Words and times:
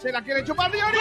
Se 0.00 0.12
la 0.12 0.22
quiere 0.22 0.44
chupar 0.44 0.70
Diori. 0.70 0.96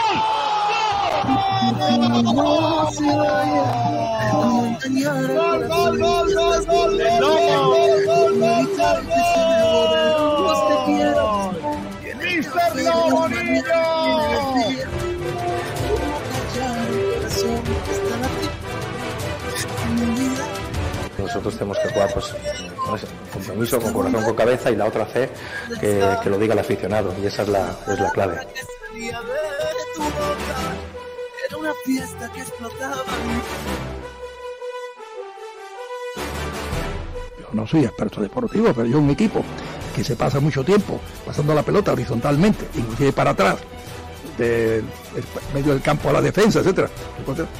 Gol, 4.87 5.67
gol, 5.67 5.97
gol, 5.99 5.99
gol, 5.99 6.33
gol, 6.33 6.65
gol, 6.65 7.01
El 7.01 7.19
loco. 7.19 7.35
gol, 7.65 8.05
gol, 8.05 8.39
gol, 8.39 8.67
gol. 8.73 9.07
Mister 12.23 12.75
Lobo 12.83 13.27
Niño. 13.29 13.63
Nosotros 21.17 21.53
tenemos 21.55 21.77
que 21.79 21.89
jugar 21.89 22.13
pues, 22.13 22.35
compromiso, 23.33 23.79
con 23.81 23.93
corazón, 23.93 24.23
con 24.23 24.35
cabeza 24.35 24.71
y 24.71 24.75
la 24.75 24.85
otra 24.85 25.05
fe 25.05 25.29
que, 25.79 26.17
que 26.23 26.29
lo 26.29 26.37
diga 26.37 26.53
el 26.53 26.59
aficionado 26.59 27.13
y 27.21 27.25
esa 27.25 27.41
es 27.43 27.49
la, 27.49 27.75
es 27.87 27.99
la 27.99 28.11
clave. 28.11 28.47
Yo 37.39 37.47
no 37.53 37.67
soy 37.67 37.85
experto 37.85 38.21
deportivo, 38.21 38.73
pero 38.73 38.87
yo 38.87 38.99
un 38.99 39.09
equipo 39.09 39.43
que 39.95 40.03
se 40.03 40.15
pasa 40.15 40.39
mucho 40.39 40.63
tiempo 40.63 40.99
pasando 41.25 41.53
la 41.53 41.63
pelota 41.63 41.93
horizontalmente, 41.93 42.67
inclusive 42.75 43.13
para 43.13 43.31
atrás, 43.31 43.57
del 44.37 44.83
medio 45.53 45.73
del 45.73 45.81
campo 45.81 46.09
a 46.09 46.13
la 46.13 46.21
defensa, 46.21 46.59
etcétera, 46.59 46.89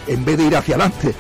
en 0.08 0.26
vez 0.26 0.38
de 0.38 0.44
ir 0.44 0.56
hacia 0.56 0.76
adelante. 0.76 1.14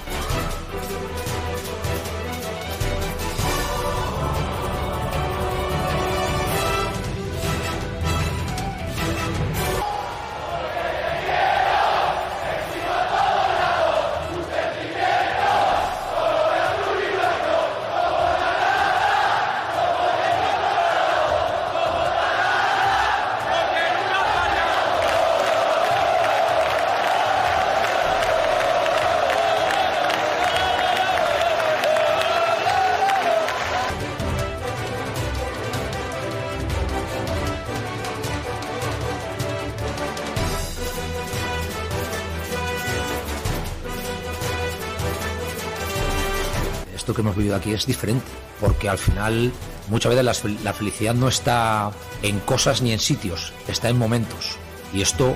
Vivido 47.38 47.56
aquí 47.56 47.74
es 47.74 47.86
diferente, 47.86 48.26
porque 48.60 48.90
al 48.90 48.98
final 48.98 49.52
muchas 49.90 50.16
veces 50.16 50.62
la 50.64 50.74
felicidad 50.74 51.14
no 51.14 51.28
está 51.28 51.92
en 52.22 52.40
cosas 52.40 52.82
ni 52.82 52.92
en 52.92 53.00
sitios, 53.00 53.54
está 53.68 53.90
en 53.90 53.98
momentos. 53.98 54.58
Y 54.94 55.02
esto 55.02 55.32
eh, 55.32 55.36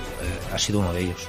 ha 0.53 0.59
sido 0.59 0.79
uno 0.79 0.93
de 0.93 1.01
ellos. 1.01 1.27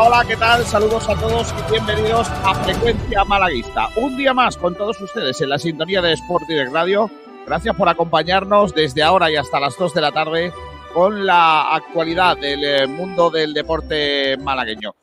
Hola, 0.00 0.24
¿qué 0.24 0.36
tal? 0.36 0.64
Saludos 0.64 1.08
a 1.08 1.16
todos 1.16 1.52
y 1.58 1.72
bienvenidos 1.72 2.28
a 2.44 2.54
Frecuencia 2.54 3.24
Malaguista. 3.24 3.88
Un 3.96 4.16
día 4.16 4.32
más 4.32 4.56
con 4.56 4.76
todos 4.76 5.00
ustedes 5.00 5.40
en 5.40 5.48
la 5.48 5.58
sintonía 5.58 6.00
de 6.00 6.12
Sport 6.12 6.46
Direct 6.46 6.72
Radio. 6.72 7.10
Gracias 7.44 7.74
por 7.74 7.88
acompañarnos 7.88 8.72
desde 8.72 9.02
ahora 9.02 9.28
y 9.28 9.34
hasta 9.34 9.58
las 9.58 9.76
2 9.76 9.94
de 9.94 10.00
la 10.00 10.12
tarde 10.12 10.52
con 10.94 11.26
la 11.26 11.74
actualidad 11.74 12.36
del 12.36 12.62
eh, 12.62 12.86
mundo 12.86 13.28
del 13.28 13.52
deporte 13.52 14.36
malagueño. 14.36 14.94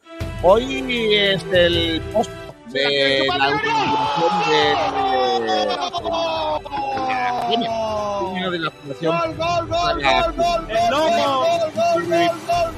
Hoy 0.44 1.14
es 1.14 1.44
el 1.52 2.02
post 2.14 2.32
de 2.68 3.28
la 3.28 3.50
inauguración 3.50 4.40
de, 4.48 4.58
de 7.50 7.66
Premio 8.32 8.52
de 8.52 8.60
la 8.60 8.70
Gol, 8.70 9.36
gol, 9.36 9.68
gol, 9.68 9.68
gol, 9.68 10.02
gol, 10.02 10.36
gol, 10.38 10.68
gol, 11.76 12.14
este, 12.14 12.36
gol. 12.48 12.75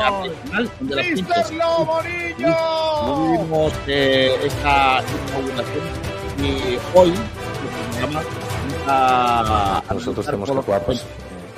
Artesanal 0.00 0.70
de 0.80 0.96
las 0.96 1.06
Mister 1.06 1.14
fincas. 1.16 1.52
Lobo 1.52 2.00
No 2.02 2.02
Niño. 2.02 3.32
vivimos 3.32 3.72
eh, 3.86 4.36
esta 4.44 5.02
inauguración 5.28 5.84
y 6.38 6.78
hoy 6.94 7.10
el 7.10 8.08
programa 8.08 8.22
a, 8.86 9.82
a 9.88 9.94
Nosotros 9.94 10.24
tenemos 10.26 10.50
que 10.50 10.56
jugar 10.56 10.82
pues, 10.84 11.04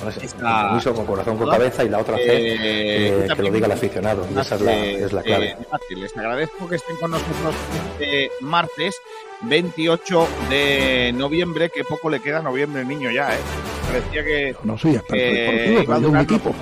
fue 0.02 0.12
con 0.12 0.24
ese 0.24 0.26
esta- 0.26 0.38
compromiso, 0.60 0.94
con 0.94 1.06
corazón, 1.06 1.38
con 1.38 1.50
cabeza 1.50 1.84
y 1.84 1.88
la 1.88 1.98
otra 1.98 2.16
fe 2.16 2.52
Eh, 2.54 3.26
que, 3.28 3.34
que 3.36 3.42
lo 3.42 3.50
diga 3.50 3.66
el 3.66 3.72
aficionado 3.72 4.26
y 4.34 4.38
esa 4.38 4.54
es 4.56 4.60
la, 4.60 4.74
es 4.76 5.12
la 5.12 5.20
eh, 5.20 5.24
clave. 5.24 5.56
fácil. 5.70 6.00
Les 6.00 6.16
agradezco 6.16 6.68
que 6.68 6.76
estén 6.76 6.96
con 6.96 7.10
nosotros 7.12 7.54
este 7.98 8.30
martes 8.40 8.96
28 9.42 10.28
de 10.50 11.12
noviembre, 11.16 11.70
que 11.70 11.84
poco 11.84 12.08
le 12.10 12.20
queda 12.20 12.38
a 12.38 12.42
noviembre, 12.42 12.84
niño, 12.84 13.10
ya, 13.10 13.34
¿eh? 13.34 13.38
Parecía 13.86 14.24
que... 14.24 14.54
No 14.62 14.78
soy 14.78 14.92
experto 14.92 15.14
que 15.14 15.32
deportivo, 15.32 15.72
iba 15.72 15.80
a 15.82 15.84
pero 15.86 16.00
yo 16.00 16.08
un 16.10 16.16
equipo 16.18 16.54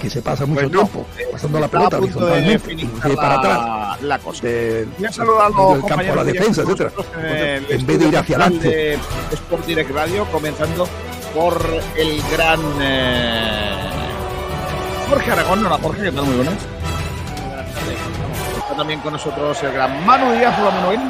que 0.00 0.08
se 0.10 0.22
pasa 0.22 0.46
mucho 0.46 0.60
Pues 0.60 0.72
no, 0.72 0.78
tiempo 0.82 1.06
pasando 1.32 1.60
la 1.60 1.68
pelota 1.68 1.96
de 1.96 2.02
horizontalmente, 2.04 2.58
finalizar 2.60 2.88
inclusive 2.96 3.16
para 3.16 3.34
atrás, 3.38 4.02
la, 4.02 4.18
cosa. 4.20 4.46
del 4.46 4.88
Voy 4.96 5.06
a 5.06 5.12
saludar 5.12 5.42
a 5.46 5.48
los 5.48 5.56
medio 5.58 5.72
del 5.74 5.84
campo 5.88 6.12
a 6.12 6.16
la 6.16 6.22
ya 6.24 6.32
defensa, 6.32 6.62
etcétera, 6.62 6.92
en 7.20 7.64
en 7.80 7.86
vez 7.86 7.98
de 7.98 8.06
ir 8.08 8.16
hacia 8.16 8.36
adelante. 8.36 8.68
de 8.68 8.98
Sport 9.32 9.66
Direct 9.66 9.90
Radio, 9.90 10.24
comenzando 10.26 10.88
por 11.34 11.58
el 11.96 12.22
gran 12.30 12.60
eh, 12.80 13.90
Jorge 15.08 15.32
Aragón. 15.32 15.66
Hola 15.66 15.78
Jorge, 15.82 16.02
¿qué 16.02 16.12
tal? 16.12 16.24
Muy 16.24 16.36
buenas. 16.36 16.54
Está 18.58 18.76
también 18.76 19.00
con 19.00 19.12
nosotros 19.12 19.62
el 19.62 19.72
gran 19.72 20.04
Manu 20.04 20.32
Díaz. 20.32 20.54
Hola 20.60 20.70
Manuel. 20.70 21.00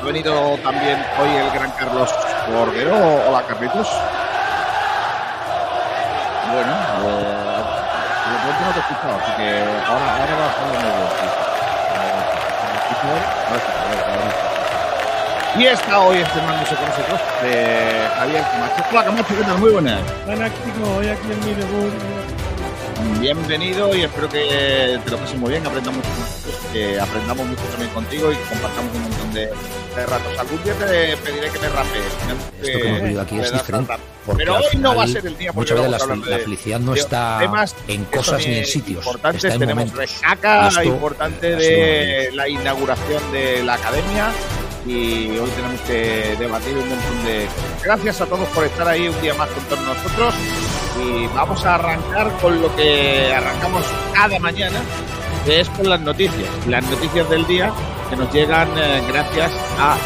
Ha 0.00 0.04
venido 0.04 0.56
también 0.58 1.04
hoy 1.20 1.36
el 1.36 1.50
gran 1.50 1.70
Carlos 1.72 2.10
Cordero. 2.46 2.96
Hola 3.28 3.42
Carlitos. 3.46 3.88
Bueno, 6.52 6.72
eh, 6.72 7.62
de 8.30 8.36
pronto 8.42 8.60
no 8.66 8.72
te 8.72 8.78
he 8.78 8.82
escuchado, 8.82 9.14
así 9.22 9.32
que 9.36 9.48
ahora, 9.86 10.06
ahora 10.16 10.34
va 10.36 10.44
a 10.44 10.50
estar 10.50 10.66
Y 15.58 15.64
está 15.66 16.00
hoy 16.00 16.18
estrenándose 16.18 16.74
con 16.74 16.84
nosotros 16.88 17.20
eh, 17.44 18.08
Javier 18.16 18.42
Camacho. 18.42 18.84
Hola 18.90 19.04
Camacho, 19.04 19.36
¿qué 19.36 19.44
tal? 19.44 19.58
Muy 19.58 19.70
buenas. 19.70 20.00
Hoy 20.26 21.08
aquí 21.08 21.32
en 21.32 21.44
mi 21.44 21.54
debut. 21.54 21.92
Bienvenido 23.20 23.94
y 23.94 24.02
espero 24.02 24.28
que 24.28 24.98
te 25.04 25.10
lo 25.10 25.18
pases 25.18 25.36
muy 25.38 25.50
bien, 25.50 25.66
aprendamos 25.66 25.98
mucho, 26.04 26.58
que 26.72 26.98
aprendamos 27.00 27.46
mucho 27.46 27.62
también 27.64 27.90
contigo 27.90 28.32
y 28.32 28.36
que 28.36 28.42
compartamos 28.44 28.94
un 28.94 29.02
montón 29.02 29.34
de, 29.34 29.40
de 29.46 30.06
ratos. 30.06 30.38
Algún 30.38 30.62
día 30.64 30.72
te 30.74 31.16
pediré 31.18 31.50
que 31.50 31.58
me 31.58 31.68
rapees. 31.68 32.04
Esto 32.62 32.78
que 32.80 32.88
hemos 32.88 33.02
vivido 33.02 33.20
aquí 33.22 33.38
es 33.40 33.52
diferente, 33.52 33.94
Pero 34.36 34.56
hoy 34.56 34.76
no 34.78 34.94
va 34.96 35.04
a 35.04 35.06
ser 35.08 35.26
el 35.26 35.36
día 35.36 35.52
porque 35.52 35.74
muchas 35.74 35.90
veces 35.90 36.08
vamos 36.08 36.26
a 36.26 36.30
la, 36.30 36.30
la 36.30 36.36
de- 36.38 36.42
felicidad 36.44 36.80
no 36.80 36.92
de 36.94 37.00
está 37.00 37.38
temas 37.40 37.76
en 37.88 38.04
cosas 38.06 38.38
ni 38.46 38.54
en 38.56 38.62
eh, 38.62 38.66
sitios, 38.66 38.98
importantes. 39.04 39.44
está 39.44 39.54
en 39.54 39.60
Tenemos 39.60 39.84
momentos. 39.92 39.98
resaca 39.98 40.70
importante 40.84 41.52
eh, 41.52 41.56
de 41.56 42.30
de 42.30 42.32
la 42.36 42.48
inauguración 42.48 43.32
de 43.32 43.62
la 43.64 43.74
academia 43.74 44.26
y 44.86 45.28
hoy 45.38 45.50
tenemos 45.50 45.80
que 45.82 46.36
debatir 46.38 46.76
un 46.76 46.88
montón 46.88 47.24
de 47.24 47.46
gracias 47.84 48.20
a 48.20 48.26
todos 48.26 48.48
por 48.48 48.64
estar 48.64 48.88
ahí 48.88 49.08
un 49.08 49.20
día 49.20 49.34
más 49.34 49.48
con 49.50 49.64
todos 49.64 49.84
nosotros 49.84 50.34
y 51.00 51.26
vamos 51.28 51.64
a 51.64 51.76
arrancar 51.76 52.32
con 52.40 52.60
lo 52.60 52.74
que 52.76 53.32
arrancamos 53.32 53.84
cada 54.12 54.38
mañana 54.38 54.80
que 55.44 55.60
es 55.60 55.68
con 55.70 55.88
las 55.88 56.00
noticias 56.00 56.48
las 56.66 56.84
noticias 56.90 57.28
del 57.30 57.46
día 57.46 57.72
que 58.10 58.16
nos 58.16 58.32
llegan 58.32 58.68
eh, 58.76 59.02
gracias 59.08 59.52
a 59.78 59.96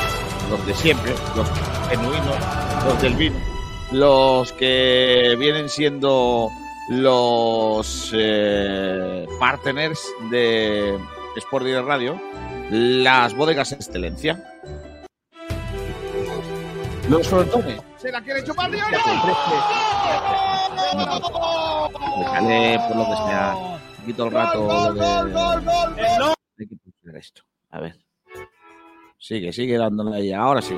los 0.50 0.67
de 0.67 0.75
siempre 0.75 1.14
los 1.34 1.49
genuinos 1.88 2.37
los 2.87 3.02
del 3.02 3.14
vino 3.14 3.37
los 3.93 4.52
que 4.52 5.37
vienen 5.38 5.69
siendo 5.69 6.50
los 6.88 8.12
eh, 8.14 9.26
partners 9.38 10.00
de 10.31 10.99
Sport 11.37 11.67
Radio, 11.84 12.20
las 12.70 13.34
bodegas 13.34 13.72
Excelencia. 13.72 14.56
Los 17.08 17.29
frontones. 17.29 17.81
¿Se 17.97 18.11
la 18.11 18.20
quiere 18.23 18.43
chupar 18.44 18.70
de 18.70 18.76
Déjale 22.19 22.81
por 22.88 22.97
lo 22.97 23.05
que 23.05 23.17
sea. 23.17 23.53
Aquí 24.03 24.12
todo 24.12 24.26
el 24.26 24.32
rato. 24.32 24.67
lo 24.67 24.93
de- 24.94 26.35
Hay 26.58 26.67
que 26.67 26.76
pulsar 26.76 27.17
esto. 27.17 27.43
A 27.70 27.81
ver. 27.81 27.97
Sigue, 29.19 29.53
sigue 29.53 29.76
dándole 29.79 30.17
ahí. 30.17 30.32
Ahora 30.32 30.61
sí. 30.62 30.76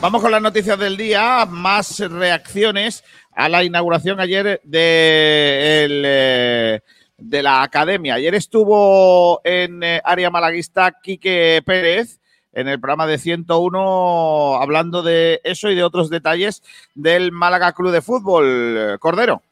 Vamos 0.00 0.20
con 0.22 0.30
las 0.30 0.42
noticias 0.42 0.78
del 0.78 0.96
día, 0.96 1.46
más 1.48 1.98
reacciones 1.98 3.02
a 3.32 3.48
la 3.48 3.64
inauguración 3.64 4.20
ayer 4.20 4.60
de, 4.62 5.84
el, 5.84 6.02
eh, 6.06 6.80
de 7.16 7.42
la 7.42 7.62
academia. 7.62 8.14
Ayer 8.14 8.34
estuvo 8.34 9.40
en 9.44 9.82
eh, 9.82 10.00
área 10.04 10.30
malaguista 10.30 10.92
Quique 11.02 11.62
Pérez 11.64 12.20
en 12.54 12.68
el 12.68 12.80
programa 12.80 13.06
de 13.06 13.18
101 13.18 14.56
hablando 14.60 15.02
de 15.02 15.40
eso 15.44 15.70
y 15.70 15.74
de 15.74 15.84
otros 15.84 16.10
detalles 16.10 16.62
del 16.94 17.32
Málaga 17.32 17.72
Club 17.72 17.90
de 17.92 18.02
Fútbol. 18.02 18.98
Cordero. 19.00 19.42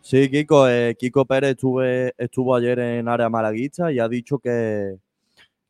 Sí, 0.00 0.30
Kiko, 0.30 0.68
eh, 0.68 0.94
Kiko 0.98 1.24
Pérez 1.24 1.50
estuve, 1.52 2.14
estuvo 2.16 2.54
ayer 2.54 2.78
en 2.78 3.08
área 3.08 3.28
malaguista 3.28 3.90
y 3.90 3.98
ha 3.98 4.08
dicho 4.08 4.38
que, 4.38 4.96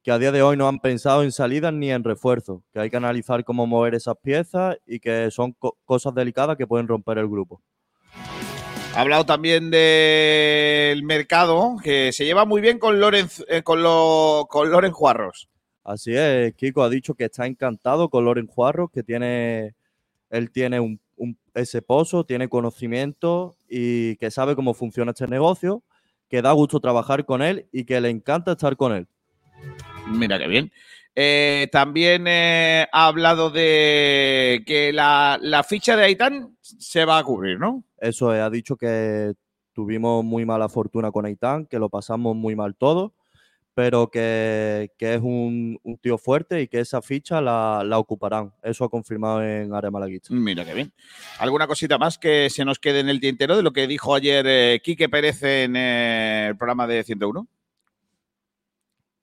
que 0.02 0.10
a 0.12 0.18
día 0.18 0.30
de 0.30 0.42
hoy 0.42 0.58
no 0.58 0.68
han 0.68 0.78
pensado 0.78 1.22
en 1.22 1.32
salidas 1.32 1.72
ni 1.72 1.90
en 1.90 2.04
refuerzos, 2.04 2.60
que 2.72 2.80
hay 2.80 2.90
que 2.90 2.98
analizar 2.98 3.44
cómo 3.44 3.66
mover 3.66 3.94
esas 3.94 4.16
piezas 4.22 4.76
y 4.86 5.00
que 5.00 5.30
son 5.30 5.52
co- 5.52 5.76
cosas 5.86 6.14
delicadas 6.14 6.58
que 6.58 6.66
pueden 6.66 6.86
romper 6.86 7.16
el 7.16 7.28
grupo. 7.28 7.62
Ha 8.94 9.00
hablado 9.00 9.24
también 9.26 9.70
del 9.70 11.02
mercado, 11.02 11.76
que 11.82 12.12
se 12.12 12.24
lleva 12.24 12.44
muy 12.44 12.60
bien 12.60 12.78
con 12.78 13.00
Lorenz, 13.00 13.42
eh, 13.48 13.62
con, 13.62 13.82
lo, 13.82 14.46
con 14.50 14.70
Loren 14.70 14.92
Juarros. 14.92 15.48
Así 15.88 16.12
es, 16.16 16.52
Kiko 16.54 16.82
ha 16.82 16.88
dicho 16.88 17.14
que 17.14 17.26
está 17.26 17.46
encantado 17.46 18.08
con 18.08 18.24
Loren 18.24 18.48
Juarros, 18.48 18.90
que 18.90 19.04
tiene, 19.04 19.74
él 20.30 20.50
tiene 20.50 20.80
un, 20.80 20.98
un- 21.16 21.38
ese 21.54 21.80
pozo, 21.80 22.24
tiene 22.24 22.48
conocimiento 22.48 23.54
y 23.68 24.16
que 24.16 24.32
sabe 24.32 24.56
cómo 24.56 24.74
funciona 24.74 25.12
este 25.12 25.28
negocio, 25.28 25.82
que 26.28 26.42
da 26.42 26.50
gusto 26.52 26.80
trabajar 26.80 27.24
con 27.24 27.40
él 27.40 27.66
y 27.70 27.84
que 27.84 28.00
le 28.00 28.10
encanta 28.10 28.52
estar 28.52 28.76
con 28.76 28.92
él. 28.94 29.06
Mira 30.08 30.38
qué 30.40 30.48
bien. 30.48 30.72
Eh, 31.14 31.68
también 31.70 32.26
eh, 32.26 32.88
ha 32.92 33.06
hablado 33.06 33.50
de 33.50 34.64
que 34.66 34.92
la, 34.92 35.38
la 35.40 35.62
ficha 35.62 35.96
de 35.96 36.04
Aitán 36.04 36.56
se 36.60 37.04
va 37.04 37.18
a 37.18 37.24
cubrir, 37.24 37.58
¿no? 37.60 37.84
Eso 38.00 38.34
es, 38.34 38.40
ha 38.42 38.50
dicho 38.50 38.76
que 38.76 39.32
tuvimos 39.72 40.24
muy 40.24 40.44
mala 40.44 40.68
fortuna 40.68 41.12
con 41.12 41.26
Aitán, 41.26 41.64
que 41.66 41.78
lo 41.78 41.88
pasamos 41.88 42.34
muy 42.36 42.56
mal 42.56 42.74
todos, 42.74 43.12
pero 43.76 44.08
que, 44.08 44.90
que 44.96 45.16
es 45.16 45.20
un, 45.20 45.78
un 45.82 45.98
tío 45.98 46.16
fuerte 46.16 46.62
y 46.62 46.66
que 46.66 46.80
esa 46.80 47.02
ficha 47.02 47.42
la, 47.42 47.82
la 47.84 47.98
ocuparán. 47.98 48.54
Eso 48.62 48.84
ha 48.84 48.88
confirmado 48.88 49.44
en 49.44 49.74
Área 49.74 49.90
Malaguista. 49.90 50.32
Mira 50.32 50.64
qué 50.64 50.72
bien. 50.72 50.94
¿Alguna 51.38 51.66
cosita 51.66 51.98
más 51.98 52.16
que 52.16 52.48
se 52.48 52.64
nos 52.64 52.78
quede 52.78 53.00
en 53.00 53.10
el 53.10 53.20
tintero 53.20 53.54
de 53.54 53.62
lo 53.62 53.74
que 53.74 53.86
dijo 53.86 54.14
ayer 54.14 54.46
eh, 54.48 54.80
Quique 54.82 55.10
Pérez 55.10 55.42
en 55.42 55.76
eh, 55.76 56.46
el 56.48 56.56
programa 56.56 56.86
de 56.86 57.04
101? 57.04 57.46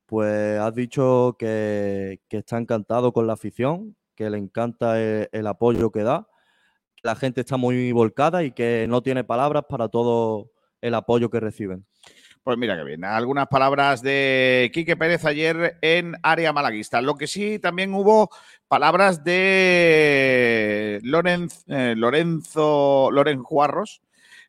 Pues 0.06 0.60
has 0.60 0.76
dicho 0.76 1.36
que, 1.40 2.22
que 2.30 2.38
está 2.38 2.60
encantado 2.60 3.12
con 3.12 3.26
la 3.26 3.34
afición, 3.34 3.96
que 4.14 4.30
le 4.30 4.38
encanta 4.38 5.02
el, 5.02 5.30
el 5.32 5.48
apoyo 5.48 5.92
que 5.92 6.04
da, 6.04 6.28
que 6.96 7.08
la 7.08 7.16
gente 7.16 7.42
está 7.42 7.58
muy 7.58 7.92
volcada 7.92 8.44
y 8.44 8.52
que 8.52 8.86
no 8.88 9.02
tiene 9.02 9.24
palabras 9.24 9.64
para 9.68 9.90
todo 9.90 10.52
el 10.80 10.94
apoyo 10.94 11.32
que 11.32 11.40
reciben. 11.40 11.88
Pues 12.44 12.58
mira 12.58 12.76
qué 12.76 12.84
bien. 12.84 13.06
Algunas 13.06 13.48
palabras 13.48 14.02
de 14.02 14.70
Quique 14.74 14.98
Pérez 14.98 15.24
ayer 15.24 15.78
en 15.82 16.16
área 16.24 16.52
malaguista. 16.52 17.02
Lo 17.02 17.16
que 17.16 17.26
sí 17.26 17.58
también 17.58 17.94
hubo 17.94 18.30
palabras 18.68 19.24
de 19.24 21.00
Lorenz- 21.04 21.64
eh, 21.70 21.94
Lorenzo 21.96 23.10
Loren 23.14 23.44
Juarros 23.44 24.02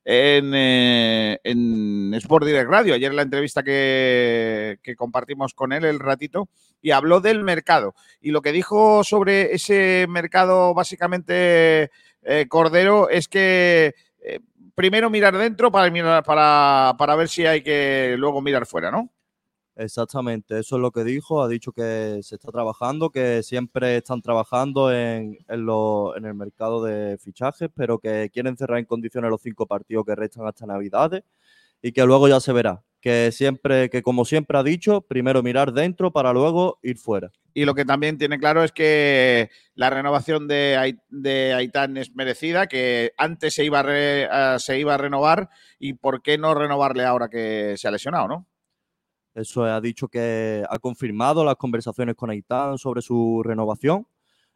en, 0.04 0.50
eh, 0.56 1.38
en 1.44 2.12
Sport 2.14 2.46
Direct 2.46 2.68
Radio. 2.68 2.94
Ayer 2.94 3.10
en 3.12 3.16
la 3.16 3.22
entrevista 3.22 3.62
que, 3.62 4.78
que 4.82 4.96
compartimos 4.96 5.54
con 5.54 5.72
él 5.72 5.84
el 5.84 6.00
ratito 6.00 6.48
y 6.82 6.90
habló 6.90 7.20
del 7.20 7.44
mercado. 7.44 7.94
Y 8.20 8.32
lo 8.32 8.42
que 8.42 8.50
dijo 8.50 9.04
sobre 9.04 9.54
ese 9.54 10.06
mercado, 10.08 10.74
básicamente, 10.74 11.90
eh, 12.24 12.46
Cordero, 12.48 13.08
es 13.08 13.28
que 13.28 13.94
primero 14.74 15.10
mirar 15.10 15.36
dentro 15.36 15.70
para, 15.70 15.90
mirar, 15.90 16.22
para, 16.24 16.94
para 16.98 17.16
ver 17.16 17.28
si 17.28 17.46
hay 17.46 17.62
que 17.62 18.16
luego 18.18 18.40
mirar 18.42 18.66
fuera, 18.66 18.90
¿no? 18.90 19.10
Exactamente, 19.76 20.60
eso 20.60 20.76
es 20.76 20.82
lo 20.82 20.92
que 20.92 21.02
dijo. 21.02 21.42
Ha 21.42 21.48
dicho 21.48 21.72
que 21.72 22.20
se 22.22 22.36
está 22.36 22.52
trabajando, 22.52 23.10
que 23.10 23.42
siempre 23.42 23.96
están 23.96 24.22
trabajando 24.22 24.92
en, 24.92 25.36
en, 25.48 25.66
lo- 25.66 26.16
en 26.16 26.26
el 26.26 26.34
mercado 26.34 26.82
de 26.84 27.18
fichajes, 27.18 27.68
pero 27.74 27.98
que 27.98 28.30
quieren 28.32 28.56
cerrar 28.56 28.78
en 28.78 28.84
condiciones 28.84 29.30
los 29.30 29.42
cinco 29.42 29.66
partidos 29.66 30.04
que 30.06 30.14
restan 30.14 30.46
hasta 30.46 30.64
Navidades 30.66 31.24
y 31.82 31.92
que 31.92 32.04
luego 32.06 32.28
ya 32.28 32.40
se 32.40 32.52
verá. 32.52 32.82
Que 33.04 33.32
siempre, 33.32 33.90
que 33.90 34.00
como 34.00 34.24
siempre 34.24 34.56
ha 34.56 34.62
dicho, 34.62 35.02
primero 35.02 35.42
mirar 35.42 35.74
dentro 35.74 36.10
para 36.10 36.32
luego 36.32 36.78
ir 36.82 36.96
fuera. 36.96 37.30
Y 37.52 37.66
lo 37.66 37.74
que 37.74 37.84
también 37.84 38.16
tiene 38.16 38.38
claro 38.38 38.64
es 38.64 38.72
que 38.72 39.50
la 39.74 39.90
renovación 39.90 40.48
de, 40.48 40.96
de 41.10 41.52
Aitán 41.52 41.98
es 41.98 42.14
merecida, 42.14 42.66
que 42.66 43.12
antes 43.18 43.52
se 43.56 43.62
iba, 43.62 43.80
a 43.80 43.82
re- 43.82 44.28
se 44.58 44.78
iba 44.78 44.94
a 44.94 44.96
renovar 44.96 45.50
y 45.78 45.92
por 45.92 46.22
qué 46.22 46.38
no 46.38 46.54
renovarle 46.54 47.04
ahora 47.04 47.28
que 47.28 47.74
se 47.76 47.86
ha 47.86 47.90
lesionado, 47.90 48.26
¿no? 48.26 48.46
Eso 49.34 49.66
es, 49.66 49.72
ha 49.72 49.82
dicho 49.82 50.08
que 50.08 50.64
ha 50.66 50.78
confirmado 50.78 51.44
las 51.44 51.56
conversaciones 51.56 52.14
con 52.14 52.30
Aitán 52.30 52.78
sobre 52.78 53.02
su 53.02 53.42
renovación 53.44 54.06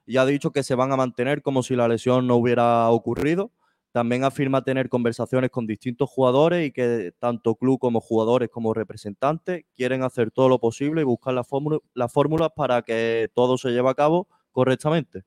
y 0.06 0.16
ha 0.16 0.24
dicho 0.24 0.52
que 0.52 0.62
se 0.62 0.74
van 0.74 0.90
a 0.90 0.96
mantener 0.96 1.42
como 1.42 1.62
si 1.62 1.76
la 1.76 1.86
lesión 1.86 2.26
no 2.26 2.36
hubiera 2.36 2.88
ocurrido. 2.88 3.50
También 3.92 4.22
afirma 4.24 4.62
tener 4.62 4.88
conversaciones 4.88 5.50
con 5.50 5.66
distintos 5.66 6.10
jugadores 6.10 6.66
y 6.66 6.72
que 6.72 7.12
tanto 7.18 7.54
club 7.54 7.78
como 7.78 8.00
jugadores 8.00 8.48
como 8.50 8.74
representantes 8.74 9.64
quieren 9.74 10.02
hacer 10.02 10.30
todo 10.30 10.48
lo 10.48 10.58
posible 10.58 11.00
y 11.00 11.04
buscar 11.04 11.32
las 11.34 11.48
fórmula- 11.48 11.80
las 11.94 12.12
fórmulas 12.12 12.50
para 12.54 12.82
que 12.82 13.30
todo 13.34 13.56
se 13.56 13.70
lleve 13.70 13.88
a 13.88 13.94
cabo 13.94 14.28
correctamente. 14.52 15.24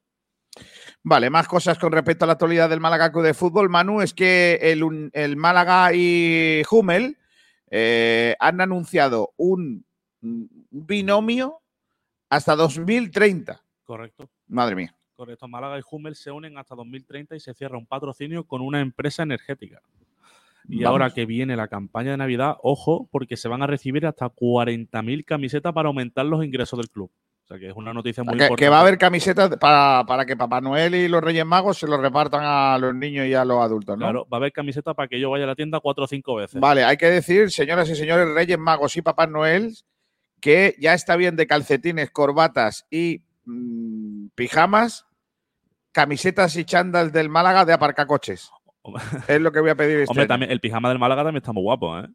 Vale, 1.04 1.30
más 1.30 1.48
cosas 1.48 1.80
con 1.80 1.92
respecto 1.92 2.26
a 2.26 2.28
la 2.28 2.34
actualidad 2.34 2.70
del 2.70 2.80
Málaga 2.82 3.12
Club 3.12 3.24
de 3.24 3.34
Fútbol, 3.34 3.70
Manu, 3.70 4.02
es 4.02 4.14
que 4.14 4.60
el, 4.62 5.10
el 5.14 5.38
Málaga 5.38 5.92
y 5.94 6.62
Hummel 6.70 7.18
eh, 7.70 8.36
han 8.40 8.60
anunciado 8.62 9.34
un, 9.38 9.86
un 10.22 10.50
binomio 10.70 11.62
hasta 12.30 12.56
2030. 12.56 13.64
Correcto. 13.86 14.30
Madre 14.48 14.76
mía. 14.76 14.96
Correcto. 15.22 15.48
Málaga 15.48 15.78
y 15.78 15.82
Hummel 15.90 16.16
se 16.16 16.32
unen 16.32 16.58
hasta 16.58 16.74
2030 16.74 17.36
y 17.36 17.40
se 17.40 17.54
cierra 17.54 17.78
un 17.78 17.86
patrocinio 17.86 18.44
con 18.46 18.62
una 18.62 18.80
empresa 18.82 19.22
energética. 19.22 19.80
Y 20.68 20.78
Vamos. 20.84 20.88
ahora 20.92 21.14
que 21.14 21.28
viene 21.28 21.56
la 21.56 21.68
campaña 21.68 22.10
de 22.10 22.18
Navidad, 22.18 22.56
ojo, 22.64 23.08
porque 23.12 23.38
se 23.38 23.48
van 23.48 23.62
a 23.62 23.68
recibir 23.68 24.08
hasta 24.08 24.28
40.000 24.28 25.24
camisetas 25.24 25.74
para 25.74 25.90
aumentar 25.90 26.26
los 26.26 26.44
ingresos 26.44 26.78
del 26.80 26.90
club. 26.90 27.12
O 27.44 27.48
sea 27.48 27.60
que 27.60 27.68
es 27.70 27.76
una 27.76 27.94
noticia 27.94 28.24
muy 28.24 28.32
Que, 28.32 28.46
importante. 28.46 28.64
que 28.64 28.70
va 28.70 28.78
a 28.78 28.82
haber 28.82 28.98
camisetas 28.98 29.58
para, 29.58 30.06
para 30.08 30.26
que 30.26 30.36
Papá 30.36 30.60
Noel 30.60 30.96
y 30.96 31.08
los 31.08 31.22
Reyes 31.24 31.46
Magos 31.46 31.78
se 31.78 31.86
los 31.88 32.00
repartan 32.00 32.42
a 32.44 32.78
los 32.80 32.96
niños 32.96 33.28
y 33.28 33.36
a 33.36 33.46
los 33.46 33.60
adultos, 33.62 33.96
¿no? 33.98 34.06
Claro, 34.06 34.28
va 34.32 34.38
a 34.38 34.40
haber 34.40 34.52
camisetas 34.54 34.96
para 34.96 35.08
que 35.08 35.20
yo 35.20 35.30
vaya 35.30 35.44
a 35.44 35.48
la 35.48 35.56
tienda 35.56 35.80
cuatro 35.82 36.06
o 36.06 36.08
cinco 36.08 36.34
veces. 36.36 36.60
Vale, 36.60 36.84
hay 36.84 36.98
que 36.98 37.08
decir, 37.12 37.52
señoras 37.52 37.88
y 37.90 37.96
señores 37.96 38.28
Reyes 38.34 38.58
Magos 38.58 38.98
y 38.98 39.04
Papá 39.04 39.28
Noel, 39.28 39.76
que 40.40 40.76
ya 40.80 40.94
está 40.96 41.16
bien 41.16 41.36
de 41.36 41.46
calcetines, 41.46 42.10
corbatas 42.12 42.86
y 42.90 43.22
mm, 43.46 44.28
pijamas, 44.36 45.06
camisetas 45.92 46.56
y 46.56 46.66
chándal 46.66 47.12
del 47.12 47.30
Málaga 47.30 47.66
de 47.66 47.74
aparcacoches. 47.74 48.52
Es 49.28 49.42
lo 49.42 49.52
que 49.52 49.60
voy 49.60 49.70
a 49.70 49.76
pedir 49.76 50.00
este 50.00 50.12
Hombre, 50.12 50.24
año. 50.24 50.28
también, 50.30 50.52
el 50.52 50.60
pijama 50.60 50.90
del 50.90 51.00
Málaga 51.00 51.24
también 51.24 51.42
está 51.42 51.52
muy 51.54 51.64
guapo, 51.64 52.00
¿eh? 52.00 52.08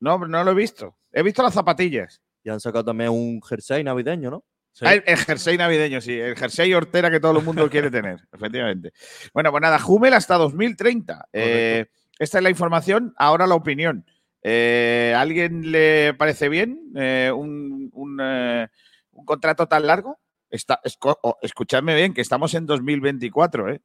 No, 0.00 0.18
no 0.18 0.44
lo 0.44 0.50
he 0.50 0.54
visto. 0.54 0.96
He 1.12 1.22
visto 1.22 1.42
las 1.42 1.54
zapatillas. 1.54 2.22
Y 2.42 2.50
han 2.50 2.60
sacado 2.60 2.84
también 2.84 3.10
un 3.10 3.42
jersey 3.42 3.82
navideño, 3.82 4.30
¿no? 4.30 4.44
Sí. 4.72 4.84
Ah, 4.86 4.94
el, 4.94 5.02
el 5.06 5.16
jersey 5.16 5.56
navideño, 5.56 6.00
sí. 6.00 6.18
El 6.18 6.36
jersey 6.36 6.72
hortera 6.74 7.10
que 7.10 7.18
todo 7.18 7.38
el 7.38 7.44
mundo 7.44 7.68
quiere 7.70 7.90
tener, 7.90 8.20
efectivamente. 8.32 8.92
Bueno, 9.34 9.50
pues 9.50 9.62
nada, 9.62 9.78
Hummel 9.84 10.14
hasta 10.14 10.36
2030. 10.36 11.28
Eh, 11.32 11.86
esta 12.18 12.38
es 12.38 12.44
la 12.44 12.50
información, 12.50 13.14
ahora 13.16 13.46
la 13.46 13.54
opinión. 13.54 14.06
Eh, 14.42 15.12
¿A 15.16 15.20
alguien 15.22 15.72
le 15.72 16.14
parece 16.14 16.48
bien 16.48 16.92
eh, 16.94 17.32
un, 17.34 17.90
un, 17.92 18.20
eh, 18.22 18.68
un 19.12 19.24
contrato 19.24 19.66
tan 19.66 19.86
largo? 19.86 20.20
Está, 20.50 20.80
esco- 20.84 21.18
escuchadme 21.42 21.94
bien, 21.94 22.14
que 22.14 22.20
estamos 22.20 22.54
en 22.54 22.66
2024, 22.66 23.70
¿eh? 23.72 23.80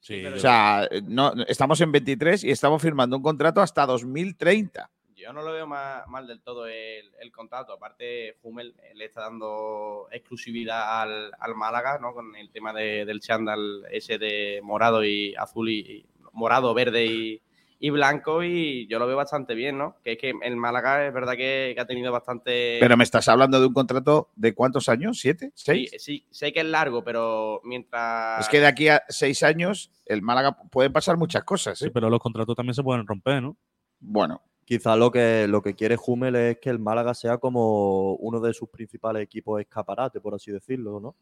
Sí, 0.00 0.24
O 0.26 0.38
sea, 0.38 0.88
no, 1.04 1.32
estamos 1.46 1.80
en 1.80 1.92
23 1.92 2.42
y 2.44 2.50
estamos 2.50 2.82
firmando 2.82 3.16
un 3.16 3.22
contrato 3.22 3.60
hasta 3.60 3.86
2030. 3.86 4.90
Yo 5.14 5.32
no 5.32 5.42
lo 5.42 5.52
veo 5.52 5.66
ma- 5.68 6.04
mal 6.08 6.26
del 6.26 6.40
todo 6.42 6.66
el, 6.66 7.12
el 7.20 7.30
contrato. 7.30 7.72
Aparte, 7.72 8.36
Hummel 8.42 8.74
eh, 8.82 8.92
le 8.96 9.04
está 9.04 9.20
dando 9.20 10.08
exclusividad 10.10 11.00
al, 11.02 11.30
al 11.38 11.54
Málaga, 11.54 11.98
¿no? 12.00 12.12
Con 12.12 12.34
el 12.34 12.50
tema 12.50 12.72
de- 12.72 13.04
del 13.04 13.20
chándal 13.20 13.84
ese 13.92 14.18
de 14.18 14.58
morado 14.64 15.04
y 15.04 15.34
azul 15.36 15.68
y, 15.70 15.78
y- 15.78 16.06
morado, 16.32 16.74
verde 16.74 17.06
y, 17.06 17.40
y 17.82 17.90
blanco. 17.90 18.44
Y 18.44 18.86
yo 18.86 19.00
lo 19.00 19.08
veo 19.08 19.16
bastante 19.16 19.54
bien, 19.54 19.76
¿no? 19.76 19.96
Que 20.04 20.12
es 20.12 20.18
que 20.18 20.32
el 20.42 20.56
Málaga 20.56 21.04
es 21.04 21.12
verdad 21.12 21.32
que, 21.32 21.72
que 21.74 21.80
ha 21.80 21.86
tenido 21.86 22.12
bastante. 22.12 22.78
Pero 22.80 22.96
me 22.96 23.02
estás 23.02 23.26
hablando 23.26 23.60
de 23.60 23.66
un 23.66 23.74
contrato 23.74 24.30
de 24.36 24.54
cuántos 24.54 24.88
años? 24.88 25.18
¿Siete? 25.18 25.50
sí, 25.56 25.64
¿Seis? 25.64 25.90
sí, 25.98 26.26
sé 26.30 26.52
que 26.52 26.60
es 26.60 26.66
largo, 26.66 27.02
pero 27.02 27.60
mientras. 27.64 28.40
Es 28.40 28.48
que 28.48 28.60
de 28.60 28.68
aquí 28.68 28.88
a 28.88 29.02
seis 29.08 29.42
años 29.42 29.90
el 30.06 30.22
Málaga 30.22 30.56
pueden 30.70 30.92
pasar 30.92 31.16
muchas 31.16 31.42
cosas. 31.42 31.82
¿eh? 31.82 31.86
Sí, 31.86 31.90
pero 31.90 32.08
los 32.08 32.20
contratos 32.20 32.54
también 32.54 32.74
se 32.74 32.84
pueden 32.84 33.04
romper, 33.04 33.42
¿no? 33.42 33.56
Bueno, 33.98 34.42
Quizá 34.64 34.94
lo 34.94 35.10
que, 35.10 35.48
lo 35.48 35.60
que 35.60 35.74
quiere 35.74 35.96
Hummel 36.06 36.36
es 36.36 36.58
que 36.58 36.70
el 36.70 36.78
Málaga 36.78 37.14
sea 37.14 37.38
como 37.38 38.14
uno 38.14 38.38
de 38.38 38.54
sus 38.54 38.68
principales 38.68 39.24
equipos 39.24 39.60
escaparate, 39.60 40.20
por 40.20 40.36
así 40.36 40.52
decirlo, 40.52 41.00
¿no? 41.00 41.16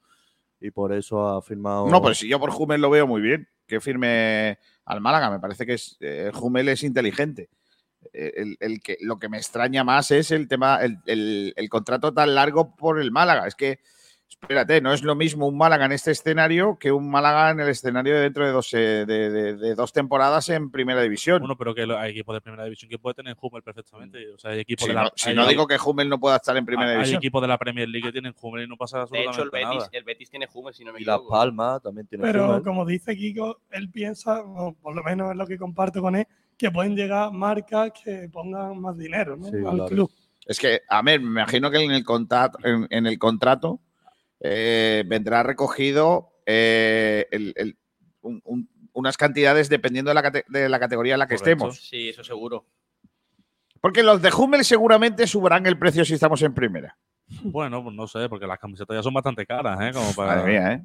y 0.61 0.71
por 0.71 0.93
eso 0.93 1.27
ha 1.27 1.43
firmado. 1.43 1.89
No, 1.89 2.03
pues 2.03 2.19
si 2.19 2.29
yo 2.29 2.39
por 2.39 2.51
Hummel 2.51 2.81
lo 2.81 2.91
veo 2.91 3.07
muy 3.07 3.21
bien, 3.23 3.49
que 3.67 3.81
firme 3.81 4.59
al 4.91 5.01
Málaga. 5.01 5.31
Me 5.31 5.41
parece 5.41 5.65
que 5.67 5.75
es, 5.75 5.97
eh, 6.01 6.31
Hummel 6.35 6.69
es 6.69 6.83
inteligente. 6.83 7.49
Eh, 8.13 8.33
El, 8.37 8.57
el 8.61 8.81
que, 8.83 8.97
lo 9.01 9.19
que 9.19 9.29
me 9.29 9.37
extraña 9.37 9.85
más 9.85 10.11
es 10.11 10.31
el 10.31 10.49
tema, 10.49 10.79
el, 10.83 10.99
el- 11.07 11.53
el 11.57 11.69
contrato 11.69 12.13
tan 12.15 12.35
largo 12.35 12.75
por 12.77 13.01
el 13.01 13.11
Málaga. 13.13 13.47
Es 13.47 13.55
que, 13.55 13.81
espérate, 14.31 14.81
no 14.81 14.93
es 14.93 15.03
lo 15.03 15.15
mismo 15.15 15.47
un 15.47 15.57
Málaga 15.57 15.87
en 15.87 15.93
este 15.93 16.11
escenario 16.13 16.79
que 16.79 16.93
un 16.93 17.11
Málaga 17.11 17.51
en 17.51 17.61
el 17.61 17.69
escenario 17.69 18.15
de 18.15 18.21
dentro 18.21 18.45
de 18.47 18.53
dos, 18.53 18.73
eh, 18.75 19.05
de, 19.07 19.31
de- 19.31 19.57
de 19.57 19.75
dos 19.75 19.93
temporadas 19.93 20.49
en 20.49 20.71
Primera 20.71 21.03
División. 21.03 21.41
Bueno, 21.41 21.57
pero 21.57 21.75
que 21.75 21.83
hay 21.83 22.11
equipos 22.11 22.35
de 22.35 22.41
primera 22.41 22.65
división 22.65 22.89
que 22.89 22.99
puede 22.99 23.15
tener 23.15 23.37
Hummel 23.41 23.63
perfectamente. 23.63 24.31
O 24.33 24.39
sea, 24.39 24.53
hay 24.53 24.61
equipos 24.61 24.83
si 24.85 24.89
de 24.89 24.95
la, 24.95 25.03
no, 25.05 25.11
si 25.15 25.31
hay- 25.31 25.35
no 25.37 25.47
digo 25.47 25.67
que 25.67 25.77
Hummel 25.85 26.09
no 26.09 26.19
pueda 26.21 26.37
estar 26.37 26.57
en 26.57 26.65
Primera 26.65 26.91
hay 26.91 26.97
División. 26.97 27.19
equipos 27.19 27.43
de 27.43 27.49
la 27.49 27.59
Premier 27.59 27.89
League 27.89 28.07
que 28.07 28.13
tienen 28.13 28.35
Hummel 28.41 28.65
y 28.65 28.69
no 28.69 28.77
pasa 28.77 28.99
De 28.99 29.03
absolutamente 29.03 29.37
hecho, 29.41 29.43
el 29.45 29.51
Betis, 29.51 29.77
nada. 29.79 29.89
el 29.93 30.05
Betis 30.05 30.31
tiene 30.31 30.49
Hummel, 30.53 30.75
si 30.75 30.85
no 30.85 30.93
me 30.93 31.01
Y 31.01 31.03
equivoco. 31.03 31.31
Palmas 31.31 31.83
también 31.83 32.07
tiene 32.07 32.23
Pero 32.25 32.49
Hummel. 32.51 32.63
como 32.63 32.85
dice 32.87 33.17
Kiko, 33.17 33.61
él 33.71 33.91
piensa, 33.91 34.41
o 34.43 34.75
por 34.75 34.95
lo 34.95 35.03
menos 35.03 35.31
es 35.33 35.37
lo 35.37 35.47
que 35.47 35.59
comparto 35.59 36.01
con 36.01 36.17
él, 36.17 36.27
que 36.57 36.71
pueden 36.71 36.95
llegar 36.95 37.33
marcas 37.33 37.91
que 38.05 38.29
pongan 38.31 38.79
más 38.81 38.97
dinero 38.97 39.37
¿no? 39.37 39.47
Sí, 39.47 39.57
al 39.57 39.63
claro. 39.63 39.87
club. 39.87 40.11
Es 40.47 40.59
que, 40.59 40.81
a 40.89 41.03
ver, 41.03 41.21
me 41.21 41.41
imagino 41.41 41.71
que 41.71 41.79
en 41.79 41.91
el 41.93 42.05
contrato, 42.05 42.59
en, 42.65 42.87
en 42.91 43.07
el 43.07 43.19
contrato 43.19 43.81
eh, 44.41 45.05
vendrá 45.07 45.43
recogido 45.43 46.33
eh, 46.47 47.27
el- 47.31 47.53
el- 47.57 47.79
un- 48.23 48.41
un- 48.45 48.69
unas 48.93 49.17
cantidades 49.17 49.69
dependiendo 49.69 50.11
de 50.11 50.15
la, 50.15 50.23
cate- 50.23 50.45
de 50.49 50.69
la 50.69 50.81
categoría 50.81 51.15
en 51.15 51.21
la 51.21 51.27
que 51.29 51.37
Correcto. 51.37 51.67
estemos. 51.67 51.89
Sí, 51.89 52.09
eso 52.09 52.25
seguro. 52.25 52.65
Porque 53.81 54.03
los 54.03 54.21
de 54.21 54.31
Hummel 54.33 54.65
seguramente 54.65 55.27
subirán 55.27 55.67
el 55.67 55.79
precio 55.79 56.05
si 56.05 56.15
estamos 56.15 56.43
en 56.43 56.53
primera. 56.55 56.97
Bueno, 57.45 57.83
pues 57.83 57.95
no 57.95 58.07
sé, 58.09 58.29
porque 58.29 58.47
las 58.47 58.59
camisetas 58.59 58.97
ya 58.97 59.03
son 59.03 59.15
bastante 59.15 59.47
caras, 59.47 59.81
¿eh? 59.81 59.91
Como 59.95 60.13
para. 60.15 60.37
Madre 60.37 60.51
mía, 60.53 60.73
¿eh? 60.73 60.85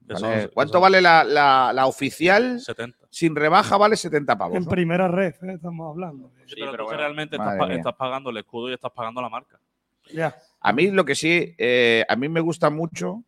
Vale. 0.00 0.20
son- 0.42 0.50
¿Cuánto 0.52 0.72
son 0.74 0.82
vale 0.82 1.00
la, 1.00 1.22
la- 1.24 1.72
la 1.72 1.86
oficial? 1.86 2.58
70. 2.60 2.98
Sin 3.08 3.36
rebaja 3.36 3.76
vale 3.76 3.96
70 3.96 4.36
pavos. 4.36 4.56
En 4.56 4.64
¿no? 4.64 4.68
primera 4.70 5.06
red, 5.08 5.34
¿eh? 5.42 5.52
estamos 5.54 5.88
hablando. 5.88 6.32
Sí, 6.46 6.56
pero, 6.58 6.72
pero 6.72 6.84
bueno, 6.84 6.98
realmente 6.98 7.36
estás 7.36 7.94
pagando 7.94 8.30
el 8.30 8.36
escudo 8.38 8.68
y 8.70 8.74
estás 8.74 8.90
pagando 8.92 9.22
la 9.22 9.28
marca. 9.28 9.60
A 10.60 10.72
mí 10.72 10.90
lo 10.90 11.04
que 11.04 11.14
sí, 11.14 11.54
eh, 11.58 12.04
a 12.08 12.16
mí 12.16 12.28
me 12.28 12.40
gusta 12.40 12.70
mucho 12.70 13.24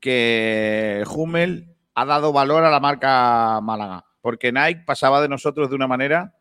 que 0.00 1.02
Hummel 1.08 1.74
ha 1.94 2.04
dado 2.04 2.32
valor 2.32 2.64
a 2.64 2.70
la 2.70 2.80
marca 2.80 3.60
Málaga, 3.62 4.04
porque 4.20 4.52
Nike 4.52 4.84
pasaba 4.84 5.22
de 5.22 5.28
nosotros 5.28 5.70
de 5.70 5.76
una 5.76 5.86
manera 5.86 6.35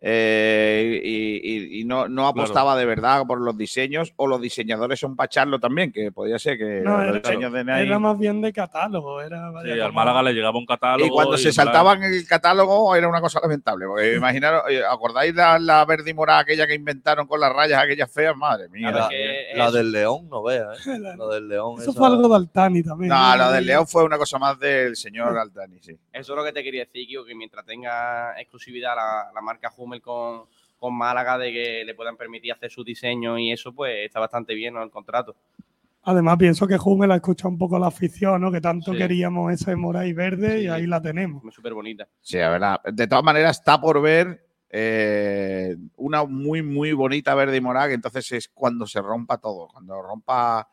eh, 0.00 1.00
y, 1.04 1.78
y- 1.78 1.80
y 1.80 1.84
no, 1.84 2.08
no 2.08 2.26
apostaba 2.26 2.76
de 2.76 2.84
verdad 2.84 3.24
por 3.26 3.40
los 3.40 3.56
diseños, 3.56 4.12
o 4.16 4.26
los 4.26 4.40
diseñadores 4.40 4.98
son 5.00 5.16
para 5.16 5.26
echarlo 5.26 5.58
también, 5.58 5.92
que 5.92 6.12
podría 6.12 6.38
ser 6.38 6.58
que 6.58 6.82
No, 6.84 6.98
los 6.98 7.08
era- 7.16 7.18
diseños 7.20 7.52
de 7.52 7.64
Nike... 7.64 7.82
Era 7.82 7.98
más 7.98 8.18
bien 8.18 8.40
de 8.40 8.52
catálogo. 8.52 9.20
Era, 9.20 9.50
vaya, 9.50 9.74
Sí, 9.74 9.80
al 9.80 9.92
Málaga 9.92 10.22
le 10.22 10.32
llegaba 10.32 10.58
un 10.58 10.66
catálogo. 10.66 11.06
Y 11.06 11.10
cuando 11.10 11.36
se 11.38 11.52
saltaban 11.52 12.02
el 12.02 12.26
catálogo 12.26 12.94
era 12.96 13.08
una 13.08 13.20
cosa 13.20 13.40
lamentable. 13.40 13.86
Porque 13.86 14.14
imaginaros, 14.16 14.62
¿acordáis 14.90 15.34
la, 15.34 15.58
la 15.58 15.84
verde 15.84 16.10
y 16.10 16.14
morada 16.14 16.40
aquella 16.40 16.66
que 16.66 16.74
inventaron 16.74 17.26
con 17.26 17.40
las 17.40 17.52
rayas 17.52 17.82
aquellas 17.82 18.10
feas? 18.12 18.36
Madre 18.36 18.68
mía. 18.68 18.90
La, 18.90 19.08
que 19.08 19.46
la 19.54 19.66
es- 19.68 19.72
del 19.72 19.92
León, 19.92 20.28
no 20.28 20.42
veas, 20.42 20.86
¿eh? 20.86 20.98
La- 20.98 21.16
La 21.16 21.26
del 21.34 21.48
León. 21.48 21.74
Eso 21.80 21.90
esa- 21.90 21.98
fue 21.98 22.08
algo 22.08 22.28
de 22.28 22.36
Altani 22.36 22.82
también. 22.82 23.08
No, 23.08 23.36
lo 23.36 23.50
del 23.52 23.66
León 23.66 23.86
fue 23.86 24.04
una 24.04 24.18
cosa 24.18 24.38
más 24.38 24.58
del 24.58 24.96
señor 24.96 25.36
Altani, 25.38 25.78
sí. 25.80 25.92
Eso 26.12 26.32
es 26.32 26.36
lo 26.36 26.44
que 26.44 26.52
te 26.52 26.62
quería 26.62 26.84
decir, 26.84 27.06
Kiko, 27.06 27.24
que 27.24 27.34
mientras 27.34 27.64
tenga 27.64 28.38
exclusividad 28.40 28.94
la, 28.96 29.30
la 29.34 29.40
marca 29.40 29.70
Hummel 29.76 30.00
con, 30.02 30.42
con 30.78 30.94
Málaga, 30.94 31.38
de 31.38 31.52
que 31.52 31.84
le 31.84 31.94
puedan 31.94 32.16
permitir 32.16 32.52
hacer 32.52 32.70
su 32.70 32.82
diseño 32.84 33.38
y 33.38 33.52
eso, 33.52 33.72
pues 33.72 34.06
está 34.06 34.20
bastante 34.20 34.54
bien 34.54 34.74
¿no? 34.74 34.82
el 34.82 34.90
contrato. 34.90 35.34
Además, 36.08 36.36
pienso 36.38 36.68
que 36.68 36.76
Hummel 36.82 37.10
ha 37.10 37.16
escuchado 37.16 37.48
un 37.48 37.58
poco 37.58 37.78
la 37.80 37.88
afición, 37.88 38.40
¿no? 38.40 38.52
Que 38.52 38.60
tanto 38.60 38.92
Sí. 38.92 38.98
queríamos 38.98 39.52
esa 39.52 39.74
mora 39.74 40.06
y 40.06 40.12
verde 40.12 40.62
y 40.62 40.68
ahí 40.68 40.86
la 40.86 41.02
tenemos. 41.02 41.44
Es 41.44 41.54
súper 41.54 41.74
bonita. 41.74 42.06
Sí, 42.20 42.38
la 42.38 42.50
verdad. 42.50 42.80
De 42.92 43.08
todas 43.08 43.24
maneras, 43.24 43.58
está 43.58 43.80
por 43.80 44.00
ver 44.00 44.46
eh, 44.70 45.76
una 45.96 46.24
muy, 46.24 46.62
muy 46.62 46.92
bonita 46.92 47.34
verde 47.34 47.56
y 47.56 47.60
morada, 47.60 47.88
que 47.88 47.94
entonces 47.94 48.30
es 48.32 48.48
cuando 48.48 48.86
se 48.86 49.00
rompa 49.02 49.38
todo, 49.38 49.66
cuando 49.68 50.00
rompa 50.00 50.68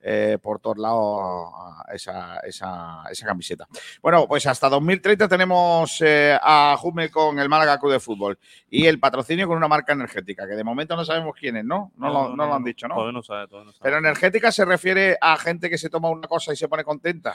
eh, 0.00 0.38
por 0.40 0.60
todos 0.60 0.78
lados 0.78 1.52
esa, 1.92 2.38
esa- 2.40 3.02
esa 3.10 3.26
camiseta. 3.26 3.66
Bueno, 4.00 4.26
pues 4.28 4.46
hasta 4.46 4.68
2030 4.68 5.26
tenemos 5.28 6.00
eh, 6.00 6.38
a 6.40 6.76
Hummel 6.82 7.10
con 7.10 7.38
el 7.38 7.48
Málaga 7.48 7.78
Club 7.78 7.92
de 7.92 8.00
Fútbol 8.00 8.38
y 8.70 8.86
el 8.86 9.00
patrocinio 9.00 9.46
con 9.48 9.56
una 9.56 9.68
marca 9.68 9.92
energética, 9.92 10.46
que 10.46 10.54
de 10.54 10.64
momento 10.64 10.94
no 10.96 11.04
sabemos 11.04 11.34
quién 11.38 11.56
es, 11.56 11.64
¿no? 11.64 11.92
No, 11.96 12.08
lo, 12.10 12.28
no 12.36 12.46
lo 12.46 12.54
han 12.54 12.64
dicho, 12.64 12.86
¿no? 12.88 12.94
Todavía 12.94 13.12
no 13.12 13.22
sabe, 13.22 13.48
todavía 13.48 13.66
no 13.66 13.72
sabe. 13.72 13.82
Pero 13.82 13.98
energética 13.98 14.52
se 14.52 14.64
refiere 14.64 15.16
a 15.20 15.36
gente 15.36 15.68
que 15.70 15.78
se 15.78 15.90
toma 15.90 16.08
una 16.10 16.28
cosa 16.28 16.52
y 16.52 16.56
se 16.56 16.68
pone 16.68 16.84
contenta. 16.84 17.34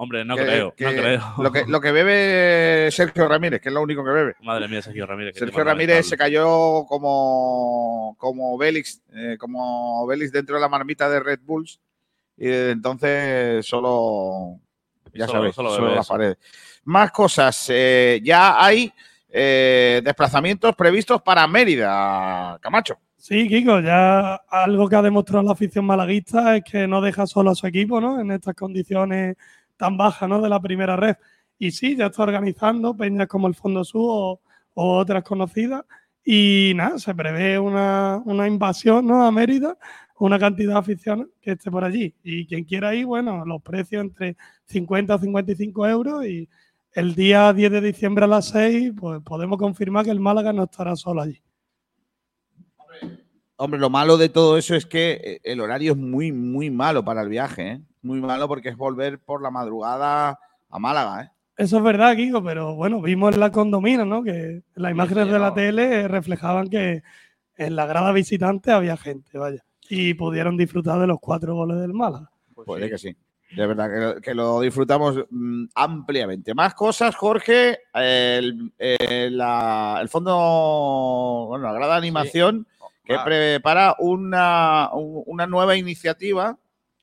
Hombre, 0.00 0.24
no 0.24 0.36
Que- 0.36 0.44
creo, 0.44 0.74
que 0.76 0.84
no 0.84 0.90
creo. 0.92 1.22
Lo 1.38 1.50
que, 1.50 1.64
lo 1.66 1.80
que 1.80 1.90
bebe 1.90 2.88
Sergio 2.92 3.26
Ramírez, 3.26 3.60
que 3.60 3.68
es 3.68 3.74
lo 3.74 3.82
único 3.82 4.04
que 4.04 4.10
bebe. 4.12 4.34
Madre 4.42 4.68
mía, 4.68 4.80
Sergio 4.80 5.04
Ramírez. 5.06 5.34
Sergio 5.36 5.64
Ramírez 5.64 6.08
se 6.08 6.16
cayó 6.16 6.84
como, 6.86 8.14
como 8.16 8.56
Bélix, 8.56 9.02
eh, 9.12 9.36
como 9.40 10.06
Bélix 10.06 10.30
dentro 10.30 10.54
de 10.54 10.60
la 10.60 10.68
marmita 10.68 11.08
de 11.10 11.18
Red 11.18 11.40
Bulls 11.42 11.80
y 12.36 12.46
desde 12.46 12.70
entonces 12.70 13.66
solo, 13.66 14.60
ya 15.12 15.26
Solo- 15.26 15.38
sabéis, 15.40 15.54
solo 15.56 15.70
solo, 15.74 15.88
las 15.96 16.06
eso. 16.06 16.14
paredes. 16.14 16.36
Más 16.84 17.10
cosas, 17.10 17.66
eh, 17.70 18.20
ya 18.22 18.64
hay 18.64 18.92
eh, 19.30 20.00
desplazamientos 20.04 20.76
previstos 20.76 21.20
para 21.22 21.46
Mérida, 21.48 22.56
Camacho. 22.62 22.96
Sí, 23.16 23.48
Kiko, 23.48 23.80
ya 23.80 24.36
algo 24.48 24.88
que 24.88 24.94
ha 24.96 25.02
demostrado 25.02 25.42
la 25.42 25.52
afición 25.52 25.84
malaguista 25.84 26.56
es 26.56 26.62
que 26.64 26.86
no 26.86 27.00
deja 27.00 27.26
solo 27.26 27.50
a 27.50 27.54
su 27.56 27.66
equipo, 27.66 28.00
¿no? 28.00 28.20
En 28.20 28.30
estas 28.30 28.54
condiciones 28.54 29.36
tan 29.78 29.96
bajas, 29.96 30.28
¿no? 30.28 30.42
De 30.42 30.48
la 30.50 30.60
primera 30.60 30.96
red. 30.96 31.16
Y 31.58 31.70
sí, 31.70 31.96
ya 31.96 32.06
está 32.06 32.22
organizando 32.22 32.96
peñas 32.96 33.26
como 33.28 33.48
el 33.48 33.54
Fondo 33.54 33.84
Sur 33.84 34.02
o, 34.04 34.40
o 34.74 34.96
otras 34.98 35.24
conocidas. 35.24 35.84
Y 36.24 36.72
nada, 36.76 36.98
se 36.98 37.14
prevé 37.14 37.58
una, 37.58 38.20
una 38.26 38.46
invasión, 38.46 39.06
¿no? 39.06 39.24
A 39.24 39.30
Mérida, 39.32 39.78
una 40.18 40.38
cantidad 40.38 40.74
de 40.74 40.78
afición 40.78 41.30
que 41.40 41.52
esté 41.52 41.70
por 41.70 41.84
allí. 41.84 42.14
Y 42.22 42.46
quien 42.46 42.64
quiera 42.64 42.94
ir, 42.94 43.06
bueno, 43.06 43.44
los 43.46 43.62
precios 43.62 44.02
entre 44.02 44.36
50 44.66 45.14
a 45.14 45.18
55 45.18 45.86
euros 45.88 46.26
y 46.26 46.48
el 46.92 47.14
día 47.14 47.52
10 47.52 47.72
de 47.72 47.80
diciembre 47.80 48.24
a 48.24 48.28
las 48.28 48.48
6, 48.48 48.92
pues 48.98 49.22
podemos 49.22 49.58
confirmar 49.58 50.04
que 50.04 50.10
el 50.10 50.20
Málaga 50.20 50.52
no 50.52 50.64
estará 50.64 50.96
solo 50.96 51.22
allí. 51.22 51.40
Hombre, 53.60 53.80
lo 53.80 53.90
malo 53.90 54.16
de 54.16 54.28
todo 54.28 54.56
eso 54.56 54.74
es 54.76 54.86
que 54.86 55.20
eh, 55.22 55.40
el 55.42 55.60
horario 55.60 55.92
es 55.92 55.98
muy, 55.98 56.30
muy 56.32 56.70
malo 56.70 57.04
para 57.04 57.22
el 57.22 57.28
viaje, 57.28 57.68
¿eh? 57.72 57.80
Muy 58.02 58.20
malo 58.20 58.46
porque 58.46 58.68
es 58.68 58.76
volver 58.76 59.18
por 59.18 59.42
la 59.42 59.50
madrugada 59.50 60.38
a 60.70 60.78
Málaga, 60.78 61.22
¿eh? 61.24 61.30
Eso 61.56 61.78
es 61.78 61.82
verdad, 61.82 62.14
Kiko, 62.14 62.42
pero 62.44 62.76
bueno, 62.76 63.02
vimos 63.02 63.34
en 63.34 63.40
la 63.40 63.50
condomina, 63.50 64.04
¿no? 64.04 64.22
Que 64.22 64.62
las 64.76 64.92
imágenes 64.92 65.24
sí, 65.26 65.30
de 65.32 65.38
la 65.40 65.52
tele 65.54 66.06
reflejaban 66.06 66.68
que 66.68 67.02
en 67.56 67.74
la 67.74 67.86
grada 67.86 68.12
visitante 68.12 68.70
había 68.70 68.96
gente, 68.96 69.36
vaya. 69.36 69.64
Y 69.90 70.14
pudieron 70.14 70.56
disfrutar 70.56 71.00
de 71.00 71.08
los 71.08 71.18
cuatro 71.20 71.56
goles 71.56 71.80
del 71.80 71.92
Málaga. 71.94 72.30
Puede 72.64 72.88
que 72.88 72.96
sí. 72.98 73.16
De 73.56 73.66
verdad 73.66 73.88
que, 73.90 73.98
lo- 73.98 74.20
que 74.20 74.34
lo 74.34 74.60
disfrutamos 74.60 75.16
mm, 75.30 75.64
ampliamente. 75.74 76.54
Más 76.54 76.74
cosas, 76.74 77.16
Jorge. 77.16 77.78
El, 77.92 78.72
el- 78.78 79.36
la- 79.36 79.98
el 80.00 80.08
fondo, 80.08 81.46
bueno, 81.48 81.64
la 81.66 81.72
grada 81.72 81.94
de 81.94 81.98
animación 81.98 82.66
que 83.08 83.14
Ah, 83.14 83.24
prepara 83.24 83.96
una, 83.98 84.90
un- 84.92 85.22
una 85.26 85.46
nueva 85.46 85.74
iniciativa. 85.76 86.56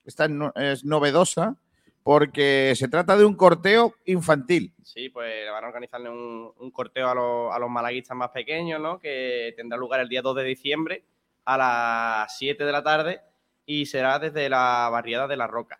Esta 0.05 0.25
es 0.25 0.29
no- 0.31 0.53
es 0.55 0.85
novedosa 0.85 1.55
porque 2.03 2.73
se 2.75 2.87
trata 2.87 3.17
de 3.17 3.25
un 3.25 3.33
corteo 3.35 3.95
infantil. 4.05 4.71
Sí, 4.83 5.09
pues 5.09 5.49
van 5.51 5.63
a 5.63 5.67
organizarle 5.67 6.09
un, 6.11 6.51
un 6.59 6.71
corteo 6.71 7.09
a 7.09 7.15
los, 7.15 7.51
a 7.53 7.57
los 7.57 7.69
malaguistas 7.69 8.15
más 8.15 8.29
pequeños, 8.29 8.79
¿no? 8.79 8.99
Que 8.99 9.53
tendrá 9.57 9.77
lugar 9.77 9.99
el 10.01 10.07
día 10.09 10.21
2 10.21 10.35
de 10.35 10.43
diciembre 10.43 11.03
a 11.45 11.57
las 11.57 12.37
7 12.37 12.63
de 12.63 12.71
la 12.71 12.83
tarde 12.83 13.21
y 13.65 13.87
será 13.87 14.19
desde 14.19 14.47
la 14.47 14.87
barriada 14.91 15.27
de 15.27 15.37
La 15.37 15.47
Roca. 15.47 15.79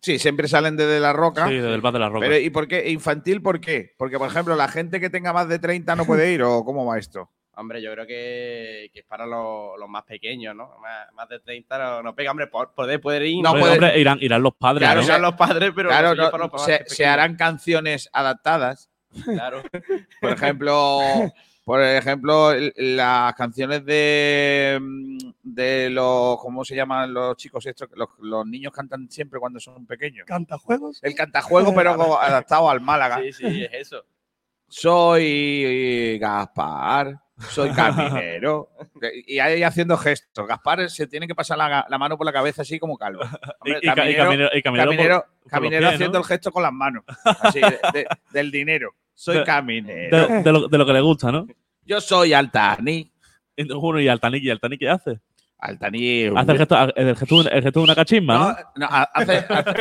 Sí, 0.00 0.20
siempre 0.20 0.46
salen 0.46 0.76
desde 0.76 1.00
la 1.00 1.12
roca. 1.12 1.48
Sí, 1.48 1.54
desde 1.54 1.74
el 1.74 1.80
Bar 1.80 1.92
de 1.92 1.98
la 1.98 2.08
Roca. 2.08 2.20
Pero, 2.28 2.38
¿y 2.38 2.50
por 2.50 2.68
qué? 2.68 2.88
¿Infantil 2.88 3.42
por 3.42 3.60
qué? 3.60 3.96
Porque, 3.98 4.16
por 4.16 4.28
ejemplo, 4.28 4.54
la 4.54 4.68
gente 4.68 5.00
que 5.00 5.10
tenga 5.10 5.32
más 5.32 5.48
de 5.48 5.58
30 5.58 5.96
no 5.96 6.04
puede 6.04 6.32
ir, 6.32 6.40
¿o 6.44 6.64
cómo 6.64 6.86
va 6.86 6.98
esto? 6.98 7.28
Hombre, 7.58 7.82
yo 7.82 7.92
creo 7.92 8.06
que, 8.06 8.88
que 8.92 9.00
es 9.00 9.04
para 9.04 9.26
los, 9.26 9.78
los 9.78 9.88
más 9.88 10.04
pequeños, 10.04 10.54
¿no? 10.54 10.78
Más, 10.78 11.12
más 11.12 11.28
de 11.28 11.40
30 11.40 11.76
no, 11.78 12.02
no 12.04 12.14
pega, 12.14 12.30
hombre, 12.30 12.46
po- 12.46 12.70
poder, 12.72 13.00
poder 13.00 13.22
ir. 13.22 13.42
No 13.42 13.50
puede- 13.50 13.72
hombre, 13.74 13.98
irán, 13.98 14.18
irán 14.20 14.42
los 14.42 14.54
padres, 14.54 14.86
Claro, 14.86 15.00
¿no? 15.00 15.06
Serán 15.06 15.22
los 15.22 15.34
padres, 15.34 15.72
pero 15.74 15.88
claro, 15.88 16.12
sí, 16.12 16.18
no, 16.18 16.30
para 16.30 16.44
los 16.44 16.52
más 16.52 16.82
se, 16.86 17.04
harán 17.04 17.34
canciones 17.36 18.08
adaptadas. 18.12 18.90
Claro. 19.24 19.62
Por 20.20 20.30
ejemplo, 20.30 21.00
por 21.64 21.82
ejemplo, 21.82 22.52
las 22.76 23.34
canciones 23.34 23.84
de, 23.84 24.78
mm, 24.80 25.18
de 25.42 25.90
los, 25.90 26.38
¿cómo 26.40 26.64
se 26.64 26.76
llaman 26.76 27.12
los 27.12 27.36
chicos 27.36 27.66
estos? 27.66 27.88
Los, 27.94 28.08
los 28.20 28.46
niños 28.46 28.72
cantan 28.72 29.10
siempre 29.10 29.40
cuando 29.40 29.58
son 29.58 29.84
pequeños. 29.84 30.26
¿Cantajuegos? 30.26 31.00
El 31.02 31.14
cantajuego, 31.14 31.74
pero 31.74 31.90
adaptado 32.20 32.70
al 32.70 32.80
Málaga. 32.80 33.18
Sí, 33.20 33.32
sí, 33.32 33.64
es 33.64 33.72
eso. 33.74 34.04
Soy 34.68 36.18
Gaspar, 36.20 37.18
soy 37.50 37.70
caminero. 37.72 38.68
y 39.26 39.38
ahí 39.38 39.62
haciendo 39.62 39.96
gestos. 39.96 40.46
Gaspar 40.46 40.88
se 40.90 41.06
tiene 41.06 41.26
que 41.26 41.34
pasar 41.34 41.58
la, 41.58 41.86
la 41.88 41.98
mano 41.98 42.16
por 42.16 42.26
la 42.26 42.32
cabeza 42.32 42.62
así 42.62 42.78
como 42.78 42.96
calvo. 42.96 43.20
Hombre, 43.60 43.80
Y- 43.82 43.86
y 43.88 43.94
ca- 43.94 44.10
y 44.10 44.14
caminero- 44.16 44.50
y 44.52 44.62
caminero 44.62 44.90
por- 44.90 44.96
caminero- 44.96 45.20
por 45.22 45.42
los 45.42 45.50
caminero 45.50 45.80
pies, 45.82 45.94
haciendo 45.94 46.18
¿no? 46.18 46.22
el 46.24 46.28
gesto 46.28 46.50
con 46.52 46.62
las 46.62 46.72
manos. 46.72 47.04
Así, 47.40 47.60
de- 47.60 47.78
de- 47.92 48.06
del 48.32 48.50
dinero. 48.50 48.90
Soy 49.14 49.38
De- 49.38 49.44
caminero. 49.44 50.28
De, 50.42 50.52
lo, 50.52 50.68
de 50.68 50.78
lo 50.78 50.86
que 50.86 50.92
le 50.92 51.00
gusta, 51.00 51.32
¿no? 51.32 51.46
Yo 51.84 52.00
soy 52.00 52.32
Altani. 52.34 53.10
Bueno, 53.80 54.00
¿y 54.00 54.06
Altani? 54.08 54.38
¿Y 54.38 54.50
Altani 54.50 54.78
qué 54.78 54.88
hace? 54.88 55.18
Altani. 55.58 56.26
¿Hace 56.26 56.52
el 56.52 56.58
gesto, 56.58 56.76
el 56.94 57.16
gesto, 57.16 57.40
el 57.50 57.62
gesto 57.62 57.80
de 57.80 57.84
una 57.84 57.94
cachisma, 57.96 58.34
No, 58.34 58.48
no? 58.50 58.56
no, 58.76 58.86
ha- 58.88 59.10
hace, 59.12 59.38
hace- 59.48 59.74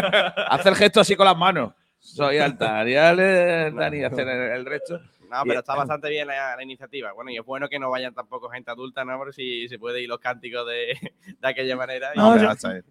hace 0.48 0.70
el 0.70 0.76
gesto 0.76 1.00
así 1.02 1.16
con 1.16 1.26
las 1.28 1.38
manos. 1.38 1.74
Soy 2.00 2.38
Altani. 2.40 2.94
Dale, 2.94 3.72
Dani, 3.72 4.04
hacer 4.04 4.28
el, 4.28 4.52
el 4.54 4.66
resto. 4.66 5.00
No, 5.30 5.44
pero 5.46 5.60
está 5.60 5.76
bastante 5.76 6.10
bien 6.10 6.28
la, 6.28 6.56
la 6.56 6.64
iniciativa. 6.64 7.12
Bueno, 7.14 7.32
y 7.32 7.38
es 7.38 7.46
bueno 7.46 7.68
que 7.68 7.80
no 7.80 7.90
vayan 7.90 8.14
tampoco 8.14 8.50
gente 8.50 8.72
adulta, 8.72 9.04
¿no? 9.04 9.18
Por 9.18 9.34
si 9.34 9.68
se 9.68 9.78
puede 9.78 10.02
ir 10.02 10.10
los 10.10 10.20
cánticos 10.20 10.66
de, 10.68 10.98
de 11.40 11.48
aquella 11.48 11.76
manera. 11.76 12.12
No, 12.16 12.36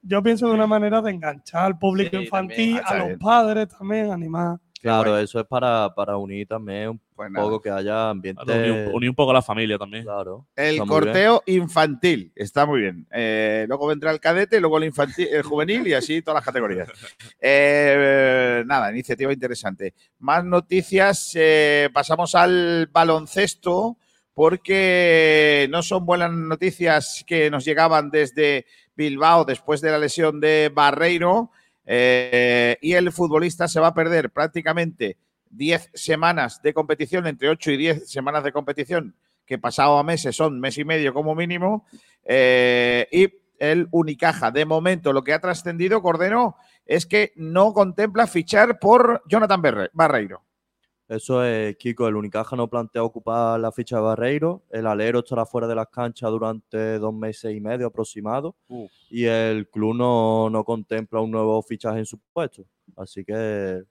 yo, 0.03 0.23
pienso 0.23 0.49
de 0.49 0.55
una 0.55 0.67
manera 0.67 1.01
de 1.01 1.13
enganchar 1.13 1.65
al 1.65 1.79
público 1.79 2.17
Sí, 2.17 2.25
infantil, 2.25 2.81
también, 2.81 3.05
a 3.05 3.09
los 3.09 3.19
padres 3.19 3.69
también, 3.69 4.11
animar. 4.11 4.59
Claro, 4.81 5.19
eso 5.19 5.41
es 5.41 5.47
para, 5.47 5.93
para 5.95 6.17
unir 6.17 6.47
también 6.47 6.91
un 6.91 7.01
Pues 7.17 7.31
nada. 7.31 7.47
poco 7.47 7.63
que 7.63 7.71
haya 7.71 8.11
ambiente. 8.11 8.43
Unir 8.47 8.71
un, 8.73 8.95
unir 8.95 9.09
un 9.09 9.17
poco 9.17 9.31
a 9.31 9.35
la 9.35 9.43
familia 9.43 9.79
también. 9.79 10.05
Claro. 10.05 10.47
El 10.55 10.75
bien. 10.75 10.87
corteo 10.87 11.43
infantil. 11.47 12.31
Está 12.37 12.67
muy 12.67 12.83
bien. 12.83 13.07
Eh, 13.11 13.65
luego 13.69 13.87
vendrá 13.87 14.11
el 14.11 14.21
cadete, 14.21 14.61
luego 14.61 14.77
el 14.77 14.85
infantil, 14.85 15.27
el 15.33 15.43
juvenil 15.43 15.87
y 15.87 15.95
así 15.95 16.21
todas 16.21 16.37
las 16.41 16.45
categorías. 16.45 16.89
Eh, 17.41 18.63
nada, 18.67 18.91
iniciativa 18.93 19.33
interesante. 19.33 19.95
Más 20.19 20.45
noticias. 20.45 21.33
eh, 21.35 21.89
pasamos 21.93 22.35
al 22.35 22.89
baloncesto 22.93 23.97
porque 24.35 25.67
no 25.71 25.83
son 25.83 26.05
buenas 26.05 26.31
noticias 26.33 27.25
que 27.27 27.51
nos 27.51 27.65
llegaban 27.65 28.11
desde 28.11 28.67
Bilbao 28.95 29.47
después 29.47 29.81
de 29.81 29.91
la 29.91 29.99
lesión 29.99 30.41
de 30.41 30.71
Barreiro. 30.75 31.51
eh, 31.87 32.77
y 32.83 32.93
el 32.93 33.11
futbolista 33.13 33.69
se 33.69 33.81
va 33.81 33.87
a 33.89 33.95
perder 33.95 34.31
prácticamente 34.31 35.17
10 35.51 35.91
semanas 35.95 36.61
de 36.63 36.75
competición, 36.75 37.27
entre 37.27 37.49
8 37.49 37.71
y 37.73 37.77
10 37.77 38.11
semanas 38.11 38.45
de 38.45 38.53
competición, 38.53 39.17
que 39.45 39.59
pasado 39.59 39.99
a 39.99 40.03
meses 40.03 40.35
son 40.37 40.61
mes 40.61 40.77
y 40.79 40.85
medio 40.85 41.15
como 41.15 41.35
mínimo. 41.35 41.87
eh, 42.25 43.09
y 43.13 43.29
el 43.59 43.89
Unicaja, 43.91 44.51
de 44.51 44.65
momento, 44.65 45.13
lo 45.13 45.25
que 45.25 45.33
ha 45.33 45.41
trascendido, 45.41 46.03
Cordero, 46.03 46.57
es 46.85 47.07
que 47.07 47.33
no 47.37 47.73
contempla 47.73 48.27
fichar 48.27 48.79
por 48.79 49.23
Jonathan 49.29 49.63
Barreiro. 49.93 50.43
Eso 51.09 51.45
es, 51.45 51.77
Kiko. 51.77 52.09
El 52.09 52.17
Unicaja 52.17 52.57
no 52.57 52.69
plantea 52.69 53.05
ocupar 53.05 53.61
la 53.61 53.71
ficha 53.71 53.97
de 53.97 54.03
Barreiro. 54.03 54.65
El 54.71 54.87
alero 54.87 55.21
estará 55.21 55.47
fuera 55.47 55.69
de 55.69 55.77
las 55.77 55.87
canchas 55.87 56.31
durante 56.31 56.99
dos 56.99 57.15
meses 57.15 57.55
y 57.55 57.61
medio 57.61 57.87
aproximado. 57.87 58.57
Y 59.09 59.25
el 59.25 59.69
club 59.69 59.95
no, 59.95 60.51
no 60.51 60.65
contempla 60.65 61.21
un 61.21 61.31
nuevo 61.31 61.63
fichaje 61.63 62.01
en 62.01 62.07
su 62.07 62.19
puesto. 62.33 62.65
Así 62.97 63.25
que 63.25 63.85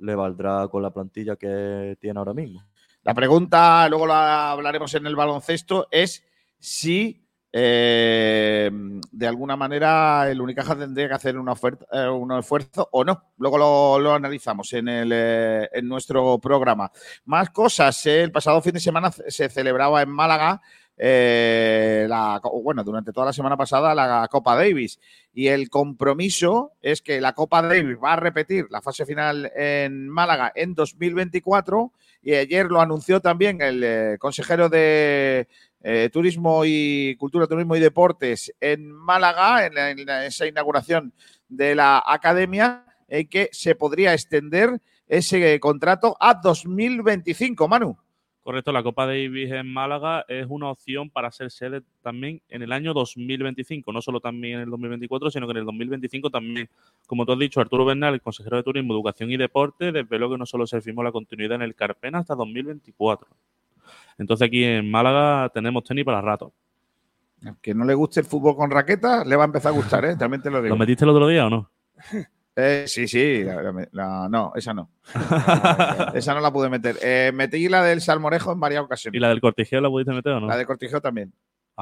le 0.00 0.14
valdrá 0.14 0.68
con 0.68 0.82
la 0.82 0.90
plantilla 0.90 1.36
que 1.36 1.96
tiene 2.00 2.18
ahora 2.18 2.34
mismo. 2.34 2.64
La 3.02 3.14
pregunta, 3.14 3.88
luego 3.88 4.06
la 4.06 4.52
hablaremos 4.52 4.94
en 4.94 5.06
el 5.06 5.16
baloncesto, 5.16 5.88
es 5.90 6.24
si 6.58 7.26
eh, 7.52 8.70
de 9.10 9.26
alguna 9.26 9.56
manera 9.56 10.30
el 10.30 10.40
Unicaja 10.40 10.76
tendría 10.76 11.08
que 11.08 11.14
hacer 11.14 11.36
una 11.36 11.52
oferta, 11.52 11.86
eh, 11.92 12.08
un 12.08 12.32
esfuerzo 12.32 12.88
o 12.92 13.04
no. 13.04 13.32
Luego 13.38 13.98
lo, 13.98 14.14
analizamos 14.14 14.72
eh, 14.72 15.68
en 15.72 15.88
nuestro 15.88 16.38
programa. 16.38 16.90
Más 17.24 17.50
cosas. 17.50 18.06
el 18.06 18.30
pasado 18.30 18.62
fin 18.62 18.74
de 18.74 18.80
semana 18.80 19.10
se 19.10 19.48
celebraba 19.48 20.02
en 20.02 20.10
Málaga. 20.10 20.60
Eh, 21.02 22.04
la, 22.06 22.38
bueno, 22.62 22.84
durante 22.84 23.10
toda 23.10 23.26
la 23.26 23.32
semana 23.32 23.56
pasada 23.56 23.94
la 23.94 24.28
Copa 24.30 24.54
Davis 24.54 25.00
y 25.32 25.46
el 25.46 25.70
compromiso 25.70 26.72
es 26.82 27.00
que 27.00 27.22
la 27.22 27.32
Copa 27.32 27.62
Davis 27.62 27.96
va 28.02 28.12
a 28.12 28.16
repetir 28.16 28.66
la 28.68 28.82
fase 28.82 29.06
final 29.06 29.50
en 29.56 30.10
Málaga 30.10 30.52
en 30.54 30.74
2024 30.74 31.90
y 32.22 32.34
ayer 32.34 32.66
lo 32.66 32.82
anunció 32.82 33.20
también 33.20 33.62
el 33.62 33.82
eh, 33.82 34.16
consejero 34.18 34.68
de 34.68 35.48
eh, 35.82 36.10
Turismo 36.12 36.64
y 36.66 37.16
Cultura, 37.16 37.46
Turismo 37.46 37.76
y 37.76 37.80
Deportes 37.80 38.52
en 38.60 38.92
Málaga, 38.92 39.64
en, 39.64 40.04
la- 40.04 40.26
esa 40.26 40.46
inauguración 40.46 41.14
de 41.48 41.74
la 41.74 42.02
academia, 42.06 42.84
en 43.08 43.26
que 43.26 43.48
se 43.52 43.74
podría 43.74 44.12
extender 44.12 44.82
ese 45.08 45.58
contrato 45.60 46.14
a 46.20 46.34
2025, 46.34 47.66
Manu. 47.68 47.96
Correcto, 48.42 48.72
la 48.72 48.82
Copa 48.82 49.06
Davis 49.06 49.52
en 49.52 49.70
Málaga 49.70 50.24
es 50.26 50.46
una 50.48 50.70
opción 50.70 51.10
para 51.10 51.30
ser 51.30 51.50
sede 51.50 51.82
también 52.02 52.40
en 52.48 52.62
el 52.62 52.72
año 52.72 52.94
2025, 52.94 53.92
no 53.92 54.00
solo 54.00 54.18
también 54.20 54.54
en 54.54 54.60
el 54.62 54.70
2024, 54.70 55.30
sino 55.30 55.46
que 55.46 55.50
en 55.50 55.58
el 55.58 55.64
2025 55.66 56.30
también. 56.30 56.68
Como 57.06 57.26
tú 57.26 57.32
has 57.32 57.38
dicho, 57.38 57.60
Arturo 57.60 57.84
Bernal, 57.84 58.14
el 58.14 58.22
consejero 58.22 58.56
de 58.56 58.62
Turismo, 58.62 58.94
Educación 58.94 59.30
y 59.30 59.36
Deporte, 59.36 59.92
desveló 59.92 60.30
que 60.30 60.38
no 60.38 60.46
solo 60.46 60.66
se 60.66 60.80
firmó 60.80 61.02
la 61.02 61.12
continuidad 61.12 61.56
en 61.56 61.62
el 61.62 61.74
Carpena 61.74 62.20
hasta 62.20 62.34
2024. 62.34 63.28
Entonces 64.16 64.46
aquí 64.46 64.64
en 64.64 64.90
Málaga 64.90 65.50
tenemos 65.50 65.84
tenis 65.84 66.06
para 66.06 66.22
rato. 66.22 66.52
Al 67.44 67.58
Que 67.60 67.74
no 67.74 67.84
le 67.84 67.92
guste 67.92 68.20
el 68.20 68.26
fútbol 68.26 68.56
con 68.56 68.70
raquetas, 68.70 69.26
le 69.26 69.36
va 69.36 69.44
a 69.44 69.46
empezar 69.46 69.72
a 69.72 69.76
gustar, 69.76 70.04
¿eh? 70.06 70.16
También 70.16 70.40
te 70.40 70.50
lo 70.50 70.62
digo. 70.62 70.74
¿Lo 70.74 70.78
metiste 70.78 71.04
el 71.04 71.10
otro 71.10 71.26
día 71.26 71.46
o 71.46 71.50
no? 71.50 71.70
Eh, 72.56 72.84
sí, 72.86 73.06
sí, 73.06 73.44
la- 73.44 73.62
la- 73.62 73.88
la- 73.92 74.28
no, 74.28 74.52
esa 74.56 74.74
no. 74.74 74.90
esa 76.14 76.34
no 76.34 76.40
la 76.40 76.52
pude 76.52 76.68
meter. 76.68 76.96
Eh, 77.02 77.30
metí 77.34 77.68
la 77.68 77.82
del 77.82 78.00
Salmorejo 78.00 78.52
en 78.52 78.60
varias 78.60 78.82
ocasiones. 78.82 79.16
¿Y 79.16 79.20
la 79.20 79.28
del 79.28 79.40
cortijeo 79.40 79.80
la 79.80 79.88
pudiste 79.88 80.12
meter 80.12 80.32
o 80.32 80.40
no? 80.40 80.46
La 80.48 80.56
de 80.56 80.66
Cortijo 80.66 81.00
también. 81.00 81.32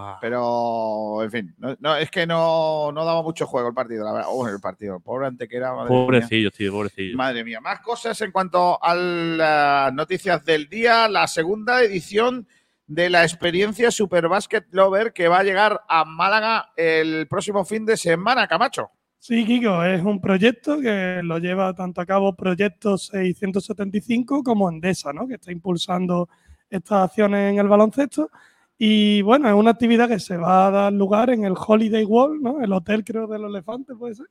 Ah, 0.01 0.19
Pero, 0.21 1.25
en 1.25 1.31
fin, 1.33 1.55
no, 1.59 1.75
no, 1.81 1.97
es 1.97 2.09
que 2.11 2.25
no, 2.25 2.93
no 2.93 3.05
daba 3.05 3.21
mucho 3.23 3.49
juego 3.49 3.69
el 3.69 3.75
partido, 3.75 4.05
la 4.05 4.13
verdad. 4.13 4.29
Oh, 4.31 4.47
el 4.47 4.61
partido, 4.61 5.01
pobre 5.01 5.27
Antequera. 5.27 5.73
Madre 5.75 5.91
mía. 5.91 5.99
pobrecillo, 6.05 6.51
tío, 6.53 6.71
pobrecillo. 6.71 7.17
Madre 7.17 7.43
mía, 7.43 7.61
más 7.61 7.81
cosas 7.81 8.21
en 8.21 8.31
cuanto 8.31 8.79
a 8.81 8.95
las 8.95 9.93
noticias 9.93 10.45
del 10.45 10.69
día. 10.69 11.09
La 11.09 11.27
segunda 11.27 11.83
edición 11.83 12.47
de 12.87 13.11
la 13.11 13.25
experiencia 13.25 13.91
Super 13.91 14.29
Basket 14.29 14.63
Lover 14.71 15.13
que 15.13 15.27
va 15.27 15.41
a 15.41 15.45
llegar 15.45 15.81
a 15.89 16.05
Málaga 16.05 16.71
el 16.77 17.27
próximo 17.27 17.65
fin 17.65 17.85
de 17.85 17.97
semana, 17.97 18.47
Camacho. 18.47 18.91
Sí, 19.21 19.45
Kiko, 19.45 19.83
es 19.85 20.03
un 20.03 20.21
proyecto 20.21 20.81
que 20.81 21.21
lo 21.25 21.39
lleva 21.39 21.75
tanto 21.75 22.01
a 22.01 22.07
cabo 22.07 22.35
Proyecto 22.35 22.97
675 22.97 24.45
como 24.45 24.71
Endesa, 24.71 25.13
¿no? 25.13 25.27
que 25.27 25.35
está 25.35 25.51
impulsando 25.51 26.29
estas 26.71 27.05
acciones 27.05 27.53
en 27.53 27.59
el 27.59 27.69
baloncesto. 27.69 28.31
Y 28.79 29.23
bueno, 29.23 29.49
es 29.49 29.55
una 29.55 29.73
actividad 29.73 30.09
que 30.09 30.21
se 30.21 30.37
va 30.37 30.69
a 30.69 30.71
dar 30.71 30.93
lugar 30.93 31.31
en 31.31 31.45
el 31.45 31.55
Holiday 31.57 32.05
World, 32.05 32.41
¿no? 32.41 32.61
el 32.61 32.73
hotel 32.73 33.05
creo 33.05 33.27
de 33.27 33.41
los 33.41 33.51
elefantes, 33.51 33.97
puede 33.99 34.15
ser. 34.15 34.27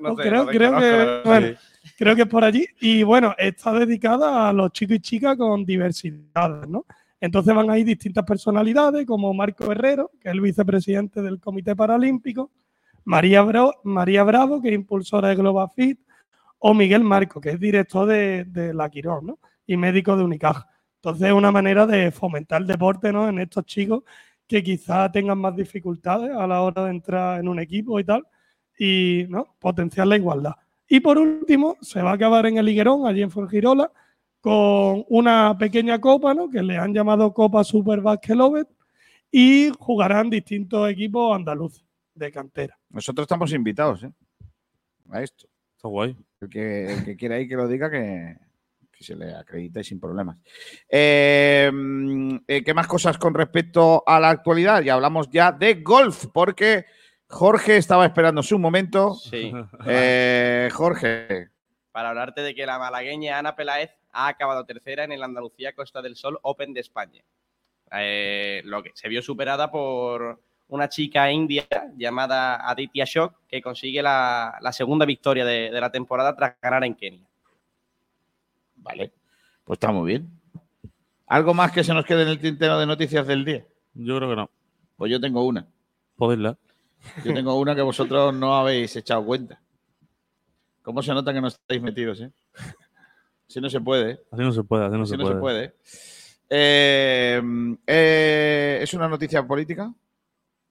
No, 0.00 0.10
No, 0.10 0.16
sé, 0.16 0.28
creo, 0.28 0.44
no 0.44 0.50
creo 0.50 0.78
que, 0.78 1.28
bueno, 1.28 1.46
creo 1.96 2.16
que 2.16 2.22
es 2.22 2.28
por 2.28 2.44
allí. 2.44 2.66
Y 2.80 3.02
bueno, 3.02 3.34
está 3.38 3.72
dedicada 3.72 4.48
a 4.48 4.52
los 4.52 4.70
chicos 4.72 4.96
y 4.96 5.00
chicas 5.00 5.36
con 5.36 5.64
diversidades, 5.64 6.68
¿no? 6.68 6.84
Entonces 7.20 7.54
van 7.54 7.70
a 7.70 7.78
ir 7.78 7.86
distintas 7.86 8.24
personalidades, 8.24 9.06
como 9.06 9.32
Marco 9.32 9.70
Herrero, 9.70 10.10
que 10.20 10.28
es 10.28 10.34
el 10.34 10.40
vicepresidente 10.40 11.22
del 11.22 11.38
Comité 11.38 11.76
Paralímpico, 11.76 12.50
María, 13.10 13.44
María 13.82 14.22
Bravo, 14.22 14.62
que 14.62 14.68
es 14.68 14.74
impulsora 14.74 15.30
de 15.30 15.34
Global 15.34 15.68
Fit, 15.74 15.98
o 16.60 16.72
Miguel 16.72 17.02
Marco, 17.02 17.40
que 17.40 17.50
es 17.50 17.58
director 17.58 18.06
de, 18.06 18.72
la 18.72 18.88
Quirón, 18.88 19.26
¿no? 19.26 19.38
Y 19.66 19.76
médico 19.76 20.16
de 20.16 20.22
Unicaja. 20.22 20.68
Entonces 20.96 21.26
es 21.26 21.32
una 21.32 21.50
manera 21.50 21.86
de 21.86 22.12
fomentar 22.12 22.60
el 22.60 22.68
deporte, 22.68 23.12
¿no? 23.12 23.28
En 23.28 23.40
estos 23.40 23.64
chicos 23.64 24.04
que 24.46 24.62
quizá 24.62 25.10
tengan 25.10 25.38
más 25.38 25.56
dificultades 25.56 26.30
a 26.36 26.46
la 26.46 26.62
hora 26.62 26.84
de 26.84 26.90
entrar 26.92 27.40
en 27.40 27.48
un 27.48 27.58
equipo 27.58 27.98
y 27.98 28.04
tal 28.04 28.24
y 28.78 29.26
¿no? 29.28 29.56
potenciar 29.58 30.06
la 30.06 30.16
igualdad. 30.16 30.54
Y 30.88 31.00
por 31.00 31.18
último, 31.18 31.76
se 31.80 32.02
va 32.02 32.12
a 32.12 32.14
acabar 32.14 32.46
en 32.46 32.58
el 32.58 32.68
Higuerón, 32.68 33.08
allí 33.08 33.22
en 33.22 33.30
Fuengirola, 33.32 33.90
con 34.40 35.04
una 35.08 35.56
pequeña 35.58 36.00
copa, 36.00 36.32
¿no? 36.32 36.48
que 36.48 36.62
le 36.62 36.78
han 36.78 36.94
llamado 36.94 37.34
Copa 37.34 37.64
Super 37.64 38.00
Basket 38.00 38.68
y 39.32 39.70
jugarán 39.78 40.30
distintos 40.30 40.88
equipos 40.88 41.34
andaluces 41.34 41.89
de 42.24 42.32
cantera. 42.32 42.78
Nosotros 42.90 43.24
estamos 43.24 43.52
invitados 43.52 44.04
¿eh? 44.04 44.12
a 45.10 45.22
esto. 45.22 45.48
Está 45.76 45.88
guay. 45.88 46.16
El 46.40 46.48
que, 46.48 46.92
el 46.92 47.04
que 47.04 47.16
quiera 47.16 47.38
ir 47.38 47.48
que 47.48 47.56
lo 47.56 47.66
diga 47.66 47.90
que, 47.90 48.36
que 48.92 49.04
se 49.04 49.16
le 49.16 49.34
acredite 49.34 49.82
sin 49.82 49.98
problemas. 49.98 50.38
Eh, 50.88 51.70
mm, 51.72 52.36
eh, 52.46 52.62
¿Qué 52.62 52.74
más 52.74 52.86
cosas 52.86 53.18
con 53.18 53.34
respecto 53.34 54.02
a 54.06 54.20
la 54.20 54.30
actualidad? 54.30 54.82
Ya 54.82 54.94
hablamos 54.94 55.28
ya 55.30 55.52
de 55.52 55.74
golf, 55.76 56.26
porque 56.32 56.84
Jorge 57.26 57.76
estaba 57.76 58.04
esperando 58.04 58.42
su 58.42 58.58
momento. 58.58 59.14
Sí. 59.14 59.52
Eh, 59.86 60.68
Jorge, 60.72 61.48
Para 61.92 62.10
hablarte 62.10 62.42
de 62.42 62.54
que 62.54 62.66
la 62.66 62.78
malagueña 62.78 63.38
Ana 63.38 63.56
Peláez 63.56 63.90
ha 64.12 64.28
acabado 64.28 64.66
tercera 64.66 65.04
en 65.04 65.12
el 65.12 65.22
Andalucía 65.22 65.74
Costa 65.74 66.02
del 66.02 66.16
Sol 66.16 66.38
Open 66.42 66.74
de 66.74 66.80
España. 66.80 67.24
Eh, 67.92 68.62
lo 68.64 68.82
que 68.82 68.92
se 68.94 69.08
vio 69.08 69.22
superada 69.22 69.70
por 69.70 70.40
una 70.70 70.88
chica 70.88 71.30
india 71.30 71.66
llamada 71.96 72.68
Aditya 72.68 73.04
Shok, 73.04 73.34
que 73.48 73.60
consigue 73.62 74.02
la, 74.02 74.58
la 74.60 74.72
segunda 74.72 75.04
victoria 75.06 75.44
de, 75.44 75.70
de 75.70 75.80
la 75.80 75.90
temporada 75.90 76.34
tras 76.34 76.54
ganar 76.60 76.84
en 76.84 76.94
Kenia. 76.94 77.26
vale, 78.76 79.12
pues 79.64 79.76
está 79.76 79.92
muy 79.92 80.06
bien. 80.08 80.28
¿Algo 81.26 81.54
más 81.54 81.70
que 81.70 81.84
se 81.84 81.94
nos 81.94 82.04
quede 82.04 82.22
en 82.22 82.28
el 82.28 82.40
tintero 82.40 82.78
de 82.78 82.86
noticias 82.86 83.26
del 83.26 83.44
día? 83.44 83.64
Yo 83.94 84.16
creo 84.16 84.30
que 84.30 84.36
no. 84.36 84.50
Pues 84.96 85.10
yo 85.12 85.20
tengo 85.20 85.44
una. 85.44 85.64
Podéisla. 86.16 86.56
Yo 87.24 87.32
tengo 87.32 87.54
una 87.58 87.74
que 87.74 87.82
vosotros 87.82 88.34
no 88.34 88.56
habéis 88.56 88.94
echado 88.96 89.24
cuenta. 89.24 89.60
¿Cómo 90.82 91.02
se 91.02 91.12
nota 91.14 91.32
que 91.32 91.40
no 91.40 91.48
estáis 91.48 91.80
metidos, 91.80 92.20
eh? 92.20 92.30
Si 93.46 93.60
no 93.60 93.70
se 93.70 93.80
puede, 93.80 94.12
¿eh? 94.12 94.20
Así 94.30 94.42
no 94.42 94.52
se 94.52 94.62
puede, 94.64 94.86
así 94.86 94.96
no, 94.96 95.02
Así 95.02 95.10
se, 95.10 95.16
no 95.16 95.22
puede. 95.24 95.34
se 95.34 95.40
puede. 95.40 95.74
Eh, 96.50 97.42
eh, 97.86 98.78
¿Es 98.82 98.92
una 98.94 99.08
noticia 99.08 99.46
política? 99.46 99.92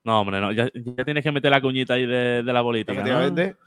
No, 0.09 0.21
hombre, 0.21 0.41
no. 0.41 0.51
Ya, 0.51 0.67
ya 0.73 1.05
tienes 1.05 1.23
que 1.23 1.31
meter 1.31 1.51
la 1.51 1.61
cuñita 1.61 1.93
ahí 1.93 2.07
de, 2.07 2.41
de 2.41 2.53
la. 2.53 2.63
¿no? 2.63 2.73
Efectivamente. 2.75 3.57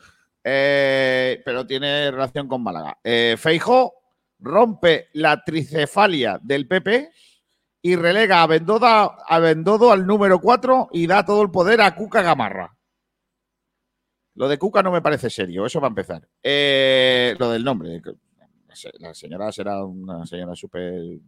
Eh, 0.43 1.41
pero 1.45 1.65
tiene 1.65 2.11
relación 2.11 2.49
con 2.49 2.65
Málaga. 2.65 2.99
Eh, 3.05 3.37
Feijó 3.39 3.95
rompe 4.41 5.07
la 5.13 5.41
tricefalia 5.45 6.41
del 6.43 6.67
PP 6.67 7.11
y 7.83 7.95
relega 7.95 8.43
a 8.43 8.49
Bendodo, 8.49 8.87
a 9.25 9.39
Bendodo 9.39 9.93
al 9.93 10.05
número 10.05 10.41
4 10.41 10.89
y 10.93 11.07
da 11.07 11.25
todo 11.25 11.43
el 11.43 11.53
poder 11.53 11.81
a 11.81 11.95
Cuca 11.95 12.23
Gamarra. 12.23 12.77
Lo 14.35 14.49
de 14.49 14.59
Cuca 14.59 14.83
no 14.83 14.91
me 14.91 15.01
parece 15.01 15.31
serio, 15.31 15.65
eso 15.65 15.81
va 15.81 15.87
a 15.87 15.91
empezar. 15.91 16.27
Eh, 16.43 17.37
lo 17.39 17.53
del 17.53 17.63
nombre. 17.63 18.03
La 18.99 19.15
señora 19.15 19.53
será 19.53 19.85
una 19.85 20.27
señora 20.27 20.57
súper 20.57 21.21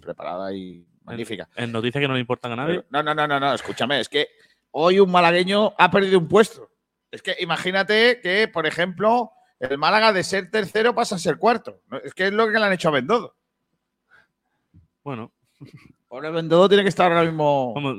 preparada 0.00 0.54
y 0.54 0.86
magnífica. 1.02 1.48
En 1.56 1.72
noticias 1.72 2.00
que 2.00 2.06
no 2.06 2.14
le 2.14 2.20
importan 2.20 2.52
a 2.52 2.56
nadie. 2.56 2.74
Pero- 2.76 2.86
no, 2.90 3.02
no, 3.02 3.14
no, 3.16 3.26
no, 3.26 3.40
no, 3.40 3.54
escúchame, 3.54 3.98
es 3.98 4.08
que 4.08 4.28
hoy 4.72 5.00
un 5.00 5.10
malagueño 5.10 5.74
ha 5.78 5.90
perdido 5.90 6.18
un 6.18 6.28
puesto. 6.28 6.68
Es 7.10 7.22
que 7.22 7.34
imagínate 7.40 8.20
que, 8.20 8.46
por 8.48 8.66
ejemplo, 8.66 9.32
el 9.58 9.76
Málaga 9.78 10.12
de 10.12 10.22
ser 10.24 10.50
tercero 10.50 10.94
pasa 10.94 11.16
a 11.16 11.18
ser 11.18 11.38
cuarto. 11.38 11.80
Es 12.04 12.14
que 12.14 12.26
es 12.28 12.32
lo 12.32 12.46
que 12.50 12.58
le 12.58 12.64
han 12.64 12.72
hecho 12.72 12.88
a 12.88 12.92
Bendodo. 12.92 13.34
Bueno, 15.02 15.32
Pobre 16.08 16.30
Bendodo 16.30 16.68
tiene 16.68 16.82
que 16.82 16.88
estar 16.88 17.10
ahora 17.10 17.24
mismo. 17.24 17.74
vamos, 17.74 17.96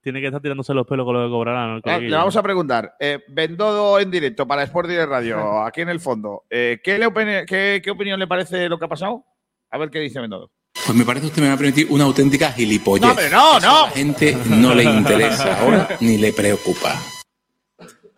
tiene 0.00 0.20
que 0.20 0.26
estar 0.26 0.40
tirándose 0.40 0.72
los 0.74 0.86
pelos 0.86 1.04
con 1.04 1.14
lo 1.14 1.26
que 1.26 1.30
cobrarán. 1.30 1.80
Ah. 1.84 1.98
Le 1.98 2.10
vamos 2.16 2.36
a 2.36 2.42
preguntar, 2.42 2.94
eh, 3.00 3.22
Bendodo 3.28 3.98
en 3.98 4.10
directo 4.10 4.46
para 4.46 4.62
Sport 4.62 4.88
Direct 4.88 5.08
Radio, 5.10 5.62
aquí 5.64 5.80
en 5.80 5.88
el 5.88 6.00
fondo. 6.00 6.44
eh, 6.50 6.80
¿qué, 6.82 6.98
le 6.98 7.06
opine- 7.06 7.44
qué- 7.46 7.80
qué 7.84 7.90
opinión 7.90 8.18
le 8.18 8.26
parece 8.26 8.68
lo 8.68 8.78
que 8.78 8.84
ha 8.84 8.88
pasado? 8.88 9.24
A 9.70 9.78
ver 9.78 9.90
qué 9.90 9.98
dice 10.00 10.20
Bendodo. 10.20 10.50
Pues 10.74 10.96
me 10.96 11.04
parece 11.04 11.26
usted 11.26 11.42
me 11.42 11.48
va 11.48 11.54
a 11.54 11.58
permitir 11.58 11.86
una 11.90 12.04
auténtica 12.04 12.50
gilipollez. 12.52 13.02
No, 13.02 13.10
hombre, 13.10 13.30
no, 13.30 13.58
Eso 13.58 13.66
no. 13.66 13.78
A 13.84 13.86
la 13.86 13.90
gente 13.92 14.36
no 14.46 14.74
le 14.74 14.84
interesa 14.84 15.60
ahora 15.60 15.96
ni 16.00 16.18
le 16.18 16.32
preocupa. 16.32 17.00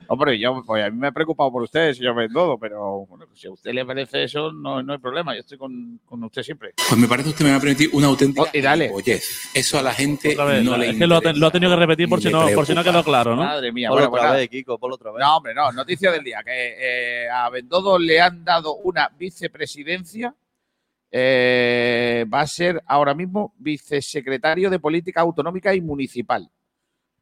Hombre, 0.07 0.39
yo, 0.39 0.63
pues 0.67 0.85
a 0.85 0.91
mí 0.91 0.99
me 0.99 1.09
he 1.09 1.13
preocupado 1.13 1.51
por 1.51 1.63
usted, 1.63 1.95
señor 1.95 2.15
Bendodo, 2.15 2.59
pero 2.59 3.07
bueno, 3.07 3.25
si 3.35 3.47
a 3.47 3.51
usted 3.51 3.73
le 3.73 3.87
parece 3.87 4.25
eso, 4.25 4.53
no, 4.53 4.83
no 4.83 4.93
hay 4.93 4.99
problema. 4.99 5.35
Yo 5.35 5.41
estoy 5.41 5.57
con, 5.59 5.99
con 6.05 6.23
usted 6.25 6.43
siempre. 6.43 6.73
Pues 6.77 6.99
me 7.01 7.09
parece 7.09 7.31
usted 7.31 7.45
me 7.45 7.51
va 7.51 7.57
a 7.57 7.61
permitir 7.61 7.89
una 7.95 8.07
auténtica 8.09 8.43
Oh, 8.43 8.49
y 8.53 8.61
dale. 8.61 8.85
gilipollez. 8.85 9.51
Eso 9.55 9.79
a 9.79 9.83
la 9.83 9.95
gente 9.95 10.37
vez, 10.37 10.63
no 10.63 10.77
le 10.77 10.91
es 10.91 10.97
que 10.99 11.07
lo 11.07 11.15
ha, 11.15 11.19
interesa. 11.19 11.39
lo 11.41 11.47
ha 11.47 11.51
tenido 11.51 11.71
que 11.73 11.77
repetir 11.77 12.09
por 12.09 12.21
si, 12.23 12.31
no, 12.31 12.47
por 12.55 12.67
si 12.67 12.75
no 12.75 12.85
quedó 12.85 13.03
claro, 13.03 13.35
¿no? 13.35 13.43
Madre 13.45 13.73
mía, 13.73 13.89
Ponlo 13.89 14.03
bueno, 14.03 14.09
otra 14.09 14.21
pues 14.21 14.23
nada. 14.31 14.37
vez, 14.37 14.49
Kiko, 14.51 14.79
ponlo 14.79 14.95
otra 14.97 15.11
vez. 15.11 15.21
No, 15.21 15.37
hombre, 15.39 15.55
no. 15.55 15.73
Noticia 15.73 16.13
del 16.13 16.23
día. 16.23 16.43
Que 16.45 17.25
eh, 17.25 17.29
a 17.31 17.49
Bendodo 17.49 17.99
le 17.99 18.21
han 18.21 18.45
dado 18.45 18.75
una 18.77 19.09
vicepresidencia. 19.19 20.35
Eh, 21.17 22.27
va 22.33 22.41
a 22.41 22.47
ser 22.49 22.83
ahora 22.87 23.15
mismo 23.15 23.55
vicesecretario 23.59 24.69
de 24.69 24.81
Política 24.81 25.21
Autonómica 25.21 25.73
y 25.73 25.81
Municipal. 25.81 26.51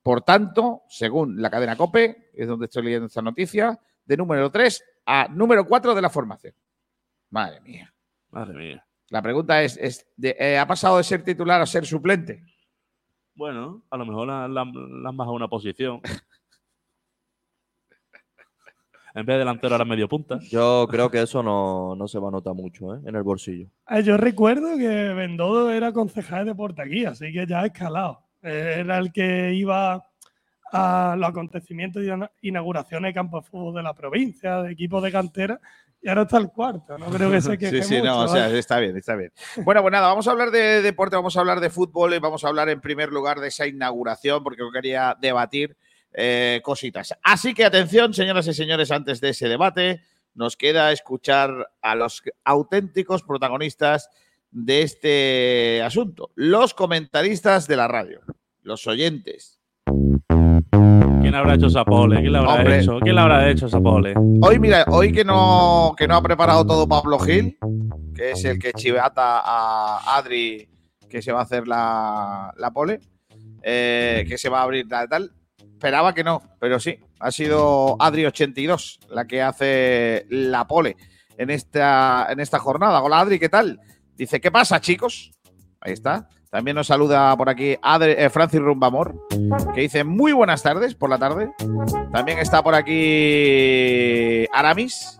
Por 0.02 0.22
tanto, 0.22 0.80
según 0.88 1.42
la 1.42 1.50
cadena 1.50 1.76
COPE, 1.76 2.30
es 2.32 2.48
donde 2.48 2.64
estoy 2.66 2.84
leyendo 2.84 3.06
esta 3.06 3.20
noticia, 3.20 3.78
de 4.06 4.16
número 4.16 4.50
3 4.50 4.82
a 5.04 5.28
número 5.28 5.66
4 5.66 5.94
de 5.94 6.00
la 6.00 6.08
formación. 6.08 6.54
Madre 7.28 7.60
mía. 7.60 7.92
Madre 8.30 8.54
mía. 8.58 8.86
La 9.10 9.20
pregunta 9.20 9.62
es, 9.62 9.76
es 9.76 10.06
de- 10.16 10.36
eh, 10.40 10.56
¿ha 10.58 10.66
pasado 10.66 10.96
de 10.96 11.04
ser 11.04 11.22
titular 11.22 11.60
a 11.60 11.66
ser 11.66 11.84
suplente? 11.84 12.42
Bueno, 13.34 13.84
a 13.90 13.96
lo 13.98 14.06
mejor 14.06 14.26
la, 14.26 14.48
la- 14.48 14.64
la 14.64 15.08
han 15.10 15.16
bajado 15.18 15.36
una 15.36 15.48
posición. 15.48 16.00
en 19.14 19.26
vez 19.26 19.34
de 19.34 19.38
delantero 19.40 19.74
ahora 19.74 19.84
medio 19.84 20.08
punta. 20.08 20.38
Yo 20.40 20.86
creo 20.90 21.10
que 21.10 21.22
eso 21.22 21.42
no, 21.42 21.94
no 21.96 22.08
se 22.08 22.18
va 22.18 22.28
a 22.28 22.32
notar 22.32 22.54
mucho 22.54 22.94
¿eh? 22.94 23.00
en 23.04 23.14
el 23.16 23.22
bolsillo. 23.22 23.68
Ah, 23.86 24.00
Yo 24.00 24.16
recuerdo 24.16 24.76
que 24.76 24.86
Bendodo 24.88 25.70
era 25.70 25.92
concejal 25.92 26.44
de 26.44 26.52
deporte 26.52 26.82
aquí, 26.82 27.04
así 27.04 27.32
que 27.32 27.46
ya 27.46 27.60
ha 27.60 27.66
escalado. 27.66 28.20
Eh, 28.42 28.76
Era 28.78 28.98
el 28.98 29.12
que 29.12 29.52
iba 29.54 30.04
a 30.72 31.14
los 31.18 31.28
acontecimientos 31.28 32.02
y 32.02 32.06
ina- 32.06 32.30
inauguraciones 32.40 33.10
de 33.10 33.14
campos 33.14 33.44
de 33.44 33.50
fútbol 33.50 33.74
de 33.74 33.82
la 33.82 33.94
provincia, 33.94 34.62
de 34.62 34.72
equipos 34.72 35.02
de 35.02 35.12
cantera, 35.12 35.60
y 36.00 36.08
ahora 36.08 36.22
está 36.22 36.38
el 36.38 36.48
cuarto. 36.48 36.96
No 36.98 37.06
creo 37.10 37.30
que 37.30 37.40
se 37.40 37.58
queje 37.58 37.82
Sí, 37.82 37.88
sí, 37.88 37.94
mucho, 37.98 38.06
no, 38.06 38.20
o 38.22 38.28
sea, 38.28 38.44
¿vale? 38.46 38.58
está 38.58 38.78
bien, 38.80 38.96
está 38.96 39.14
bien. 39.14 39.30
Bueno, 39.64 39.82
pues 39.82 39.92
nada, 39.92 40.08
vamos 40.08 40.26
a 40.26 40.30
hablar 40.32 40.50
de 40.50 40.80
deporte, 40.82 41.14
vamos 41.14 41.36
a 41.36 41.40
hablar 41.40 41.60
de 41.60 41.70
fútbol 41.70 42.14
y 42.14 42.18
vamos 42.18 42.42
a 42.44 42.48
hablar 42.48 42.68
en 42.70 42.80
primer 42.80 43.10
lugar 43.10 43.38
de 43.40 43.48
esa 43.48 43.66
inauguración, 43.66 44.42
porque 44.42 44.60
yo 44.60 44.72
quería 44.72 45.16
debatir 45.20 45.76
eh, 46.12 46.60
cositas. 46.62 47.14
Así 47.22 47.54
que 47.54 47.64
atención, 47.64 48.14
señoras 48.14 48.46
y 48.46 48.54
señores, 48.54 48.90
antes 48.90 49.20
de 49.20 49.30
ese 49.30 49.48
debate, 49.48 50.02
nos 50.34 50.56
queda 50.56 50.92
escuchar 50.92 51.70
a 51.80 51.94
los 51.94 52.22
auténticos 52.44 53.22
protagonistas 53.22 54.08
de 54.50 54.82
este 54.82 55.82
asunto, 55.82 56.30
los 56.34 56.74
comentaristas 56.74 57.66
de 57.66 57.76
la 57.76 57.88
radio, 57.88 58.20
los 58.62 58.86
oyentes. 58.86 59.58
¿Quién 61.22 61.34
habrá 61.34 61.54
hecho 61.54 61.68
esa 61.68 61.84
pole? 61.84 62.20
¿Quién 62.20 62.32
la 62.32 62.40
habrá 62.40 62.54
Hombre. 62.54 62.80
hecho? 62.80 62.98
¿Quién 63.00 63.14
la 63.14 63.22
habrá 63.22 63.48
hecho 63.48 63.66
esa 63.66 63.80
pole? 63.80 64.14
Hoy, 64.42 64.58
mira, 64.58 64.84
hoy 64.88 65.12
que 65.12 65.24
no, 65.24 65.94
que 65.96 66.06
no 66.06 66.16
ha 66.16 66.22
preparado 66.22 66.66
todo 66.66 66.86
Pablo 66.86 67.18
Gil, 67.18 67.56
que 68.14 68.32
es 68.32 68.44
el 68.44 68.58
que 68.58 68.72
chivata 68.72 69.40
a 69.42 70.16
Adri, 70.16 70.68
que 71.08 71.22
se 71.22 71.32
va 71.32 71.40
a 71.40 71.42
hacer 71.44 71.66
la, 71.66 72.52
la 72.56 72.70
pole, 72.70 73.00
eh, 73.62 74.24
que 74.28 74.36
se 74.36 74.48
va 74.48 74.60
a 74.60 74.62
abrir 74.64 74.88
tal, 74.88 75.08
tal. 75.08 75.32
Esperaba 75.82 76.14
que 76.14 76.22
no, 76.22 76.40
pero 76.60 76.78
sí, 76.78 76.96
ha 77.18 77.32
sido 77.32 77.98
Adri82 77.98 79.00
la 79.08 79.24
que 79.26 79.42
hace 79.42 80.26
la 80.30 80.64
pole 80.68 80.96
en 81.36 81.50
esta, 81.50 82.28
en 82.30 82.38
esta 82.38 82.60
jornada. 82.60 83.02
Hola 83.02 83.18
Adri, 83.18 83.40
¿qué 83.40 83.48
tal? 83.48 83.80
Dice, 84.14 84.40
¿qué 84.40 84.52
pasa, 84.52 84.80
chicos? 84.80 85.32
Ahí 85.80 85.92
está. 85.92 86.28
También 86.50 86.76
nos 86.76 86.86
saluda 86.86 87.36
por 87.36 87.48
aquí 87.50 87.74
Adri- 87.82 88.14
eh, 88.16 88.30
Francis 88.30 88.60
Rumbamor, 88.60 89.26
que 89.74 89.80
dice 89.80 90.04
muy 90.04 90.30
buenas 90.32 90.62
tardes 90.62 90.94
por 90.94 91.10
la 91.10 91.18
tarde. 91.18 91.50
También 92.12 92.38
está 92.38 92.62
por 92.62 92.76
aquí 92.76 94.46
Aramis. 94.52 95.18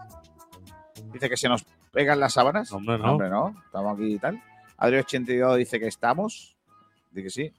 Dice 1.13 1.29
que 1.29 1.37
se 1.37 1.49
nos 1.49 1.65
pegan 1.91 2.21
las 2.21 2.35
sábanas. 2.35 2.71
Hombre, 2.71 2.99
no. 2.99 3.11
Hombre, 3.15 3.31
no. 3.31 3.53
Estamos 3.67 3.95
aquí 3.99 4.15
y 4.15 4.19
tal. 4.21 4.41
Adri82 4.79 5.57
dice 5.57 5.81
que 5.81 5.89
estamos. 5.89 6.57
Dice 7.11 7.25
que 7.25 7.31
sí. 7.31 7.53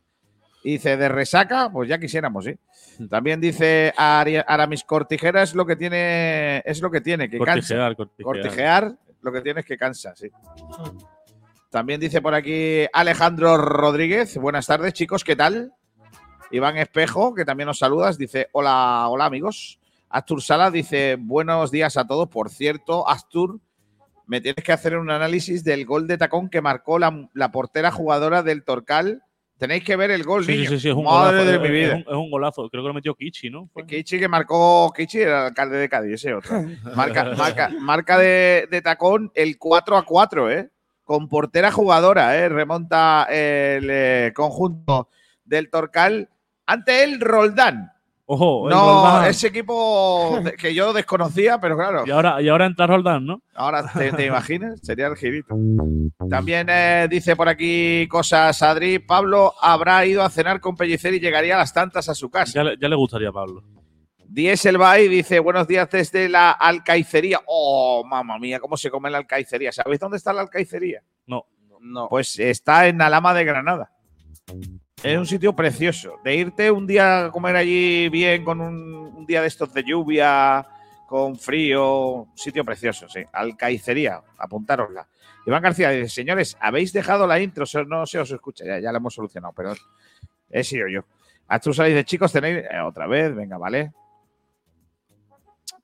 Dice 0.64 0.96
de 0.96 1.10
resaca, 1.10 1.70
pues 1.72 1.90
ya 1.90 1.98
quisiéramos, 1.98 2.46
sí. 2.46 2.56
También 3.10 3.42
dice 3.42 3.94
Aramis 3.98 4.84
Cortijera 4.86 5.44
es 5.44 5.56
lo 5.56 5.66
que 5.66 5.76
tiene, 5.76 6.60
es 6.60 6.82
lo 6.82 6.90
que 6.90 7.02
tiene, 7.02 7.30
que 7.30 7.38
cansa. 7.38 7.76
Cortijear, 7.76 7.96
cortijear. 7.96 8.24
Cortijear, 8.24 8.96
lo 9.22 9.32
que 9.32 9.42
tiene 9.42 9.60
es 9.60 9.66
que 9.66 9.78
cansa, 9.78 10.16
sí. 10.16 10.30
También 11.70 12.00
dice 12.00 12.22
por 12.22 12.34
aquí 12.34 12.86
Alejandro 12.94 13.58
Rodríguez. 13.58 14.38
Buenas 14.38 14.68
tardes, 14.68 14.94
chicos, 14.94 15.24
¿qué 15.24 15.36
tal? 15.36 15.74
Iván 16.52 16.78
Espejo, 16.78 17.34
que 17.34 17.46
también 17.46 17.68
nos 17.68 17.80
saludas, 17.80 18.18
dice: 18.18 18.48
Hola, 18.52 19.08
hola 19.10 19.26
amigos. 19.26 19.80
Astur 20.08 20.42
Sala 20.42 20.70
dice: 20.70 21.18
Buenos 21.20 21.72
días 21.72 21.98
a 21.98 22.06
todos. 22.06 22.30
Por 22.30 22.52
cierto, 22.52 23.10
Astur, 23.10 23.60
me 24.28 24.40
tienes 24.40 24.64
que 24.64 24.72
hacer 24.72 24.98
un 24.98 25.10
análisis 25.10 25.64
del 25.64 25.86
gol 25.86 26.06
de 26.06 26.20
tacón 26.20 26.50
que 26.50 26.62
marcó 26.62 27.00
la, 27.00 27.28
la 27.34 27.52
portera 27.52 27.92
jugadora 27.92 28.44
del 28.44 28.64
Torcal. 28.64 29.24
Tenéis 29.58 29.84
que 29.84 29.96
ver 29.96 30.12
el 30.12 30.24
gol, 30.24 30.44
Sí, 30.44 30.58
sí, 30.58 30.68
sí, 30.68 30.80
sí, 30.80 30.90
es 30.90 30.96
un 30.96 31.06
Madre 31.06 31.40
golazo. 31.44 31.52
de 31.52 31.60
mi 31.60 31.66
es 31.68 31.72
vida. 31.72 31.94
un- 31.96 32.02
Es 32.02 32.08
un, 32.20 32.32
golazo. 32.32 32.70
Creo 32.70 32.84
que 32.84 32.88
lo 32.88 32.94
metió 32.94 33.16
Kichi, 33.16 33.50
¿no? 33.50 33.70
Kichi 33.88 34.20
que 34.20 34.28
marcó, 34.28 34.92
Kichi 34.96 35.20
era 35.22 35.40
el 35.42 35.46
alcalde 35.48 35.78
de 35.78 35.88
Cádiz, 35.90 36.14
ese 36.16 36.34
otro. 36.34 36.52
Marca, 36.96 37.24
marca, 37.38 37.70
marca 37.80 38.18
de, 38.18 38.68
de 38.70 38.82
tacón 38.82 39.32
el 39.36 39.58
4 39.58 39.96
a 39.96 40.04
4, 40.04 40.52
¿eh? 40.52 40.70
Con 41.04 41.30
portera 41.30 41.72
jugadora, 41.72 42.36
¿eh? 42.38 42.50
Remonta 42.50 43.28
el 43.30 43.88
eh, 43.90 44.32
conjunto 44.36 45.10
del 45.46 45.70
Torcal 45.70 46.30
ante 46.66 47.04
el 47.04 47.22
Roldán. 47.22 47.93
Ojo, 48.26 48.70
No, 48.70 49.24
ese 49.26 49.48
equipo 49.48 50.40
que 50.58 50.74
yo 50.74 50.94
desconocía, 50.94 51.60
pero 51.60 51.76
claro, 51.76 52.04
Y 52.06 52.12
ahora, 52.12 52.42
y 52.42 52.48
ahora 52.48 52.66
entra 52.68 52.88
Roldán, 52.88 53.26
¿no? 53.26 53.42
ahora 53.54 53.92
te, 53.92 54.12
te 54.14 54.26
imaginas, 54.28 54.80
sería 54.82 55.08
el 55.08 55.16
girito. 55.18 55.56
También 56.30 56.68
eh, 56.70 57.08
dice 57.10 57.36
por 57.36 57.50
aquí 57.50 58.08
cosas 58.10 58.62
Adri, 58.62 59.00
Pablo 59.00 59.54
habrá 59.62 60.06
ido 60.06 60.24
a 60.24 60.30
cenar 60.30 60.62
con 60.62 60.76
Pellicer 60.78 61.14
y 61.14 61.20
llegaría 61.20 61.56
a 61.56 61.60
las 61.60 61.74
tantas 61.74 62.08
a 62.08 62.16
su 62.16 62.30
casa. 62.30 62.54
Ya 62.56 62.64
le, 62.64 62.78
ya 62.80 62.88
le 62.88 62.96
gustaría 62.96 63.30
a 63.30 63.34
Pablo. 63.34 63.62
Dice, 64.26 65.40
buenos 65.40 65.68
días 65.68 65.88
desde 65.92 66.28
la 66.28 66.52
alcaicería. 66.52 67.42
Oh, 67.46 68.04
mamá 68.04 68.40
mía, 68.40 68.60
cómo 68.60 68.78
se 68.78 68.90
come 68.90 69.12
la 69.12 69.20
alcaicería. 69.20 69.72
¿Sabéis 69.72 70.00
dónde 70.00 70.18
está 70.18 70.34
la 70.34 70.42
alcaicería? 70.42 71.04
No. 71.28 71.46
No. 71.82 72.08
Pues 72.10 72.40
está 72.40 72.88
en 72.88 73.00
Alama 73.02 73.34
de 73.36 73.44
Granada. 73.46 73.92
Es 75.04 75.18
un 75.18 75.26
sitio 75.26 75.54
precioso. 75.54 76.20
De 76.24 76.36
irte 76.36 76.72
un 76.72 76.88
día 76.88 77.26
a 77.26 77.32
comer 77.32 77.56
allí 77.56 78.08
bien 78.10 78.44
con 78.44 78.62
un, 78.62 78.76
un 79.16 79.26
día 79.26 79.42
de 79.42 79.48
estos 79.48 79.74
de 79.74 79.84
lluvia, 79.84 80.66
con 81.08 81.38
frío, 81.38 82.28
sitio 82.36 82.64
precioso, 82.66 83.08
sí. 83.08 83.22
Alcaicería, 83.32 84.22
apuntárosla. 84.38 85.08
Iván 85.46 85.62
García 85.62 85.90
dice, 85.90 86.10
señores, 86.10 86.58
habéis 86.60 86.94
dejado 86.94 87.28
la 87.28 87.40
intro, 87.40 87.66
no 87.86 88.06
se 88.06 88.20
os 88.20 88.32
escucha, 88.32 88.66
ya, 88.66 88.80
ya 88.80 88.92
la 88.92 88.98
hemos 88.98 89.14
solucionado, 89.14 89.54
pero 89.56 89.74
he 90.50 90.64
sido 90.64 90.88
yo. 90.88 91.02
Astrusa 91.48 91.84
dice, 91.84 92.06
chicos, 92.06 92.32
tenéis 92.32 92.60
eh, 92.60 92.80
otra 92.80 93.06
vez, 93.08 93.36
venga, 93.36 93.58
vale. 93.58 93.92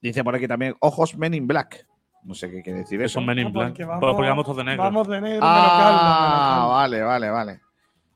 Dice 0.02 0.24
por 0.24 0.34
aquí 0.34 0.48
también, 0.48 0.76
ojos 0.80 1.18
Men 1.18 1.34
in 1.34 1.46
Black. 1.46 1.86
No 2.24 2.34
sé 2.34 2.50
qué 2.50 2.64
quiere 2.64 2.80
decir 2.80 3.02
eso. 3.02 3.16
Son 3.16 3.26
Men 3.26 3.40
in 3.40 3.52
Black. 3.52 3.76
Porque 3.78 3.86
Porque 4.00 4.30
vamos, 4.30 4.46
todos 4.46 4.58
de 4.58 4.64
negro. 4.64 4.84
Vamos 4.84 5.08
de 5.08 5.22
negro, 5.22 5.42
Ah, 5.44 6.68
vale, 6.70 7.02
vale, 7.02 7.30
vale. 7.30 7.60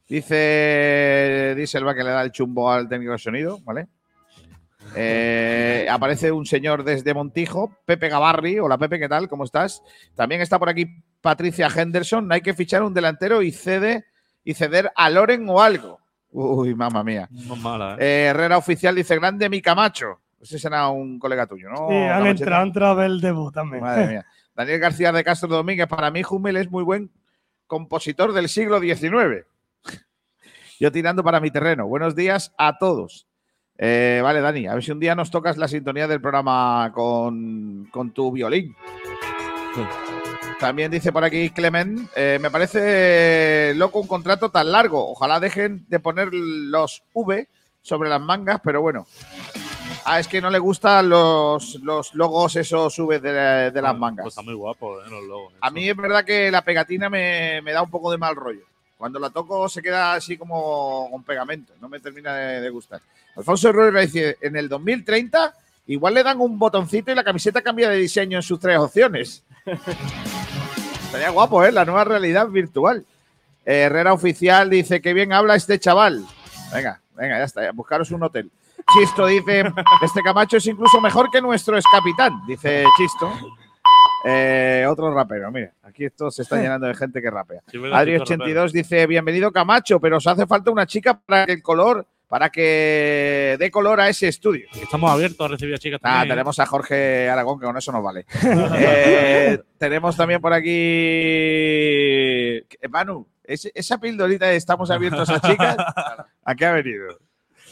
Dice 0.07 1.53
Dieselba 1.55 1.95
que 1.95 2.03
le 2.03 2.09
da 2.09 2.21
el 2.23 2.31
chumbo 2.31 2.71
al 2.71 2.87
técnico 2.89 3.13
de 3.13 3.17
sonido, 3.17 3.59
¿vale? 3.63 3.87
Eh, 4.95 5.87
aparece 5.89 6.31
un 6.31 6.45
señor 6.45 6.83
desde 6.83 7.13
Montijo, 7.13 7.71
Pepe 7.85 8.09
Gavarri. 8.09 8.59
Hola 8.59 8.77
Pepe, 8.77 8.99
¿qué 8.99 9.07
tal? 9.09 9.27
¿Cómo 9.27 9.45
estás? 9.45 9.81
También 10.13 10.41
está 10.41 10.59
por 10.59 10.69
aquí 10.69 10.85
Patricia 11.21 11.69
Henderson. 11.73 12.31
Hay 12.31 12.41
que 12.41 12.53
fichar 12.53 12.83
un 12.83 12.93
delantero 12.93 13.41
y 13.41 13.51
cede 13.51 14.05
y 14.43 14.53
ceder 14.53 14.91
a 14.95 15.09
Loren 15.09 15.47
o 15.49 15.61
algo. 15.61 15.99
Uy, 16.31 16.75
mamá 16.75 17.03
mía. 17.03 17.27
No 17.31 17.55
mala, 17.55 17.95
¿eh? 17.95 17.97
Eh, 17.99 18.25
Herrera 18.25 18.57
Oficial 18.57 18.95
dice 18.95 19.15
grande 19.15 19.49
mi 19.49 19.61
Camacho. 19.61 20.19
Ese 20.41 20.59
será 20.59 20.89
un 20.89 21.17
colega 21.17 21.47
tuyo, 21.47 21.69
¿no? 21.69 21.87
Sí, 21.89 21.95
han 21.95 22.27
entrado, 22.27 22.61
han 22.61 22.67
entrado 22.67 22.91
a 22.91 22.95
ver 22.95 23.05
el 23.05 23.21
debut 23.21 23.53
también. 23.53 23.81
Madre 23.81 24.07
mía. 24.09 24.25
Daniel 24.53 24.79
García 24.79 25.11
de 25.11 25.23
Castro 25.23 25.47
Domínguez, 25.47 25.87
para 25.87 26.11
mí 26.11 26.21
Hummel 26.29 26.57
es 26.57 26.69
muy 26.69 26.83
buen 26.83 27.09
compositor 27.65 28.33
del 28.33 28.49
siglo 28.49 28.79
XIX. 28.81 29.45
Yo 30.83 30.91
tirando 30.91 31.23
para 31.23 31.39
mi 31.39 31.49
terreno. 31.49 31.87
Buenos 31.87 32.13
días 32.13 32.53
a 32.57 32.77
todos. 32.77 33.25
Eh, 33.77 34.19
vale, 34.21 34.41
Dani, 34.41 34.67
a 34.67 34.73
ver 34.73 34.83
si 34.83 34.91
un 34.91 34.99
día 34.99 35.15
nos 35.15 35.31
tocas 35.31 35.55
la 35.55 35.69
sintonía 35.69 36.09
del 36.09 36.19
programa 36.19 36.91
con, 36.93 37.87
con 37.89 38.11
tu 38.11 38.33
violín. 38.33 38.75
También 40.59 40.91
dice 40.91 41.13
por 41.13 41.23
aquí 41.23 41.51
Clement, 41.51 42.09
eh, 42.17 42.37
me 42.41 42.51
parece 42.51 43.73
loco 43.77 44.01
un 44.01 44.07
contrato 44.07 44.49
tan 44.49 44.73
largo. 44.73 45.09
Ojalá 45.09 45.39
dejen 45.39 45.85
de 45.87 46.01
poner 46.01 46.33
los 46.33 47.01
V 47.13 47.47
sobre 47.81 48.09
las 48.09 48.19
mangas, 48.19 48.59
pero 48.61 48.81
bueno. 48.81 49.07
Ah, 50.03 50.19
es 50.19 50.27
que 50.27 50.41
no 50.41 50.49
le 50.49 50.59
gustan 50.59 51.07
los, 51.07 51.75
los 51.75 52.13
logos 52.13 52.57
esos 52.57 52.99
V 52.99 53.21
de, 53.21 53.71
de 53.71 53.81
las 53.81 53.97
mangas. 53.97 54.23
Pues 54.23 54.33
está 54.33 54.41
muy 54.41 54.53
guapo, 54.53 54.99
¿eh? 54.99 55.05
Los 55.09 55.23
logos. 55.23 55.53
A 55.61 55.71
mí 55.71 55.87
es 55.87 55.95
verdad 55.95 56.25
que 56.25 56.51
la 56.51 56.61
pegatina 56.61 57.09
me, 57.09 57.61
me 57.61 57.71
da 57.71 57.81
un 57.83 57.89
poco 57.89 58.11
de 58.11 58.17
mal 58.17 58.35
rollo. 58.35 58.65
Cuando 59.03 59.19
la 59.19 59.31
toco 59.31 59.67
se 59.67 59.81
queda 59.81 60.13
así 60.13 60.37
como 60.37 61.09
con 61.11 61.23
pegamento. 61.23 61.73
No 61.81 61.89
me 61.89 61.99
termina 61.99 62.35
de, 62.35 62.61
de 62.61 62.69
gustar. 62.69 63.01
Alfonso 63.35 63.67
Herrera 63.67 63.99
dice, 63.99 64.37
en 64.39 64.55
el 64.55 64.69
2030 64.69 65.53
igual 65.87 66.13
le 66.13 66.23
dan 66.23 66.39
un 66.39 66.57
botoncito 66.57 67.11
y 67.11 67.15
la 67.15 67.25
camiseta 67.25 67.61
cambia 67.61 67.89
de 67.89 67.97
diseño 67.97 68.37
en 68.37 68.41
sus 68.41 68.61
tres 68.61 68.77
opciones. 68.77 69.43
Estaría 71.03 71.31
guapo, 71.31 71.65
¿eh? 71.65 71.73
La 71.73 71.83
nueva 71.83 72.05
realidad 72.05 72.47
virtual. 72.47 73.05
Eh, 73.65 73.81
Herrera 73.81 74.13
Oficial 74.13 74.69
dice, 74.69 75.01
que 75.01 75.13
bien 75.13 75.33
habla 75.33 75.55
este 75.55 75.77
chaval. 75.79 76.25
Venga, 76.73 77.01
venga, 77.13 77.39
ya 77.39 77.43
está. 77.43 77.61
ya, 77.61 77.73
Buscaros 77.73 78.09
un 78.11 78.23
hotel. 78.23 78.49
Chisto 78.93 79.25
dice, 79.25 79.65
este 80.01 80.21
Camacho 80.21 80.55
es 80.55 80.65
incluso 80.65 81.01
mejor 81.01 81.29
que 81.29 81.41
nuestro 81.41 81.75
ex 81.75 81.85
capitán, 81.91 82.39
dice 82.47 82.85
Chisto. 82.95 83.33
Eh, 84.25 84.85
otro 84.89 85.13
rapero, 85.13 85.51
mira, 85.51 85.71
aquí 85.83 86.05
esto 86.05 86.31
se 86.31 86.43
está 86.43 86.55
llenando 86.61 86.87
de 86.87 86.95
gente 86.95 87.21
que 87.21 87.29
rapea. 87.29 87.61
Sí, 87.69 87.77
verdad, 87.77 88.05
Chisto 88.05 88.35
Adri82 88.35 88.71
dice, 88.71 89.05
bienvenido 89.07 89.51
Camacho, 89.51 89.99
pero 89.99 90.17
os 90.17 90.27
hace 90.27 90.45
falta 90.47 90.71
una 90.71 90.85
chica 90.85 91.19
para 91.19 91.45
que 91.45 91.51
el 91.53 91.61
color, 91.61 92.05
para 92.29 92.49
que 92.49 93.57
dé 93.59 93.69
color 93.69 93.99
a 93.99 94.07
ese 94.09 94.29
estudio. 94.29 94.67
Estamos 94.81 95.11
abiertos 95.11 95.45
a 95.45 95.49
recibir 95.49 95.75
a 95.75 95.77
chicas 95.77 95.99
Ah, 96.03 96.09
también. 96.19 96.29
tenemos 96.29 96.57
a 96.59 96.65
Jorge 96.65 97.29
Aragón, 97.29 97.59
que 97.59 97.65
con 97.65 97.77
eso 97.77 97.91
nos 97.91 98.01
vale. 98.03 98.25
Eh, 98.77 99.59
tenemos 99.77 100.15
también 100.15 100.39
por 100.39 100.53
aquí. 100.53 100.71
Eh, 100.73 102.65
Manu, 102.89 103.27
esa 103.43 103.97
pildorita 103.99 104.47
de 104.47 104.55
estamos 104.55 104.89
abiertos 104.89 105.29
a 105.29 105.39
chicas, 105.41 105.75
¿a 106.45 106.55
qué 106.55 106.65
ha 106.65 106.71
venido? 106.71 107.19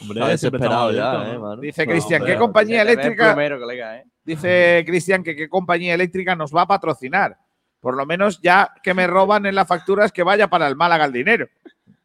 Hombre, 0.01 0.27
desesperado 0.27 0.91
ya, 0.91 1.31
eh. 1.33 1.37
Dice 1.61 1.85
No, 1.85 1.91
Cristian, 1.91 2.25
¿qué 2.25 2.35
compañía 2.35 2.81
eléctrica? 2.81 3.33
primero, 3.33 3.59
colega, 3.59 3.97
¿eh? 3.99 4.05
Dice 4.31 4.83
Cristian 4.85 5.23
que 5.23 5.35
qué 5.35 5.49
compañía 5.49 5.93
eléctrica 5.93 6.37
nos 6.37 6.55
va 6.55 6.61
a 6.61 6.67
patrocinar. 6.67 7.37
Por 7.81 7.97
lo 7.97 8.05
menos 8.05 8.39
ya 8.41 8.73
que 8.81 8.93
me 8.93 9.05
roban 9.05 9.45
en 9.45 9.55
las 9.55 9.67
facturas 9.67 10.13
que 10.13 10.23
vaya 10.23 10.49
para 10.49 10.69
el 10.69 10.77
Málaga 10.77 11.03
el 11.03 11.11
dinero. 11.11 11.49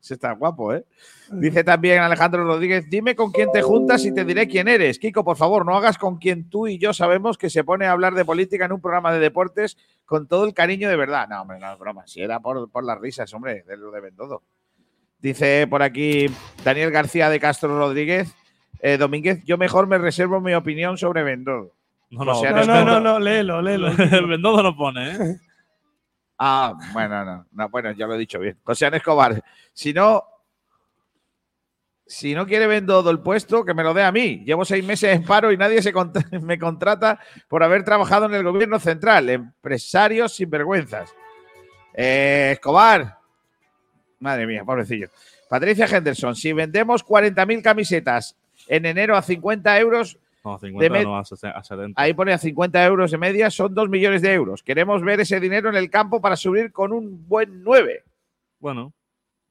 Ese 0.00 0.14
está 0.14 0.32
guapo, 0.32 0.74
¿eh? 0.74 0.84
Dice 1.30 1.62
también 1.62 2.00
Alejandro 2.00 2.44
Rodríguez, 2.44 2.90
dime 2.90 3.14
con 3.14 3.30
quién 3.30 3.52
te 3.52 3.62
juntas 3.62 4.04
y 4.04 4.12
te 4.12 4.24
diré 4.24 4.48
quién 4.48 4.66
eres. 4.66 4.98
Kiko, 4.98 5.24
por 5.24 5.36
favor, 5.36 5.64
no 5.64 5.76
hagas 5.76 5.98
con 5.98 6.16
quien 6.16 6.50
tú 6.50 6.66
y 6.66 6.78
yo 6.78 6.92
sabemos 6.92 7.38
que 7.38 7.48
se 7.48 7.62
pone 7.62 7.86
a 7.86 7.92
hablar 7.92 8.14
de 8.14 8.24
política 8.24 8.64
en 8.64 8.72
un 8.72 8.80
programa 8.80 9.12
de 9.12 9.20
deportes 9.20 9.76
con 10.04 10.26
todo 10.26 10.46
el 10.46 10.52
cariño 10.52 10.88
de 10.88 10.96
verdad. 10.96 11.28
No, 11.28 11.42
hombre, 11.42 11.60
no 11.60 11.72
es 11.72 11.78
broma. 11.78 12.08
Si 12.08 12.20
era 12.22 12.40
por, 12.40 12.68
por 12.72 12.82
las 12.82 13.00
risas, 13.00 13.32
hombre, 13.34 13.62
de 13.62 13.76
lo 13.76 13.92
de 13.92 14.00
Bendodo. 14.00 14.42
Dice 15.20 15.68
por 15.68 15.84
aquí 15.84 16.26
Daniel 16.64 16.90
García 16.90 17.30
de 17.30 17.38
Castro 17.38 17.78
Rodríguez, 17.78 18.34
eh, 18.80 18.96
Domínguez, 18.96 19.44
yo 19.44 19.58
mejor 19.58 19.86
me 19.86 19.98
reservo 19.98 20.40
mi 20.40 20.54
opinión 20.54 20.98
sobre 20.98 21.22
Bendodo. 21.22 21.75
No, 22.10 22.24
no, 22.24 22.42
No, 22.42 22.64
no, 22.64 22.84
no, 22.84 23.00
no, 23.00 23.18
léelo, 23.18 23.60
léelo. 23.62 23.88
El 23.88 24.26
Bendodo 24.28 24.62
no 24.62 24.76
pone, 24.76 25.10
¿eh? 25.10 25.36
Ah, 26.38 26.74
bueno, 26.92 27.24
no, 27.24 27.46
no, 27.50 27.68
bueno, 27.68 27.90
ya 27.92 28.06
lo 28.06 28.14
he 28.14 28.18
dicho 28.18 28.38
bien. 28.38 28.58
José 28.62 28.88
Escobar, 28.92 29.42
si 29.72 29.92
no, 29.94 30.22
si 32.06 32.34
no 32.34 32.46
quiere 32.46 32.66
Bendodo 32.66 33.10
el 33.10 33.20
puesto, 33.20 33.64
que 33.64 33.74
me 33.74 33.82
lo 33.82 33.92
dé 33.94 34.02
a 34.04 34.12
mí. 34.12 34.42
Llevo 34.44 34.64
seis 34.64 34.84
meses 34.84 35.16
en 35.16 35.24
paro 35.24 35.50
y 35.50 35.56
nadie 35.56 35.82
se 35.82 35.92
cont- 35.94 36.40
me 36.42 36.58
contrata 36.58 37.18
por 37.48 37.62
haber 37.62 37.84
trabajado 37.84 38.26
en 38.26 38.34
el 38.34 38.44
gobierno 38.44 38.78
central. 38.78 39.28
Empresarios 39.30 40.34
sin 40.34 40.50
vergüenzas. 40.50 41.12
Escobar, 41.92 43.18
madre 44.20 44.46
mía, 44.46 44.62
pobrecillo. 44.64 45.08
Patricia 45.48 45.86
Henderson, 45.86 46.36
si 46.36 46.52
vendemos 46.52 47.04
40.000 47.04 47.62
camisetas 47.62 48.36
en 48.68 48.84
enero 48.84 49.16
a 49.16 49.22
50 49.22 49.78
euros, 49.80 50.18
No, 50.46 50.58
De 50.58 50.68
50 50.68 50.94
med- 50.94 51.02
no, 51.04 51.18
a 51.18 51.24
60. 51.24 51.58
a 51.58 51.62
70. 51.64 52.00
Ahí 52.00 52.14
pone 52.14 52.32
a 52.32 52.38
50 52.38 52.84
euros 52.84 53.10
de 53.10 53.18
media, 53.18 53.50
son 53.50 53.74
2 53.74 53.88
millones 53.88 54.22
de 54.22 54.32
euros. 54.32 54.62
Queremos 54.62 55.02
ver 55.02 55.18
ese 55.20 55.40
dinero 55.40 55.68
en 55.68 55.74
el 55.74 55.90
campo 55.90 56.20
para 56.20 56.36
subir 56.36 56.72
con 56.72 56.92
un 56.92 57.26
buen 57.26 57.64
9. 57.64 58.04
Bueno, 58.60 58.92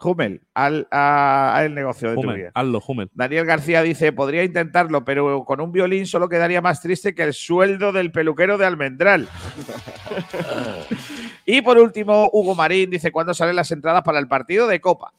Hummel, 0.01 0.41
al, 0.53 0.87
a- 0.91 1.53
al 1.55 1.73
negocio 1.75 2.09
de 2.11 2.17
Hummel, 2.17 2.51
hazlo, 2.53 2.81
Hummel. 2.85 3.09
Daniel 3.13 3.45
García 3.45 3.81
dice, 3.81 4.11
podría 4.13 4.43
intentarlo, 4.43 5.03
pero 5.05 5.43
con 5.45 5.59
un 5.61 5.71
violín 5.71 6.05
solo 6.07 6.29
quedaría 6.29 6.61
más 6.61 6.81
triste 6.81 7.13
que 7.13 7.23
el 7.23 7.33
sueldo 7.33 7.91
del 7.91 8.11
peluquero 8.11 8.57
de 8.57 8.65
Almendral. 8.65 9.27
y 11.45 11.61
por 11.61 11.77
último, 11.77 12.29
Hugo 12.31 12.55
Marín 12.55 12.89
dice, 12.89 13.11
¿cuándo 13.11 13.33
salen 13.33 13.55
las 13.55 13.71
entradas 13.71 14.03
para 14.03 14.19
el 14.19 14.27
partido 14.27 14.67
de 14.67 14.79
Copa? 14.81 15.11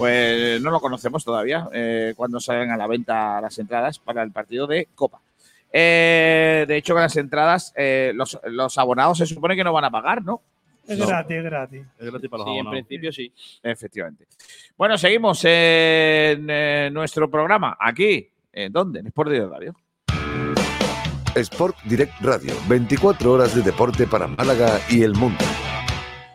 Pues 0.00 0.60
no 0.62 0.70
lo 0.70 0.80
conocemos 0.80 1.24
todavía, 1.24 1.68
eh, 1.72 2.14
cuándo 2.16 2.40
salen 2.40 2.70
a 2.70 2.76
la 2.76 2.86
venta 2.86 3.40
las 3.40 3.58
entradas 3.58 3.98
para 3.98 4.22
el 4.22 4.32
partido 4.32 4.66
de 4.66 4.88
Copa. 4.94 5.20
Eh, 5.72 6.64
de 6.66 6.76
hecho, 6.76 6.94
con 6.94 7.02
las 7.02 7.16
entradas, 7.16 7.72
eh, 7.76 8.12
los, 8.14 8.40
los 8.44 8.76
abonados 8.78 9.18
se 9.18 9.26
supone 9.26 9.54
que 9.54 9.62
no 9.62 9.72
van 9.72 9.84
a 9.84 9.90
pagar, 9.90 10.24
¿no? 10.24 10.40
Es 10.88 10.98
No. 10.98 11.06
gratis, 11.06 11.36
es 11.36 11.44
gratis. 11.44 11.82
Es 11.98 12.10
gratis 12.10 12.28
para 12.30 12.38
los 12.42 12.46
Sí, 12.52 12.54
en 12.58 12.60
abonados. 12.66 12.86
principio 12.86 13.12
sí. 13.12 13.32
Efectivamente. 13.62 14.26
Bueno, 14.76 14.98
seguimos 14.98 15.44
en 15.44 16.46
eh, 16.50 16.90
nuestro 16.92 17.30
programa. 17.30 17.76
Aquí, 17.78 18.28
¿en 18.52 18.72
dónde? 18.72 19.00
En 19.00 19.06
Sport 19.08 19.30
Direct 19.30 19.50
Radio. 19.52 19.74
Sport 21.36 21.76
Direct 21.84 22.14
Radio, 22.22 22.54
24 22.68 23.32
horas 23.32 23.54
de 23.54 23.62
deporte 23.62 24.06
para 24.08 24.26
Málaga 24.26 24.80
y 24.88 25.02
el 25.04 25.12
mundo. 25.14 25.44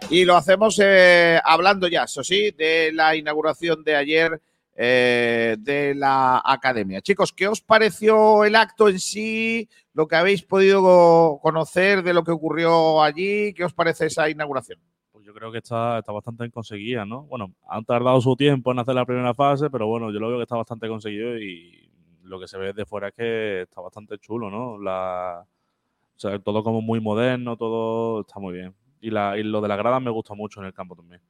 Y 0.09 0.23
lo 0.23 0.35
hacemos 0.35 0.79
eh, 0.83 1.39
hablando 1.43 1.87
ya, 1.87 2.03
eso 2.03 2.23
sí, 2.23 2.51
de 2.51 2.91
la 2.93 3.15
inauguración 3.15 3.83
de 3.83 3.95
ayer 3.95 4.39
eh, 4.75 5.55
de 5.57 5.95
la 5.95 6.41
academia. 6.45 7.01
Chicos, 7.01 7.33
¿qué 7.33 7.47
os 7.47 7.61
pareció 7.61 8.43
el 8.43 8.55
acto 8.55 8.87
en 8.87 8.99
sí? 8.99 9.67
Lo 9.93 10.07
que 10.07 10.15
habéis 10.15 10.43
podido 10.43 11.39
conocer 11.41 12.03
de 12.03 12.13
lo 12.13 12.23
que 12.23 12.31
ocurrió 12.31 13.01
allí. 13.01 13.53
¿Qué 13.53 13.63
os 13.63 13.73
parece 13.73 14.05
esa 14.05 14.29
inauguración? 14.29 14.79
Pues 15.11 15.25
yo 15.25 15.33
creo 15.33 15.51
que 15.51 15.57
está, 15.57 16.01
bastante 16.01 16.49
conseguida, 16.51 17.03
¿no? 17.03 17.23
Bueno, 17.23 17.53
han 17.67 17.83
tardado 17.83 18.21
su 18.21 18.35
tiempo 18.35 18.71
en 18.71 18.79
hacer 18.79 18.93
la 18.93 19.05
primera 19.05 19.33
fase, 19.33 19.71
pero 19.71 19.87
bueno, 19.87 20.11
yo 20.11 20.19
lo 20.19 20.27
veo 20.27 20.37
que 20.37 20.43
está 20.43 20.55
bastante 20.55 20.87
conseguido 20.87 21.37
y 21.39 21.89
lo 22.21 22.39
que 22.39 22.47
se 22.47 22.59
ve 22.59 22.73
de 22.73 22.85
fuera 22.85 23.07
es 23.07 23.13
que 23.15 23.61
está 23.63 23.81
bastante 23.81 24.19
chulo, 24.19 24.51
¿no? 24.51 24.77
La, 24.77 25.43
o 26.15 26.19
sea, 26.19 26.37
todo 26.39 26.63
como 26.63 26.81
muy 26.81 26.99
moderno, 26.99 27.57
todo 27.57 28.21
está 28.21 28.39
muy 28.39 28.53
bien. 28.53 28.75
Y, 29.05 29.11
la, 29.11 29.37
y 29.37 29.43
lo 29.43 29.61
de 29.61 29.67
la 29.67 29.75
grada 29.75 29.99
me 29.99 30.09
gusta 30.09 30.33
mucho 30.33 30.59
en 30.59 30.65
el 30.65 30.73
campo 30.73 30.95
también. 30.95 31.21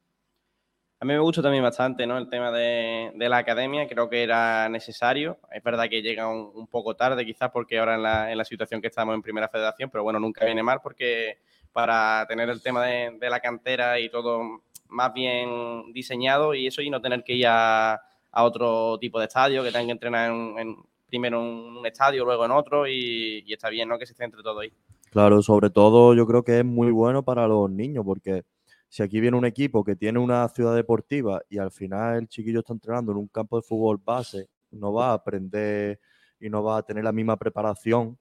A 1.01 1.03
mí 1.03 1.11
me 1.13 1.19
gusta 1.19 1.41
también 1.41 1.61
bastante 1.61 2.07
¿no? 2.07 2.17
el 2.17 2.29
tema 2.29 2.49
de, 2.51 3.11
de 3.13 3.27
la 3.27 3.38
academia, 3.38 3.85
creo 3.85 4.09
que 4.09 4.23
era 4.23 4.69
necesario. 4.69 5.39
Es 5.51 5.61
verdad 5.61 5.89
que 5.89 6.01
llega 6.01 6.29
un, 6.29 6.67
poco 6.67 6.95
tarde 6.95 7.25
quizás 7.25 7.51
porque 7.51 7.77
ahora 7.77 7.95
en 7.95 8.03
la, 8.03 8.31
en 8.31 8.38
la 8.38 8.45
situación 8.45 8.81
que 8.81 8.88
estamos 8.88 9.13
en 9.13 9.21
Primera 9.21 9.49
Federación, 9.49 9.89
pero 9.89 10.05
bueno, 10.05 10.21
nunca 10.21 10.45
viene 10.45 10.63
mal 10.63 10.79
porque 10.81 11.39
para 11.73 12.25
tener 12.27 12.49
el 12.49 12.61
tema 12.61 12.85
de, 12.85 13.17
de 13.19 13.29
la 13.29 13.41
cantera 13.41 13.99
y 13.99 14.09
todo 14.09 14.61
más 14.88 15.13
bien 15.13 15.91
diseñado 15.91 16.53
y 16.53 16.67
eso 16.67 16.81
y 16.81 16.89
no 16.89 17.01
tener 17.01 17.25
que 17.25 17.33
ir 17.33 17.47
a, 17.47 17.95
a 18.31 18.43
otro 18.43 18.97
tipo 18.99 19.19
de 19.19 19.25
estadio, 19.25 19.63
que 19.63 19.71
tengan 19.71 19.88
que 19.88 19.91
entrenar 19.91 20.31
en, 20.31 20.59
en 20.59 20.75
primero 21.05 21.41
en 21.41 21.77
un 21.77 21.85
estadio, 21.85 22.25
luego 22.25 22.45
en 22.45 22.51
otro 22.51 22.88
y, 22.88 23.43
está 23.51 23.69
bien, 23.69 23.89
¿no? 23.89 23.97
Que 23.97 24.05
se 24.05 24.13
centre 24.13 24.41
todo 24.41 24.59
ahí. 24.61 24.71
Claro, 25.15 25.41
sobre 25.41 25.69
todo 25.69 26.13
yo 26.13 26.28
creo 26.28 26.43
que 26.43 26.60
es 26.60 26.65
muy 26.65 26.91
bueno 26.91 27.23
para 27.23 27.47
los 27.47 27.71
niños 27.71 28.04
porque 28.04 28.43
si 28.89 29.01
aquí 29.01 29.21
viene 29.21 29.38
un 29.38 29.45
equipo 29.45 29.82
que 29.82 29.95
tiene 29.95 30.19
una 30.19 30.45
ciudad 30.49 30.75
deportiva 30.75 31.41
y 31.49 31.58
al 31.58 31.71
final 31.71 32.17
el 32.17 32.28
chiquillo 32.28 32.60
está 32.60 32.73
entrenando 32.73 33.13
en 33.13 33.19
un 33.19 33.28
campo 33.30 33.56
de 33.56 33.62
fútbol 33.62 33.97
base, 34.04 34.49
no 34.71 34.91
va 34.91 35.12
a 35.12 35.13
aprender 35.13 36.01
y 36.38 36.49
no 36.49 36.62
va 36.65 36.80
a 36.80 36.84
tener 36.84 37.06
la 37.06 37.13
misma 37.13 37.38
preparación 37.38 38.17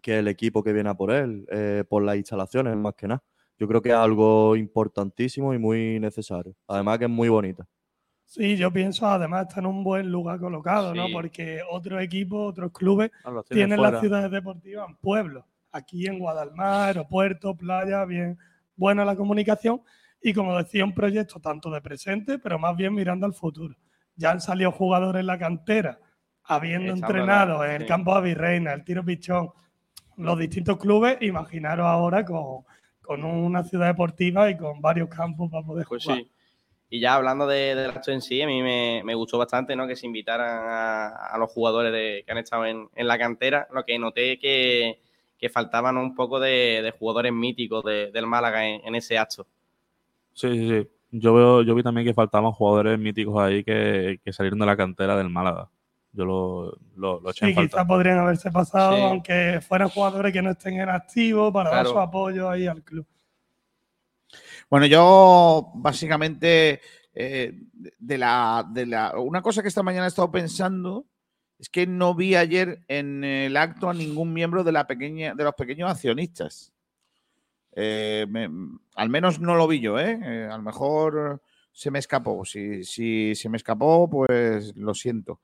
que 0.00 0.20
el 0.20 0.28
equipo 0.28 0.62
que 0.62 0.72
viene 0.72 0.88
a 0.88 0.94
por 0.94 1.10
él, 1.10 1.44
eh, 1.50 1.84
por 1.86 2.02
las 2.02 2.16
instalaciones 2.16 2.74
más 2.78 2.94
que 2.94 3.06
nada. 3.06 3.22
Yo 3.58 3.68
creo 3.68 3.82
que 3.82 3.90
es 3.90 3.94
algo 3.94 4.56
importantísimo 4.56 5.52
y 5.52 5.58
muy 5.58 6.00
necesario. 6.00 6.54
Además 6.66 6.96
que 6.98 7.04
es 7.04 7.10
muy 7.10 7.28
bonita. 7.28 7.68
Sí, 8.24 8.56
yo 8.56 8.72
pienso 8.72 9.06
además 9.06 9.48
está 9.48 9.60
en 9.60 9.66
un 9.66 9.84
buen 9.84 10.10
lugar 10.10 10.40
colocado, 10.40 10.94
¿no? 10.94 11.08
Porque 11.12 11.60
otros 11.70 12.00
equipos, 12.00 12.52
otros 12.52 12.72
clubes 12.72 13.10
Ah, 13.22 13.42
tienen 13.46 13.76
fuera. 13.76 13.92
las 13.92 14.00
ciudades 14.00 14.30
deportivas 14.30 14.88
en 14.88 14.96
pueblos. 14.96 15.44
Aquí 15.72 16.06
en 16.06 16.18
Guadalmar, 16.18 16.88
aeropuerto, 16.88 17.56
playa, 17.56 18.04
bien 18.04 18.38
buena 18.76 19.04
la 19.04 19.14
comunicación. 19.16 19.82
Y 20.22 20.32
como 20.34 20.56
decía, 20.56 20.84
un 20.84 20.94
proyecto 20.94 21.40
tanto 21.40 21.70
de 21.70 21.80
presente, 21.80 22.38
pero 22.38 22.58
más 22.58 22.76
bien 22.76 22.94
mirando 22.94 23.26
al 23.26 23.32
futuro. 23.34 23.74
Ya 24.16 24.32
han 24.32 24.40
salido 24.40 24.70
jugadores 24.72 25.20
en 25.20 25.26
la 25.26 25.38
cantera, 25.38 25.98
habiendo 26.44 26.92
Echándola, 26.92 27.06
entrenado 27.18 27.64
en 27.64 27.70
el 27.72 27.80
sí. 27.82 27.86
campo 27.88 28.12
de 28.12 28.18
Avirreina, 28.18 28.72
el 28.72 28.84
tiro 28.84 29.04
pichón, 29.04 29.50
los 30.16 30.38
distintos 30.38 30.76
clubes. 30.78 31.16
Imaginaros 31.22 31.86
ahora 31.86 32.24
con, 32.24 32.64
con 33.00 33.24
una 33.24 33.62
ciudad 33.64 33.86
deportiva 33.86 34.50
y 34.50 34.56
con 34.58 34.80
varios 34.80 35.08
campos 35.08 35.50
para 35.50 35.64
poder 35.64 35.86
Pues 35.86 36.02
jugar. 36.04 36.18
sí. 36.18 36.30
Y 36.92 36.98
ya 37.00 37.14
hablando 37.14 37.46
de- 37.46 37.76
del 37.76 37.90
acto 37.90 38.10
en 38.10 38.20
sí, 38.20 38.42
a 38.42 38.46
mí 38.48 38.62
me, 38.62 39.02
me 39.04 39.14
gustó 39.14 39.38
bastante 39.38 39.76
¿no? 39.76 39.86
que 39.86 39.94
se 39.94 40.06
invitaran 40.06 40.48
a, 40.68 41.08
a 41.32 41.38
los 41.38 41.50
jugadores 41.50 41.92
de- 41.92 42.24
que 42.26 42.32
han 42.32 42.38
estado 42.38 42.66
en, 42.66 42.88
en 42.94 43.06
la 43.06 43.16
cantera. 43.16 43.68
Lo 43.72 43.84
que 43.84 43.96
noté 43.98 44.38
que, 44.40 45.00
que 45.40 45.48
faltaban 45.48 45.96
un 45.96 46.14
poco 46.14 46.38
de, 46.38 46.80
de 46.82 46.90
jugadores 46.92 47.32
míticos 47.32 47.82
de- 47.84 48.10
del 48.12 48.26
Málaga 48.26 48.66
en, 48.68 48.80
en 48.86 48.94
ese 48.94 49.16
acto. 49.18 49.46
Sí, 50.34 50.48
sí, 50.50 50.68
sí. 50.68 50.88
Yo, 51.12 51.34
veo, 51.34 51.62
yo 51.62 51.74
vi 51.74 51.82
también 51.82 52.06
que 52.06 52.14
faltaban 52.14 52.52
jugadores 52.52 52.98
míticos 52.98 53.40
ahí 53.42 53.64
que, 53.64 54.20
que 54.24 54.32
salieron 54.32 54.58
de 54.60 54.66
la 54.66 54.76
cantera 54.76 55.16
del 55.16 55.28
Málaga. 55.30 55.68
Yo 56.12 56.24
lo, 56.24 56.78
lo, 56.96 57.20
lo 57.20 57.30
eché 57.30 57.46
Sí, 57.46 57.50
en 57.50 57.54
falta. 57.54 57.68
quizás 57.70 57.86
podrían 57.86 58.18
haberse 58.18 58.50
pasado, 58.50 58.96
Sí. 58.96 59.02
aunque 59.02 59.60
fueran 59.66 59.88
jugadores 59.88 60.32
que 60.32 60.42
no 60.42 60.50
estén 60.50 60.80
en 60.80 60.88
activo, 60.88 61.52
para 61.52 61.70
dar 61.70 61.86
su 61.86 61.98
apoyo 61.98 62.48
ahí 62.50 62.66
al 62.66 62.82
club. 62.82 63.06
Bueno, 64.68 64.86
yo 64.86 65.70
básicamente 65.74 66.80
eh, 67.14 67.52
de 67.98 68.18
la, 68.18 68.64
de 68.70 68.86
la. 68.86 69.18
Una 69.18 69.42
cosa 69.42 69.62
que 69.62 69.68
esta 69.68 69.82
mañana 69.82 70.04
he 70.04 70.08
estado 70.08 70.30
pensando 70.30 71.06
es 71.60 71.68
que 71.68 71.86
no 71.86 72.14
vi 72.14 72.34
ayer 72.34 72.80
en 72.88 73.22
el 73.22 73.56
acto 73.56 73.88
a 73.90 73.94
ningún 73.94 74.32
miembro 74.32 74.64
de 74.64 74.72
la 74.72 74.86
pequeña, 74.86 75.34
de 75.34 75.44
los 75.44 75.54
pequeños 75.54 75.90
accionistas. 75.90 76.72
Eh, 77.76 78.26
me- 78.28 78.50
al 78.96 79.08
menos 79.10 79.40
no 79.40 79.54
lo 79.54 79.68
vi 79.68 79.80
yo, 79.80 79.98
¿eh? 79.98 80.18
Eh, 80.22 80.48
a 80.50 80.56
lo 80.56 80.62
mejor 80.62 81.42
se 81.72 81.90
me 81.90 81.98
escapó. 82.00 82.44
Si, 82.44 82.82
si 82.84 83.34
se 83.34 83.48
me 83.48 83.56
escapó, 83.58 84.08
pues 84.10 84.74
lo 84.76 84.94
siento. 84.94 85.40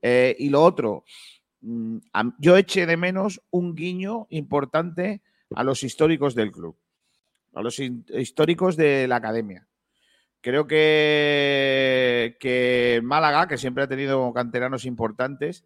Eh, 0.00 0.34
y 0.38 0.48
lo 0.48 0.62
otro, 0.62 1.04
mm, 1.60 1.98
yo 2.38 2.56
eché 2.56 2.86
de 2.86 2.96
menos 2.96 3.42
un 3.50 3.74
guiño 3.74 4.26
importante 4.30 5.20
a 5.54 5.64
los 5.64 5.82
históricos 5.82 6.34
del 6.34 6.52
club 6.52 6.76
a 7.54 7.62
los 7.62 7.78
históricos 7.80 8.76
de 8.76 9.08
la 9.08 9.16
academia. 9.16 9.66
Creo 10.40 10.66
que, 10.66 12.36
que 12.38 13.00
Málaga, 13.02 13.48
que 13.48 13.58
siempre 13.58 13.84
ha 13.84 13.88
tenido 13.88 14.32
canteranos 14.32 14.84
importantes, 14.84 15.64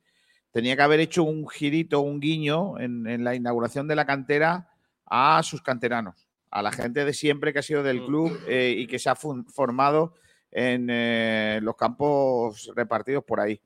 tenía 0.52 0.76
que 0.76 0.82
haber 0.82 1.00
hecho 1.00 1.22
un 1.22 1.48
girito, 1.48 2.00
un 2.00 2.20
guiño 2.20 2.78
en, 2.78 3.06
en 3.06 3.24
la 3.24 3.34
inauguración 3.34 3.88
de 3.88 3.96
la 3.96 4.06
cantera 4.06 4.70
a 5.10 5.42
sus 5.42 5.60
canteranos, 5.60 6.28
a 6.50 6.62
la 6.62 6.72
gente 6.72 7.04
de 7.04 7.12
siempre 7.12 7.52
que 7.52 7.58
ha 7.58 7.62
sido 7.62 7.82
del 7.82 8.04
club 8.04 8.40
eh, 8.46 8.74
y 8.78 8.86
que 8.86 8.98
se 8.98 9.10
ha 9.10 9.16
formado 9.16 10.14
en 10.52 10.88
eh, 10.88 11.58
los 11.62 11.76
campos 11.76 12.70
repartidos 12.74 13.24
por 13.24 13.40
ahí. 13.40 13.60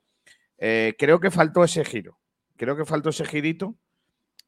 Eh, 0.57 0.95
creo 0.97 1.19
que 1.19 1.31
faltó 1.31 1.63
ese 1.63 1.85
giro, 1.85 2.17
creo 2.57 2.75
que 2.75 2.85
faltó 2.85 3.09
ese 3.09 3.25
girito. 3.25 3.75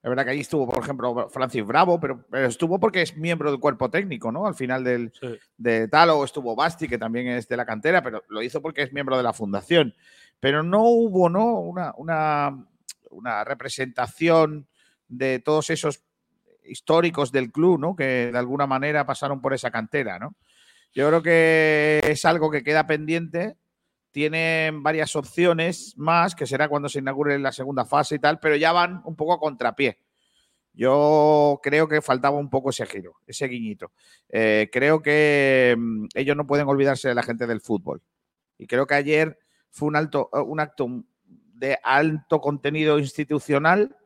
Es 0.04 0.10
verdad 0.10 0.26
que 0.26 0.32
ahí 0.32 0.40
estuvo, 0.42 0.68
por 0.68 0.82
ejemplo, 0.82 1.28
Francis 1.30 1.66
Bravo, 1.66 2.00
pero, 2.00 2.24
pero 2.30 2.48
estuvo 2.48 2.80
porque 2.80 3.02
es 3.02 3.18
miembro 3.18 3.50
del 3.52 3.60
cuerpo 3.60 3.90
técnico, 3.90 4.32
¿no? 4.32 4.46
Al 4.46 4.56
final 4.56 4.84
del, 4.84 5.12
Sí. 5.20 5.28
de 5.58 5.88
tal, 5.88 6.12
o 6.12 6.24
estuvo 6.24 6.56
Basti, 6.56 6.88
que 6.88 6.98
también 6.98 7.28
es 7.28 7.48
de 7.48 7.58
la 7.58 7.66
cantera, 7.66 8.02
pero 8.04 8.24
lo 8.30 8.42
hizo 8.42 8.62
porque 8.62 8.84
es 8.84 8.94
miembro 8.94 9.18
de 9.18 9.24
la 9.24 9.34
fundación. 9.34 9.96
Pero 10.40 10.62
no 10.64 10.84
hubo, 10.84 11.30
¿no? 11.30 11.60
Una, 11.60 11.94
una, 11.98 12.68
una 13.10 13.44
representación 13.44 14.68
de 15.08 15.40
todos 15.40 15.70
esos 15.72 16.04
históricos 16.64 17.32
del 17.32 17.52
club, 17.52 17.80
¿no? 17.80 17.96
Que 17.96 18.32
de 18.32 18.38
alguna 18.38 18.68
manera 18.68 19.06
pasaron 19.06 19.42
por 19.42 19.54
esa 19.54 19.72
cantera, 19.72 20.20
¿no? 20.20 20.36
Yo 20.94 21.08
creo 21.08 21.22
que 21.24 22.02
es 22.04 22.24
algo 22.26 22.50
que 22.52 22.64
queda 22.64 22.88
pendiente. 22.88 23.56
Tienen 24.18 24.82
varias 24.82 25.16
opciones 25.16 25.94
más, 25.96 26.34
que 26.34 26.48
será 26.48 26.68
cuando 26.68 26.90
se 26.90 26.98
inaugure 26.98 27.38
la 27.38 27.52
segunda 27.52 27.86
fase 27.86 28.16
y 28.16 28.20
tal, 28.20 28.40
pero 28.40 28.56
ya 28.56 28.72
van 28.72 29.00
un 29.06 29.16
poco 29.16 29.32
a 29.32 29.40
contrapié. 29.40 30.00
Yo 30.74 31.60
creo 31.62 31.88
que 31.88 32.02
faltaba 32.02 32.36
un 32.36 32.50
poco 32.50 32.72
ese 32.72 32.88
giro, 32.88 33.18
ese 33.28 33.48
guiñito. 33.48 33.92
Eh, 34.30 34.72
creo 34.74 35.04
que 35.04 35.76
mm, 35.78 36.08
ellos 36.16 36.36
no 36.36 36.48
pueden 36.48 36.68
olvidarse 36.68 37.10
de 37.10 37.14
la 37.14 37.22
gente 37.22 37.46
del 37.46 37.62
fútbol. 37.62 38.02
Y 38.58 38.66
creo 38.66 38.88
que 38.88 38.96
ayer 38.96 39.38
fue 39.70 39.88
un, 39.88 39.96
alto, 39.96 40.32
eh, 40.34 40.40
un 40.40 40.62
acto 40.62 41.04
de 41.54 41.78
alto 41.84 42.42
contenido 42.42 42.98
institucional, 42.98 43.98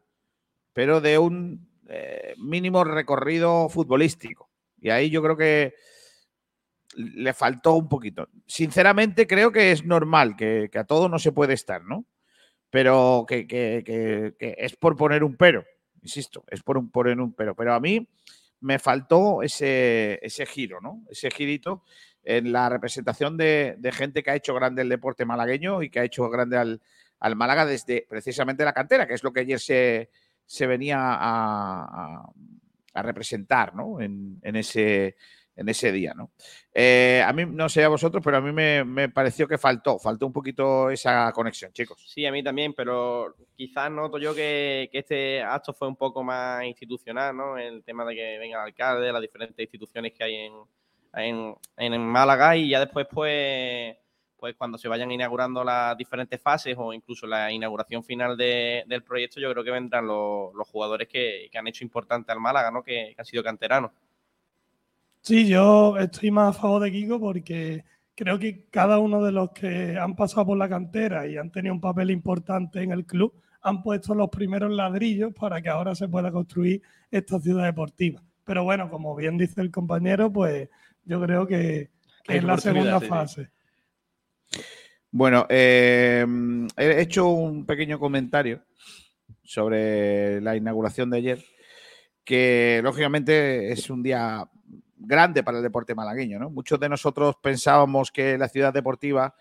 pero 0.74 1.00
de 1.00 1.19
un 1.19 1.69
eh, 1.88 2.34
mínimo 2.38 2.84
recorrido 2.84 3.69
futbolístico. 3.69 4.50
Y 4.78 4.89
ahí 4.89 5.10
yo 5.10 5.24
creo 5.24 5.38
que 5.38 5.74
le 6.95 7.34
faltó 7.34 7.75
un 7.75 7.88
poquito. 7.88 8.27
Sinceramente, 8.45 9.27
creo 9.27 9.51
que 9.51 9.71
es 9.71 9.86
normal, 9.86 10.36
que, 10.36 10.69
a 10.73 10.84
todo 10.84 11.10
no 11.10 11.19
se 11.19 11.32
puede 11.32 11.54
estar, 11.54 11.84
¿no? 11.84 12.06
Pero 12.69 13.25
que, 13.27 14.34
es 14.39 14.75
por 14.75 14.95
poner 14.95 15.23
un 15.23 15.36
pero, 15.36 15.63
insisto, 16.01 16.43
es 16.47 16.62
por 16.63 16.77
un, 16.77 16.89
poner 16.89 17.19
un 17.19 17.34
pero. 17.34 17.56
Pero 17.56 17.73
a 17.73 17.80
mí 17.80 18.08
me 18.62 18.80
faltó 18.80 19.43
ese, 19.43 20.19
ese 20.21 20.45
giro, 20.45 20.80
¿no? 20.82 21.04
Ese 21.10 21.30
girito 21.32 21.84
en 22.23 22.51
la 22.51 22.69
representación 22.69 23.36
de, 23.36 23.77
gente 23.93 24.23
que 24.23 24.32
ha 24.32 24.36
hecho 24.36 24.54
grande 24.54 24.84
el 24.84 24.89
deporte 24.89 25.25
malagueño 25.25 25.82
y 25.82 25.89
que 25.89 25.99
ha 25.99 26.04
hecho 26.04 26.30
grande 26.30 26.58
al, 26.58 26.82
al 27.19 27.36
Málaga 27.36 27.65
desde 27.65 28.06
precisamente 28.08 28.63
la 28.63 28.73
cantera, 28.73 29.08
que 29.08 29.15
es 29.15 29.23
lo 29.23 29.34
que 29.34 29.41
ayer 29.41 29.60
se, 29.60 30.10
se 30.45 30.67
venía 30.67 30.97
a, 30.99 32.30
representar, 32.93 33.73
¿no? 33.73 34.01
En 34.01 34.41
ese, 34.43 35.15
en 35.62 35.69
ese 35.69 35.91
día, 35.91 36.13
¿no? 36.13 36.32
Eh, 36.74 37.24
a 37.26 37.32
mí, 37.34 37.45
no 37.45 37.69
sé 37.69 37.84
a 37.84 37.89
vosotros, 37.89 38.21
pero 38.24 38.38
a 38.38 38.41
mí 38.41 38.52
me, 38.52 39.10
pareció 39.10 39.47
que 39.47 39.58
faltó, 39.58 40.00
faltó 40.00 40.26
un 40.26 40.34
poquito 40.34 40.89
esa 40.89 41.32
conexión, 41.32 41.71
chicos. 41.71 42.04
Sí, 42.08 42.26
a 42.26 42.32
mí 42.32 42.43
también, 42.43 42.74
pero 42.74 43.36
quizás 43.56 43.89
noto 43.91 44.17
yo 44.17 44.36
que, 44.36 44.89
este 44.91 45.41
acto 45.41 45.74
fue 45.74 45.88
un 45.88 45.95
poco 45.95 46.24
más 46.24 46.63
institucional, 46.65 47.36
¿no? 47.36 47.58
El 47.58 47.84
tema 47.84 48.06
de 48.06 48.15
que 48.15 48.38
venga 48.38 48.58
el 48.58 48.67
alcalde, 48.67 49.12
las 49.12 49.21
diferentes 49.21 49.60
instituciones 49.60 50.13
que 50.13 50.24
hay 50.24 50.36
en, 50.36 51.56
en, 51.78 52.02
Málaga 52.02 52.56
y 52.56 52.69
ya 52.69 52.80
después, 52.80 53.08
pues, 53.12 53.97
pues 54.38 54.56
cuando 54.56 54.78
se 54.78 54.88
vayan 54.88 55.12
inaugurando 55.12 55.63
las 55.63 55.95
diferentes 55.97 56.41
fases 56.41 56.76
o 56.78 56.93
incluso 56.93 57.28
la 57.28 57.52
inauguración 57.52 58.04
final 58.04 58.38
de- 58.38 58.84
del 58.88 59.04
proyecto, 59.04 59.39
yo 59.39 59.52
creo 59.52 59.63
que 59.63 59.71
vendrán 59.71 60.08
los, 60.08 60.54
los 60.56 60.67
jugadores 60.67 61.08
que, 61.08 61.50
han 61.54 61.67
hecho 61.67 61.84
importante 61.84 62.32
al 62.32 62.39
Málaga, 62.39 62.71
¿no? 62.71 62.84
Que 62.84 63.13
han 63.17 63.26
sido 63.26 63.43
canteranos. 63.43 63.91
Sí, 65.21 65.47
yo 65.47 65.97
estoy 65.97 66.31
más 66.31 66.55
a 66.55 66.60
favor 66.60 66.81
de 66.81 66.91
Kiko 66.91 67.19
porque 67.19 67.86
creo 68.15 68.39
que 68.39 68.65
cada 68.71 68.97
uno 68.97 69.23
de 69.23 69.31
los 69.31 69.51
que 69.51 69.97
han 69.97 70.15
pasado 70.15 70.47
por 70.47 70.57
la 70.57 70.67
cantera 70.67 71.28
y 71.28 71.38
han 71.38 71.51
tenido 71.51 71.76
un 71.76 71.82
papel 71.82 72.09
importante 72.09 72.82
en 72.82 72.91
el 72.91 73.05
club 73.05 73.34
han 73.61 73.84
puesto 73.84 74.15
los 74.15 74.30
primeros 74.30 74.72
ladrillos 74.72 75.32
para 75.34 75.61
que 75.61 75.69
ahora 75.69 75.93
se 75.93 76.07
pueda 76.07 76.32
construir 76.32 76.82
esta 77.11 77.39
ciudad 77.39 77.65
deportiva. 77.65 78.24
Pero 78.43 78.63
bueno, 78.63 78.89
como 78.89 79.15
bien 79.15 79.38
dice 79.38 79.61
el 79.61 79.69
compañero, 79.69 80.32
pues 80.34 80.67
yo 81.05 81.22
creo 81.22 81.45
que, 81.45 81.89
es 82.28 82.43
la 82.43 82.57
segunda 82.57 82.99
sí. 82.99 83.05
fase. 83.05 83.49
Bueno, 85.11 85.45
eh, 85.49 86.26
he 86.78 87.01
hecho 87.01 87.28
un 87.28 87.65
pequeño 87.65 87.99
comentario 87.99 88.63
sobre 89.43 90.41
la 90.41 90.55
inauguración 90.55 91.09
de 91.11 91.17
ayer, 91.17 91.45
que 92.24 92.80
lógicamente 92.84 93.72
es 93.72 93.89
un 93.89 94.01
día 94.01 94.49
grande 95.02 95.43
para 95.43 95.58
el 95.58 95.64
deporte 95.64 95.95
malagueño. 95.95 96.39
¿no? 96.39 96.49
Muchos 96.49 96.80
de 96.80 96.89
nosotros 96.89 97.36
pensábamos 97.41 98.12
que 98.12 98.38
la 98.38 98.47
ciudad 98.47 98.74
deportiva 98.74 99.36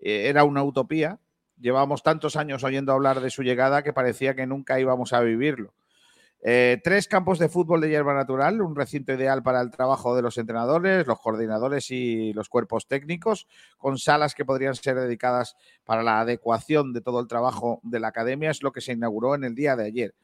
eh, 0.00 0.28
era 0.28 0.44
una 0.44 0.62
utopía. 0.62 1.20
Llevábamos 1.58 2.02
tantos 2.02 2.36
años 2.36 2.64
oyendo 2.64 2.92
hablar 2.92 3.20
de 3.20 3.30
su 3.30 3.42
llegada 3.42 3.82
que 3.82 3.92
parecía 3.92 4.34
que 4.34 4.46
nunca 4.46 4.80
íbamos 4.80 5.12
a 5.12 5.20
vivirlo. 5.20 5.74
Eh, 6.46 6.78
tres 6.84 7.08
campos 7.08 7.38
de 7.38 7.48
fútbol 7.48 7.80
de 7.80 7.88
hierba 7.88 8.12
natural, 8.12 8.60
un 8.60 8.76
recinto 8.76 9.14
ideal 9.14 9.42
para 9.42 9.62
el 9.62 9.70
trabajo 9.70 10.14
de 10.14 10.20
los 10.20 10.36
entrenadores, 10.36 11.06
los 11.06 11.18
coordinadores 11.18 11.90
y 11.90 12.34
los 12.34 12.50
cuerpos 12.50 12.86
técnicos, 12.86 13.46
con 13.78 13.96
salas 13.96 14.34
que 14.34 14.44
podrían 14.44 14.74
ser 14.74 14.96
dedicadas 14.96 15.56
para 15.84 16.02
la 16.02 16.20
adecuación 16.20 16.92
de 16.92 17.00
todo 17.00 17.20
el 17.20 17.28
trabajo 17.28 17.80
de 17.82 17.98
la 17.98 18.08
academia, 18.08 18.50
es 18.50 18.62
lo 18.62 18.72
que 18.72 18.82
se 18.82 18.92
inauguró 18.92 19.34
en 19.34 19.44
el 19.44 19.54
día 19.54 19.74
de 19.74 19.86
ayer. 19.86 20.14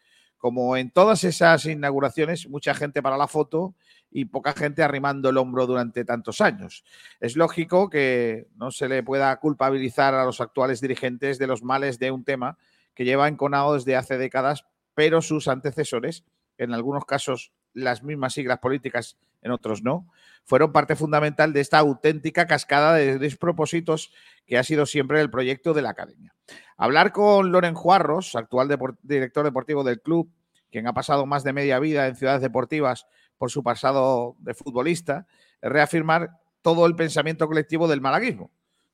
Como 0.41 0.79
en 0.79 0.91
todas 0.91 1.23
esas 1.23 1.67
inauguraciones, 1.67 2.49
mucha 2.49 2.75
gente 2.75 3.03
para 3.03 3.19
la 3.19 3.29
foto 3.29 3.75
y 4.11 4.25
poca 4.25 4.55
gente 4.55 4.83
arrimando 4.83 5.29
el 5.29 5.37
hombro 5.37 5.67
durante 5.67 6.03
tantos 6.07 6.41
años. 6.41 6.83
Es 7.21 7.37
lógico 7.37 7.91
que 7.91 8.49
no 8.57 8.71
se 8.71 8.89
le 8.89 9.03
pueda 9.03 9.37
culpabilizar 9.37 10.15
a 10.15 10.25
los 10.25 10.41
actuales 10.41 10.81
dirigentes 10.81 11.39
de 11.39 11.47
los 11.47 11.63
males 11.63 11.99
de 11.99 12.11
un 12.11 12.25
tema 12.25 12.57
que 12.95 13.05
lleva 13.05 13.29
enconado 13.29 13.75
desde 13.75 13.97
hace 13.97 14.17
décadas, 14.17 14.65
pero 14.95 15.21
sus 15.21 15.47
antecesores, 15.47 16.25
en 16.57 16.73
algunos 16.73 17.05
casos 17.05 17.53
las 17.75 18.03
mismas 18.03 18.33
siglas 18.33 18.61
políticas, 18.61 19.19
en 19.43 19.51
otros 19.51 19.83
no, 19.83 20.07
fueron 20.45 20.73
parte 20.73 20.97
fundamental 20.97 21.53
de 21.53 21.61
esta 21.61 21.79
auténtica 21.79 22.47
cascada 22.47 22.95
de 22.95 23.19
despropósitos 23.19 24.13
que 24.47 24.59
ha 24.59 24.65
sido 24.65 24.87
siempre 24.87 25.21
el 25.21 25.31
proyecto 25.31 25.75
de 25.75 25.83
la 25.83 25.91
academia. 25.91 26.35
Hablar 26.77 27.13
con 27.13 27.53
Loren 27.53 27.75
Juarros, 27.75 28.35
actual 28.35 28.69
director 29.03 29.45
deportivo 29.45 29.85
del 29.85 30.01
club, 30.01 30.31
quien 30.71 30.87
ha 30.87 30.93
pasado 30.93 31.27
más 31.27 31.45
de 31.45 31.53
media 31.53 31.79
vida 31.79 32.07
en 32.07 32.17
ciudades 32.17 32.43
deportivas 32.43 33.07
por 33.39 33.51
su 33.51 33.63
pasado 33.63 34.37
de 34.39 34.55
futbolista, 34.55 35.27
es 35.61 35.71
reafirmar 35.71 36.31
todo 36.63 36.87
el 36.87 36.97
pensamiento 36.97 37.47
colectivo 37.47 37.89
del 37.89 38.01
malaguismo, 38.01 38.51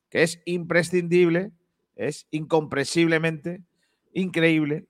que 0.08 0.22
es 0.22 0.40
imprescindible, 0.44 1.52
es 1.96 2.26
incomprensiblemente 2.30 3.62
increíble 4.12 4.86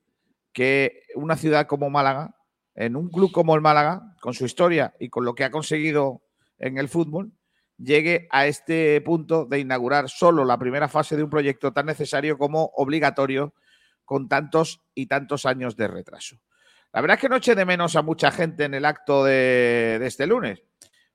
que 0.53 1.03
una 1.15 1.37
ciudad 1.37 1.67
como 1.67 1.91
Málaga, 1.91 2.36
en 2.77 2.95
un 2.95 3.09
club 3.09 3.33
como 3.33 3.55
el 3.55 3.63
Málaga, 3.63 4.15
con 4.21 4.35
su 4.35 4.45
historia 4.45 4.95
y 5.01 5.09
con 5.09 5.25
lo 5.25 5.35
que 5.35 5.45
ha 5.45 5.51
conseguido 5.51 6.23
en 6.59 6.79
el 6.79 6.89
fútbol, 6.89 7.33
llegue 7.79 8.29
a 8.31 8.47
este 8.47 9.01
punto 9.01 9.47
de 9.47 9.59
inaugurar 9.59 10.09
solo 10.09 10.45
la 10.45 10.59
primera 10.59 10.89
fase 10.89 11.17
de 11.17 11.23
un 11.23 11.31
proyecto 11.31 11.73
tan 11.73 11.87
necesario 11.87 12.39
como 12.39 12.71
obligatorio 12.75 13.55
con 14.05 14.29
tantos 14.29 14.83
y 14.95 15.07
tantos 15.07 15.47
años 15.47 15.77
de 15.77 15.89
retraso. 15.89 16.37
La 16.93 17.01
verdad 17.01 17.17
es 17.17 17.21
que 17.23 17.29
no 17.29 17.37
eché 17.37 17.55
de 17.55 17.65
menos 17.65 17.97
a 17.97 18.03
mucha 18.03 18.31
gente 18.31 18.65
en 18.65 18.75
el 18.75 18.85
acto 18.85 19.25
de, 19.25 19.99
de 19.99 20.07
este 20.07 20.27
lunes, 20.27 20.63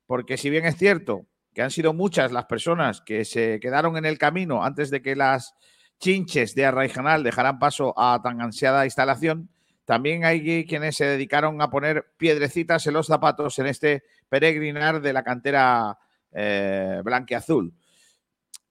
porque 0.06 0.38
si 0.38 0.50
bien 0.50 0.66
es 0.66 0.78
cierto 0.78 1.28
que 1.54 1.62
han 1.62 1.72
sido 1.72 1.94
muchas 1.94 2.32
las 2.32 2.46
personas 2.46 3.02
que 3.02 3.24
se 3.24 3.60
quedaron 3.60 3.98
en 3.98 4.06
el 4.06 4.18
camino 4.18 4.64
antes 4.64 4.90
de 4.90 5.02
que 5.02 5.16
las 5.16 5.54
chinches 6.00 6.56
de 6.56 6.66
Arraijanal 6.66 7.24
dejaran 7.24 7.60
paso 7.60 7.94
a 7.98 8.20
tan 8.24 8.42
ansiada 8.42 8.86
instalación, 8.86 9.50
también 9.86 10.26
hay 10.26 10.66
quienes 10.66 10.96
se 10.96 11.06
dedicaron 11.06 11.62
a 11.62 11.70
poner 11.70 12.12
piedrecitas 12.18 12.86
en 12.88 12.94
los 12.94 13.08
zapatos 13.08 13.60
en 13.60 13.68
este 13.68 14.04
peregrinar 14.30 15.02
de 15.02 15.14
la 15.14 15.24
cantera 15.24 15.98
eh, 16.32 17.02
blanqueazul. 17.04 17.74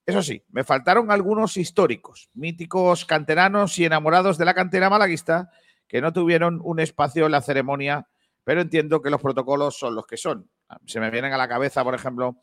Eso 0.07 0.23
sí, 0.23 0.43
me 0.51 0.65
faltaron 0.65 1.11
algunos 1.11 1.57
históricos, 1.57 2.31
míticos 2.35 3.05
canteranos 3.05 3.79
y 3.79 3.85
enamorados 3.85 4.39
de 4.39 4.45
la 4.45 4.55
cantera 4.55 4.91
malaguista 4.91 5.51
que 5.87 6.01
no 6.01 6.13
tuvieron 6.13 6.61
un 6.63 6.81
espacio 6.81 7.27
en 7.27 7.33
la 7.33 7.43
ceremonia, 7.43 8.09
pero 8.45 8.61
entiendo 8.61 9.03
que 9.03 9.11
los 9.11 9.21
protocolos 9.21 9.79
son 9.79 9.95
los 9.95 10.07
que 10.07 10.17
son. 10.17 10.49
Se 10.87 11.01
me 11.01 11.11
vienen 11.11 11.33
a 11.33 11.37
la 11.37 11.49
cabeza, 11.49 11.85
por 11.85 11.95
ejemplo, 11.95 12.37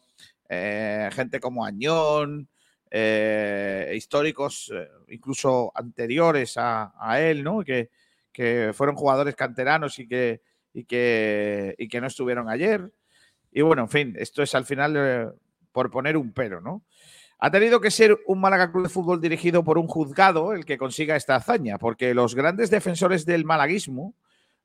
eh, 0.50 1.10
gente 1.14 1.40
como 1.40 1.66
Añón, 1.66 2.50
eh, 2.90 3.94
históricos 3.96 4.72
eh, 4.74 4.88
incluso 5.10 5.72
anteriores 5.76 6.58
a, 6.58 6.94
a 6.98 7.20
él, 7.20 7.44
¿no? 7.44 7.64
Que, 7.64 7.90
que, 8.38 8.72
fueron 8.72 8.96
jugadores 8.96 9.36
canteranos 9.36 9.98
y 9.98 10.08
que, 10.08 10.42
y, 10.72 10.84
que, 10.84 11.74
y 11.80 11.88
que 11.88 12.00
no 12.00 12.06
estuvieron 12.06 12.50
ayer. 12.50 12.92
Y 13.52 13.62
bueno, 13.62 13.82
en 13.82 13.90
fin, 13.90 14.16
esto 14.20 14.44
es 14.44 14.54
al 14.54 14.64
final 14.64 14.94
eh, 14.96 15.28
por 15.72 15.90
poner 15.90 16.18
un 16.18 16.34
pero, 16.34 16.62
¿no? 16.62 16.84
Ha 17.40 17.50
tenido 17.50 17.82
que 17.82 17.90
ser 17.90 18.16
un 18.28 18.40
Málaga 18.40 18.72
Club 18.72 18.84
de 18.84 18.90
Fútbol 18.90 19.22
dirigido 19.22 19.64
por 19.64 19.80
un 19.80 19.88
juzgado 19.88 20.54
el 20.54 20.66
que 20.66 20.78
consiga 20.78 21.16
esta 21.16 21.36
hazaña, 21.36 21.80
porque 21.80 22.14
los 22.14 22.36
grandes 22.36 22.70
defensores 22.70 23.26
del 23.26 23.44
malaguismo, 23.44 24.14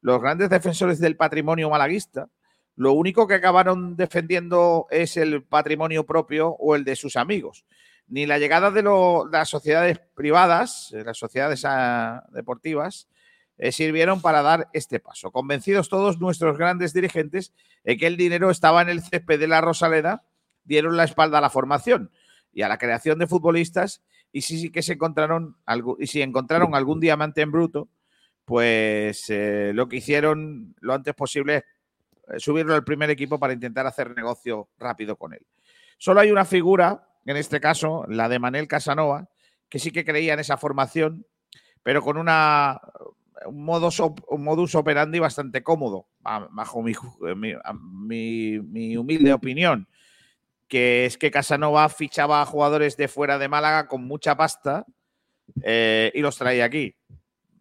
los 0.03 0.21
grandes 0.21 0.51
defensores 0.51 0.99
del 0.99 1.17
patrimonio 1.17 1.71
malaguista, 1.71 2.29
lo 2.77 2.93
único 2.93 3.27
que 3.27 3.35
acabaron 3.35 3.97
defendiendo 3.97 4.87
es 4.91 5.17
el 5.17 5.45
patrimonio 5.45 6.05
propio 6.05 6.51
o 6.51 6.75
el 6.75 6.85
de 6.85 6.97
sus 6.97 7.17
amigos. 7.17 7.65
Ni 8.09 8.27
la 8.27 8.39
llegada 8.39 8.71
de, 8.71 8.83
lo, 8.83 9.29
las 9.31 9.49
sociedades 9.49 9.99
privadas, 10.15 10.93
las 10.93 11.17
sociedades 11.17 11.65
a, 11.65 12.25
deportivas, 12.33 13.09
eh, 13.59 13.73
sirvieron 13.73 14.21
para 14.21 14.43
dar 14.43 14.69
este 14.73 15.01
paso. 15.01 15.31
Convencidos 15.31 15.89
todos 15.89 16.21
nuestros 16.21 16.59
grandes 16.59 16.93
dirigentes 16.93 17.53
de 17.85 17.97
que 17.97 18.07
el 18.07 18.17
dinero 18.17 18.51
estaba 18.51 18.83
en 18.83 18.89
el 18.89 19.03
césped 19.03 19.39
de 19.39 19.49
la 19.49 19.61
Rosaleda, 19.61 20.25
dieron 20.65 20.97
la 20.97 21.05
espalda 21.05 21.39
a 21.39 21.41
la 21.41 21.51
formación 21.51 22.11
y 22.53 22.63
a 22.63 22.69
la 22.69 22.79
creación 22.79 23.19
de 23.19 23.27
futbolistas 23.27 24.03
y 24.33 24.43
si 24.43 24.59
sí 24.59 24.71
que 24.71 24.83
se 24.83 24.95
encontraron 24.95 25.57
algo, 25.67 25.97
y 26.01 26.07
si 26.07 26.23
encontraron 26.23 26.75
algún 26.75 27.01
diamante 27.01 27.43
en 27.43 27.53
bruto, 27.53 27.89
pues 28.45 29.29
eh, 29.29 29.73
lo 29.75 29.89
que 29.89 29.97
hicieron 29.97 30.75
lo 30.81 30.95
antes 30.95 31.15
posible 31.15 31.65
es 32.29 32.43
subirlo 32.43 32.75
al 32.75 32.85
primer 32.85 33.11
equipo 33.11 33.39
para 33.39 33.53
intentar 33.53 33.87
hacer 33.87 34.15
negocio 34.17 34.69
rápido 34.79 35.17
con 35.17 35.35
él. 35.35 35.47
Solo 35.99 36.21
hay 36.21 36.33
una 36.33 36.45
figura, 36.45 37.09
en 37.27 37.37
este 37.37 37.61
caso, 37.61 38.05
la 38.09 38.29
de 38.29 38.39
Manel 38.39 38.69
Casanova, 38.69 39.29
que 39.69 39.79
sí 39.79 39.91
que 39.91 40.05
creía 40.05 40.35
en 40.35 40.41
esa 40.41 40.57
formación, 40.57 41.27
pero 41.83 42.03
con 42.03 42.17
una, 42.17 42.81
un, 43.47 43.65
modus, 43.65 44.01
un 44.01 44.45
modus 44.45 44.75
operandi 44.75 45.19
bastante 45.19 45.63
cómodo, 45.63 46.07
bajo 46.21 46.83
mi, 46.83 46.93
mi, 47.37 47.55
mi, 47.83 48.59
mi 48.61 48.97
humilde 48.97 49.33
opinión 49.33 49.89
que 50.73 51.05
es 51.05 51.19
que 51.19 51.31
Casanova 51.31 51.87
fichaba 51.91 52.41
a 52.41 52.47
jugadores 52.47 52.97
de 52.97 53.07
fuera 53.07 53.37
de 53.37 53.47
Málaga 53.47 53.89
con 53.89 54.05
mucha 54.05 54.39
pasta 54.39 54.87
eh, 55.63 56.11
y 56.15 56.21
los 56.23 56.39
traía 56.39 56.65
aquí. 56.65 56.97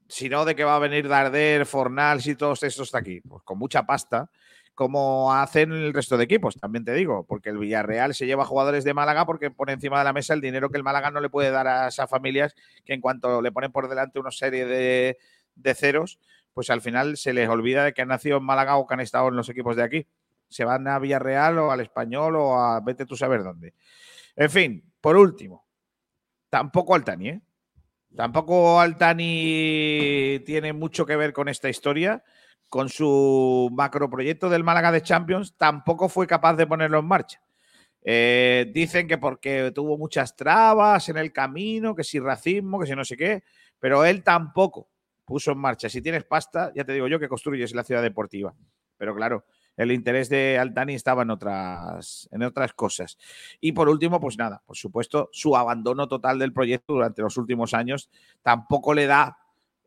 Si 0.08 0.30
no, 0.30 0.46
de 0.46 0.56
que 0.56 0.64
va 0.64 0.78
a 0.78 0.80
venir 0.80 1.10
Darder, 1.10 1.66
Fornals 1.66 2.26
y 2.28 2.36
todos 2.36 2.64
estos 2.64 2.90
de 2.90 2.98
aquí, 2.98 3.20
pues 3.20 3.44
con 3.44 3.58
mucha 3.58 3.86
pasta, 3.86 4.32
como 4.76 5.34
hacen 5.34 5.74
el 5.74 5.94
resto 5.94 6.16
de 6.16 6.24
equipos, 6.24 6.56
también 6.56 6.86
te 6.86 6.94
digo, 6.94 7.26
porque 7.28 7.50
el 7.50 7.58
Villarreal 7.58 8.16
se 8.16 8.28
lleva 8.28 8.46
jugadores 8.46 8.86
de 8.86 8.94
Málaga 8.94 9.26
porque 9.26 9.52
pone 9.52 9.74
encima 9.74 10.00
de 10.00 10.06
la 10.06 10.14
mesa 10.14 10.34
el 10.34 10.40
dinero 10.40 10.70
que 10.70 10.78
el 10.78 10.84
Málaga 10.84 11.12
no 11.12 11.20
le 11.20 11.30
puede 11.30 11.52
dar 11.52 11.68
a 11.68 11.90
esas 11.90 12.10
familias 12.10 12.56
que 12.86 12.94
en 12.94 13.02
cuanto 13.02 13.42
le 13.42 13.52
ponen 13.52 13.74
por 13.74 13.90
delante 13.90 14.20
una 14.20 14.32
serie 14.32 14.66
de, 14.66 15.18
de 15.62 15.76
ceros, 15.76 16.20
pues 16.54 16.70
al 16.70 16.82
final 16.82 17.18
se 17.18 17.34
les 17.34 17.50
olvida 17.50 17.86
de 17.86 17.94
que 17.94 18.02
han 18.02 18.10
nacido 18.10 18.38
en 18.38 18.44
Málaga 18.44 18.78
o 18.78 18.88
que 18.88 18.94
han 18.94 19.00
estado 19.00 19.30
en 19.30 19.36
los 19.36 19.50
equipos 19.50 19.76
de 19.76 19.84
aquí 19.84 20.08
se 20.52 20.66
van 20.66 20.88
a 20.88 21.00
Villarreal 21.00 21.58
o 21.60 21.72
al 21.72 21.80
Español 21.80 22.36
o 22.36 22.60
a 22.60 22.80
vete 22.82 23.06
tú 23.06 23.16
saber 23.16 23.42
dónde. 23.44 23.74
En 24.36 24.50
fin, 24.50 24.94
por 25.00 25.16
último, 25.16 25.66
tampoco 26.50 26.94
Altani, 26.94 27.30
¿eh? 27.30 27.42
Tampoco 28.16 28.80
Altani 28.80 30.42
tiene 30.46 30.74
mucho 30.74 31.06
que 31.06 31.16
ver 31.16 31.32
con 31.32 31.48
esta 31.48 31.70
historia. 31.70 32.24
Con 32.68 32.88
su 32.88 33.70
macroproyecto 33.74 34.50
del 34.50 34.64
Málaga 34.64 34.94
de 34.94 35.02
Champions, 35.02 35.58
tampoco 35.58 36.08
fue 36.08 36.26
capaz 36.26 36.56
de 36.56 36.68
ponerlo 36.68 37.00
en 37.00 37.06
marcha. 37.06 37.42
Eh, 38.02 38.72
dicen 38.74 39.10
que 39.10 39.18
porque 39.18 39.72
tuvo 39.76 39.98
muchas 39.98 40.38
trabas 40.38 41.10
en 41.10 41.18
el 41.18 41.34
camino, 41.34 41.94
que 41.94 42.06
si 42.06 42.20
racismo, 42.20 42.80
que 42.80 42.88
si 42.88 42.96
no 42.96 43.04
sé 43.04 43.18
qué, 43.18 43.44
pero 43.78 44.06
él 44.06 44.24
tampoco 44.24 44.90
puso 45.32 45.54
en 45.54 45.60
marcha. 45.60 45.88
Si 45.88 46.02
tienes 46.02 46.26
pasta, 46.26 46.74
ya 46.76 46.84
te 46.84 46.92
digo 46.92 47.08
yo 47.08 47.18
que 47.18 47.30
construyes 47.30 47.74
la 47.74 47.86
ciudad 47.86 48.02
deportiva. 48.02 48.54
Pero 48.98 49.16
claro, 49.16 49.46
el 49.78 49.94
interés 49.94 50.28
de 50.28 50.60
Altani 50.60 50.94
estaba 50.94 51.22
en 51.22 51.30
otras, 51.30 52.28
en 52.34 52.44
otras 52.44 52.74
cosas. 52.74 53.18
Y 53.62 53.72
por 53.72 53.88
último, 53.88 54.20
pues 54.20 54.38
nada, 54.38 54.62
por 54.66 54.76
supuesto, 54.76 55.30
su 55.32 55.56
abandono 55.56 56.10
total 56.10 56.38
del 56.38 56.52
proyecto 56.52 56.96
durante 56.96 57.22
los 57.22 57.38
últimos 57.38 57.74
años 57.74 58.10
tampoco 58.42 58.94
le 58.94 59.08
da 59.08 59.38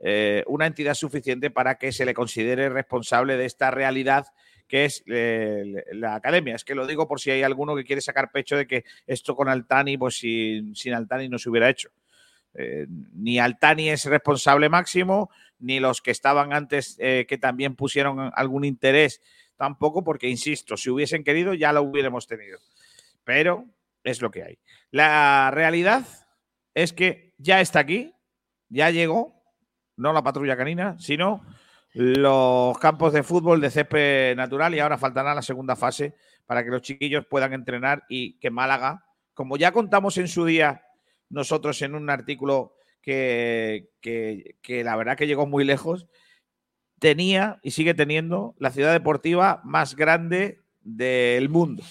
eh, 0.00 0.44
una 0.46 0.66
entidad 0.66 0.94
suficiente 0.94 1.50
para 1.50 1.74
que 1.74 1.92
se 1.92 2.06
le 2.06 2.14
considere 2.14 2.70
responsable 2.70 3.36
de 3.36 3.44
esta 3.44 3.70
realidad 3.70 4.24
que 4.66 4.86
es 4.86 5.04
eh, 5.06 5.84
la 5.92 6.14
academia. 6.14 6.54
Es 6.54 6.64
que 6.64 6.74
lo 6.74 6.86
digo 6.86 7.06
por 7.06 7.20
si 7.20 7.30
hay 7.30 7.42
alguno 7.42 7.76
que 7.76 7.84
quiere 7.84 8.00
sacar 8.00 8.32
pecho 8.32 8.56
de 8.56 8.66
que 8.66 8.84
esto 9.06 9.36
con 9.36 9.50
Altani, 9.50 9.98
pues 9.98 10.16
sin, 10.16 10.74
sin 10.74 10.94
Altani 10.94 11.28
no 11.28 11.38
se 11.38 11.50
hubiera 11.50 11.68
hecho. 11.68 11.90
Eh, 12.54 12.86
ni 12.88 13.38
Altani 13.38 13.90
es 13.90 14.04
responsable 14.04 14.68
máximo, 14.68 15.30
ni 15.58 15.80
los 15.80 16.00
que 16.00 16.10
estaban 16.10 16.52
antes 16.52 16.96
eh, 17.00 17.26
que 17.28 17.38
también 17.38 17.74
pusieron 17.74 18.30
algún 18.34 18.64
interés 18.64 19.20
tampoco, 19.56 20.04
porque 20.04 20.28
insisto, 20.28 20.76
si 20.76 20.90
hubiesen 20.90 21.24
querido 21.24 21.54
ya 21.54 21.72
lo 21.72 21.82
hubiéramos 21.82 22.26
tenido. 22.26 22.58
Pero 23.24 23.66
es 24.02 24.20
lo 24.20 24.30
que 24.30 24.44
hay. 24.44 24.58
La 24.90 25.50
realidad 25.52 26.04
es 26.74 26.92
que 26.92 27.34
ya 27.38 27.60
está 27.60 27.80
aquí, 27.80 28.14
ya 28.68 28.90
llegó, 28.90 29.42
no 29.96 30.12
la 30.12 30.22
patrulla 30.22 30.56
canina, 30.56 30.96
sino 30.98 31.44
los 31.92 32.76
campos 32.78 33.12
de 33.12 33.22
fútbol 33.22 33.60
de 33.60 33.70
césped 33.70 34.36
natural 34.36 34.74
y 34.74 34.80
ahora 34.80 34.98
faltará 34.98 35.34
la 35.34 35.42
segunda 35.42 35.76
fase 35.76 36.14
para 36.44 36.64
que 36.64 36.70
los 36.70 36.82
chiquillos 36.82 37.24
puedan 37.26 37.52
entrenar 37.52 38.04
y 38.08 38.38
que 38.38 38.50
Málaga, 38.50 39.06
como 39.32 39.56
ya 39.56 39.72
contamos 39.72 40.18
en 40.18 40.28
su 40.28 40.44
día 40.44 40.83
nosotros 41.34 41.82
en 41.82 41.94
un 41.94 42.08
artículo 42.08 42.76
que, 43.02 43.90
que, 44.00 44.56
que 44.62 44.82
la 44.84 44.96
verdad 44.96 45.16
que 45.16 45.26
llegó 45.26 45.46
muy 45.46 45.64
lejos, 45.64 46.06
tenía 46.98 47.60
y 47.62 47.72
sigue 47.72 47.92
teniendo 47.92 48.54
la 48.58 48.70
ciudad 48.70 48.92
deportiva 48.92 49.60
más 49.64 49.96
grande 49.96 50.60
del 50.80 51.48
mundo. 51.50 51.82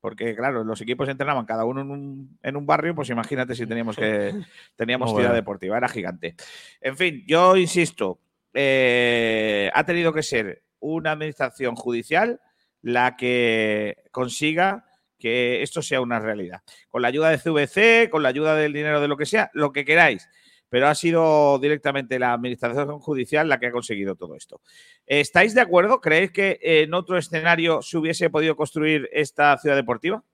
Porque, 0.00 0.34
claro, 0.34 0.64
los 0.64 0.80
equipos 0.80 1.08
entrenaban 1.08 1.44
cada 1.46 1.64
uno 1.64 1.80
en 1.80 1.90
un, 1.90 2.38
en 2.42 2.56
un 2.56 2.66
barrio, 2.66 2.94
pues 2.94 3.10
imagínate 3.10 3.54
si 3.54 3.66
teníamos 3.66 3.96
que 3.96 4.32
teníamos 4.76 5.10
ciudad 5.10 5.24
bueno. 5.24 5.34
deportiva, 5.34 5.76
era 5.76 5.88
gigante. 5.88 6.34
En 6.80 6.96
fin, 6.96 7.22
yo 7.26 7.56
insisto, 7.56 8.20
eh, 8.54 9.70
ha 9.74 9.84
tenido 9.84 10.12
que 10.12 10.22
ser 10.22 10.64
una 10.80 11.12
administración 11.12 11.76
judicial 11.76 12.40
la 12.80 13.16
que 13.16 14.04
consiga 14.10 14.86
que 15.22 15.62
esto 15.62 15.82
sea 15.82 16.00
una 16.00 16.18
realidad. 16.18 16.62
Con 16.90 17.00
la 17.02 17.08
ayuda 17.08 17.30
de 17.30 17.38
CVC, 17.38 18.10
con 18.10 18.24
la 18.24 18.30
ayuda 18.30 18.56
del 18.56 18.72
dinero 18.72 19.00
de 19.00 19.06
lo 19.06 19.16
que 19.16 19.24
sea, 19.24 19.52
lo 19.54 19.72
que 19.72 19.84
queráis. 19.84 20.28
Pero 20.68 20.88
ha 20.88 20.96
sido 20.96 21.60
directamente 21.60 22.18
la 22.18 22.32
administración 22.32 22.98
judicial 22.98 23.48
la 23.48 23.60
que 23.60 23.66
ha 23.66 23.72
conseguido 23.72 24.16
todo 24.16 24.34
esto. 24.34 24.60
¿Estáis 25.06 25.54
de 25.54 25.60
acuerdo? 25.60 26.00
¿Creéis 26.00 26.32
que 26.32 26.58
en 26.60 26.92
otro 26.92 27.16
escenario 27.16 27.82
se 27.82 27.98
hubiese 27.98 28.30
podido 28.30 28.56
construir 28.56 29.08
esta 29.12 29.56
ciudad 29.58 29.76
deportiva? 29.76 30.24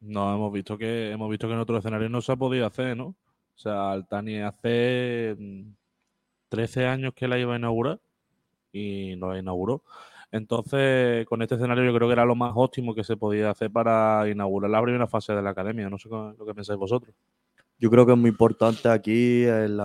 No, 0.00 0.34
hemos 0.34 0.52
visto 0.52 0.76
que 0.76 1.12
hemos 1.12 1.30
visto 1.30 1.46
que 1.46 1.54
en 1.54 1.60
otros 1.60 1.78
escenarios 1.78 2.10
no 2.10 2.20
se 2.20 2.32
ha 2.32 2.36
podido 2.36 2.66
hacer, 2.66 2.94
¿no? 2.94 3.06
O 3.06 3.58
sea, 3.58 3.92
Altani 3.92 4.40
hace 4.40 5.34
mm, 5.38 5.70
13 6.50 6.86
años 6.86 7.14
que 7.14 7.28
la 7.28 7.38
iba 7.38 7.54
a 7.54 7.58
inaugurar 7.58 8.00
y 8.70 9.14
no 9.16 9.32
la 9.32 9.38
inauguró. 9.38 9.82
Entonces, 10.32 11.26
con 11.26 11.42
este 11.42 11.56
escenario 11.56 11.84
yo 11.84 11.94
creo 11.94 12.08
que 12.08 12.14
era 12.14 12.24
lo 12.24 12.34
más 12.34 12.52
óptimo 12.56 12.94
que 12.94 13.04
se 13.04 13.18
podía 13.18 13.50
hacer 13.50 13.70
para 13.70 14.26
inaugurar 14.30 14.70
la 14.70 14.82
primera 14.82 15.06
fase 15.06 15.34
de 15.34 15.42
la 15.42 15.50
academia. 15.50 15.90
No 15.90 15.98
sé 15.98 16.08
lo 16.08 16.34
que 16.46 16.54
pensáis 16.54 16.78
vosotros. 16.78 17.14
Yo 17.78 17.90
creo 17.90 18.06
que 18.06 18.12
es 18.12 18.18
muy 18.18 18.30
importante 18.30 18.88
aquí 18.88 19.44
en, 19.44 19.78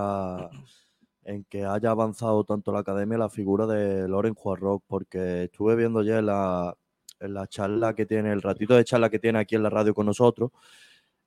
que 1.50 1.66
haya 1.66 1.90
avanzado 1.90 2.44
tanto 2.44 2.72
la 2.72 2.78
academia 2.80 3.18
la 3.18 3.28
figura 3.28 3.66
de 3.66 4.08
Loren 4.08 4.34
Juarroc, 4.34 4.82
porque 4.86 5.44
estuve 5.44 5.76
viendo 5.76 6.02
ya 6.02 6.20
en 6.20 6.26
la, 6.26 6.74
la 7.20 7.46
charla 7.46 7.94
que 7.94 8.06
tiene, 8.06 8.32
el 8.32 8.40
ratito 8.40 8.74
de 8.74 8.84
charla 8.84 9.10
que 9.10 9.18
tiene 9.18 9.38
aquí 9.40 9.54
en 9.54 9.62
la 9.62 9.70
radio 9.70 9.94
con 9.94 10.06
nosotros, 10.06 10.50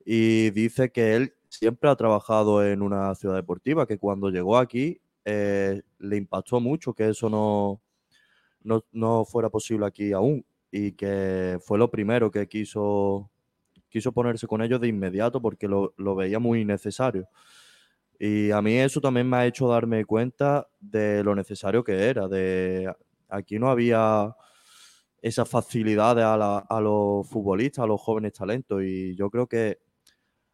y 0.04 0.50
dice 0.52 0.92
que 0.92 1.16
él 1.16 1.36
siempre 1.50 1.90
ha 1.92 1.96
trabajado 1.96 2.66
en 2.66 2.82
una 2.82 3.14
ciudad 3.14 3.36
deportiva, 3.36 3.86
que 3.86 4.00
cuando 4.00 4.30
llegó 4.32 4.58
aquí 4.58 5.00
eh, 5.26 5.84
le 6.00 6.18
impactó 6.18 6.60
mucho 6.60 6.94
que 6.94 7.10
eso 7.10 7.30
no, 7.30 7.82
no, 8.64 8.84
no 8.92 9.26
fuera 9.26 9.50
posible 9.50 9.86
aquí 9.86 10.14
aún, 10.14 10.46
y 10.72 10.94
que 10.94 11.60
fue 11.62 11.78
lo 11.78 11.90
primero 11.92 12.32
que 12.32 12.48
quiso 12.48 13.30
quiso 13.92 14.14
ponerse 14.14 14.48
con 14.48 14.62
ellos 14.62 14.80
de 14.82 14.88
inmediato 14.88 15.42
porque 15.42 15.68
lo, 15.68 15.94
lo 15.98 16.16
veía 16.16 16.40
muy 16.40 16.66
necesario. 16.66 17.28
Y 18.18 18.52
a 18.52 18.62
mí 18.62 18.78
eso 18.78 19.02
también 19.02 19.30
me 19.30 19.38
ha 19.38 19.46
hecho 19.46 19.68
darme 19.68 20.06
cuenta 20.06 20.68
de 20.80 21.24
lo 21.24 21.36
necesario 21.36 21.84
que 21.84 22.08
era. 22.08 22.28
De 22.28 22.92
aquí 23.28 23.60
no 23.60 23.70
había 23.70 24.36
esas 25.22 25.50
facilidades 25.50 26.24
a, 26.24 26.60
a 26.60 26.82
los 26.82 27.28
futbolistas, 27.30 27.84
a 27.84 27.88
los 27.88 28.02
jóvenes 28.02 28.34
talentos. 28.34 28.82
Y 28.84 29.16
yo 29.16 29.30
creo 29.30 29.48
que 29.48 29.80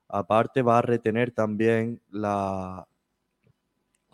aparte 0.08 0.62
va 0.62 0.80
a 0.80 0.82
retener 0.82 1.32
también 1.32 2.02
la, 2.10 2.88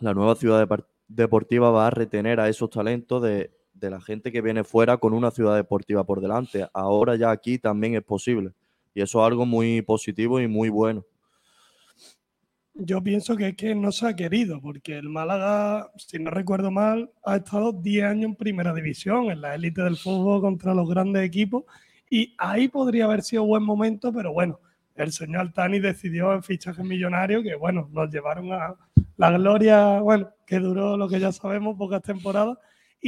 la 0.00 0.14
nueva 0.14 0.34
ciudad 0.34 0.68
deportiva, 1.08 1.70
va 1.70 1.86
a 1.86 1.90
retener 1.90 2.40
a 2.40 2.48
esos 2.48 2.70
talentos 2.70 3.22
de, 3.22 3.52
de 3.74 3.90
la 3.90 4.00
gente 4.00 4.32
que 4.32 4.40
viene 4.40 4.64
fuera 4.64 4.96
con 4.96 5.12
una 5.12 5.30
ciudad 5.30 5.56
deportiva 5.56 6.04
por 6.04 6.20
delante. 6.20 6.66
Ahora 6.72 7.16
ya 7.16 7.30
aquí 7.30 7.58
también 7.58 7.94
es 7.94 8.02
posible. 8.02 8.52
Y 8.94 9.02
eso 9.02 9.20
es 9.20 9.26
algo 9.26 9.44
muy 9.44 9.82
positivo 9.82 10.40
y 10.40 10.48
muy 10.48 10.68
bueno. 10.68 11.04
Yo 12.76 13.02
pienso 13.02 13.36
que 13.36 13.48
es 13.48 13.56
que 13.56 13.74
no 13.74 13.92
se 13.92 14.08
ha 14.08 14.16
querido, 14.16 14.60
porque 14.60 14.98
el 14.98 15.08
Málaga, 15.08 15.90
si 15.96 16.18
no 16.18 16.30
recuerdo 16.30 16.72
mal, 16.72 17.08
ha 17.24 17.36
estado 17.36 17.72
10 17.72 18.04
años 18.04 18.24
en 18.30 18.34
primera 18.34 18.74
división, 18.74 19.30
en 19.30 19.42
la 19.42 19.54
élite 19.54 19.82
del 19.82 19.96
fútbol 19.96 20.40
contra 20.40 20.74
los 20.74 20.88
grandes 20.88 21.22
equipos, 21.24 21.64
y 22.10 22.34
ahí 22.36 22.66
podría 22.66 23.04
haber 23.04 23.22
sido 23.22 23.44
buen 23.44 23.62
momento, 23.62 24.12
pero 24.12 24.32
bueno, 24.32 24.58
el 24.96 25.12
señor 25.12 25.42
Altani 25.42 25.78
decidió 25.78 26.32
en 26.32 26.42
fichajes 26.42 26.84
millonarios 26.84 27.44
que, 27.44 27.54
bueno, 27.54 27.88
nos 27.92 28.10
llevaron 28.10 28.52
a 28.52 28.74
la 29.16 29.30
gloria, 29.30 30.00
bueno, 30.00 30.30
que 30.44 30.58
duró 30.58 30.96
lo 30.96 31.08
que 31.08 31.20
ya 31.20 31.30
sabemos, 31.30 31.76
pocas 31.78 32.02
temporadas, 32.02 32.58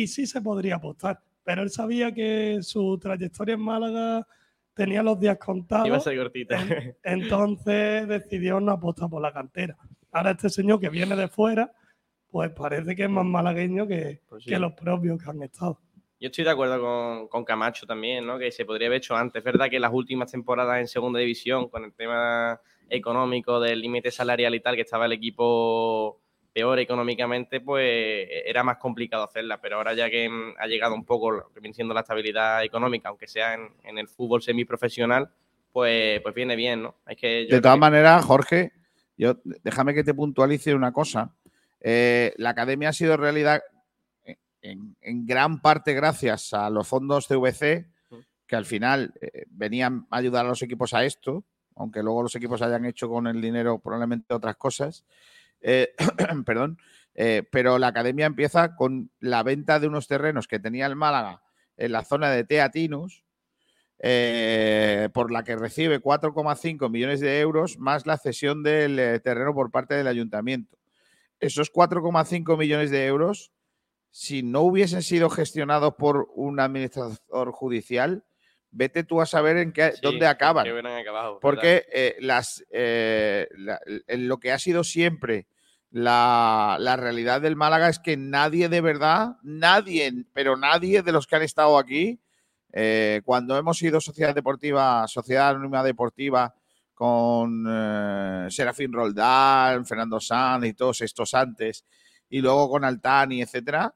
y 0.02 0.06
sí 0.06 0.26
se 0.26 0.40
podría 0.42 0.76
apostar, 0.76 1.20
pero 1.42 1.62
él 1.62 1.70
sabía 1.70 2.12
que 2.12 2.58
su 2.62 2.98
trayectoria 2.98 3.54
en 3.54 3.60
Málaga 3.60 4.26
tenía 4.74 5.02
los 5.02 5.18
días 5.18 5.38
contados. 5.38 5.86
Iba 5.86 5.96
a 5.96 6.00
ser 6.00 6.18
cortita. 6.18 6.60
En- 6.60 6.96
entonces 7.04 8.06
decidió 8.06 8.60
no 8.60 8.72
apostar 8.72 9.08
por 9.08 9.22
la 9.22 9.32
cantera. 9.32 9.76
Ahora 10.12 10.32
este 10.32 10.50
señor 10.50 10.78
que 10.80 10.88
viene 10.90 11.16
de 11.16 11.28
fuera, 11.28 11.72
pues 12.30 12.50
parece 12.50 12.94
que 12.94 13.04
es 13.04 13.10
más 13.10 13.24
malagueño 13.24 13.86
que, 13.86 14.20
Pues 14.28 14.44
sí. 14.44 14.50
que 14.50 14.58
los 14.58 14.72
propios 14.74 15.22
que 15.22 15.30
han 15.30 15.42
estado. 15.42 15.80
Yo 16.18 16.28
estoy 16.28 16.44
de 16.44 16.50
acuerdo 16.50 16.80
con, 16.80 17.28
con 17.28 17.44
Camacho 17.44 17.86
también, 17.86 18.26
¿no? 18.26 18.38
Que 18.38 18.50
se 18.50 18.64
podría 18.64 18.88
haber 18.88 18.98
hecho 18.98 19.14
antes. 19.16 19.40
Es 19.40 19.44
verdad 19.44 19.68
que 19.70 19.78
las 19.80 19.92
últimas 19.92 20.30
temporadas 20.30 20.78
en 20.80 20.88
segunda 20.88 21.20
división, 21.20 21.68
con 21.68 21.84
el 21.84 21.92
tema 21.94 22.58
económico 22.88 23.60
del 23.60 23.80
límite 23.80 24.10
salarial 24.10 24.54
y 24.54 24.60
tal, 24.60 24.76
que 24.76 24.82
estaba 24.82 25.06
el 25.06 25.12
equipo 25.12 26.20
peor 26.56 26.78
económicamente, 26.78 27.60
pues 27.60 28.26
era 28.46 28.64
más 28.64 28.78
complicado 28.78 29.24
hacerla. 29.24 29.60
Pero 29.60 29.76
ahora 29.76 29.92
ya 29.92 30.08
que 30.08 30.26
mm, 30.26 30.54
ha 30.58 30.66
llegado 30.66 30.94
un 30.94 31.04
poco 31.04 31.30
lo 31.30 31.52
que 31.52 31.60
viene 31.60 31.74
siendo 31.74 31.92
la 31.92 32.00
estabilidad 32.00 32.64
económica, 32.64 33.10
aunque 33.10 33.26
sea 33.26 33.52
en, 33.52 33.68
en 33.82 33.98
el 33.98 34.08
fútbol 34.08 34.40
semiprofesional, 34.40 35.28
pues, 35.70 36.18
pues 36.22 36.34
viene 36.34 36.56
bien, 36.56 36.82
¿no? 36.82 36.94
Es 37.06 37.18
que 37.18 37.46
yo 37.46 37.56
De 37.56 37.60
todas 37.60 37.76
que- 37.76 37.80
maneras, 37.80 38.24
Jorge, 38.24 38.72
yo 39.18 39.34
déjame 39.62 39.92
que 39.92 40.02
te 40.02 40.14
puntualice 40.14 40.74
una 40.74 40.92
cosa. 40.92 41.34
Eh, 41.78 42.32
la 42.38 42.50
academia 42.50 42.88
ha 42.88 42.92
sido 42.94 43.18
realidad 43.18 43.60
en, 44.62 44.96
en 45.02 45.26
gran 45.26 45.60
parte 45.60 45.92
gracias 45.92 46.54
a 46.54 46.70
los 46.70 46.88
fondos 46.88 47.26
CVC, 47.28 47.86
que 48.46 48.56
al 48.56 48.64
final 48.64 49.12
eh, 49.20 49.44
venían 49.50 50.06
a 50.10 50.16
ayudar 50.16 50.46
a 50.46 50.48
los 50.48 50.62
equipos 50.62 50.94
a 50.94 51.04
esto, 51.04 51.44
aunque 51.74 52.02
luego 52.02 52.22
los 52.22 52.34
equipos 52.34 52.62
hayan 52.62 52.86
hecho 52.86 53.10
con 53.10 53.26
el 53.26 53.42
dinero 53.42 53.78
probablemente 53.78 54.32
otras 54.32 54.56
cosas. 54.56 55.04
Eh, 55.60 55.94
perdón. 56.46 56.78
Eh, 57.14 57.44
pero 57.50 57.78
la 57.78 57.88
academia 57.88 58.26
empieza 58.26 58.76
con 58.76 59.10
la 59.20 59.42
venta 59.42 59.80
de 59.80 59.88
unos 59.88 60.06
terrenos 60.06 60.48
que 60.48 60.58
tenía 60.58 60.86
el 60.86 60.96
Málaga 60.96 61.42
en 61.78 61.92
la 61.92 62.04
zona 62.04 62.30
de 62.30 62.44
Teatinus, 62.44 63.24
eh, 63.98 65.08
por 65.14 65.32
la 65.32 65.42
que 65.42 65.56
recibe 65.56 66.00
4,5 66.00 66.90
millones 66.90 67.20
de 67.20 67.40
euros 67.40 67.78
más 67.78 68.06
la 68.06 68.18
cesión 68.18 68.62
del 68.62 69.20
terreno 69.22 69.54
por 69.54 69.70
parte 69.70 69.94
del 69.94 70.08
ayuntamiento. 70.08 70.76
Esos 71.40 71.72
4,5 71.72 72.58
millones 72.58 72.90
de 72.90 73.06
euros, 73.06 73.50
si 74.10 74.42
no 74.42 74.60
hubiesen 74.60 75.02
sido 75.02 75.30
gestionados 75.30 75.94
por 75.94 76.28
un 76.34 76.60
administrador 76.60 77.50
judicial, 77.52 78.24
vete 78.70 79.04
tú 79.04 79.20
a 79.20 79.26
saber 79.26 79.56
en 79.56 79.72
qué, 79.72 79.92
Sí, 79.92 80.00
dónde 80.02 80.26
acaban. 80.26 80.64
Porque 81.40 81.84
eh, 81.92 82.16
las, 82.20 82.64
eh, 82.70 83.48
la- 83.56 83.80
lo 84.08 84.38
que 84.38 84.52
ha 84.52 84.58
sido 84.58 84.84
siempre 84.84 85.46
la, 85.90 86.76
la 86.80 86.96
realidad 86.96 87.40
del 87.40 87.56
Málaga 87.56 87.88
es 87.88 87.98
que 87.98 88.16
nadie 88.16 88.68
de 88.68 88.80
verdad, 88.80 89.36
nadie, 89.42 90.12
pero 90.34 90.56
nadie 90.56 91.02
de 91.02 91.12
los 91.12 91.26
que 91.26 91.36
han 91.36 91.42
estado 91.42 91.78
aquí, 91.78 92.20
eh, 92.72 93.22
cuando 93.24 93.56
hemos 93.56 93.78
sido 93.78 94.00
sociedad 94.00 94.34
deportiva, 94.34 95.06
sociedad 95.08 95.50
anónima 95.50 95.82
deportiva 95.82 96.54
con 96.92 97.64
Serafín 98.50 98.92
Roldán, 98.92 99.86
Fernando 99.86 100.18
Sanz 100.20 100.66
y 100.66 100.72
todos 100.74 101.00
estos 101.02 101.32
antes, 101.34 101.84
y 102.28 102.40
luego 102.40 102.68
con 102.70 102.84
Altani, 102.84 103.42
etcétera, 103.42 103.94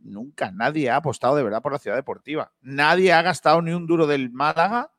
nunca 0.00 0.50
nadie 0.50 0.90
ha 0.90 0.96
apostado 0.96 1.36
de 1.36 1.42
verdad 1.42 1.62
por 1.62 1.72
la 1.72 1.78
ciudad 1.78 1.96
deportiva. 1.96 2.52
Nadie 2.60 3.12
ha 3.12 3.22
gastado 3.22 3.60
ni 3.62 3.72
un 3.72 3.86
duro 3.86 4.06
del 4.06 4.30
Málaga 4.30 4.90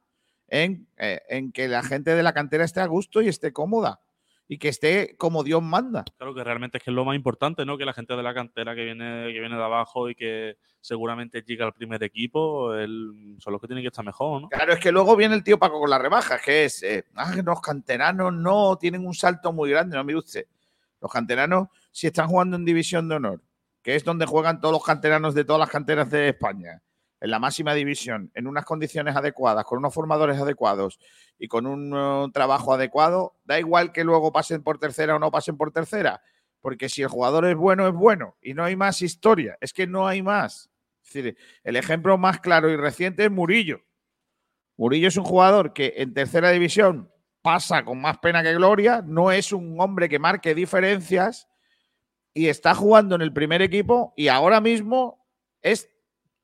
en, 0.47 0.87
eh, 0.97 1.21
en 1.29 1.51
que 1.51 1.67
la 1.67 1.83
gente 1.83 2.15
de 2.15 2.23
la 2.23 2.33
cantera 2.33 2.63
esté 2.65 2.81
a 2.81 2.85
gusto 2.87 3.21
y 3.21 3.27
esté 3.27 3.53
cómoda 3.53 3.99
y 4.47 4.57
que 4.57 4.67
esté 4.69 5.15
como 5.17 5.43
Dios 5.43 5.61
manda. 5.61 6.03
Claro 6.17 6.33
que 6.33 6.43
realmente 6.43 6.79
es 6.79 6.83
que 6.83 6.89
es 6.89 6.95
lo 6.95 7.05
más 7.05 7.15
importante, 7.15 7.65
¿no? 7.65 7.77
Que 7.77 7.85
la 7.85 7.93
gente 7.93 8.15
de 8.15 8.23
la 8.23 8.33
cantera 8.33 8.73
que 8.73 8.83
viene, 8.83 9.31
que 9.31 9.39
viene 9.39 9.55
de 9.55 9.63
abajo 9.63 10.09
y 10.09 10.15
que 10.15 10.57
seguramente 10.81 11.43
llega 11.43 11.65
al 11.65 11.73
primer 11.73 12.01
equipo, 12.03 12.73
él- 12.73 13.35
son 13.37 13.53
los 13.53 13.61
que 13.61 13.67
tienen 13.67 13.83
que 13.83 13.89
estar 13.89 14.03
mejor, 14.03 14.41
¿no? 14.41 14.49
Claro, 14.49 14.73
es 14.73 14.79
que 14.79 14.91
luego 14.91 15.15
viene 15.15 15.35
el 15.35 15.43
tío 15.43 15.59
Paco 15.59 15.79
con 15.79 15.89
las 15.89 16.01
rebajas, 16.01 16.41
que 16.41 16.65
es, 16.65 16.81
eh, 16.81 17.05
ah, 17.15 17.31
que 17.35 17.43
los 17.43 17.61
canteranos 17.61 18.33
no 18.33 18.75
tienen 18.77 19.05
un 19.05 19.13
salto 19.13 19.53
muy 19.53 19.69
grande, 19.69 19.95
no 19.97 20.03
mire 20.03 20.17
usted. 20.17 20.45
Los 20.99 21.11
canteranos, 21.11 21.67
si 21.91 22.07
están 22.07 22.27
jugando 22.27 22.55
en 22.55 22.65
División 22.65 23.07
de 23.07 23.15
Honor, 23.15 23.41
que 23.81 23.95
es 23.95 24.03
donde 24.03 24.25
juegan 24.25 24.59
todos 24.59 24.73
los 24.73 24.83
canteranos 24.83 25.33
de 25.33 25.45
todas 25.45 25.59
las 25.59 25.69
canteras 25.69 26.09
de 26.09 26.29
España, 26.29 26.81
en 27.21 27.31
la 27.31 27.39
máxima 27.39 27.73
división, 27.73 28.31
en 28.33 28.47
unas 28.47 28.65
condiciones 28.65 29.15
adecuadas, 29.15 29.65
con 29.65 29.79
unos 29.79 29.93
formadores 29.93 30.39
adecuados 30.39 30.99
y 31.37 31.47
con 31.47 31.65
un 31.65 31.93
eh, 31.93 32.31
trabajo 32.33 32.73
adecuado, 32.73 33.35
da 33.43 33.59
igual 33.59 33.91
que 33.91 34.03
luego 34.03 34.31
pasen 34.31 34.63
por 34.63 34.77
tercera 34.79 35.15
o 35.15 35.19
no 35.19 35.31
pasen 35.31 35.57
por 35.57 35.71
tercera, 35.71 36.21
porque 36.61 36.89
si 36.89 37.01
el 37.01 37.09
jugador 37.09 37.45
es 37.45 37.55
bueno, 37.55 37.87
es 37.87 37.93
bueno 37.93 38.37
y 38.41 38.53
no 38.53 38.63
hay 38.63 38.75
más 38.75 39.01
historia, 39.01 39.57
es 39.61 39.73
que 39.73 39.87
no 39.87 40.07
hay 40.07 40.21
más. 40.21 40.69
Es 41.03 41.13
decir, 41.13 41.37
el 41.63 41.75
ejemplo 41.75 42.17
más 42.17 42.39
claro 42.39 42.69
y 42.69 42.75
reciente 42.75 43.25
es 43.25 43.31
Murillo. 43.31 43.81
Murillo 44.77 45.09
es 45.09 45.17
un 45.17 45.25
jugador 45.25 45.73
que 45.73 45.95
en 45.97 46.13
tercera 46.13 46.51
división 46.51 47.11
pasa 47.41 47.83
con 47.83 47.99
más 47.99 48.17
pena 48.19 48.43
que 48.43 48.53
gloria, 48.53 49.03
no 49.05 49.31
es 49.31 49.51
un 49.51 49.79
hombre 49.79 50.07
que 50.07 50.19
marque 50.19 50.55
diferencias 50.55 51.48
y 52.33 52.47
está 52.47 52.73
jugando 52.75 53.15
en 53.15 53.21
el 53.21 53.33
primer 53.33 53.61
equipo 53.61 54.13
y 54.15 54.27
ahora 54.27 54.61
mismo 54.61 55.25
es 55.61 55.89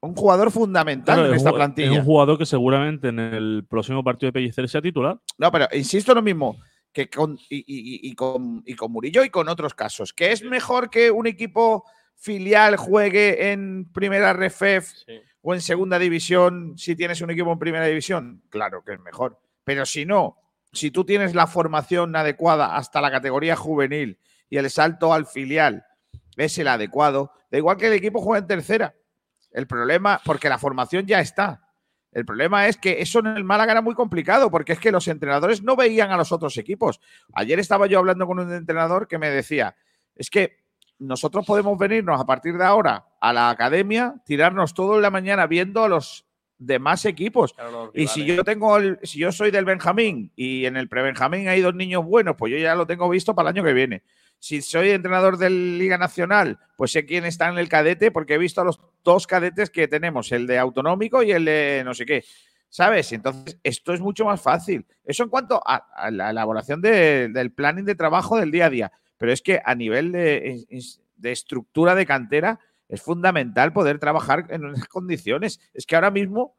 un 0.01 0.15
jugador 0.15 0.51
fundamental 0.51 1.15
Claro, 1.15 1.29
en 1.29 1.35
es 1.35 1.41
esta 1.41 1.53
plantilla. 1.53 1.91
Es 1.91 1.97
un 1.99 2.05
jugador 2.05 2.37
que 2.37 2.45
seguramente 2.45 3.07
en 3.09 3.19
el 3.19 3.65
próximo 3.67 4.03
partido 4.03 4.27
de 4.27 4.33
Pellicer 4.33 4.67
sea 4.69 4.81
titular. 4.81 5.19
No, 5.37 5.51
pero 5.51 5.67
insisto 5.73 6.11
en 6.11 6.15
lo 6.17 6.21
mismo, 6.21 6.57
que 6.91 7.09
con, 7.09 7.37
y, 7.49 7.57
y- 7.57 7.63
y- 8.07 8.09
y 8.11 8.15
con, 8.15 8.61
y 8.65 8.75
con 8.75 8.91
Murillo 8.91 9.23
y 9.23 9.29
con 9.29 9.49
otros 9.49 9.73
casos, 9.73 10.13
que 10.13 10.31
es 10.31 10.43
mejor 10.43 10.89
que 10.89 11.09
un 11.11 11.27
equipo 11.27 11.85
filial 12.15 12.77
juegue 12.77 13.51
en 13.51 13.91
primera 13.91 14.31
RFEF 14.33 14.91
o 15.41 15.53
en 15.53 15.61
segunda 15.61 15.99
división 15.99 16.73
si 16.77 16.95
tienes 16.95 17.21
un 17.21 17.31
equipo 17.31 17.51
en 17.51 17.59
primera 17.59 17.85
división. 17.85 18.43
Claro 18.49 18.83
que 18.85 18.93
es 18.93 18.99
mejor. 18.99 19.39
Pero 19.63 19.85
si 19.85 20.05
no, 20.05 20.37
si 20.71 20.91
tú 20.91 21.03
tienes 21.03 21.33
la 21.35 21.47
formación 21.47 22.15
adecuada 22.15 22.75
hasta 22.75 23.01
la 23.01 23.11
categoría 23.11 23.55
juvenil 23.55 24.19
y 24.49 24.57
el 24.57 24.69
salto 24.69 25.13
al 25.13 25.25
filial 25.25 25.85
es 26.37 26.57
el 26.57 26.67
adecuado, 26.67 27.31
da 27.51 27.57
igual 27.57 27.77
que 27.77 27.87
el 27.87 27.93
equipo 27.93 28.21
juegue 28.21 28.41
en 28.41 28.47
tercera. 28.47 28.93
El 29.51 29.67
problema, 29.67 30.19
porque 30.25 30.49
la 30.49 30.57
formación 30.57 31.05
ya 31.05 31.19
está. 31.21 31.61
El 32.11 32.25
problema 32.25 32.67
es 32.67 32.77
que 32.77 33.01
eso 33.01 33.19
en 33.19 33.27
el 33.27 33.43
Málaga 33.43 33.73
era 33.73 33.81
muy 33.81 33.93
complicado, 33.93 34.49
porque 34.49 34.73
es 34.73 34.79
que 34.79 34.91
los 34.91 35.07
entrenadores 35.07 35.63
no 35.63 35.75
veían 35.75 36.11
a 36.11 36.17
los 36.17 36.31
otros 36.31 36.57
equipos. 36.57 36.99
Ayer 37.33 37.59
estaba 37.59 37.87
yo 37.87 37.99
hablando 37.99 38.25
con 38.27 38.39
un 38.39 38.53
entrenador 38.53 39.07
que 39.07 39.17
me 39.17 39.29
decía, 39.29 39.75
es 40.15 40.29
que 40.29 40.57
nosotros 40.97 41.45
podemos 41.45 41.77
venirnos 41.77 42.19
a 42.19 42.25
partir 42.25 42.57
de 42.57 42.63
ahora 42.63 43.05
a 43.19 43.33
la 43.33 43.49
academia, 43.49 44.15
tirarnos 44.25 44.73
todo 44.73 44.95
en 44.95 45.01
la 45.01 45.09
mañana 45.11 45.45
viendo 45.45 45.83
a 45.83 45.89
los 45.89 46.25
demás 46.57 47.03
equipos. 47.03 47.53
Y 47.93 48.07
si 48.07 48.25
yo 48.25 48.43
tengo 48.45 48.77
el- 48.77 48.99
si 49.03 49.19
yo 49.19 49.33
soy 49.33 49.51
del 49.51 49.65
Benjamín 49.65 50.31
y 50.37 50.65
en 50.65 50.77
el 50.77 50.87
pre-Benjamín 50.87 51.49
hay 51.49 51.59
dos 51.59 51.75
niños 51.75 52.05
buenos, 52.05 52.37
pues 52.37 52.49
yo 52.53 52.57
ya 52.57 52.75
lo 52.75 52.87
tengo 52.87 53.09
visto 53.09 53.35
para 53.35 53.49
el 53.49 53.57
año 53.57 53.65
que 53.65 53.73
viene. 53.73 54.03
Si 54.39 54.61
soy 54.61 54.91
entrenador 54.91 55.37
de 55.37 55.49
Liga 55.49 55.97
Nacional, 55.97 56.59
pues 56.77 56.91
sé 56.91 57.05
quién 57.05 57.25
está 57.25 57.49
en 57.49 57.57
el 57.57 57.67
cadete 57.69 58.11
porque 58.11 58.35
he 58.35 58.37
visto 58.37 58.61
a 58.61 58.65
los 58.65 58.79
dos 59.03 59.25
cadetes 59.27 59.69
que 59.69 59.87
tenemos, 59.87 60.31
el 60.31 60.45
de 60.45 60.59
autonómico 60.59 61.23
y 61.23 61.31
el 61.31 61.45
de 61.45 61.81
no 61.83 61.93
sé 61.93 62.05
qué. 62.05 62.23
¿Sabes? 62.69 63.11
Entonces, 63.13 63.57
esto 63.63 63.93
es 63.93 64.01
mucho 64.01 64.25
más 64.25 64.41
fácil. 64.41 64.85
Eso 65.05 65.23
en 65.23 65.29
cuanto 65.29 65.61
a, 65.65 66.09
la 66.11 66.29
elaboración 66.31 66.81
de- 66.81 67.29
del 67.29 67.51
planning 67.53 67.85
de 67.85 67.95
trabajo 67.95 68.37
del 68.37 68.51
día 68.51 68.65
a 68.65 68.69
día. 68.69 68.91
Pero 69.17 69.31
es 69.31 69.41
que 69.41 69.61
a 69.63 69.73
nivel 69.75 70.11
de, 70.11 70.65
de 71.15 71.31
estructura 71.31 71.95
de 71.95 72.05
cantera 72.05 72.59
es 72.89 73.01
fundamental 73.01 73.71
poder 73.71 73.97
trabajar 73.97 74.45
en 74.49 74.65
esas 74.71 74.87
condiciones. 74.89 75.61
Es 75.73 75.85
que 75.85 75.95
ahora 75.95 76.11
mismo 76.11 76.57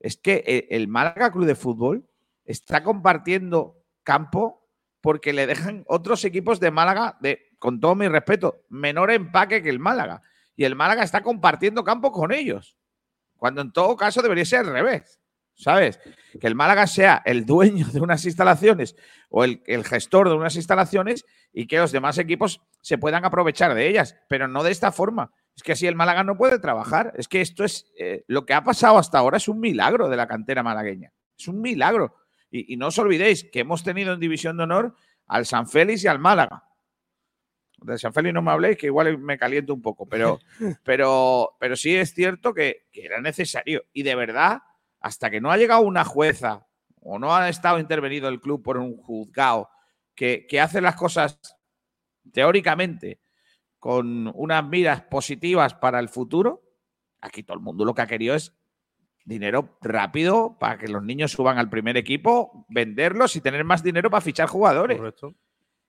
es 0.00 0.16
que 0.16 0.42
eh, 0.46 0.66
el 0.70 0.88
Málaga 0.88 1.30
Club 1.30 1.46
de 1.46 1.54
Fútbol 1.54 2.04
está 2.44 2.82
compartiendo 2.82 3.80
campo 4.02 4.65
porque 5.06 5.32
le 5.32 5.46
dejan 5.46 5.84
otros 5.86 6.24
equipos 6.24 6.58
de 6.58 6.72
Málaga, 6.72 7.16
de, 7.20 7.52
con 7.60 7.78
todo 7.78 7.94
mi 7.94 8.08
respeto, 8.08 8.64
menor 8.70 9.12
empaque 9.12 9.62
que 9.62 9.70
el 9.70 9.78
Málaga. 9.78 10.20
Y 10.56 10.64
el 10.64 10.74
Málaga 10.74 11.04
está 11.04 11.22
compartiendo 11.22 11.84
campo 11.84 12.10
con 12.10 12.32
ellos. 12.32 12.76
Cuando 13.36 13.60
en 13.60 13.70
todo 13.72 13.96
caso 13.96 14.20
debería 14.20 14.44
ser 14.44 14.66
al 14.66 14.72
revés. 14.72 15.20
¿Sabes? 15.54 16.00
Que 16.40 16.48
el 16.48 16.56
Málaga 16.56 16.88
sea 16.88 17.22
el 17.24 17.46
dueño 17.46 17.86
de 17.92 18.00
unas 18.00 18.24
instalaciones 18.24 18.96
o 19.30 19.44
el, 19.44 19.62
gestor 19.84 20.28
de 20.28 20.34
unas 20.34 20.56
instalaciones 20.56 21.24
y 21.52 21.68
que 21.68 21.78
los 21.78 21.92
demás 21.92 22.18
equipos 22.18 22.60
se 22.80 22.98
puedan 22.98 23.24
aprovechar 23.24 23.76
de 23.76 23.88
ellas, 23.88 24.16
pero 24.28 24.48
no 24.48 24.64
de 24.64 24.72
esta 24.72 24.90
forma. 24.90 25.30
Es 25.54 25.62
que 25.62 25.70
así 25.70 25.86
el 25.86 25.94
Málaga 25.94 26.24
no 26.24 26.36
puede 26.36 26.58
trabajar. 26.58 27.12
Es 27.16 27.28
que 27.28 27.42
esto 27.42 27.62
es 27.62 27.92
eh, 27.96 28.24
lo 28.26 28.44
que 28.44 28.54
ha 28.54 28.64
pasado 28.64 28.98
hasta 28.98 29.18
ahora 29.18 29.36
es 29.36 29.46
un 29.46 29.60
milagro 29.60 30.08
de 30.08 30.16
la 30.16 30.26
cantera 30.26 30.64
malagueña. 30.64 31.12
Es 31.38 31.46
un 31.46 31.60
milagro. 31.60 32.25
Y, 32.50 32.74
y 32.74 32.76
no 32.76 32.88
os 32.88 32.98
olvidéis 32.98 33.44
que 33.50 33.60
hemos 33.60 33.82
tenido 33.82 34.12
en 34.12 34.20
División 34.20 34.56
de 34.56 34.64
Honor 34.64 34.94
al 35.26 35.46
San 35.46 35.68
Félix 35.68 36.04
y 36.04 36.08
al 36.08 36.18
Málaga. 36.18 36.64
De 37.78 37.98
San 37.98 38.12
Félix 38.12 38.34
no 38.34 38.42
me 38.42 38.52
habléis, 38.52 38.78
que 38.78 38.86
igual 38.86 39.18
me 39.18 39.38
caliento 39.38 39.74
un 39.74 39.82
poco, 39.82 40.08
pero, 40.08 40.38
pero, 40.84 41.56
pero 41.60 41.76
sí 41.76 41.94
es 41.94 42.14
cierto 42.14 42.54
que, 42.54 42.86
que 42.90 43.04
era 43.04 43.20
necesario. 43.20 43.84
Y 43.92 44.02
de 44.02 44.14
verdad, 44.14 44.62
hasta 45.00 45.30
que 45.30 45.40
no 45.40 45.50
ha 45.50 45.56
llegado 45.56 45.82
una 45.82 46.04
jueza 46.04 46.66
o 47.00 47.18
no 47.18 47.34
ha 47.34 47.48
estado 47.48 47.78
intervenido 47.78 48.28
el 48.28 48.40
club 48.40 48.62
por 48.62 48.78
un 48.78 48.96
juzgado 48.96 49.68
que, 50.14 50.46
que 50.48 50.60
hace 50.60 50.80
las 50.80 50.96
cosas 50.96 51.38
teóricamente 52.32 53.20
con 53.78 54.32
unas 54.34 54.64
miras 54.66 55.02
positivas 55.02 55.74
para 55.74 56.00
el 56.00 56.08
futuro, 56.08 56.62
aquí 57.20 57.42
todo 57.42 57.56
el 57.56 57.62
mundo 57.62 57.84
lo 57.84 57.94
que 57.94 58.02
ha 58.02 58.06
querido 58.06 58.34
es 58.34 58.52
dinero 59.26 59.76
rápido 59.82 60.56
para 60.58 60.78
que 60.78 60.88
los 60.88 61.02
niños 61.02 61.32
suban 61.32 61.58
al 61.58 61.68
primer 61.68 61.98
equipo, 61.98 62.64
venderlos 62.70 63.36
y 63.36 63.42
tener 63.42 63.64
más 63.64 63.82
dinero 63.82 64.08
para 64.08 64.22
fichar 64.22 64.48
jugadores. 64.48 64.98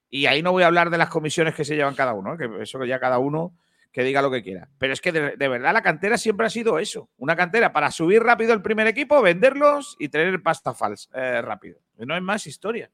Y 0.09 0.25
ahí 0.25 0.41
no 0.41 0.51
voy 0.51 0.63
a 0.63 0.67
hablar 0.67 0.89
de 0.89 0.97
las 0.97 1.09
comisiones 1.09 1.55
que 1.55 1.63
se 1.63 1.75
llevan 1.75 1.95
cada 1.95 2.13
uno, 2.13 2.33
¿eh? 2.33 2.37
que 2.37 2.63
eso 2.63 2.83
ya 2.83 2.99
cada 2.99 3.19
uno 3.19 3.55
que 3.91 4.03
diga 4.03 4.21
lo 4.21 4.31
que 4.31 4.43
quiera. 4.43 4.69
Pero 4.77 4.93
es 4.93 5.01
que 5.01 5.11
de, 5.11 5.37
de 5.37 5.47
verdad 5.47 5.71
la 5.71 5.81
cantera 5.81 6.17
siempre 6.17 6.47
ha 6.47 6.49
sido 6.49 6.79
eso, 6.79 7.09
una 7.17 7.35
cantera 7.35 7.71
para 7.71 7.91
subir 7.91 8.21
rápido 8.23 8.53
el 8.53 8.61
primer 8.61 8.87
equipo, 8.87 9.21
venderlos 9.21 9.95
y 9.99 10.09
tener 10.09 10.41
pasta 10.41 10.73
falsa 10.73 11.09
eh, 11.13 11.41
rápido. 11.41 11.79
Y 11.97 12.05
no 12.05 12.13
hay 12.13 12.21
más 12.21 12.47
historia. 12.47 12.91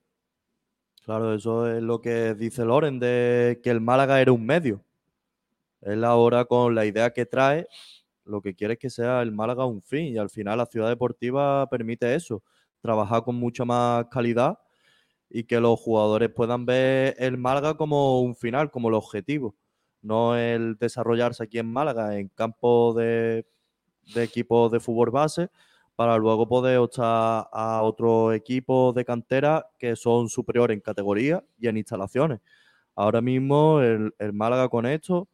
Claro, 1.05 1.33
eso 1.33 1.69
es 1.69 1.81
lo 1.81 1.99
que 2.01 2.33
dice 2.33 2.63
Loren 2.63 2.99
de 2.99 3.59
que 3.63 3.69
el 3.69 3.81
Málaga 3.81 4.21
era 4.21 4.31
un 4.31 4.45
medio. 4.45 4.83
Él 5.81 6.03
ahora 6.05 6.45
con 6.45 6.75
la 6.75 6.85
idea 6.85 7.11
que 7.11 7.25
trae, 7.25 7.67
lo 8.25 8.41
que 8.41 8.55
quiere 8.55 8.73
es 8.73 8.79
que 8.79 8.89
sea 8.89 9.21
el 9.21 9.31
Málaga 9.31 9.65
un 9.65 9.81
fin 9.81 10.07
y 10.07 10.17
al 10.17 10.29
final 10.29 10.57
la 10.57 10.65
ciudad 10.65 10.89
deportiva 10.89 11.67
permite 11.69 12.15
eso, 12.15 12.43
trabajar 12.81 13.23
con 13.23 13.35
mucha 13.35 13.65
más 13.65 14.05
calidad 14.11 14.59
y 15.29 15.45
que 15.45 15.59
los 15.59 15.79
jugadores 15.79 16.29
puedan 16.29 16.65
ver 16.65 17.15
el 17.17 17.37
Málaga 17.37 17.75
como 17.75 18.21
un 18.21 18.35
final, 18.35 18.71
como 18.71 18.89
el 18.89 18.95
objetivo, 18.95 19.55
no 20.01 20.37
el 20.37 20.77
desarrollarse 20.77 21.43
aquí 21.43 21.59
en 21.59 21.71
Málaga 21.71 22.17
en 22.17 22.29
campo 22.29 22.93
de, 22.93 23.45
equipos 24.15 24.71
de 24.71 24.79
fútbol 24.79 25.11
base 25.11 25.49
para 25.95 26.17
luego 26.17 26.47
poder 26.47 26.77
optar 26.79 27.47
a 27.51 27.81
otros 27.83 28.33
equipos 28.35 28.93
de 28.95 29.05
cantera 29.05 29.67
que 29.79 29.95
son 29.95 30.27
superiores 30.29 30.75
en 30.75 30.81
categoría 30.81 31.43
y 31.59 31.67
en 31.67 31.77
instalaciones. 31.77 32.39
Ahora 32.95 33.21
mismo 33.21 33.79
el, 33.81 34.13
el 34.19 34.33
Málaga 34.33 34.69
con 34.69 34.85
esto 34.85 35.29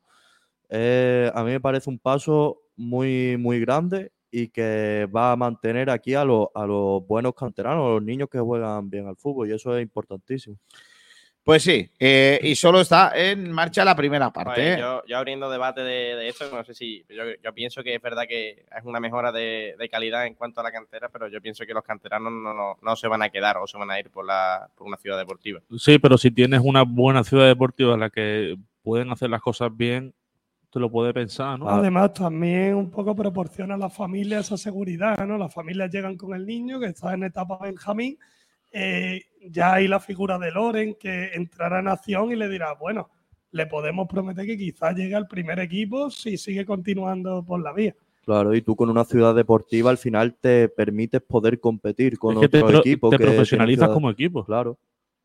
eh, 0.69 1.31
a 1.33 1.43
mí 1.43 1.51
me 1.51 1.59
parece 1.59 1.89
un 1.89 1.97
paso 1.97 2.61
muy, 2.80 3.36
muy 3.38 3.59
grande 3.59 4.11
y 4.32 4.47
que 4.47 5.07
va 5.15 5.32
a 5.32 5.36
mantener 5.36 5.89
aquí 5.89 6.13
a, 6.15 6.23
los- 6.23 6.47
a 6.55 6.65
los 6.65 7.05
buenos 7.07 7.34
canteranos, 7.36 7.86
a 7.86 7.89
los 7.95 8.03
niños 8.03 8.30
que 8.32 8.39
juegan 8.39 8.89
bien 8.89 9.07
al 9.07 9.15
fútbol 9.17 9.49
y 9.49 9.53
eso 9.53 9.75
es 9.77 9.82
importantísimo. 9.84 10.55
Pues 11.43 11.63
sí, 11.63 11.89
eh, 11.99 12.39
y 12.43 12.53
solo 12.53 12.82
está 12.82 13.11
en 13.15 13.51
marcha 13.51 13.84
la 13.84 13.95
primera 13.95 14.32
parte. 14.32 14.53
Pues 14.61 14.77
¿eh? 14.77 14.80
yo, 14.80 15.01
yo 15.07 15.17
abriendo 15.17 15.49
debate 15.49 15.82
de, 15.82 16.15
de 16.15 16.27
esto, 16.27 16.45
no 16.53 16.63
sé 16.63 16.75
si. 16.75 17.03
Yo, 17.09 17.23
yo 17.43 17.53
pienso 17.53 17.82
que 17.82 17.95
es 17.95 18.01
verdad 18.01 18.25
que 18.27 18.65
es 18.77 18.84
una 18.84 18.99
mejora 18.99 19.32
de, 19.32 19.73
de 19.80 19.89
calidad 19.89 20.27
en 20.27 20.36
cuanto 20.36 20.59
a 20.59 20.63
la 20.63 20.71
cantera, 20.71 21.09
pero 21.09 21.27
yo 21.27 21.41
pienso 21.41 21.65
que 21.65 21.73
los 21.73 21.84
canteranos 21.84 22.32
no, 22.32 22.53
no, 22.53 22.77
no 22.80 22.95
se 22.95 23.07
van 23.07 23.23
a 23.23 23.30
quedar 23.30 23.57
o 23.57 23.65
se 23.65 23.80
van 23.80 23.89
a 23.89 23.99
ir 23.99 24.11
por, 24.11 24.25
la, 24.27 24.69
por 24.75 24.86
una 24.86 24.97
ciudad 24.97 25.17
deportiva. 25.17 25.59
Sí, 25.80 25.97
pero 25.97 26.19
si 26.19 26.30
tienes 26.30 26.61
una 26.63 26.84
buena 26.84 27.23
ciudad 27.23 27.47
deportiva 27.47 27.95
en 27.95 28.01
la 28.01 28.09
que 28.11 28.55
pueden 28.84 29.09
hacer 29.09 29.32
las 29.32 29.41
cosas 29.41 29.75
bien, 29.75 30.13
te 30.72 30.80
lo 30.80 30.89
puedes 30.91 31.13
pensar, 31.13 31.57
¿no? 31.59 31.67
Además, 31.70 32.13
también 32.13 32.76
un 32.76 32.91
poco 32.91 33.15
proporciona 33.15 33.74
a 33.76 33.78
la 33.78 33.89
familia 33.89 34.39
esa 34.39 34.57
seguridad, 34.57 35.26
¿no? 35.26 35.38
Las 35.38 35.53
familias 35.53 35.91
llegan 35.91 36.15
con 36.15 36.34
el 36.36 36.45
niño 36.45 36.80
que 36.80 36.88
está 36.88 37.13
en 37.13 37.24
etapa 37.24 37.57
Benjamín, 37.61 38.17
eh, 38.72 39.24
ya 39.49 39.74
hay 39.74 39.88
la 39.88 39.99
figura 39.99 40.38
de 40.38 40.51
Loren 40.51 40.95
que 40.99 41.32
entrará 41.34 41.80
en 41.80 41.88
acción 41.88 42.32
y 42.32 42.36
le 42.36 42.47
dirá, 42.47 42.74
bueno, 42.74 43.09
le 43.51 43.65
podemos 43.65 44.07
prometer 44.07 44.45
que 44.45 44.57
quizás 44.57 44.95
llegue 44.95 45.15
al 45.15 45.28
primer 45.28 45.59
equipo 45.59 46.11
si 46.11 46.38
sigue 46.38 46.65
continuando 46.65 47.43
por 47.43 47.59
la 47.61 47.74
vía. 47.74 47.95
Claro, 48.24 48.53
y 48.53 48.61
tú 48.61 48.76
con 48.76 48.91
una 48.91 49.05
ciudad 49.05 49.34
deportiva 49.34 49.89
al 49.89 49.97
final 49.97 50.36
te 50.39 50.70
permites 50.70 51.22
poder 51.22 51.59
competir 51.59 52.20
con 52.20 52.36
Es 52.36 52.41
que 52.41 52.49
te 52.49 52.57
otro 52.59 52.67
pro- 52.70 52.80
equipo. 52.82 53.09
te 53.09 53.17
que 53.17 53.24
profesionalizas 53.24 53.86
ciudad- 53.86 53.93
como 53.95 54.11
equipo. 54.11 54.45
Claro. 54.45 54.78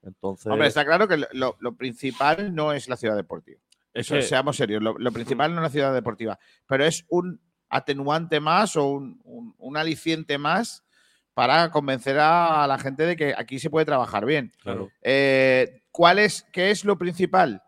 Entonces, 0.03 0.47
Hombre, 0.51 0.69
está 0.69 0.85
claro 0.87 1.07
que 1.07 1.19
lo, 1.33 1.57
lo 1.61 1.75
principal 1.77 2.55
no 2.55 2.73
es 2.73 2.89
la 2.89 2.97
ciudad 2.97 3.17
deportiva. 3.17 3.61
Es 3.95 4.07
Eso, 4.07 4.17
que- 4.17 4.23
seamos 4.23 4.57
serios, 4.57 4.83
lo, 4.83 4.99
lo 4.99 5.13
principal 5.13 5.53
no 5.55 5.61
es 5.61 5.63
la 5.63 5.71
ciudad 5.71 5.95
deportiva, 5.95 6.39
pero 6.67 6.85
es 6.85 7.05
un 7.09 7.41
atenuante 7.71 8.41
más 8.41 8.77
o 8.77 8.87
un, 8.89 9.21
un- 9.25 9.55
un 9.57 9.77
aliciente 9.77 10.37
más 10.37 10.85
para 11.33 11.71
convencer 11.71 12.19
a 12.21 12.67
la 12.69 12.79
gente 12.79 13.05
de 13.07 13.17
que 13.17 13.35
aquí 13.37 13.59
se 13.59 13.71
puede 13.71 13.87
trabajar 13.87 14.25
bien. 14.25 14.53
Claro. 14.63 14.91
Eh, 15.03 15.83
¿cuál 15.91 16.19
es, 16.19 16.45
¿Qué 16.53 16.71
es 16.71 16.85
lo 16.85 16.99
principal? 16.99 17.63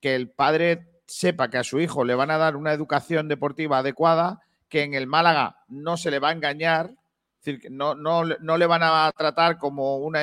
Que 0.00 0.14
el 0.14 0.28
padre 0.30 0.88
sepa 1.06 1.48
que 1.48 1.56
a 1.58 1.64
su 1.64 1.80
hijo 1.80 2.04
le 2.04 2.14
van 2.14 2.30
a 2.30 2.36
dar 2.38 2.56
una 2.56 2.72
educación 2.72 3.28
deportiva 3.28 3.78
adecuada, 3.78 4.40
que 4.68 4.82
en 4.82 4.92
el 4.92 5.06
Málaga 5.06 5.58
no 5.68 5.96
se 5.96 6.10
le 6.10 6.18
va 6.18 6.28
a 6.28 6.32
engañar, 6.32 6.90
es 7.40 7.44
decir, 7.44 7.70
no, 7.70 7.94
no, 7.94 8.24
no 8.24 8.58
le 8.58 8.66
van 8.66 8.82
a 8.82 9.10
tratar 9.16 9.56
como 9.56 9.96
una, 9.98 10.22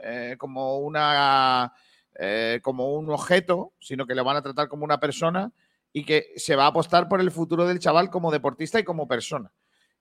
eh, 0.00 0.34
como 0.38 0.78
una 0.78 1.72
eh, 2.18 2.60
como 2.62 2.94
un 2.94 3.10
objeto, 3.10 3.72
sino 3.80 4.06
que 4.06 4.14
le 4.14 4.22
van 4.22 4.36
a 4.36 4.42
tratar 4.42 4.68
como 4.68 4.84
una 4.84 5.00
persona 5.00 5.52
y 5.92 6.04
que 6.04 6.32
se 6.36 6.56
va 6.56 6.64
a 6.64 6.68
apostar 6.68 7.08
por 7.08 7.20
el 7.20 7.30
futuro 7.30 7.66
del 7.66 7.78
chaval 7.78 8.10
como 8.10 8.32
deportista 8.32 8.78
y 8.78 8.84
como 8.84 9.08
persona. 9.08 9.52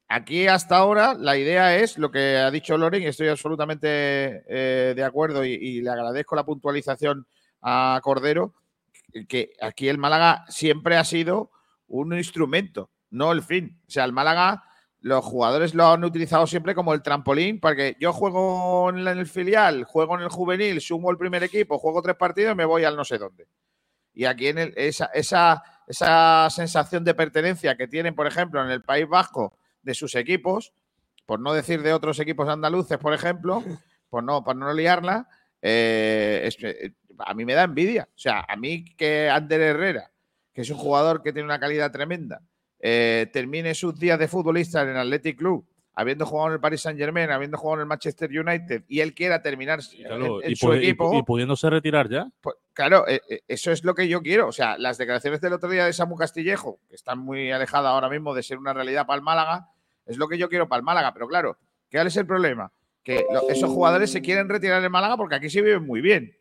Aquí 0.08 0.48
hasta 0.48 0.78
ahora 0.78 1.14
la 1.14 1.38
idea 1.38 1.76
es 1.78 1.98
lo 1.98 2.12
que 2.12 2.38
ha 2.38 2.52
dicho 2.52 2.78
Loren 2.78 3.04
y 3.04 3.08
estoy 3.08 3.30
absolutamente 3.30 4.44
eh, 4.48 4.94
de 4.96 5.04
acuerdo 5.04 5.46
y, 5.46 5.54
y 5.54 5.82
le 5.82 5.90
agradezco 5.90 6.36
la 6.36 6.46
puntualización 6.46 7.26
a 7.62 8.00
Cordero. 8.04 8.54
que 9.28 9.54
aquí 9.62 9.88
el 9.88 9.98
Málaga 9.98 10.46
siempre 10.50 10.98
ha 10.98 11.04
sido 11.04 11.52
un 11.88 12.14
instrumento, 12.14 12.90
no 13.10 13.32
el 13.32 13.44
fin. 13.44 13.80
O 13.88 13.92
sea, 13.92 14.06
el 14.06 14.14
Málaga, 14.14 14.64
los 15.04 15.24
jugadores 15.26 15.76
lo 15.76 15.86
han 15.88 16.04
utilizado 16.06 16.48
siempre 16.48 16.74
como 16.74 16.94
el 16.94 17.02
trampolín, 17.04 17.60
porque 17.60 17.98
yo 18.00 18.14
juego 18.14 18.90
en 18.90 19.06
el 19.06 19.28
filial, 19.28 19.84
juego 19.84 20.16
en 20.16 20.22
el 20.24 20.30
juvenil, 20.30 20.80
sumo 20.80 21.12
el 21.12 21.18
primer 21.18 21.44
equipo, 21.44 21.78
juego 21.78 22.02
tres 22.02 22.16
partidos 22.16 22.54
y 22.54 22.56
me 22.56 22.64
voy 22.66 22.86
al 22.86 22.96
no 22.96 23.04
sé 23.04 23.18
dónde. 23.18 23.46
Y 24.14 24.26
aquí 24.26 24.48
en 24.48 24.60
el- 24.60 24.74
esa, 24.78 25.08
esa, 25.14 25.62
esa 25.88 26.48
sensación 26.50 27.04
de 27.04 27.14
pertenencia 27.16 27.76
que 27.76 27.88
tienen, 27.88 28.16
por 28.16 28.28
ejemplo, 28.28 28.64
en 28.64 28.72
el 28.72 28.82
País 28.82 29.08
Vasco 29.10 29.58
de 29.82 29.94
sus 29.94 30.16
equipos, 30.16 30.74
por 31.26 31.40
no 31.42 31.54
decir 31.54 31.82
de 31.84 31.94
otros 31.94 32.20
equipos 32.20 32.48
andaluces, 32.48 32.98
por 32.98 33.14
ejemplo, 33.14 33.62
por 34.10 34.24
no, 34.24 34.44
para 34.44 34.58
no 34.60 34.74
liarla, 34.74 35.28
eh, 35.62 36.42
es 36.46 36.58
eh, 36.64 36.94
a 37.20 37.34
mí 37.34 37.44
me 37.44 37.56
da 37.56 37.64
envidia. 37.64 38.08
O 38.10 38.18
sea, 38.18 38.46
a 38.48 38.56
mí 38.56 38.86
que 38.96 39.30
Ander 39.30 39.60
Herrera, 39.62 40.12
que 40.54 40.62
es 40.62 40.70
un 40.70 40.78
jugador 40.78 41.22
que 41.24 41.34
tiene 41.34 41.46
una 41.46 41.60
calidad 41.60 41.92
tremenda, 41.92 42.42
eh, 42.86 43.28
termine 43.32 43.74
sus 43.74 43.98
días 43.98 44.20
de 44.20 44.28
futbolista 44.28 44.82
en 44.82 44.90
el 44.90 44.98
Athletic 44.98 45.38
Club, 45.38 45.66
habiendo 45.96 46.26
jugado 46.26 46.50
en 46.50 46.54
el 46.56 46.60
Paris 46.60 46.82
Saint 46.82 47.00
Germain, 47.00 47.32
habiendo 47.32 47.58
jugado 47.58 47.76
en 47.76 47.82
el 47.84 47.88
Manchester 47.88 48.30
United, 48.30 48.84
y 48.90 49.00
él 49.00 49.14
quiera 49.14 49.42
terminar 49.42 49.80
Claro, 49.96 50.42
en, 50.42 50.48
en 50.48 50.52
y, 50.52 50.56
su 50.58 50.74
y 50.74 50.78
equipo. 50.80 51.18
y 51.18 51.24
pudiéndose 51.24 51.70
retirar 51.70 52.10
ya. 52.10 52.28
Pues, 52.42 52.58
claro, 52.74 53.08
eh, 53.08 53.22
eh, 53.30 53.40
eso 53.48 53.72
es 53.72 53.86
lo 53.86 53.96
que 53.96 54.10
yo 54.10 54.22
quiero. 54.22 54.48
O 54.50 54.52
sea, 54.52 54.78
las 54.78 54.98
declaraciones 54.98 55.40
del 55.40 55.54
otro 55.54 55.70
día 55.70 55.86
de 55.86 55.94
Samu 55.94 56.18
Castillejo, 56.18 56.82
que 56.90 56.96
están 56.96 57.20
muy 57.20 57.52
alejadas 57.52 57.90
ahora 57.90 58.10
mismo 58.10 58.34
de 58.34 58.44
ser 58.44 58.58
una 58.58 58.74
realidad 58.74 59.06
para 59.06 59.16
el 59.16 59.24
Málaga, 59.24 59.70
es 60.06 60.18
lo 60.18 60.28
que 60.28 60.38
yo 60.38 60.50
quiero 60.50 60.68
para 60.68 60.80
el 60.80 60.84
Málaga. 60.84 61.14
Pero 61.14 61.28
claro, 61.30 61.58
¿cuál 61.90 62.08
es 62.08 62.18
el 62.18 62.26
problema? 62.28 62.70
Que 63.02 63.26
esos 63.50 63.70
jugadores 63.70 64.12
se 64.12 64.22
quieren 64.22 64.50
retirar 64.50 64.84
en 64.84 64.92
Málaga 64.92 65.16
porque 65.16 65.36
aquí 65.36 65.50
se 65.50 65.62
viven 65.62 65.86
muy 65.86 66.02
bien. 66.02 66.36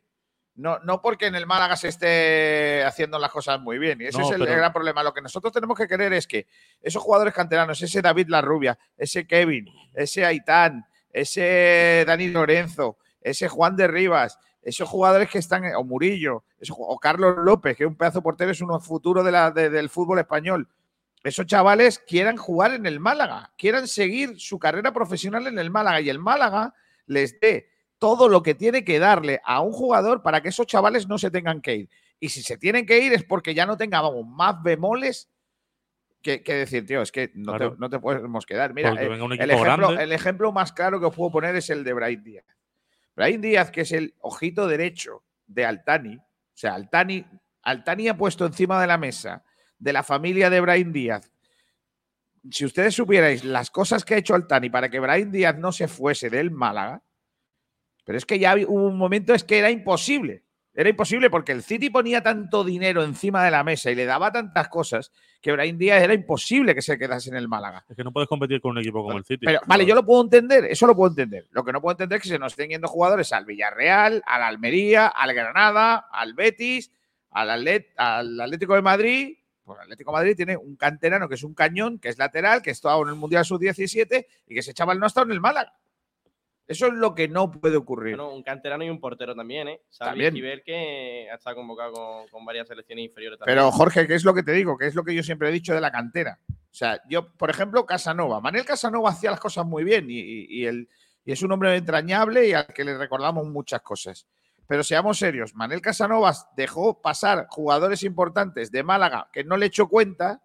No, 0.54 0.78
no 0.80 1.00
porque 1.00 1.26
en 1.26 1.34
el 1.34 1.46
Málaga 1.46 1.76
se 1.76 1.88
esté 1.88 2.84
haciendo 2.84 3.18
las 3.18 3.30
cosas 3.30 3.58
muy 3.60 3.78
bien. 3.78 4.00
Y 4.00 4.04
ese 4.06 4.18
No, 4.18 4.24
es 4.26 4.32
el 4.32 4.42
pero- 4.42 4.56
gran 4.56 4.72
problema. 4.72 5.02
Lo 5.02 5.14
que 5.14 5.22
nosotros 5.22 5.52
tenemos 5.52 5.78
que 5.78 5.88
querer 5.88 6.12
es 6.12 6.26
que 6.26 6.46
esos 6.82 7.02
jugadores 7.02 7.32
canteranos, 7.32 7.80
ese 7.80 8.02
David 8.02 8.28
Larrubia, 8.28 8.78
ese 8.96 9.26
Kevin, 9.26 9.66
ese 9.94 10.24
Aitán, 10.26 10.84
ese 11.10 12.04
Dani 12.06 12.28
Lorenzo, 12.28 12.98
ese 13.20 13.48
Juan 13.48 13.76
de 13.76 13.86
Rivas, 13.88 14.38
esos 14.62 14.88
jugadores 14.88 15.28
que 15.30 15.38
están, 15.38 15.64
o 15.74 15.84
Murillo, 15.84 16.44
esos 16.58 16.76
o 16.78 16.98
Carlos 16.98 17.34
López, 17.38 17.76
que 17.76 17.84
es 17.84 17.88
un 17.88 17.96
pedazo 17.96 18.18
de 18.18 18.22
portero, 18.22 18.50
es 18.50 18.60
uno 18.60 18.78
futuro 18.78 19.24
de 19.24 19.32
la, 19.32 19.50
de- 19.50 19.70
del 19.70 19.88
fútbol 19.88 20.18
español. 20.18 20.68
Esos 21.24 21.46
chavales 21.46 21.98
quieran 22.00 22.36
jugar 22.36 22.72
en 22.74 22.84
el 22.84 23.00
Málaga, 23.00 23.52
quieran 23.56 23.88
seguir 23.88 24.38
su 24.38 24.58
carrera 24.58 24.92
profesional 24.92 25.46
en 25.46 25.58
el 25.58 25.70
Málaga 25.70 26.00
y 26.00 26.10
el 26.10 26.18
Málaga 26.18 26.74
les 27.06 27.38
dé 27.40 27.70
todo 28.02 28.28
lo 28.28 28.42
que 28.42 28.56
tiene 28.56 28.82
que 28.84 28.98
darle 28.98 29.40
a 29.44 29.60
un 29.60 29.70
jugador 29.70 30.22
para 30.22 30.40
que 30.42 30.48
esos 30.48 30.66
chavales 30.66 31.06
no 31.06 31.18
se 31.18 31.30
tengan 31.30 31.62
que 31.62 31.76
ir. 31.76 31.88
Y 32.18 32.30
si 32.30 32.42
se 32.42 32.58
tienen 32.58 32.84
que 32.84 32.98
ir 32.98 33.12
es 33.12 33.22
porque 33.22 33.54
ya 33.54 33.64
no 33.64 33.76
tengamos 33.76 34.26
más 34.26 34.60
bemoles 34.60 35.30
que, 36.20 36.42
que 36.42 36.52
decir, 36.54 36.84
tío, 36.84 37.00
es 37.00 37.12
que 37.12 37.30
no, 37.34 37.52
Claro. 37.52 37.74
te, 37.74 37.78
no 37.78 37.88
te 37.88 38.00
podemos 38.00 38.44
quedar. 38.44 38.74
Mira, 38.74 38.90
eh, 39.00 39.06
el, 39.38 39.50
ejemplo, 39.52 39.90
el 39.92 40.10
ejemplo 40.10 40.50
más 40.50 40.72
claro 40.72 40.98
que 40.98 41.06
os 41.06 41.14
puedo 41.14 41.30
poner 41.30 41.54
es 41.54 41.70
el 41.70 41.84
de 41.84 41.92
Brahim 41.92 42.24
Díaz. 42.24 42.44
Brahim 43.14 43.40
Díaz, 43.40 43.70
que 43.70 43.82
es 43.82 43.92
el 43.92 44.16
ojito 44.18 44.66
derecho 44.66 45.22
de 45.46 45.64
Altani, 45.64 46.16
o 46.16 46.24
sea, 46.54 46.74
Altani, 46.74 47.24
Altani 47.62 48.08
ha 48.08 48.16
puesto 48.16 48.44
encima 48.46 48.80
de 48.80 48.88
la 48.88 48.98
mesa 48.98 49.44
de 49.78 49.92
la 49.92 50.02
familia 50.02 50.50
de 50.50 50.60
Brahim 50.60 50.90
Díaz. 50.92 51.30
Si 52.50 52.64
ustedes 52.64 52.96
supierais 52.96 53.44
las 53.44 53.70
cosas 53.70 54.04
que 54.04 54.14
ha 54.14 54.18
hecho 54.18 54.34
Altani 54.34 54.70
para 54.70 54.88
que 54.88 54.98
Brahim 54.98 55.30
Díaz 55.30 55.56
no 55.56 55.70
se 55.70 55.86
fuese 55.86 56.30
del 56.30 56.50
Málaga, 56.50 57.00
pero 58.04 58.18
es 58.18 58.26
que 58.26 58.38
ya 58.38 58.54
hubo 58.56 58.86
un 58.86 58.96
momento 58.98 59.34
es 59.34 59.44
que 59.44 59.58
era 59.58 59.70
imposible. 59.70 60.44
Era 60.74 60.88
imposible 60.88 61.28
porque 61.28 61.52
el 61.52 61.62
City 61.62 61.90
ponía 61.90 62.22
tanto 62.22 62.64
dinero 62.64 63.04
encima 63.04 63.44
de 63.44 63.50
la 63.50 63.62
mesa 63.62 63.90
y 63.90 63.94
le 63.94 64.06
daba 64.06 64.32
tantas 64.32 64.68
cosas 64.68 65.12
que 65.42 65.52
Brahim 65.52 65.76
Díaz 65.76 66.02
era 66.02 66.14
imposible 66.14 66.74
que 66.74 66.80
se 66.80 66.96
quedase 66.96 67.28
en 67.28 67.36
el 67.36 67.46
Málaga. 67.46 67.84
Es 67.90 67.94
que 67.94 68.02
no 68.02 68.10
puedes 68.10 68.26
competir 68.26 68.62
con 68.62 68.70
un 68.70 68.78
equipo 68.78 69.02
como 69.04 69.18
el 69.18 69.24
City. 69.24 69.44
Pero, 69.44 69.60
vale, 69.66 69.84
yo 69.84 69.94
lo 69.94 70.06
puedo 70.06 70.22
entender, 70.22 70.64
eso 70.64 70.86
lo 70.86 70.96
puedo 70.96 71.10
entender. 71.10 71.46
Lo 71.50 71.62
que 71.62 71.72
no 71.72 71.82
puedo 71.82 71.92
entender 71.92 72.16
es 72.16 72.22
que 72.22 72.30
se 72.30 72.38
nos 72.38 72.52
estén 72.54 72.70
yendo 72.70 72.88
jugadores 72.88 73.34
al 73.34 73.44
Villarreal, 73.44 74.22
al 74.24 74.42
Almería, 74.42 75.08
al 75.08 75.34
Granada, 75.34 76.06
al 76.10 76.32
Betis, 76.32 76.90
al, 77.32 77.50
Atlet- 77.50 77.92
al 77.98 78.40
Atlético 78.40 78.74
de 78.74 78.82
Madrid. 78.82 79.36
Pues 79.64 79.76
el 79.78 79.82
Atlético 79.84 80.10
de 80.12 80.16
Madrid 80.16 80.36
tiene 80.36 80.56
un 80.56 80.76
canterano 80.76 81.28
que 81.28 81.34
es 81.34 81.42
un 81.44 81.52
cañón, 81.54 81.98
que 81.98 82.08
es 82.08 82.16
lateral, 82.16 82.62
que 82.62 82.70
estaba 82.70 83.00
en 83.02 83.08
el 83.08 83.14
Mundial 83.16 83.44
Sub-17 83.44 84.26
y 84.46 84.54
que 84.54 84.62
se 84.62 84.70
echaba 84.70 84.94
el 84.94 84.98
no 85.00 85.06
estado 85.06 85.26
en 85.26 85.32
el 85.32 85.40
Málaga. 85.40 85.74
Eso 86.72 86.86
es 86.88 86.94
lo 86.94 87.14
que 87.14 87.28
no 87.28 87.50
puede 87.50 87.76
ocurrir. 87.76 88.16
Bueno, 88.16 88.32
un 88.34 88.42
canterano 88.42 88.84
y 88.84 88.90
un 88.90 89.00
portero 89.00 89.34
también, 89.34 89.68
¿eh? 89.68 89.80
También. 89.98 90.28
Esquivel, 90.28 90.62
que 90.64 91.28
estado 91.32 91.56
convocado 91.56 91.92
con, 91.92 92.28
con 92.28 92.44
varias 92.44 92.68
selecciones 92.68 93.04
inferiores 93.06 93.38
también. 93.38 93.56
Pero 93.58 93.70
Jorge, 93.70 94.06
¿qué 94.06 94.14
es 94.14 94.24
lo 94.24 94.34
que 94.34 94.42
te 94.42 94.52
digo? 94.52 94.76
¿Qué 94.76 94.86
es 94.86 94.94
lo 94.94 95.04
que 95.04 95.14
yo 95.14 95.22
siempre 95.22 95.48
he 95.48 95.52
dicho 95.52 95.74
de 95.74 95.80
la 95.80 95.90
cantera? 95.90 96.38
O 96.48 96.74
sea, 96.74 97.00
yo, 97.08 97.32
por 97.36 97.50
ejemplo, 97.50 97.84
Casanova. 97.86 98.40
Manel 98.40 98.64
Casanova 98.64 99.10
hacía 99.10 99.30
las 99.30 99.40
cosas 99.40 99.64
muy 99.66 99.84
bien 99.84 100.10
y, 100.10 100.18
y- 100.20 100.68
y 101.24 101.30
es 101.32 101.42
un 101.42 101.52
hombre 101.52 101.76
entrañable 101.76 102.48
y 102.48 102.52
al 102.52 102.66
que 102.66 102.82
le 102.84 102.96
recordamos 102.98 103.46
muchas 103.46 103.80
cosas. 103.82 104.26
Pero 104.66 104.82
seamos 104.82 105.18
serios, 105.18 105.54
Manel 105.54 105.80
Casanova 105.82 106.32
dejó 106.56 107.02
pasar 107.02 107.46
jugadores 107.50 108.02
importantes 108.04 108.70
de 108.72 108.82
Málaga 108.82 109.28
que 109.32 109.44
no 109.44 109.56
le 109.56 109.66
echó 109.66 109.86
cuenta 109.88 110.42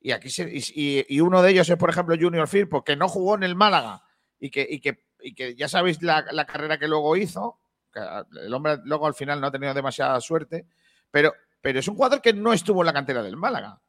y 0.00 0.10
aquí 0.12 0.28
se- 0.28 0.50
y, 0.54 0.60
y- 0.74 1.06
y 1.08 1.20
uno 1.20 1.40
de 1.42 1.50
ellos 1.52 1.68
es, 1.70 1.76
por 1.76 1.88
ejemplo, 1.90 2.14
Junior 2.20 2.46
Firpo, 2.46 2.84
que 2.84 2.96
no 2.96 3.08
jugó 3.08 3.34
en 3.34 3.44
el 3.44 3.56
Málaga 3.56 4.02
y 4.38 4.50
que, 4.50 4.66
y 4.68 4.78
que, 4.80 5.05
y 5.20 5.34
que 5.34 5.54
ya 5.54 5.68
sabéis 5.68 6.02
la, 6.02 6.24
la 6.32 6.46
carrera 6.46 6.78
que 6.78 6.88
luego 6.88 7.16
hizo. 7.16 7.58
que 7.92 8.00
el 8.40 8.52
hombre 8.52 8.78
luego 8.84 9.06
al 9.06 9.14
final 9.14 9.40
no 9.40 9.48
ha 9.48 9.52
tenido 9.52 9.74
demasiada 9.74 10.20
suerte, 10.20 10.66
pero, 11.10 11.32
pero 11.60 11.78
es 11.78 11.88
un 11.88 11.94
jugador 11.96 12.20
que 12.20 12.32
no 12.32 12.52
estuvo 12.52 12.82
en 12.82 12.86
la 12.86 12.92
cantera 12.92 13.22
del 13.22 13.36
Málaga. 13.36 13.80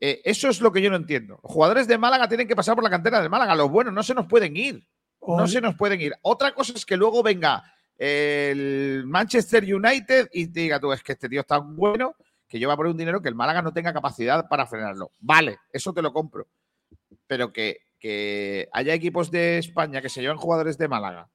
Eh, 0.00 0.20
eso 0.24 0.48
es 0.48 0.60
lo 0.60 0.72
que 0.72 0.82
yo 0.82 0.90
no 0.90 0.96
entiendo. 0.96 1.38
Los 1.42 1.52
jugadores 1.52 1.86
de 1.86 1.96
Málaga 1.96 2.28
tienen 2.28 2.48
que 2.48 2.56
pasar 2.56 2.74
por 2.74 2.84
la 2.84 2.90
cantera 2.90 3.20
del 3.20 3.30
Málaga. 3.30 3.54
Los 3.54 3.70
buenos 3.70 3.94
no 3.94 4.02
se 4.02 4.14
nos 4.14 4.26
pueden 4.26 4.56
ir. 4.56 4.86
No 5.26 5.46
se 5.46 5.60
nos 5.60 5.74
pueden 5.76 6.00
ir. 6.00 6.12
Otra 6.22 6.52
cosa 6.52 6.74
es 6.74 6.84
que 6.84 6.96
luego 6.96 7.22
venga 7.22 7.64
el 7.96 9.04
Manchester 9.06 9.62
United 9.64 10.28
y 10.32 10.48
te 10.48 10.60
diga 10.60 10.80
tú, 10.80 10.92
es 10.92 11.02
que 11.02 11.12
este 11.12 11.28
tío 11.28 11.40
es 11.40 11.46
tan 11.46 11.74
bueno 11.76 12.16
que 12.46 12.58
yo 12.58 12.68
voy 12.68 12.74
a 12.74 12.76
poner 12.76 12.92
un 12.92 12.98
dinero 12.98 13.22
que 13.22 13.28
el 13.28 13.34
Málaga 13.34 13.62
no 13.62 13.72
tenga 13.72 13.92
capacidad 13.92 14.46
para 14.48 14.66
frenarlo. 14.66 15.12
Vale, 15.20 15.60
eso 15.72 15.92
te 15.94 16.02
lo 16.02 16.12
compro. 16.12 16.46
Pero 17.26 17.52
que, 17.52 17.78
que 18.04 18.68
haya 18.70 18.92
equipos 18.92 19.30
de 19.30 19.56
España 19.56 20.02
que 20.02 20.10
se 20.10 20.20
lleven 20.20 20.36
jugadores 20.36 20.76
de 20.76 20.88
Málaga 20.88 21.30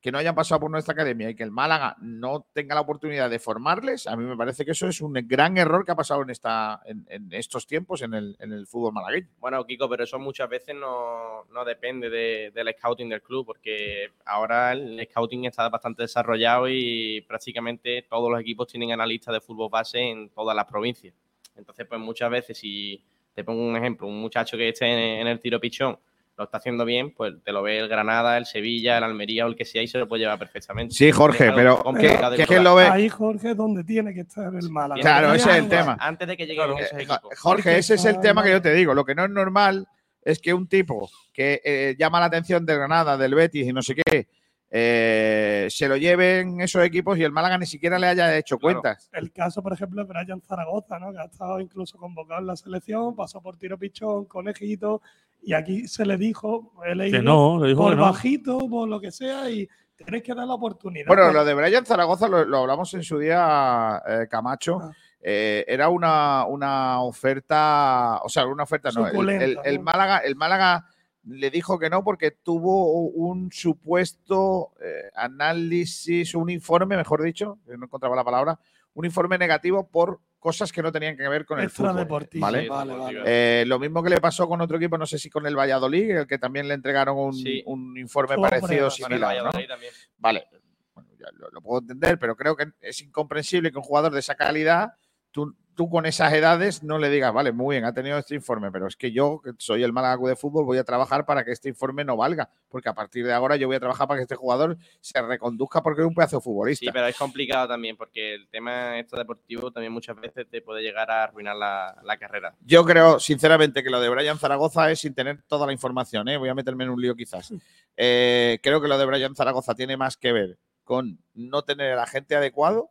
que 0.00 0.10
no 0.10 0.16
hayan 0.16 0.34
pasado 0.34 0.60
por 0.60 0.70
nuestra 0.70 0.92
academia 0.94 1.28
y 1.28 1.34
que 1.34 1.42
el 1.42 1.50
Málaga 1.50 1.94
no 2.00 2.46
tenga 2.54 2.74
la 2.74 2.80
oportunidad 2.80 3.28
de 3.28 3.38
formarles, 3.38 4.06
a 4.06 4.16
mí 4.16 4.24
me 4.24 4.34
parece 4.36 4.64
que 4.64 4.70
eso 4.70 4.88
es 4.88 5.02
un 5.02 5.12
gran 5.12 5.58
error 5.58 5.84
que 5.84 5.92
ha 5.92 5.96
pasado 5.96 6.22
en, 6.22 6.30
esta, 6.30 6.80
en, 6.86 7.28
estos 7.32 7.66
tiempos 7.66 8.00
en 8.00 8.14
el, 8.14 8.34
en 8.38 8.52
el 8.52 8.66
fútbol 8.66 8.94
malagueño. 8.94 9.28
Bueno, 9.38 9.62
Kiko, 9.66 9.90
pero 9.90 10.04
eso 10.04 10.18
muchas 10.18 10.48
veces 10.48 10.74
no, 10.74 11.44
no 11.52 11.64
depende 11.66 12.08
de- 12.08 12.50
del 12.54 12.72
scouting 12.78 13.10
del 13.10 13.20
club, 13.20 13.44
porque 13.44 14.12
ahora 14.24 14.72
el 14.72 15.06
scouting 15.10 15.44
está 15.44 15.68
bastante 15.68 16.04
desarrollado 16.04 16.66
y 16.66 17.20
prácticamente 17.28 18.06
todos 18.08 18.30
los 18.30 18.40
equipos 18.40 18.68
tienen 18.68 18.92
analistas 18.92 19.34
de 19.34 19.40
fútbol 19.42 19.68
base 19.70 19.98
en 19.98 20.30
todas 20.30 20.56
las 20.56 20.64
provincias. 20.64 21.12
Entonces, 21.56 21.84
pues 21.86 22.00
muchas 22.00 22.30
veces, 22.30 22.56
si 22.56 23.02
te 23.34 23.44
pongo 23.44 23.66
un 23.66 23.76
ejemplo, 23.76 24.06
un 24.06 24.18
muchacho 24.18 24.56
que 24.56 24.70
esté 24.70 25.20
en 25.20 25.26
el 25.26 25.40
tiro 25.40 25.60
pichón 25.60 25.98
lo 26.36 26.44
está 26.44 26.58
haciendo 26.58 26.84
bien, 26.84 27.14
pues 27.14 27.34
te 27.42 27.50
lo 27.52 27.62
ve 27.62 27.78
el 27.78 27.88
Granada, 27.88 28.36
el 28.36 28.44
Sevilla, 28.46 28.98
el 28.98 29.04
Almería 29.04 29.46
o 29.46 29.48
el 29.48 29.56
que 29.56 29.64
sea 29.64 29.82
y 29.82 29.88
se 29.88 29.98
lo 29.98 30.06
puede 30.06 30.20
llevar 30.22 30.38
perfectamente. 30.38 30.94
Sí, 30.94 31.10
Jorge, 31.10 31.50
pero 31.54 31.82
complicado 31.82 32.36
que- 32.36 32.60
lo 32.60 32.74
ve- 32.74 32.86
Ahí, 32.88 33.08
Jorge, 33.08 33.52
es 33.52 33.56
donde 33.56 33.82
tiene 33.84 34.12
que 34.12 34.20
estar 34.20 34.54
el 34.54 34.68
Málaga. 34.70 35.00
Claro, 35.00 35.32
ese 35.32 35.50
es 35.50 35.56
el 35.56 35.68
tema. 35.68 35.96
Antes 36.00 36.28
de 36.28 36.36
que 36.36 36.46
lleguen 36.46 36.78
esos 36.78 36.92
equipos. 36.98 37.38
Jorge, 37.38 37.78
ese 37.78 37.94
es 37.94 38.04
el 38.04 38.20
tema 38.20 38.42
que 38.44 38.50
yo 38.50 38.60
te 38.60 38.72
digo. 38.74 38.92
Lo 38.94 39.04
que 39.04 39.14
no 39.14 39.24
es 39.24 39.30
normal 39.30 39.86
es 40.22 40.38
que 40.40 40.52
un 40.52 40.66
tipo 40.68 41.08
que 41.32 41.60
eh, 41.64 41.96
llama 41.98 42.20
la 42.20 42.26
atención 42.26 42.66
de 42.66 42.74
Granada, 42.74 43.16
del 43.16 43.34
Betis 43.34 43.66
y 43.66 43.72
no 43.72 43.80
sé 43.80 43.94
qué, 43.94 44.28
eh, 44.70 45.68
se 45.70 45.88
lo 45.88 45.96
lleven 45.96 46.60
esos 46.60 46.84
equipos 46.84 47.16
y 47.18 47.22
el 47.22 47.30
Málaga 47.32 47.56
ni 47.56 47.66
siquiera 47.66 47.98
le 47.98 48.08
haya 48.08 48.36
hecho 48.36 48.58
cuentas. 48.58 49.08
El 49.12 49.32
caso, 49.32 49.62
por 49.62 49.72
ejemplo, 49.72 50.04
de 50.04 50.08
Brian 50.12 50.40
Zaragoza, 50.42 50.98
¿no? 50.98 51.12
que 51.12 51.18
ha 51.18 51.24
estado 51.24 51.60
incluso 51.60 51.96
convocado 51.96 52.40
en 52.40 52.46
la 52.48 52.56
selección, 52.56 53.14
pasó 53.16 53.40
por 53.40 53.56
tiro 53.56 53.78
pichón, 53.78 54.24
conejito, 54.26 55.00
y 55.46 55.54
aquí 55.54 55.86
se 55.86 56.04
le 56.04 56.16
dijo, 56.16 56.72
he 56.84 56.96
leído, 56.96 57.22
no, 57.22 57.60
le 57.62 57.68
dijo 57.68 57.82
por 57.82 57.92
que 57.92 57.96
no. 57.96 58.02
bajito, 58.02 58.58
por 58.68 58.88
lo 58.88 59.00
que 59.00 59.12
sea, 59.12 59.48
y 59.48 59.68
tenéis 59.94 60.24
que 60.24 60.34
dar 60.34 60.44
la 60.44 60.54
oportunidad. 60.54 61.06
Bueno, 61.06 61.22
Pues, 61.22 61.34
lo 61.34 61.44
de 61.44 61.54
Brian 61.54 61.86
Zaragoza 61.86 62.26
lo, 62.26 62.44
lo 62.44 62.58
hablamos 62.58 62.92
en 62.94 63.04
su 63.04 63.16
día, 63.16 64.02
eh, 64.08 64.26
Camacho. 64.28 64.80
Ah. 64.82 64.90
Eh, 65.20 65.64
era 65.68 65.88
una, 65.88 66.46
una 66.46 67.00
oferta, 67.00 68.20
o 68.24 68.28
sea, 68.28 68.44
una 68.44 68.64
oferta, 68.64 68.90
no. 68.90 69.06
El, 69.06 69.56
el-. 69.64 69.80
Málaga, 69.80 70.18
el 70.18 70.34
Málaga 70.34 70.86
le 71.22 71.48
dijo 71.50 71.78
que 71.78 71.90
no 71.90 72.02
porque 72.02 72.32
tuvo 72.32 72.90
un 73.10 73.52
supuesto 73.52 74.72
eh, 74.80 75.10
análisis, 75.14 76.34
un 76.34 76.50
informe, 76.50 76.96
mejor 76.96 77.22
dicho, 77.22 77.60
no 77.66 77.84
encontraba 77.84 78.16
la 78.16 78.24
palabra, 78.24 78.58
un 78.94 79.04
informe 79.04 79.38
negativo 79.38 79.86
por 79.86 80.18
cosas 80.46 80.70
que 80.70 80.80
no 80.80 80.92
tenían 80.92 81.16
que 81.16 81.28
ver 81.28 81.44
con 81.44 81.58
el 81.58 81.68
fútbol. 81.70 81.88
Extradeportivo, 81.90 82.40
¿vale? 82.46 82.62
sí, 82.62 82.68
vale, 82.68 82.94
vale. 82.96 83.22
Eh, 83.26 83.64
lo 83.66 83.80
mismo 83.80 84.00
que 84.00 84.10
le 84.10 84.20
pasó 84.20 84.46
con 84.46 84.60
otro 84.60 84.76
equipo, 84.76 84.96
no 84.96 85.04
sé 85.04 85.18
si 85.18 85.28
con 85.28 85.44
el 85.44 85.56
Valladolid, 85.58 86.08
el 86.18 86.26
que 86.28 86.38
también 86.38 86.68
le 86.68 86.74
entregaron 86.74 87.18
un, 87.18 87.32
Sí. 87.34 87.64
un 87.66 87.98
informe 87.98 88.36
Hombre, 88.36 88.50
parecido 88.50 88.82
con 88.82 88.84
el 88.84 88.90
similar. 88.92 89.18
¿no? 89.18 89.26
Valladolid 89.26 89.66
también. 89.66 89.92
Vale. 90.18 90.46
Bueno, 90.94 91.10
ya 91.18 91.26
lo, 91.32 91.50
lo 91.50 91.60
puedo 91.60 91.80
entender, 91.80 92.16
pero 92.20 92.36
creo 92.36 92.54
que 92.54 92.66
es 92.80 93.02
incomprensible 93.02 93.72
que 93.72 93.78
un 93.78 93.82
jugador 93.82 94.12
de 94.12 94.20
esa 94.20 94.36
calidad, 94.36 94.92
tú, 95.32 95.52
tú 95.76 95.88
con 95.88 96.06
esas 96.06 96.32
edades 96.32 96.82
no 96.82 96.98
le 96.98 97.10
digas, 97.10 97.32
vale, 97.32 97.52
muy 97.52 97.76
bien, 97.76 97.84
ha 97.84 97.92
tenido 97.92 98.18
este 98.18 98.34
informe, 98.34 98.72
pero 98.72 98.86
es 98.88 98.96
que 98.96 99.12
yo, 99.12 99.40
que 99.44 99.52
soy 99.58 99.82
el 99.82 99.92
Málaga 99.92 100.16
de 100.26 100.34
Fútbol, 100.34 100.64
voy 100.64 100.78
a 100.78 100.84
trabajar 100.84 101.26
para 101.26 101.44
que 101.44 101.52
este 101.52 101.68
informe 101.68 102.04
no 102.04 102.16
valga, 102.16 102.50
porque 102.68 102.88
a 102.88 102.94
partir 102.94 103.26
de 103.26 103.32
ahora 103.32 103.56
yo 103.56 103.66
voy 103.66 103.76
a 103.76 103.80
trabajar 103.80 104.08
para 104.08 104.18
que 104.18 104.22
este 104.22 104.34
jugador 104.34 104.78
se 105.00 105.20
reconduzca 105.20 105.82
porque 105.82 106.00
es 106.00 106.08
un 106.08 106.14
pedazo 106.14 106.36
de 106.38 106.42
futbolista. 106.42 106.86
Sí, 106.86 106.90
pero 106.92 107.06
es 107.06 107.16
complicado 107.16 107.68
también 107.68 107.96
porque 107.96 108.34
el 108.34 108.48
tema 108.48 108.98
esto 108.98 109.16
deportivo 109.16 109.70
también 109.70 109.92
muchas 109.92 110.16
veces 110.16 110.46
te 110.50 110.62
puede 110.62 110.82
llegar 110.82 111.10
a 111.10 111.24
arruinar 111.24 111.56
la, 111.56 111.96
la 112.02 112.16
carrera. 112.16 112.54
Yo 112.64 112.84
creo, 112.84 113.20
sinceramente, 113.20 113.82
que 113.82 113.90
lo 113.90 114.00
de 114.00 114.08
Brian 114.08 114.38
Zaragoza 114.38 114.90
es 114.90 115.00
sin 115.00 115.14
tener 115.14 115.42
toda 115.46 115.66
la 115.66 115.72
información. 115.72 116.28
¿eh? 116.28 116.38
Voy 116.38 116.48
a 116.48 116.54
meterme 116.54 116.84
en 116.84 116.90
un 116.90 117.00
lío 117.00 117.14
quizás. 117.14 117.52
Eh, 117.96 118.58
creo 118.62 118.80
que 118.80 118.88
lo 118.88 118.96
de 118.96 119.04
Brian 119.04 119.34
Zaragoza 119.34 119.74
tiene 119.74 119.96
más 119.96 120.16
que 120.16 120.32
ver 120.32 120.58
con 120.84 121.18
no 121.34 121.62
tener 121.62 121.92
el 121.92 121.98
agente 121.98 122.36
adecuado 122.36 122.90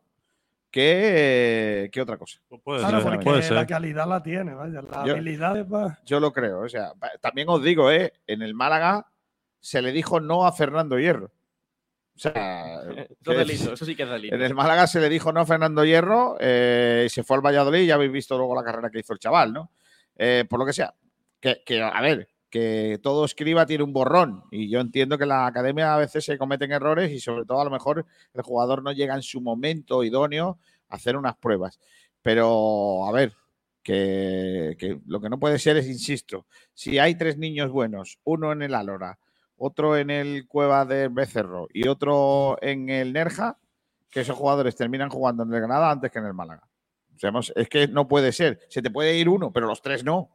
que, 0.80 1.88
que 1.90 2.00
otra 2.02 2.16
cosa. 2.18 2.38
Puede 2.62 2.80
Claro, 2.80 2.98
ser, 3.00 3.08
porque 3.10 3.24
puede 3.24 3.42
ser. 3.42 3.52
la 3.52 3.66
calidad 3.66 4.06
la 4.06 4.22
tiene, 4.22 4.54
vaya, 4.54 4.82
las 4.82 5.06
Yo- 5.06 5.12
habilidades 5.14 5.64
pa- 5.64 5.98
Yo 6.04 6.20
lo 6.20 6.32
creo. 6.32 6.60
O 6.60 6.68
sea, 6.68 6.92
también 7.20 7.48
os 7.48 7.62
digo, 7.62 7.90
¿eh? 7.90 8.12
en 8.26 8.42
el 8.42 8.54
Málaga 8.54 9.06
se 9.60 9.80
le 9.82 9.90
dijo 9.92 10.20
no 10.20 10.46
a 10.46 10.52
Fernando 10.52 10.98
Hierro. 10.98 11.26
O 12.14 12.18
sea, 12.18 12.80
Eso 13.20 13.32
es 13.32 13.38
delito, 13.38 13.72
eso 13.74 13.84
sí 13.84 13.96
que 13.96 14.02
es 14.04 14.10
delito. 14.10 14.34
En 14.34 14.42
el 14.42 14.54
Málaga 14.54 14.86
se 14.86 15.00
le 15.00 15.08
dijo 15.08 15.32
no 15.32 15.40
a 15.40 15.46
Fernando 15.46 15.84
Hierro 15.84 16.36
eh, 16.40 17.04
y 17.06 17.08
se 17.08 17.22
fue 17.24 17.36
al 17.36 17.42
Valladolid 17.44 17.80
y 17.80 17.86
ya 17.86 17.94
habéis 17.94 18.12
visto 18.12 18.36
luego 18.36 18.54
la 18.54 18.62
carrera 18.64 18.90
que 18.90 19.00
hizo 19.00 19.12
el 19.12 19.18
chaval, 19.18 19.52
¿no? 19.52 19.70
Eh, 20.16 20.44
por 20.48 20.58
lo 20.58 20.66
que 20.66 20.72
sea. 20.72 20.94
Que, 21.40 21.62
que, 21.64 21.82
a 21.82 22.00
ver, 22.00 22.28
que 22.50 22.98
todo 23.02 23.24
escriba 23.24 23.66
tiene 23.66 23.84
un 23.84 23.92
borrón 23.92 24.44
y 24.50 24.68
yo 24.70 24.80
entiendo 24.80 25.18
que 25.18 25.26
la 25.26 25.46
academia 25.46 25.94
a 25.94 25.98
veces 25.98 26.24
se 26.24 26.38
cometen 26.38 26.72
errores 26.72 27.10
y 27.10 27.18
sobre 27.20 27.44
todo 27.44 27.60
a 27.60 27.64
lo 27.64 27.70
mejor 27.70 28.06
el 28.32 28.42
jugador 28.42 28.82
no 28.82 28.92
llega 28.92 29.14
en 29.14 29.22
su 29.22 29.40
momento 29.40 30.04
idóneo 30.04 30.58
a 30.88 30.96
hacer 30.96 31.16
unas 31.16 31.36
pruebas. 31.36 31.80
Pero, 32.22 33.06
a 33.06 33.12
ver, 33.12 33.34
que, 33.82 35.00
lo 35.06 35.20
que 35.20 35.28
no 35.28 35.38
puede 35.38 35.58
ser 35.58 35.76
es, 35.76 35.86
insisto, 35.86 36.46
si 36.74 36.98
hay 36.98 37.16
tres 37.16 37.38
niños 37.38 37.70
buenos, 37.70 38.18
uno 38.24 38.52
en 38.52 38.62
el 38.62 38.74
Álora, 38.74 39.18
otro 39.56 39.96
en 39.96 40.10
el 40.10 40.46
Cueva 40.48 40.84
de 40.84 41.08
Becerro 41.08 41.68
y 41.72 41.86
otro 41.88 42.58
en 42.62 42.88
el 42.90 43.12
Nerja, 43.12 43.58
que 44.10 44.20
esos 44.20 44.36
jugadores 44.36 44.74
terminan 44.76 45.08
jugando 45.08 45.44
en 45.44 45.52
el 45.52 45.60
Granada 45.60 45.90
antes 45.90 46.10
que 46.10 46.18
en 46.18 46.26
el 46.26 46.34
Málaga. 46.34 46.68
Seamos- 47.16 47.52
es 47.56 47.68
que 47.68 47.88
no 47.88 48.08
puede 48.08 48.32
ser. 48.32 48.60
Se 48.68 48.82
te 48.82 48.90
puede 48.90 49.16
ir 49.16 49.28
uno, 49.28 49.52
pero 49.52 49.66
los 49.66 49.80
tres 49.80 50.04
no. 50.04 50.30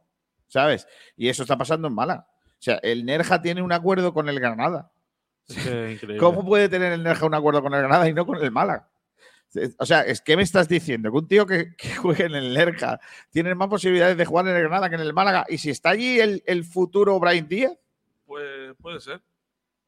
¿Sabes? 0.52 0.86
Y 1.16 1.28
eso 1.30 1.44
está 1.44 1.56
pasando 1.56 1.88
en 1.88 1.94
Málaga. 1.94 2.26
O 2.28 2.56
sea, 2.58 2.74
el 2.82 3.06
Nerja 3.06 3.40
tiene 3.40 3.62
un 3.62 3.72
acuerdo 3.72 4.12
con 4.12 4.28
el 4.28 4.38
Granada. 4.38 4.92
¿Cómo 6.20 6.44
puede 6.44 6.68
tener 6.68 6.92
el 6.92 7.02
Nerja 7.02 7.24
un 7.24 7.32
acuerdo 7.34 7.62
con 7.62 7.72
el 7.72 7.80
Granada 7.80 8.06
y 8.06 8.12
no 8.12 8.26
con 8.26 8.36
el 8.36 8.50
Málaga? 8.50 8.86
O 9.78 9.86
sea, 9.86 10.02
es 10.02 10.20
que 10.20 10.36
me 10.36 10.42
estás 10.42 10.68
diciendo 10.68 11.10
que 11.10 11.16
un 11.16 11.26
tío 11.26 11.46
que, 11.46 11.74
que 11.76 11.94
juegue 11.96 12.24
en 12.26 12.34
el 12.34 12.52
Nerja 12.52 13.00
tiene 13.30 13.54
más 13.54 13.68
posibilidades 13.68 14.16
de 14.18 14.26
jugar 14.26 14.46
en 14.46 14.54
el 14.56 14.62
Granada 14.62 14.90
que 14.90 14.96
en 14.96 15.00
el 15.00 15.14
Málaga. 15.14 15.46
Y 15.48 15.56
si 15.56 15.70
está 15.70 15.88
allí 15.90 16.20
el, 16.20 16.42
el 16.46 16.64
futuro 16.64 17.18
Brian 17.18 17.48
Díaz, 17.48 17.72
Pues, 18.26 18.74
puede 18.78 19.00
ser. 19.00 19.22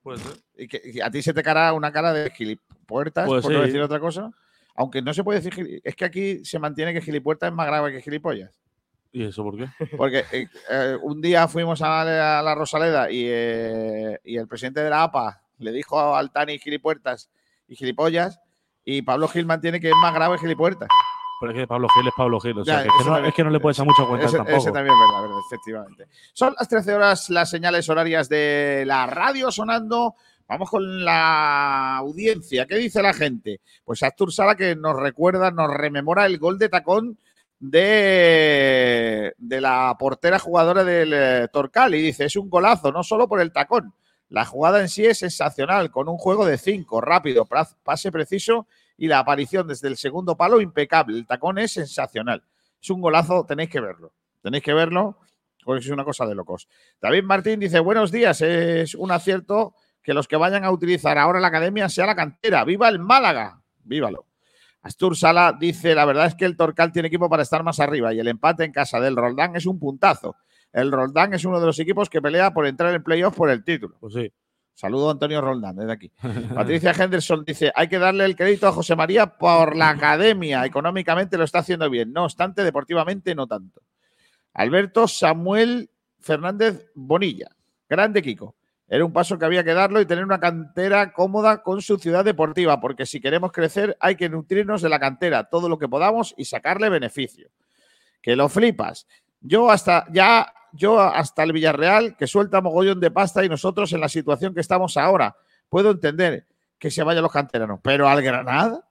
Puede 0.02 0.18
ser. 0.18 0.32
y 0.56 0.66
que 0.66 0.80
y 0.82 1.00
a 1.02 1.10
ti 1.10 1.20
se 1.22 1.34
te 1.34 1.42
cara 1.42 1.74
una 1.74 1.92
cara 1.92 2.14
de 2.14 2.30
gilipuertas, 2.30 3.26
Pues 3.26 3.42
por 3.42 3.52
no 3.52 3.60
decir 3.60 3.82
otra 3.82 4.00
cosa. 4.00 4.30
Aunque 4.76 5.02
no 5.02 5.12
se 5.12 5.22
puede 5.22 5.40
decir. 5.40 5.80
Es 5.84 5.94
que 5.94 6.04
aquí 6.06 6.42
se 6.42 6.58
mantiene 6.58 6.94
que 6.94 7.02
gilipuertas 7.02 7.50
es 7.50 7.54
más 7.54 7.66
grave 7.66 7.92
que 7.92 8.00
gilipollas. 8.00 8.63
¿Y 9.14 9.24
eso 9.26 9.44
por 9.44 9.56
qué? 9.56 9.68
Porque 9.96 10.24
eh, 10.32 10.48
eh, 10.68 10.98
un 11.00 11.22
día 11.22 11.46
fuimos 11.46 11.80
a 11.82 12.04
la, 12.04 12.40
a 12.40 12.42
la 12.42 12.54
Rosaleda 12.56 13.08
y, 13.12 13.26
eh, 13.28 14.18
y 14.24 14.36
el 14.36 14.48
presidente 14.48 14.80
de 14.80 14.90
la 14.90 15.04
APA 15.04 15.40
le 15.58 15.70
dijo 15.70 16.16
al 16.16 16.32
Tani 16.32 16.58
gilipuertas 16.58 17.30
y 17.68 17.76
gilipollas. 17.76 18.40
Y 18.84 19.02
Pablo 19.02 19.28
Gil 19.28 19.46
mantiene 19.46 19.80
que 19.80 19.88
es 19.90 19.96
más 20.02 20.12
grave 20.12 20.36
gilipuertas. 20.38 20.88
Pero 21.40 21.52
es 21.52 21.58
que 21.58 21.66
Pablo 21.68 21.86
Gil 21.94 22.08
es 22.08 22.12
Pablo 22.16 22.40
Gil. 22.40 22.58
O 22.58 22.64
sea, 22.64 22.78
Ya, 22.78 22.82
que, 22.82 22.88
es 22.88 22.94
que 23.04 23.08
no, 23.08 23.16
es 23.18 23.34
que 23.34 23.44
no 23.44 23.50
le 23.50 23.60
puede 23.60 23.74
echar 23.74 23.86
mucha 23.86 24.04
cuenta 24.04 24.26
ese, 24.26 24.36
tampoco. 24.36 24.58
ese 24.58 24.72
también 24.72 24.94
es 24.94 25.00
verdad, 25.00 25.22
verdad, 25.22 25.38
efectivamente. 25.46 26.06
Son 26.32 26.54
las 26.58 26.68
13 26.68 26.94
horas 26.94 27.30
las 27.30 27.50
señales 27.50 27.88
horarias 27.88 28.28
de 28.28 28.82
la 28.84 29.06
radio 29.06 29.52
sonando. 29.52 30.16
Vamos 30.48 30.68
con 30.68 31.04
la 31.04 31.98
audiencia. 31.98 32.66
¿Qué 32.66 32.74
dice 32.76 33.00
la 33.00 33.14
gente? 33.14 33.60
Pues 33.84 34.02
Astur 34.02 34.32
Sala 34.32 34.56
que 34.56 34.74
nos 34.74 34.96
recuerda, 34.96 35.52
nos 35.52 35.72
rememora 35.72 36.26
el 36.26 36.38
gol 36.38 36.58
de 36.58 36.68
tacón 36.68 37.16
de, 37.70 39.34
la 39.38 39.96
portera 39.98 40.38
jugadora 40.38 40.84
del 40.84 41.12
eh, 41.14 41.48
Torcal 41.52 41.94
y 41.94 42.02
dice, 42.02 42.26
es 42.26 42.36
un 42.36 42.50
golazo, 42.50 42.92
no 42.92 43.02
solo 43.02 43.28
por 43.28 43.40
el 43.40 43.52
tacón. 43.52 43.94
La 44.28 44.44
jugada 44.44 44.80
en 44.80 44.88
sí 44.88 45.04
es 45.06 45.18
sensacional, 45.18 45.90
con 45.90 46.08
un 46.08 46.18
juego 46.18 46.44
de 46.46 46.58
cinco, 46.58 47.00
rápido, 47.00 47.46
pase 47.82 48.10
preciso 48.10 48.66
y 48.96 49.08
la 49.08 49.18
aparición 49.18 49.66
desde 49.66 49.88
el 49.88 49.96
segundo 49.96 50.36
palo 50.36 50.60
impecable. 50.60 51.16
El 51.18 51.26
tacón 51.26 51.58
es 51.58 51.72
sensacional. 51.72 52.42
Es 52.82 52.90
un 52.90 53.00
golazo, 53.00 53.44
tenéis 53.46 53.70
que 53.70 53.80
verlo. 53.80 54.12
Tenéis 54.42 54.62
que 54.62 54.74
verlo 54.74 55.18
porque 55.64 55.84
es 55.84 55.90
una 55.90 56.04
cosa 56.04 56.26
de 56.26 56.34
locos. 56.34 56.68
David 57.00 57.24
Martín 57.24 57.60
dice, 57.60 57.80
buenos 57.80 58.12
días, 58.12 58.40
es 58.42 58.94
un 58.94 59.10
acierto 59.10 59.74
que 60.02 60.12
los 60.12 60.28
que 60.28 60.36
vayan 60.36 60.64
a 60.64 60.70
utilizar 60.70 61.16
ahora 61.16 61.40
la 61.40 61.48
academia 61.48 61.88
sea 61.88 62.04
la 62.06 62.14
cantera. 62.14 62.64
¡Viva 62.64 62.88
el 62.88 62.98
Málaga! 62.98 63.62
¡Vívalo! 63.84 64.26
Astur 64.84 65.16
Sala 65.16 65.56
dice, 65.58 65.94
la 65.94 66.04
verdad 66.04 66.26
es 66.26 66.34
que 66.34 66.44
el 66.44 66.58
Torcal 66.58 66.92
tiene 66.92 67.08
equipo 67.08 67.30
para 67.30 67.42
estar 67.42 67.64
más 67.64 67.80
arriba 67.80 68.12
y 68.12 68.20
el 68.20 68.28
empate 68.28 68.64
en 68.64 68.72
casa 68.72 69.00
del 69.00 69.16
Roldán 69.16 69.56
es 69.56 69.64
un 69.64 69.78
puntazo. 69.78 70.36
El 70.74 70.92
Roldán 70.92 71.32
es 71.32 71.46
uno 71.46 71.58
de 71.58 71.64
los 71.64 71.78
equipos 71.78 72.10
que 72.10 72.20
pelea 72.20 72.52
por 72.52 72.66
entrar 72.66 72.94
en 72.94 73.02
playoff 73.02 73.34
por 73.34 73.48
el 73.48 73.64
título. 73.64 73.96
Pues 73.98 74.12
sí. 74.12 74.30
Saludo 74.74 75.08
a 75.08 75.12
Antonio 75.12 75.40
Roldán 75.40 75.76
desde 75.76 75.92
aquí. 75.92 76.12
Patricia 76.54 76.92
Henderson 76.92 77.44
dice, 77.46 77.72
hay 77.74 77.88
que 77.88 77.98
darle 77.98 78.26
el 78.26 78.36
crédito 78.36 78.68
a 78.68 78.72
José 78.72 78.94
María 78.94 79.38
por 79.38 79.74
la 79.74 79.88
academia. 79.88 80.66
Económicamente 80.66 81.38
lo 81.38 81.44
está 81.44 81.60
haciendo 81.60 81.88
bien. 81.88 82.12
No 82.12 82.24
obstante, 82.24 82.62
deportivamente 82.62 83.34
no 83.34 83.46
tanto. 83.46 83.80
Alberto 84.52 85.08
Samuel 85.08 85.88
Fernández 86.20 86.90
Bonilla. 86.94 87.48
Grande 87.88 88.20
Kiko. 88.20 88.54
Era 88.94 89.04
un 89.04 89.12
paso 89.12 89.36
que 89.36 89.44
había 89.44 89.64
que 89.64 89.74
darlo 89.74 90.00
y 90.00 90.06
tener 90.06 90.22
una 90.22 90.38
cantera 90.38 91.12
cómoda 91.12 91.64
con 91.64 91.82
su 91.82 91.98
ciudad 91.98 92.24
deportiva, 92.24 92.80
porque 92.80 93.06
si 93.06 93.20
queremos 93.20 93.50
crecer 93.50 93.96
hay 93.98 94.14
que 94.14 94.28
nutrirnos 94.28 94.82
de 94.82 94.88
la 94.88 95.00
cantera 95.00 95.50
todo 95.50 95.68
lo 95.68 95.80
que 95.80 95.88
podamos 95.88 96.32
y 96.36 96.44
sacarle 96.44 96.88
beneficio. 96.88 97.50
Que 98.22 98.36
lo 98.36 98.48
flipas. 98.48 99.08
Yo 99.40 99.68
hasta 99.68 100.06
ya, 100.12 100.46
yo 100.72 101.00
hasta 101.00 101.42
el 101.42 101.52
Villarreal, 101.52 102.16
que 102.16 102.28
suelta 102.28 102.60
mogollón 102.60 103.00
de 103.00 103.10
pasta 103.10 103.44
y 103.44 103.48
nosotros 103.48 103.92
en 103.92 103.98
la 103.98 104.08
situación 104.08 104.54
que 104.54 104.60
estamos 104.60 104.96
ahora, 104.96 105.34
puedo 105.68 105.90
entender 105.90 106.46
que 106.78 106.88
se 106.88 107.02
vayan 107.02 107.24
los 107.24 107.32
canteranos, 107.32 107.80
pero 107.82 108.08
al 108.08 108.22
Granada. 108.22 108.83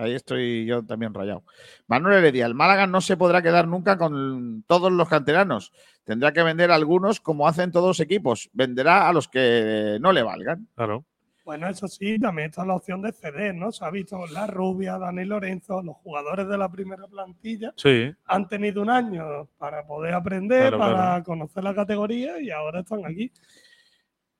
Ahí 0.00 0.14
estoy 0.14 0.64
yo 0.64 0.82
también 0.84 1.12
rayado. 1.12 1.44
Manuel 1.86 2.18
Heredia, 2.18 2.46
el 2.46 2.54
Málaga 2.54 2.86
no 2.86 3.00
se 3.02 3.16
podrá 3.18 3.42
quedar 3.42 3.68
nunca 3.68 3.98
con 3.98 4.64
todos 4.66 4.90
los 4.90 5.08
canteranos. 5.08 5.72
Tendrá 6.04 6.32
que 6.32 6.42
vender 6.42 6.70
algunos 6.70 7.20
como 7.20 7.46
hacen 7.46 7.70
todos 7.70 7.88
los 7.88 8.00
equipos. 8.00 8.48
Venderá 8.54 9.08
a 9.08 9.12
los 9.12 9.28
que 9.28 9.98
no 10.00 10.12
le 10.12 10.22
valgan. 10.22 10.66
Claro. 10.74 11.04
Bueno, 11.44 11.68
eso 11.68 11.88
sí, 11.88 12.18
también 12.18 12.48
está 12.50 12.64
la 12.64 12.76
opción 12.76 13.02
de 13.02 13.12
ceder, 13.12 13.54
¿no? 13.54 13.72
Se 13.72 13.84
ha 13.84 13.90
visto 13.90 14.24
La 14.28 14.46
Rubia, 14.46 14.98
Dani 14.98 15.24
Lorenzo, 15.24 15.82
los 15.82 15.96
jugadores 15.96 16.46
de 16.48 16.56
la 16.56 16.70
primera 16.70 17.06
plantilla 17.08 17.72
Sí. 17.76 18.14
han 18.26 18.48
tenido 18.48 18.80
un 18.82 18.90
año 18.90 19.48
para 19.58 19.84
poder 19.86 20.14
aprender, 20.14 20.68
Claro, 20.68 20.78
para 20.78 20.94
claro. 20.94 21.24
conocer 21.24 21.64
la 21.64 21.74
categoría 21.74 22.40
y 22.40 22.50
ahora 22.50 22.80
están 22.80 23.04
aquí. 23.04 23.32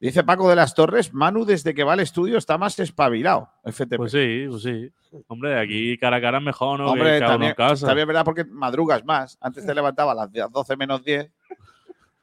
Dice 0.01 0.25
Paco 0.25 0.49
de 0.49 0.57
las 0.57 0.75
Torres, 0.75 1.13
Manu 1.13 1.45
desde 1.45 1.75
que 1.75 1.85
va 1.85 1.93
al 1.93 2.01
estudio 2.01 2.39
está 2.39 2.57
más 2.57 2.79
espabilado. 2.79 3.51
FTP. 3.65 3.97
Pues 3.97 4.13
sí, 4.13 4.47
pues 4.49 4.63
sí. 4.63 4.91
Hombre, 5.27 5.61
aquí 5.61 5.99
cara 5.99 6.17
a 6.17 6.21
cara 6.23 6.39
es 6.39 6.45
mejor, 6.45 6.81
¿no? 6.81 6.91
Hombre, 6.93 7.19
que 7.19 7.27
también, 7.27 7.51
en 7.51 7.55
casa. 7.57 7.87
también 7.87 8.05
es 8.05 8.07
verdad 8.09 8.25
porque 8.25 8.45
madrugas 8.45 9.05
más. 9.05 9.37
Antes 9.41 9.67
te 9.67 9.75
levantaba 9.75 10.13
a 10.13 10.15
las 10.15 10.33
10, 10.33 10.51
12 10.51 10.77
menos 10.77 11.05
10. 11.05 11.31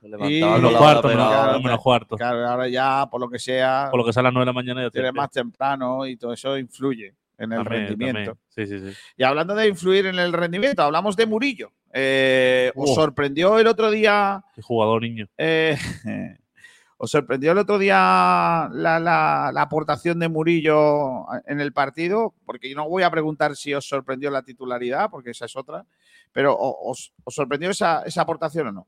Y 0.01 0.07
levantaba 0.09 0.55
Menos 0.55 0.61
con 0.61 0.73
la 0.73 0.79
cuarto, 0.79 1.07
menos- 1.09 1.27
Claro, 1.27 1.59
menos 1.61 1.81
cuarto. 1.81 2.15
claro, 2.17 2.47
ahora 2.47 2.67
ya, 2.67 3.07
por 3.11 3.19
lo 3.21 3.29
que 3.29 3.37
sea, 3.39 3.87
Por 3.91 3.99
lo 3.99 4.05
que 4.05 4.13
sea 4.13 4.21
a 4.21 4.23
las 4.23 4.33
9 4.33 4.41
de 4.43 4.45
la 4.49 4.53
mañana 4.53 4.81
ya 4.81 4.89
tienes 4.89 5.11
tienes 5.11 5.13
más 5.13 5.29
temprano 5.31 6.05
y 6.07 6.17
todo 6.17 6.33
eso 6.33 6.57
influye 6.57 7.13
en 7.37 7.51
el 7.51 7.63
También, 7.63 7.87
rendimiento. 7.89 8.35
también. 8.35 8.37
Sí, 8.47 8.65
sí, 8.65 8.91
sí. 8.91 8.97
Y 9.17 9.23
hablando 9.23 9.53
de 9.53 9.67
influir 9.67 10.07
en 10.07 10.17
el 10.17 10.33
rendimiento, 10.33 10.81
hablamos 10.81 11.15
de 11.15 11.25
Murillo. 11.27 11.71
Eh, 11.93 12.71
¿Os 12.75 12.95
sorprendió 12.95 13.59
el 13.59 13.67
otro 13.67 13.91
día? 13.91 14.43
Qué 14.55 14.61
jugador 14.63 15.01
niño. 15.03 15.27
eh, 15.37 15.77
¿Os 16.99 17.11
sorprendió 17.11 17.51
el 17.51 17.59
otro 17.59 17.77
día 17.77 17.95
la, 18.71 18.99
la- 18.99 19.51
la 19.53 19.61
aportación 19.61 20.17
de 20.19 20.29
Murillo 20.29 21.25
en 21.45 21.59
el 21.61 21.71
partido? 21.71 22.33
Porque 22.45 22.69
yo 22.69 22.75
no 22.75 22.89
voy 22.89 23.03
a 23.03 23.11
preguntar 23.11 23.55
si 23.55 23.73
os 23.73 23.87
sorprendió 23.87 24.31
la 24.31 24.41
titularidad, 24.41 25.09
porque 25.11 25.29
esa 25.31 25.45
es 25.45 25.55
otra. 25.55 25.85
Pero 26.31 26.53
¿o- 26.55 26.89
¿os, 26.91 27.13
os 27.23 27.35
sorprendió 27.35 27.69
esa, 27.69 28.01
esa 28.01 28.21
aportación 28.23 28.67
o 28.67 28.71
no? 28.71 28.87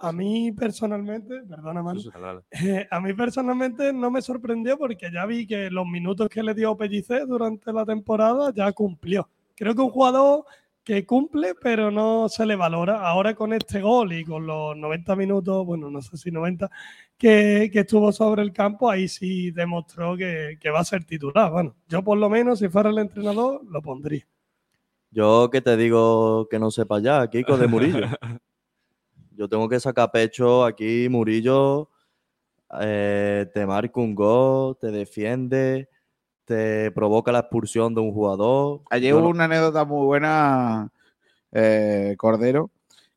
A 0.00 0.12
mí 0.12 0.52
personalmente, 0.52 1.42
perdona, 1.42 1.82
Manu, 1.82 1.98
Sí, 2.00 2.08
sí, 2.14 2.20
dale. 2.20 2.42
eh, 2.52 2.86
a 2.88 3.00
mí 3.00 3.12
personalmente 3.14 3.92
no 3.92 4.12
me 4.12 4.22
sorprendió 4.22 4.78
porque 4.78 5.10
ya 5.12 5.26
vi 5.26 5.44
que 5.44 5.68
los 5.70 5.84
minutos 5.86 6.28
que 6.28 6.44
le 6.44 6.54
dio 6.54 6.76
Pellicer 6.76 7.26
durante 7.26 7.72
la 7.72 7.84
temporada 7.84 8.52
ya 8.54 8.70
cumplió. 8.70 9.28
Creo 9.56 9.74
que 9.74 9.80
un 9.82 9.90
jugador 9.90 10.44
que 10.88 11.04
cumple, 11.04 11.54
pero 11.54 11.90
no 11.90 12.30
se 12.30 12.46
le 12.46 12.56
valora. 12.56 13.06
Ahora 13.06 13.34
con 13.34 13.52
este 13.52 13.82
gol 13.82 14.10
y 14.14 14.24
con 14.24 14.46
los 14.46 14.74
90 14.74 15.16
minutos, 15.16 15.66
bueno, 15.66 15.90
no 15.90 16.00
sé 16.00 16.16
si 16.16 16.30
90, 16.30 16.70
que, 17.18 17.68
que 17.70 17.80
estuvo 17.80 18.10
sobre 18.10 18.40
el 18.40 18.54
campo, 18.54 18.88
ahí 18.88 19.06
sí 19.06 19.50
demostró 19.50 20.16
que, 20.16 20.56
que 20.58 20.70
va 20.70 20.80
a 20.80 20.84
ser 20.84 21.04
titular. 21.04 21.52
Bueno, 21.52 21.76
yo 21.88 22.02
por 22.02 22.16
lo 22.16 22.30
menos, 22.30 22.60
si 22.60 22.70
fuera 22.70 22.88
el 22.88 22.96
entrenador, 22.96 23.60
lo 23.68 23.82
pondría. 23.82 24.26
Yo 25.10 25.50
que 25.52 25.60
te 25.60 25.76
digo 25.76 26.48
que 26.48 26.58
no 26.58 26.70
sepa 26.70 27.00
ya, 27.00 27.28
Kiko 27.28 27.58
de 27.58 27.66
Murillo. 27.66 28.06
Yo 29.36 29.46
tengo 29.46 29.68
que 29.68 29.78
sacar 29.78 30.10
pecho 30.10 30.64
aquí, 30.64 31.06
Murillo 31.10 31.90
eh, 32.80 33.46
te 33.52 33.66
marca 33.66 34.00
un 34.00 34.14
gol, 34.14 34.78
te 34.80 34.90
defiende, 34.90 35.90
te 36.48 36.90
provoca 36.92 37.30
la 37.30 37.40
expulsión 37.40 37.94
de 37.94 38.00
un 38.00 38.12
jugador. 38.12 38.80
Ayer 38.90 39.12
hubo 39.14 39.22
no- 39.22 39.28
una 39.28 39.44
anécdota 39.44 39.84
muy 39.84 40.06
buena, 40.06 40.90
eh, 41.52 42.14
Cordero, 42.18 42.70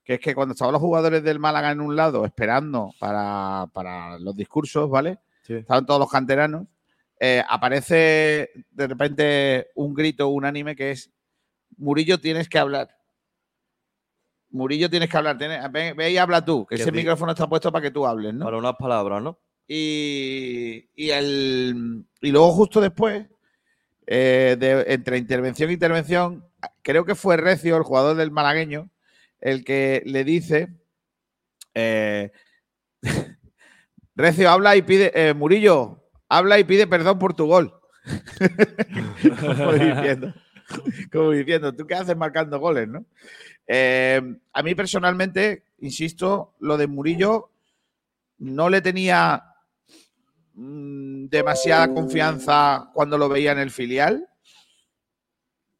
que 0.03 0.15
es 0.15 0.19
que 0.19 0.35
cuando 0.35 0.51
estaban 0.51 0.73
los 0.73 0.81
jugadores 0.81 1.23
del 1.23 1.39
Málaga 1.39 1.71
en 1.71 1.79
un 1.79 1.95
lado 1.95 2.25
esperando 2.25 2.91
para, 2.99 3.67
para 3.73 4.19
los 4.19 4.35
discursos, 4.35 4.89
¿vale? 4.89 5.17
Estaban 5.61 5.85
todos 5.85 5.99
los 5.99 6.11
canteranos. 6.11 6.67
eh, 7.23 7.43
aparece 7.47 8.49
de 8.71 8.87
repente 8.87 9.67
un 9.75 9.93
grito 9.93 10.27
unánime 10.29 10.75
que 10.75 10.89
es 10.91 11.11
Murillo 11.77 12.19
tienes 12.19 12.49
que 12.49 12.57
hablar. 12.57 12.89
Murillo 14.49 14.89
tienes 14.89 15.07
que 15.09 15.17
hablar. 15.17 15.37
tienes- 15.37 15.71
ve, 15.71 15.93
ve 15.93 16.11
y 16.11 16.17
habla 16.17 16.43
tú, 16.43 16.65
que 16.65 16.75
ese 16.75 16.91
micrófono 16.97 17.31
está 17.31 17.47
puesto 17.47 17.71
para 17.71 17.83
que 17.83 17.91
tú 17.91 18.05
hables, 18.07 18.33
¿no? 18.33 18.43
Para 18.45 18.57
unas 18.57 18.75
palabras, 18.75 19.21
¿no? 19.21 19.37
Y, 19.73 20.89
el, 20.97 22.03
y 22.19 22.31
luego 22.31 22.51
justo 22.51 22.81
después, 22.81 23.25
eh, 24.05 24.83
entre 24.87 25.17
intervención 25.17 25.69
e 25.69 25.73
intervención, 25.73 26.45
creo 26.81 27.05
que 27.05 27.15
fue 27.15 27.37
Recio, 27.37 27.77
el 27.77 27.83
jugador 27.83 28.17
del 28.17 28.31
malagueño, 28.31 28.89
el 29.39 29.63
que 29.63 30.03
le 30.05 30.25
dice, 30.25 30.75
eh, 31.73 32.33
Recio, 34.15 34.49
habla 34.49 34.75
y 34.75 34.81
pide, 34.81 35.13
eh, 35.15 35.33
Murillo, 35.33 36.03
habla 36.27 36.59
y 36.59 36.65
pide 36.65 36.85
perdón 36.85 37.17
por 37.17 37.33
tu 37.33 37.45
gol. 37.45 37.73
como, 39.39 39.71
diciendo, 39.71 40.33
como 41.13 41.31
diciendo, 41.31 41.73
¿tú 41.73 41.87
qué 41.87 41.95
haces 41.95 42.17
marcando 42.17 42.59
goles, 42.59 42.89
no? 42.89 43.05
A 44.51 44.63
mí 44.63 44.75
personalmente, 44.75 45.63
insisto, 45.79 46.55
lo 46.59 46.75
de 46.75 46.87
Murillo 46.87 47.51
no 48.37 48.69
le 48.69 48.81
tenía 48.81 49.45
mm, 50.53 51.25
demasiada 51.27 51.93
confianza 51.93 52.89
cuando 52.93 53.17
lo 53.17 53.29
veía 53.29 53.51
en 53.51 53.59
el 53.59 53.71
filial, 53.71 54.27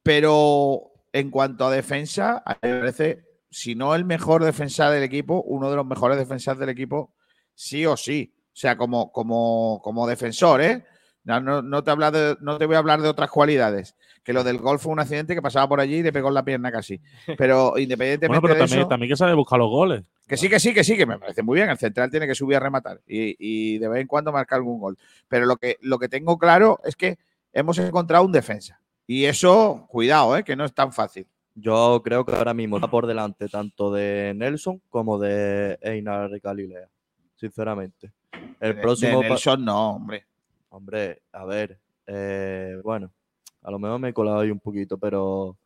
pero 0.04 0.92
en 1.14 1.30
cuanto 1.30 1.66
a 1.66 1.72
defensa, 1.72 2.42
a 2.46 2.54
mí 2.54 2.70
me 2.70 2.80
parece, 2.80 3.26
si 3.50 3.76
no 3.76 3.96
el 3.96 4.06
mejor 4.06 4.44
defensa 4.44 4.90
del 4.90 5.04
equipo, 5.04 5.42
uno 5.44 5.70
de 5.70 5.76
los 5.76 5.86
mejores 5.86 6.18
defensas 6.18 6.58
del 6.58 6.70
equipo, 6.70 7.14
sí 7.54 7.86
o 7.86 7.98
sí. 7.98 8.34
O 8.48 8.56
sea, 8.62 8.78
como, 8.78 9.12
como, 9.12 9.80
como 9.84 10.08
defensor, 10.08 10.62
¿eh? 10.62 10.86
No, 11.24 11.40
no- 11.40 11.62
no 11.62 11.84
te 11.84 11.92
habla 11.92 12.10
de- 12.12 12.36
no 12.42 12.58
te 12.58 12.66
voy 12.66 12.76
a 12.76 12.80
hablar 12.80 13.02
de 13.02 13.08
otras 13.10 13.30
cualidades. 13.30 13.96
Que 14.24 14.34
lo 14.34 14.44
del 14.44 14.58
gol 14.58 14.80
fue 14.80 14.92
un 14.92 15.00
accidente 15.00 15.36
que 15.36 15.42
pasaba 15.42 15.68
por 15.68 15.80
allí 15.80 15.96
y 15.98 16.04
le 16.04 16.12
pegó 16.14 16.30
en 16.30 16.34
la 16.36 16.44
pierna 16.46 16.72
casi. 16.72 17.00
Pero 17.38 17.74
independientemente 17.78 18.28
Bueno, 18.28 18.42
pero 18.42 18.54
de 18.56 18.60
también, 18.62 18.80
eso, 18.80 18.88
también 18.88 19.10
que 19.12 19.16
sabe 19.16 19.34
buscar 19.36 19.60
los 19.60 19.70
goles. 19.70 20.04
que 20.28 20.38
sí, 20.38 20.50
que 20.50 20.60
sí, 20.60 20.74
que 20.74 20.84
sí, 20.84 20.98
que 20.98 21.06
me 21.06 21.20
parece 21.20 21.44
muy 21.44 21.58
bien. 21.58 21.70
El 21.70 21.78
central 21.78 22.10
tiene 22.10 22.26
que 22.28 22.36
subir 22.36 22.58
a 22.58 22.60
rematar 22.60 23.02
y, 23.08 23.36
y 23.40 23.78
de 23.78 23.88
vez 23.88 24.02
en 24.02 24.08
cuando 24.08 24.32
marcar 24.32 24.58
algún 24.58 24.80
gol. 24.80 24.98
Pero 25.28 25.46
lo 25.46 25.58
que, 25.58 25.78
lo 25.82 26.00
que 26.00 26.10
tengo 26.10 26.38
claro 26.40 26.80
es 26.84 26.96
que 26.96 27.18
hemos 27.54 27.78
encontrado 27.78 28.26
un 28.26 28.32
defensa. 28.32 28.80
Y 29.08 29.26
eso, 29.26 29.86
cuidado, 29.90 30.38
¿eh? 30.38 30.44
que 30.44 30.56
no 30.56 30.64
es 30.66 30.74
tan 30.74 30.92
fácil. 30.94 31.28
Yo 31.54 32.02
creo 32.04 32.24
que 32.26 32.34
ahora 32.34 32.54
mismo 32.54 32.78
está 32.78 32.90
por 32.90 33.06
delante 33.08 33.50
tanto 33.50 33.92
de 33.92 34.34
Nelson 34.38 34.82
como 34.90 35.20
de 35.20 35.78
Einar 35.82 36.30
Galilea, 36.42 36.88
sinceramente. 37.36 38.12
El 38.60 38.76
De- 38.76 38.82
próximo 38.82 39.22
de 39.22 39.30
Nelson 39.30 39.66
no, 39.66 39.96
hombre. 39.96 40.26
Hombre, 40.74 41.22
a 41.34 41.44
ver, 41.44 41.80
eh, 42.08 42.80
bueno, 42.82 43.12
a 43.62 43.72
lo 43.72 43.78
mejor 43.78 44.00
me 44.00 44.10
he 44.10 44.14
colado 44.14 44.40
ahí 44.40 44.52
un 44.52 44.60
poquito, 44.60 44.98
pero, 44.98 45.58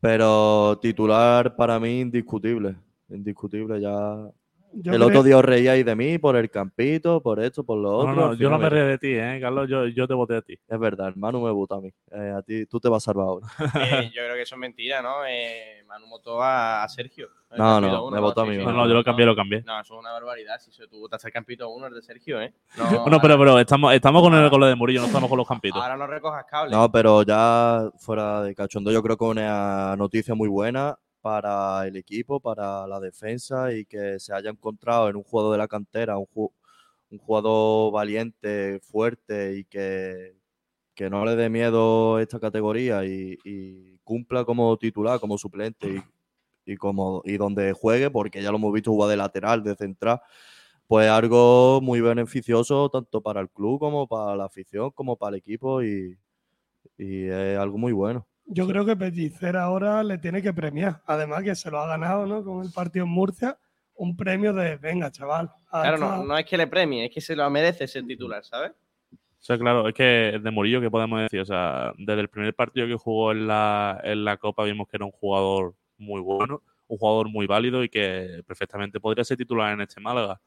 pero 0.00 0.78
titular 0.80 1.54
para 1.54 1.78
mí 1.78 2.00
indiscutible, 2.00 2.76
indiscutible 3.08 3.78
ya. 3.80 4.30
Yo 4.72 4.92
el 4.92 4.98
creo- 4.98 5.08
otro 5.08 5.22
día 5.24 5.36
os 5.36 5.44
reíais 5.44 5.84
de 5.84 5.96
mí 5.96 6.18
por 6.18 6.36
el 6.36 6.48
campito, 6.50 7.20
por 7.20 7.40
esto, 7.40 7.64
por 7.64 7.76
lo 7.78 7.90
No, 7.90 7.96
otro. 7.98 8.14
no, 8.14 8.26
al 8.30 8.38
yo 8.38 8.48
no 8.50 8.58
me 8.58 8.70
río 8.70 8.86
de 8.86 8.98
ti, 8.98 9.08
¿eh, 9.14 9.38
Carlos? 9.40 9.68
Yo, 9.68 9.86
yo 9.88 10.06
te 10.06 10.14
voté 10.14 10.36
a 10.36 10.42
ti. 10.42 10.58
Es 10.68 10.78
verdad, 10.78 11.08
hermano 11.08 11.40
me 11.40 11.50
vota 11.50 11.74
a 11.76 11.80
mí. 11.80 11.92
Eh, 12.12 12.34
a 12.36 12.42
ti, 12.42 12.66
tú 12.66 12.78
te 12.78 12.88
vas 12.88 13.02
a 13.02 13.06
salvar 13.06 13.26
ahora. 13.26 13.46
Eh, 13.58 14.10
yo 14.14 14.22
creo 14.22 14.34
que 14.34 14.42
eso 14.42 14.54
es 14.54 14.58
mentira, 14.60 15.02
¿no? 15.02 15.24
Eh, 15.28 15.82
Manu 15.86 16.06
votó 16.08 16.40
a, 16.42 16.84
a 16.84 16.88
Sergio. 16.88 17.28
No, 17.58 17.80
no, 17.80 18.04
uno, 18.06 18.14
me 18.14 18.20
votó 18.20 18.42
a 18.42 18.46
mí, 18.46 18.52
sí, 18.52 18.58
Manu. 18.58 18.70
No, 18.76 18.82
no, 18.84 18.88
yo 18.88 18.94
lo 18.94 19.02
cambié, 19.02 19.26
lo 19.26 19.34
cambié. 19.34 19.62
No, 19.66 19.80
eso 19.80 19.94
es 19.94 19.98
una 20.00 20.12
barbaridad. 20.12 20.60
Si 20.60 20.70
tú 20.88 21.00
votaste 21.00 21.26
el 21.26 21.32
Campito 21.32 21.68
1, 21.68 21.86
el 21.88 21.94
de 21.94 22.02
Sergio, 22.02 22.40
¿eh? 22.40 22.54
Bueno, 23.02 23.18
pero, 23.20 23.36
pero 23.38 23.58
estamos, 23.58 23.92
estamos 23.92 24.22
con, 24.22 24.34
el, 24.34 24.48
con 24.50 24.60
lo 24.60 24.66
de 24.66 24.76
Murillo, 24.76 25.00
no 25.00 25.06
estamos 25.08 25.28
con 25.28 25.36
los 25.38 25.48
campitos. 25.48 25.82
Ahora 25.82 25.96
no 25.96 26.06
recojas 26.06 26.44
cable. 26.48 26.70
No, 26.76 26.92
pero 26.92 27.24
ya 27.24 27.90
fuera 27.98 28.42
de 28.42 28.54
cachondo, 28.54 28.92
yo 28.92 29.02
creo 29.02 29.16
que 29.16 29.24
una 29.24 29.96
noticia 29.96 30.36
muy 30.36 30.48
buena 30.48 30.96
para 31.20 31.86
el 31.86 31.96
equipo, 31.96 32.40
para 32.40 32.86
la 32.86 33.00
defensa 33.00 33.72
y 33.72 33.84
que 33.86 34.18
se 34.20 34.32
haya 34.34 34.50
encontrado 34.50 35.08
en 35.08 35.16
un 35.16 35.22
jugador 35.24 35.52
de 35.52 35.58
la 35.58 35.68
cantera, 35.68 36.18
un, 36.18 36.26
ju- 36.26 36.52
jugador 37.20 37.92
valiente, 37.92 38.80
fuerte 38.82 39.58
y 39.58 39.64
que, 39.64 40.36
que 40.94 41.10
no 41.10 41.24
le 41.24 41.36
dé 41.36 41.50
miedo 41.50 42.18
esta 42.20 42.40
categoría 42.40 43.04
y, 43.06 43.38
cumpla 44.04 44.44
como 44.44 44.76
titular, 44.78 45.20
como 45.20 45.38
suplente 45.38 46.02
y, 46.66 46.76
como, 46.76 47.22
y 47.24 47.36
donde 47.38 47.72
juegue, 47.72 48.10
porque 48.10 48.42
ya 48.42 48.50
lo 48.50 48.58
hemos 48.58 48.72
visto 48.72 48.90
jugar 48.92 49.10
de 49.10 49.16
lateral, 49.16 49.62
de 49.64 49.74
central, 49.76 50.20
pues 50.88 51.08
algo 51.10 51.80
muy 51.82 52.00
beneficioso 52.00 52.88
tanto 52.90 53.22
para 53.22 53.40
el 53.40 53.50
club 53.50 53.80
como 53.80 54.08
para 54.08 54.36
la 54.36 54.46
afición, 54.46 54.90
como 54.92 55.16
para 55.16 55.36
el 55.36 55.40
equipo 55.40 55.82
y 56.98 57.26
es 57.28 57.58
algo 57.58 57.78
muy 57.78 57.92
bueno. 57.92 58.26
Yo 58.52 58.66
creo 58.66 58.84
que 58.84 58.96
Pellicer 58.96 59.56
ahora 59.56 60.02
le 60.02 60.18
tiene 60.18 60.42
que 60.42 60.52
premiar. 60.52 61.00
Además 61.06 61.44
que 61.44 61.54
se 61.54 61.70
lo 61.70 61.78
ha 61.78 61.86
ganado, 61.86 62.26
¿no? 62.26 62.42
Con 62.44 62.64
el 62.64 62.72
partido 62.72 63.04
en 63.04 63.12
Murcia, 63.12 63.56
un 63.94 64.16
premio 64.16 64.52
de, 64.52 64.76
venga, 64.76 65.08
chaval. 65.12 65.50
Claro, 65.70 65.98
no, 65.98 66.24
no 66.24 66.36
es 66.36 66.44
que 66.44 66.56
le 66.56 66.66
premie, 66.66 67.04
es 67.04 67.14
que 67.14 67.20
se 67.20 67.36
lo 67.36 67.48
merece 67.48 67.86
ser 67.86 68.04
titular, 68.06 68.44
¿sabes? 68.44 68.72
O 69.12 69.42
sea, 69.42 69.56
claro, 69.56 69.86
es 69.86 69.94
que 69.94 70.40
de 70.42 70.50
Murillo, 70.50 70.80
¿qué 70.80 70.90
podemos 70.90 71.20
decir? 71.20 71.40
O 71.40 71.44
sea, 71.44 71.92
desde 71.96 72.22
el 72.22 72.28
primer 72.28 72.52
partido 72.52 72.88
que 72.88 72.96
jugó 72.96 73.30
en 73.30 73.46
la, 73.46 74.00
en 74.02 74.24
la 74.24 74.36
Copa 74.36 74.64
vimos 74.64 74.88
que 74.88 74.96
era 74.96 75.04
un 75.04 75.12
jugador 75.12 75.76
muy 75.96 76.20
bueno, 76.20 76.60
un 76.88 76.98
jugador 76.98 77.28
muy 77.28 77.46
válido 77.46 77.84
y 77.84 77.88
que 77.88 78.42
perfectamente 78.46 78.98
podría 78.98 79.22
ser 79.22 79.36
titular 79.36 79.72
en 79.72 79.82
este 79.82 80.00
Málaga. 80.00 80.40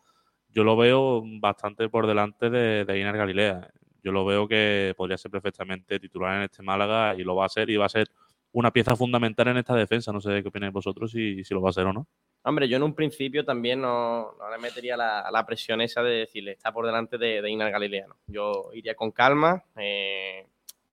Yo 0.49 0.66
lo 0.66 0.76
veo 0.76 1.24
bastante 1.39 1.88
por 1.88 2.06
delante 2.06 2.49
de, 2.49 2.84
de 2.84 2.99
Inar 2.99 3.16
Galilea. 3.16 3.72
Yo 4.04 4.12
lo 4.12 4.26
veo 4.26 4.47
que 4.47 4.93
podría 4.97 5.18
ser 5.18 5.32
perfectamente 5.32 5.99
titular 5.99 6.38
en 6.38 6.43
este 6.43 6.62
Málaga 6.62 7.16
y 7.16 7.24
lo 7.24 7.36
va 7.36 7.45
a 7.45 7.49
ser 7.49 7.70
y 7.70 7.78
va 7.78 7.86
a 7.86 7.89
ser 7.89 8.08
una 8.51 8.72
pieza 8.72 8.95
fundamental 8.95 9.47
en 9.47 9.58
esta 9.58 9.76
defensa. 9.76 10.12
No 10.12 10.22
sé 10.22 10.41
qué 10.41 10.49
opináis 10.49 10.74
vosotros 10.74 11.12
si, 11.12 11.43
si 11.43 11.54
lo 11.54 11.62
va 11.62 11.70
a 11.70 11.74
ser 11.74 11.86
o 11.86 11.93
no. 11.93 12.08
Hombre, 12.43 12.68
yo 12.68 12.76
en 12.76 12.84
un 12.84 12.93
principio 12.93 13.45
también 13.45 13.80
no, 13.80 14.34
no 14.38 14.51
le 14.51 14.58
metería 14.58 14.97
la, 14.97 15.30
la 15.32 15.45
presión 15.45 15.80
esa 15.80 16.04
de 16.04 16.12
decirle, 16.12 16.51
está 16.51 16.74
por 16.74 16.86
delante 16.86 17.18
de, 17.18 17.49
Inar 17.49 17.72
Galilea. 17.72 18.08
¿no? 18.08 18.18
Yo 18.28 18.70
iría 18.74 18.95
con 18.95 19.12
calma, 19.12 19.64
eh, 19.78 20.45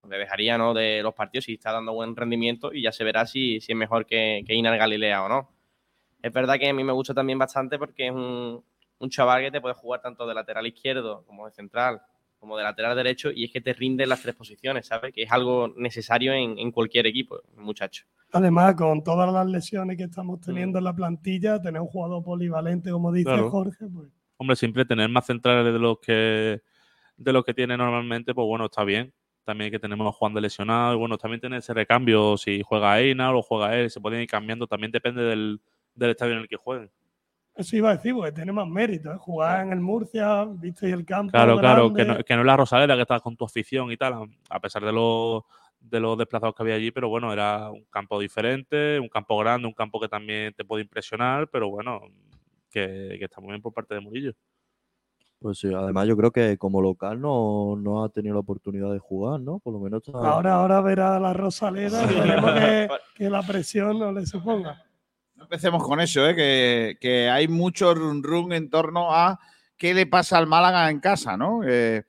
le 0.08 0.18
dejaría 0.18 0.56
¿no? 0.56 0.72
de 0.72 1.02
los 1.02 1.12
partidos 1.12 1.46
si 1.46 1.54
está 1.54 1.72
dando 1.72 1.92
buen 1.92 2.14
rendimiento 2.14 2.72
y 2.72 2.82
ya 2.82 2.92
se 2.92 3.02
verá 3.02 3.26
si, 3.26 3.60
si 3.60 3.72
es 3.72 3.76
mejor 3.76 4.06
que, 4.06 4.44
que 4.46 4.54
Inar 4.54 4.78
Galilea 4.78 5.24
o 5.24 5.28
no. 5.28 5.50
Es 6.22 6.32
verdad 6.32 6.56
que 6.58 6.68
a 6.68 6.72
mí 6.72 6.84
me 6.84 6.92
gusta 6.92 7.14
también 7.14 7.38
bastante 7.38 7.78
porque 7.78 8.06
es 8.06 8.12
un, 8.12 8.62
un 9.00 9.10
chaval 9.10 9.42
que 9.42 9.50
te 9.50 9.60
puede 9.60 9.74
jugar 9.74 10.00
tanto 10.00 10.26
de 10.26 10.34
lateral 10.34 10.66
izquierdo 10.66 11.24
como 11.26 11.46
de 11.46 11.52
central, 11.52 12.00
como 12.40 12.56
de 12.56 12.64
lateral 12.64 12.96
derecho, 12.96 13.30
y 13.30 13.44
es 13.44 13.52
que 13.52 13.60
te 13.60 13.74
rinde 13.74 14.06
las 14.06 14.22
tres 14.22 14.34
posiciones, 14.34 14.86
¿sabes? 14.86 15.12
Que 15.12 15.22
es 15.22 15.30
algo 15.30 15.72
necesario 15.76 16.32
en, 16.32 16.58
en 16.58 16.72
cualquier 16.72 17.06
equipo, 17.06 17.40
muchacho. 17.56 18.06
Además, 18.32 18.74
con 18.74 19.04
todas 19.04 19.30
las 19.32 19.46
lesiones 19.46 19.96
que 19.96 20.04
estamos 20.04 20.40
teniendo 20.40 20.78
en 20.78 20.84
la 20.84 20.94
plantilla, 20.94 21.60
tener 21.60 21.80
un 21.80 21.88
jugador 21.88 22.24
polivalente, 22.24 22.90
como 22.90 23.12
dice 23.12 23.24
Claro. 23.26 23.50
Jorge, 23.50 23.86
pues 23.92 24.08
Hombre, 24.38 24.56
siempre 24.56 24.86
tener 24.86 25.08
más 25.10 25.26
centrales 25.26 25.70
de 25.70 25.78
los 25.78 25.98
que 25.98 26.62
de 27.18 27.32
los 27.34 27.44
que 27.44 27.52
tiene 27.52 27.76
normalmente, 27.76 28.32
pues 28.32 28.46
bueno, 28.46 28.64
está 28.64 28.82
bien. 28.84 29.12
También 29.44 29.70
que 29.70 29.78
tenemos 29.78 30.06
a 30.08 30.12
Juan 30.12 30.32
de 30.32 30.40
lesionado 30.40 30.94
y 30.94 30.96
bueno, 30.96 31.18
también 31.18 31.40
tener 31.42 31.58
ese 31.58 31.74
recambio, 31.74 32.38
si 32.38 32.62
juega 32.62 32.98
Einar 32.98 33.34
o 33.34 33.42
juega 33.42 33.76
él, 33.76 33.90
se 33.90 34.00
pueden 34.00 34.22
ir 34.22 34.28
cambiando, 34.28 34.66
también 34.66 34.90
depende 34.92 35.22
del, 35.22 35.60
del 35.94 36.10
estadio 36.10 36.32
en 36.34 36.38
el 36.40 36.48
que 36.48 36.56
jueguen. 36.56 36.90
Eso 37.54 37.76
iba 37.76 37.90
a 37.90 37.96
decir, 37.96 38.14
porque 38.14 38.32
tiene 38.32 38.52
más 38.52 38.66
mérito, 38.68 39.12
¿eh? 39.12 39.16
jugar 39.18 39.66
en 39.66 39.72
el 39.72 39.80
Murcia, 39.80 40.44
visteis 40.46 40.92
el 40.94 41.04
campo. 41.04 41.32
Claro, 41.32 41.58
claro, 41.58 41.92
que 41.92 42.04
no, 42.04 42.24
que 42.24 42.34
no 42.34 42.40
es 42.40 42.46
la 42.46 42.56
Rosaleda 42.56 42.94
que 42.96 43.02
estás 43.02 43.20
con 43.22 43.36
tu 43.36 43.44
afición 43.44 43.90
y 43.92 43.96
tal, 43.96 44.12
a- 44.14 44.26
a 44.48 44.60
pesar 44.60 44.84
de 44.84 44.92
los, 44.92 45.42
de 45.80 46.00
los 46.00 46.16
desplazados 46.16 46.54
que 46.54 46.62
había 46.62 46.74
allí, 46.76 46.90
pero 46.90 47.08
bueno, 47.08 47.32
era 47.32 47.70
un 47.70 47.84
campo 47.90 48.18
diferente, 48.20 48.98
un 48.98 49.08
campo 49.08 49.36
grande, 49.38 49.66
un 49.68 49.74
campo 49.74 50.00
que 50.00 50.08
también 50.08 50.52
te 50.54 50.64
puede 50.64 50.82
impresionar, 50.84 51.48
pero 51.48 51.68
bueno, 51.70 52.00
que, 52.70 53.16
que 53.18 53.24
está 53.24 53.40
muy 53.40 53.50
bien 53.50 53.62
por 53.62 53.72
parte 53.74 53.94
de 53.94 54.00
Murillo. 54.00 54.32
Pues 55.38 55.58
sí, 55.58 55.72
además 55.72 56.06
yo 56.06 56.16
creo 56.18 56.30
que 56.30 56.58
como 56.58 56.82
local 56.82 57.18
no, 57.18 57.74
no 57.74 58.04
ha 58.04 58.10
tenido 58.10 58.34
la 58.34 58.40
oportunidad 58.40 58.92
de 58.92 58.98
jugar, 58.98 59.40
¿no? 59.40 59.58
Por 59.58 59.72
lo 59.72 59.80
menos 59.80 60.02
está- 60.06 60.18
Ahora, 60.18 60.56
ahora 60.56 60.80
verá 60.82 61.16
a 61.16 61.20
la 61.20 61.32
Rosaleda 61.32 62.02
y 62.02 62.04
esperemos 62.44 62.52
que, 62.52 62.88
que 63.14 63.30
la 63.30 63.42
presión 63.42 63.98
no 63.98 64.12
le 64.12 64.26
suponga. 64.26 64.82
Empecemos 65.50 65.82
con 65.82 65.98
eso, 66.00 66.28
¿eh? 66.28 66.36
que, 66.36 66.96
que 67.00 67.28
hay 67.28 67.48
mucho 67.48 67.92
run 67.92 68.22
run 68.22 68.52
en 68.52 68.70
torno 68.70 69.12
a 69.12 69.40
qué 69.76 69.92
le 69.94 70.06
pasa 70.06 70.38
al 70.38 70.46
Málaga 70.46 70.88
en 70.90 71.00
casa, 71.00 71.36
¿no? 71.36 71.62
Eh, 71.66 72.04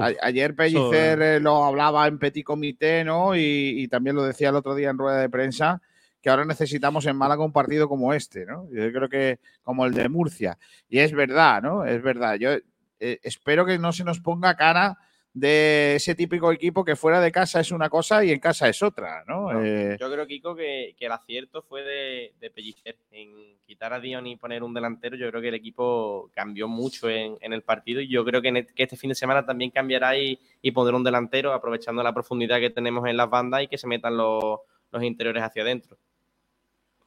a- 0.00 0.12
ayer 0.22 0.54
Pellicer 0.56 1.20
eh, 1.20 1.40
lo 1.40 1.62
hablaba 1.62 2.06
en 2.06 2.18
petit 2.18 2.42
comité, 2.42 3.04
¿no? 3.04 3.36
Y, 3.36 3.40
y 3.82 3.88
también 3.88 4.16
lo 4.16 4.24
decía 4.24 4.48
el 4.48 4.56
otro 4.56 4.74
día 4.74 4.88
en 4.88 4.96
rueda 4.96 5.20
de 5.20 5.28
prensa, 5.28 5.82
que 6.22 6.30
ahora 6.30 6.46
necesitamos 6.46 7.04
en 7.04 7.16
Málaga 7.16 7.44
un 7.44 7.52
partido 7.52 7.86
como 7.86 8.14
este, 8.14 8.46
¿no? 8.46 8.66
Yo 8.72 8.90
creo 8.90 9.10
que 9.10 9.40
como 9.62 9.84
el 9.84 9.92
de 9.92 10.08
Murcia. 10.08 10.56
Y 10.88 11.00
es 11.00 11.12
verdad, 11.12 11.60
¿no? 11.62 11.84
Es 11.84 12.02
verdad. 12.02 12.36
Yo 12.36 12.52
eh, 12.98 13.20
espero 13.22 13.66
que 13.66 13.78
no 13.78 13.92
se 13.92 14.04
nos 14.04 14.20
ponga 14.20 14.56
cara 14.56 14.96
de 15.38 15.96
ese 15.96 16.14
típico 16.14 16.50
equipo 16.50 16.82
que 16.82 16.96
fuera 16.96 17.20
de 17.20 17.30
casa 17.30 17.60
es 17.60 17.70
una 17.70 17.90
cosa 17.90 18.24
y 18.24 18.30
en 18.30 18.40
casa 18.40 18.70
es 18.70 18.82
otra, 18.82 19.22
¿no? 19.28 19.52
No, 19.52 19.62
Eh, 19.62 19.94
Yo 20.00 20.10
creo, 20.10 20.26
Kiko, 20.26 20.56
que, 20.56 20.94
que 20.98 21.04
el 21.04 21.12
acierto 21.12 21.60
fue 21.60 21.82
de, 21.82 22.32
de 22.40 22.50
Pellicer. 22.50 22.96
En 23.10 23.58
quitar 23.66 23.92
a 23.92 24.00
Dion 24.00 24.26
y 24.26 24.36
poner 24.36 24.62
un 24.62 24.72
delantero, 24.72 25.14
yo 25.14 25.28
creo 25.28 25.42
que 25.42 25.48
el 25.48 25.54
equipo 25.54 26.30
cambió 26.34 26.68
mucho 26.68 27.10
en, 27.10 27.36
en 27.42 27.52
el 27.52 27.60
partido 27.62 28.00
y 28.00 28.08
yo 28.08 28.24
creo 28.24 28.40
que, 28.40 28.48
en 28.48 28.56
e- 28.56 28.66
que 28.66 28.84
este 28.84 28.96
fin 28.96 29.08
de 29.10 29.14
semana 29.14 29.44
también 29.44 29.70
cambiará 29.70 30.16
y, 30.18 30.38
y 30.62 30.70
pondrá 30.70 30.96
un 30.96 31.04
delantero, 31.04 31.52
aprovechando 31.52 32.02
la 32.02 32.14
profundidad 32.14 32.58
que 32.58 32.70
tenemos 32.70 33.06
en 33.06 33.18
las 33.18 33.28
bandas 33.28 33.62
y 33.62 33.68
que 33.68 33.76
se 33.76 33.86
metan 33.86 34.16
los, 34.16 34.60
los 34.90 35.02
interiores 35.02 35.42
hacia 35.42 35.62
adentro. 35.62 35.98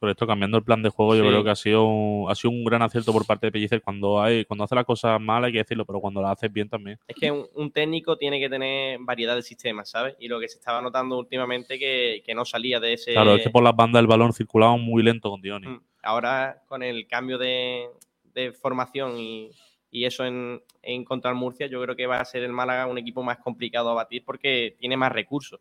Por 0.00 0.08
esto, 0.08 0.26
cambiando 0.26 0.56
el 0.56 0.64
plan 0.64 0.82
de 0.82 0.88
juego, 0.88 1.14
yo 1.14 1.22
creo 1.28 1.44
que 1.44 1.50
ha 1.50 1.54
sido, 1.54 1.84
un- 1.86 2.30
ha 2.30 2.34
sido 2.34 2.50
un 2.52 2.64
gran 2.64 2.80
acierto 2.80 3.12
por 3.12 3.26
parte 3.26 3.46
de 3.46 3.52
Pellicer. 3.52 3.82
Cuando 3.82 4.20
hay, 4.20 4.46
cuando 4.46 4.64
hace 4.64 4.74
las 4.74 4.86
cosas 4.86 5.20
mal 5.20 5.44
hay 5.44 5.52
que 5.52 5.58
decirlo, 5.58 5.84
pero 5.84 6.00
cuando 6.00 6.22
las 6.22 6.32
haces 6.32 6.50
bien 6.50 6.70
también. 6.70 6.98
Es 7.06 7.14
que 7.14 7.30
un, 7.30 7.46
un 7.54 7.70
técnico 7.70 8.16
tiene 8.16 8.40
que 8.40 8.48
tener 8.48 8.98
variedad 9.02 9.36
de 9.36 9.42
sistemas, 9.42 9.90
¿sabes? 9.90 10.16
Y 10.18 10.26
lo 10.28 10.40
que 10.40 10.48
se 10.48 10.56
estaba 10.56 10.80
notando 10.80 11.18
últimamente 11.18 11.78
que, 11.78 12.22
que 12.24 12.34
no 12.34 12.46
salía 12.46 12.80
de 12.80 12.94
ese... 12.94 13.12
Claro, 13.12 13.34
es 13.34 13.42
que 13.44 13.50
por 13.50 13.62
las 13.62 13.76
bandas 13.76 14.00
el 14.00 14.06
balón 14.06 14.32
circulaba 14.32 14.74
muy 14.78 15.02
lento 15.02 15.28
con 15.28 15.42
Dioni. 15.42 15.68
Mm. 15.68 15.80
Ahora, 16.02 16.62
con 16.66 16.82
el 16.82 17.06
cambio 17.06 17.36
de, 17.36 17.86
de 18.32 18.52
formación 18.52 19.18
y, 19.18 19.50
y 19.90 20.06
eso 20.06 20.24
en, 20.24 20.62
en 20.80 21.04
contra 21.04 21.30
el 21.30 21.36
Murcia, 21.36 21.66
yo 21.66 21.82
creo 21.82 21.94
que 21.94 22.06
va 22.06 22.20
a 22.20 22.24
ser 22.24 22.42
el 22.42 22.52
Málaga 22.54 22.86
un 22.86 22.96
equipo 22.96 23.22
más 23.22 23.36
complicado 23.36 23.90
a 23.90 23.94
batir 23.94 24.24
porque 24.24 24.76
tiene 24.78 24.96
más 24.96 25.12
recursos. 25.12 25.60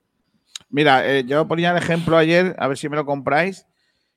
Mira, 0.70 1.06
eh, 1.10 1.24
yo 1.26 1.48
ponía 1.48 1.72
el 1.72 1.78
ejemplo 1.78 2.16
ayer, 2.16 2.56
a 2.58 2.68
ver 2.68 2.78
si 2.78 2.88
me 2.90 2.96
lo 2.96 3.06
compráis, 3.06 3.66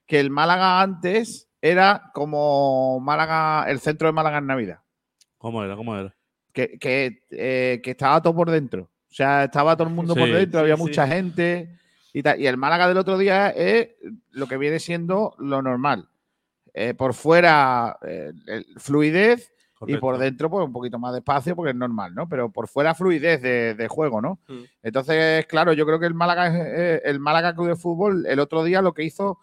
que 0.07 0.20
el 0.20 0.30
Málaga 0.30 0.80
antes 0.80 1.48
era 1.61 2.11
como 2.14 3.00
Málaga, 3.00 3.70
el 3.70 3.80
centro 3.80 4.09
de 4.09 4.12
Málaga 4.12 4.38
en 4.38 4.46
Navidad, 4.46 4.80
¿Cómo 5.38 5.64
era? 5.64 5.74
¿Cómo 5.74 5.96
era? 5.96 6.14
que, 6.53 6.78
que, 6.78 7.22
eh, 7.30 7.80
que 7.82 7.90
estaba 7.92 8.22
todo 8.22 8.34
por 8.34 8.50
dentro. 8.50 8.82
O 8.82 9.14
sea, 9.14 9.44
estaba 9.44 9.76
todo 9.76 9.88
el 9.88 9.94
mundo 9.94 10.14
por 10.14 10.28
dentro, 10.28 10.61
sí, 10.61 10.62
había 10.62 10.76
sí. 10.76 10.82
mucha 10.82 11.07
gente 11.07 11.78
y 12.12 12.22
tal. 12.22 12.40
Y 12.40 12.46
el 12.46 12.57
Málaga 12.57 12.88
del 12.88 12.98
otro 12.98 13.18
día 13.18 13.50
es 13.50 13.90
lo 14.30 14.46
que 14.46 14.57
viene 14.57 14.78
siendo 14.78 15.34
lo 15.38 15.62
normal. 15.62 16.09
Eh, 16.74 16.94
por 16.94 17.12
fuera, 17.12 17.98
eh, 18.03 18.32
fluidez 18.76 19.53
y 19.86 19.96
por 19.96 20.16
dentro, 20.16 20.48
pues 20.48 20.64
un 20.64 20.72
poquito 20.72 20.98
más 20.98 21.12
despacio 21.12 21.57
porque 21.57 21.70
es 21.70 21.76
normal, 21.76 22.14
¿no? 22.14 22.28
Pero 22.28 22.50
por 22.50 22.68
fuera, 22.68 22.94
fluidez 22.94 23.42
de, 23.42 23.74
de 23.74 23.88
juego, 23.88 24.22
¿no? 24.22 24.38
Entonces, 24.82 25.44
claro, 25.46 25.72
yo 25.72 25.84
creo 25.84 25.98
que 25.98 26.07
el 26.07 26.14
Málaga, 26.14 26.53
eh, 26.55 27.03
el 27.05 27.18
Málaga 27.18 27.55
Club 27.55 27.68
de 27.68 27.76
Fútbol 27.76 28.24
el 28.26 28.38
otro 28.38 28.62
día 28.62 28.80
lo 28.80 28.94
que 28.94 29.03
hizo 29.03 29.40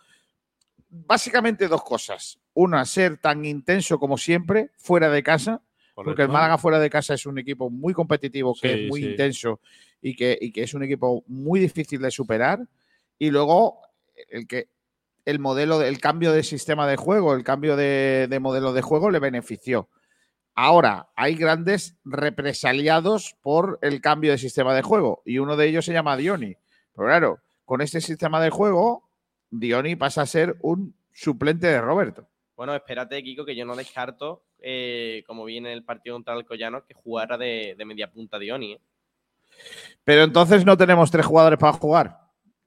básicamente 0.90 1.68
dos 1.68 1.84
cosas. 1.84 2.40
Una, 2.54 2.86
ser 2.86 3.18
tan 3.18 3.46
intenso 3.46 4.00
como 4.00 4.18
siempre 4.18 4.72
fuera 4.78 5.10
de 5.10 5.24
casa, 5.24 5.62
porque 5.96 6.24
el. 6.24 6.30
Málaga 6.30 6.58
fuera 6.58 6.80
de 6.80 6.90
casa 6.90 7.14
es 7.14 7.26
un 7.26 7.38
equipo 7.40 7.70
muy 7.70 7.94
competitivo, 7.94 8.54
que 8.54 8.74
Sí, 8.74 8.80
es 8.84 8.90
muy 8.90 9.02
sí. 9.02 9.10
intenso 9.12 9.60
y 10.02 10.16
que, 10.16 10.38
y 10.40 10.52
que 10.52 10.64
es 10.64 10.74
un 10.74 10.84
equipo 10.84 11.24
muy 11.28 11.60
difícil 11.60 12.02
de 12.02 12.12
superar. 12.12 12.60
Y 13.18 13.32
luego, 13.32 13.80
el 14.30 14.48
que 14.48 14.70
el 15.26 15.40
modelo, 15.40 15.82
el 15.82 16.00
cambio 16.00 16.32
de 16.32 16.44
sistema 16.44 16.88
de 16.88 16.96
juego, 16.96 17.34
el 17.34 17.44
cambio 17.44 17.76
de, 17.76 18.28
de 18.30 18.40
modelo 18.40 18.74
de 18.74 18.82
juego 18.82 19.12
le 19.12 19.20
benefició. 19.20 19.90
Ahora, 20.56 21.10
hay 21.16 21.36
grandes 21.36 21.98
represaliados 22.04 23.36
por 23.42 23.80
el 23.82 24.02
cambio 24.02 24.32
de 24.32 24.38
sistema 24.38 24.74
de 24.74 24.82
juego 24.82 25.22
y 25.26 25.40
uno 25.40 25.56
de 25.56 25.68
ellos 25.68 25.86
se 25.86 25.94
llama 25.94 26.18
Dioni. 26.18 26.56
Pero 26.96 27.08
claro, 27.08 27.40
con 27.66 27.82
este 27.82 28.02
sistema 28.02 28.42
de 28.42 28.50
juego, 28.50 29.09
Dioni 29.52 29.96
pasa 29.96 30.22
a 30.22 30.26
ser 30.26 30.58
un 30.62 30.96
suplente 31.12 31.68
de 31.68 31.82
Roberto. 31.82 32.28
Bueno, 32.56 32.76
espérate, 32.76 33.24
Kiko, 33.24 33.46
que 33.46 33.56
yo 33.56 33.66
no 33.66 33.76
descarto, 33.76 34.44
eh, 34.60 35.24
como 35.26 35.46
viene 35.46 35.72
el 35.74 35.84
partido 35.84 36.16
contra 36.16 36.34
el 36.36 36.46
Collano, 36.46 36.86
que 36.86 36.94
jugara 36.94 37.38
de, 37.38 37.76
de 37.78 37.86
media 37.86 38.12
punta 38.12 38.38
Dioni. 38.38 38.74
¿eh? 38.74 38.82
Pero 40.04 40.24
entonces 40.24 40.66
no 40.66 40.76
tenemos 40.78 41.10
tres 41.12 41.26
jugadores 41.26 41.58
para 41.60 41.74
jugar. 41.74 42.20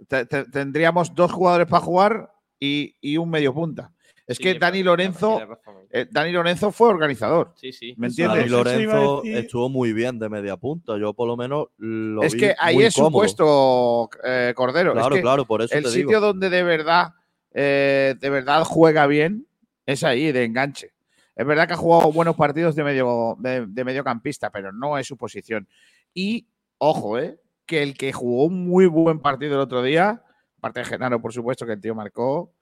Te- 0.08 0.26
te- 0.26 0.44
tendríamos 0.44 1.14
dos 1.14 1.30
jugadores 1.30 1.66
para 1.68 1.84
jugar 1.84 2.32
y, 2.58 2.96
y 3.00 3.16
un 3.16 3.28
medio 3.30 3.52
punta. 3.54 3.92
Es 4.32 4.36
Sí, 4.38 4.42
que 4.42 4.58
Dani 4.58 4.82
Lorenzo, 4.82 5.38
razón. 5.40 5.76
eh, 5.90 6.06
Dani 6.10 6.32
Lorenzo 6.32 6.72
fue 6.72 6.88
organizador. 6.88 7.52
Sí, 7.56 7.72
sí. 7.72 7.94
¿Me 7.96 8.08
Dani 8.08 8.12
entiendes? 8.40 8.50
Lorenzo 8.50 9.22
estuvo 9.24 9.68
muy 9.68 9.92
bien 9.92 10.18
de 10.18 10.28
media 10.28 10.56
punta. 10.56 10.98
Yo 10.98 11.14
por 11.14 11.28
lo 11.28 11.36
menos 11.36 11.68
lo 11.78 12.22
es 12.22 12.34
vi 12.34 12.40
que 12.40 12.54
ahí 12.58 12.74
muy 12.76 12.84
es 12.84 12.94
su 12.94 13.10
puesto, 13.10 14.10
eh, 14.24 14.52
Cordero. 14.56 14.90
Es 14.92 14.98
Claro, 14.98 15.14
que 15.16 15.22
claro, 15.22 15.46
por 15.46 15.62
eso 15.62 15.74
el 15.76 15.84
te 15.84 15.90
sitio 15.90 16.08
digo. 16.08 16.20
donde 16.20 16.50
de 16.50 16.62
verdad, 16.62 17.12
eh, 17.52 18.14
de 18.18 18.30
verdad 18.30 18.64
juega 18.64 19.06
bien 19.06 19.46
es 19.86 20.04
ahí, 20.04 20.32
de 20.32 20.44
enganche. 20.44 20.92
Es 21.34 21.46
verdad 21.46 21.66
que 21.66 21.74
ha 21.74 21.76
jugado 21.78 22.12
buenos 22.12 22.36
partidos 22.36 22.74
de, 22.76 22.84
medio, 22.84 23.36
de, 23.38 23.66
de 23.66 23.84
mediocampista, 23.84 24.50
pero 24.50 24.70
no 24.72 24.98
es 24.98 25.06
su 25.06 25.16
posición. 25.16 25.66
Y, 26.14 26.46
ojo, 26.78 27.18
eh, 27.18 27.38
que 27.64 27.82
el 27.82 27.94
que 27.96 28.12
jugó 28.12 28.44
un 28.44 28.66
muy 28.68 28.86
buen 28.86 29.18
partido 29.20 29.54
el 29.54 29.60
otro 29.60 29.82
día, 29.82 30.22
aparte 30.58 30.80
de 30.80 30.86
Genaro, 30.86 31.20
por 31.22 31.32
supuesto, 31.32 31.64
que 31.64 31.72
el 31.72 31.80
tío 31.80 31.94
marcó, 31.94 32.52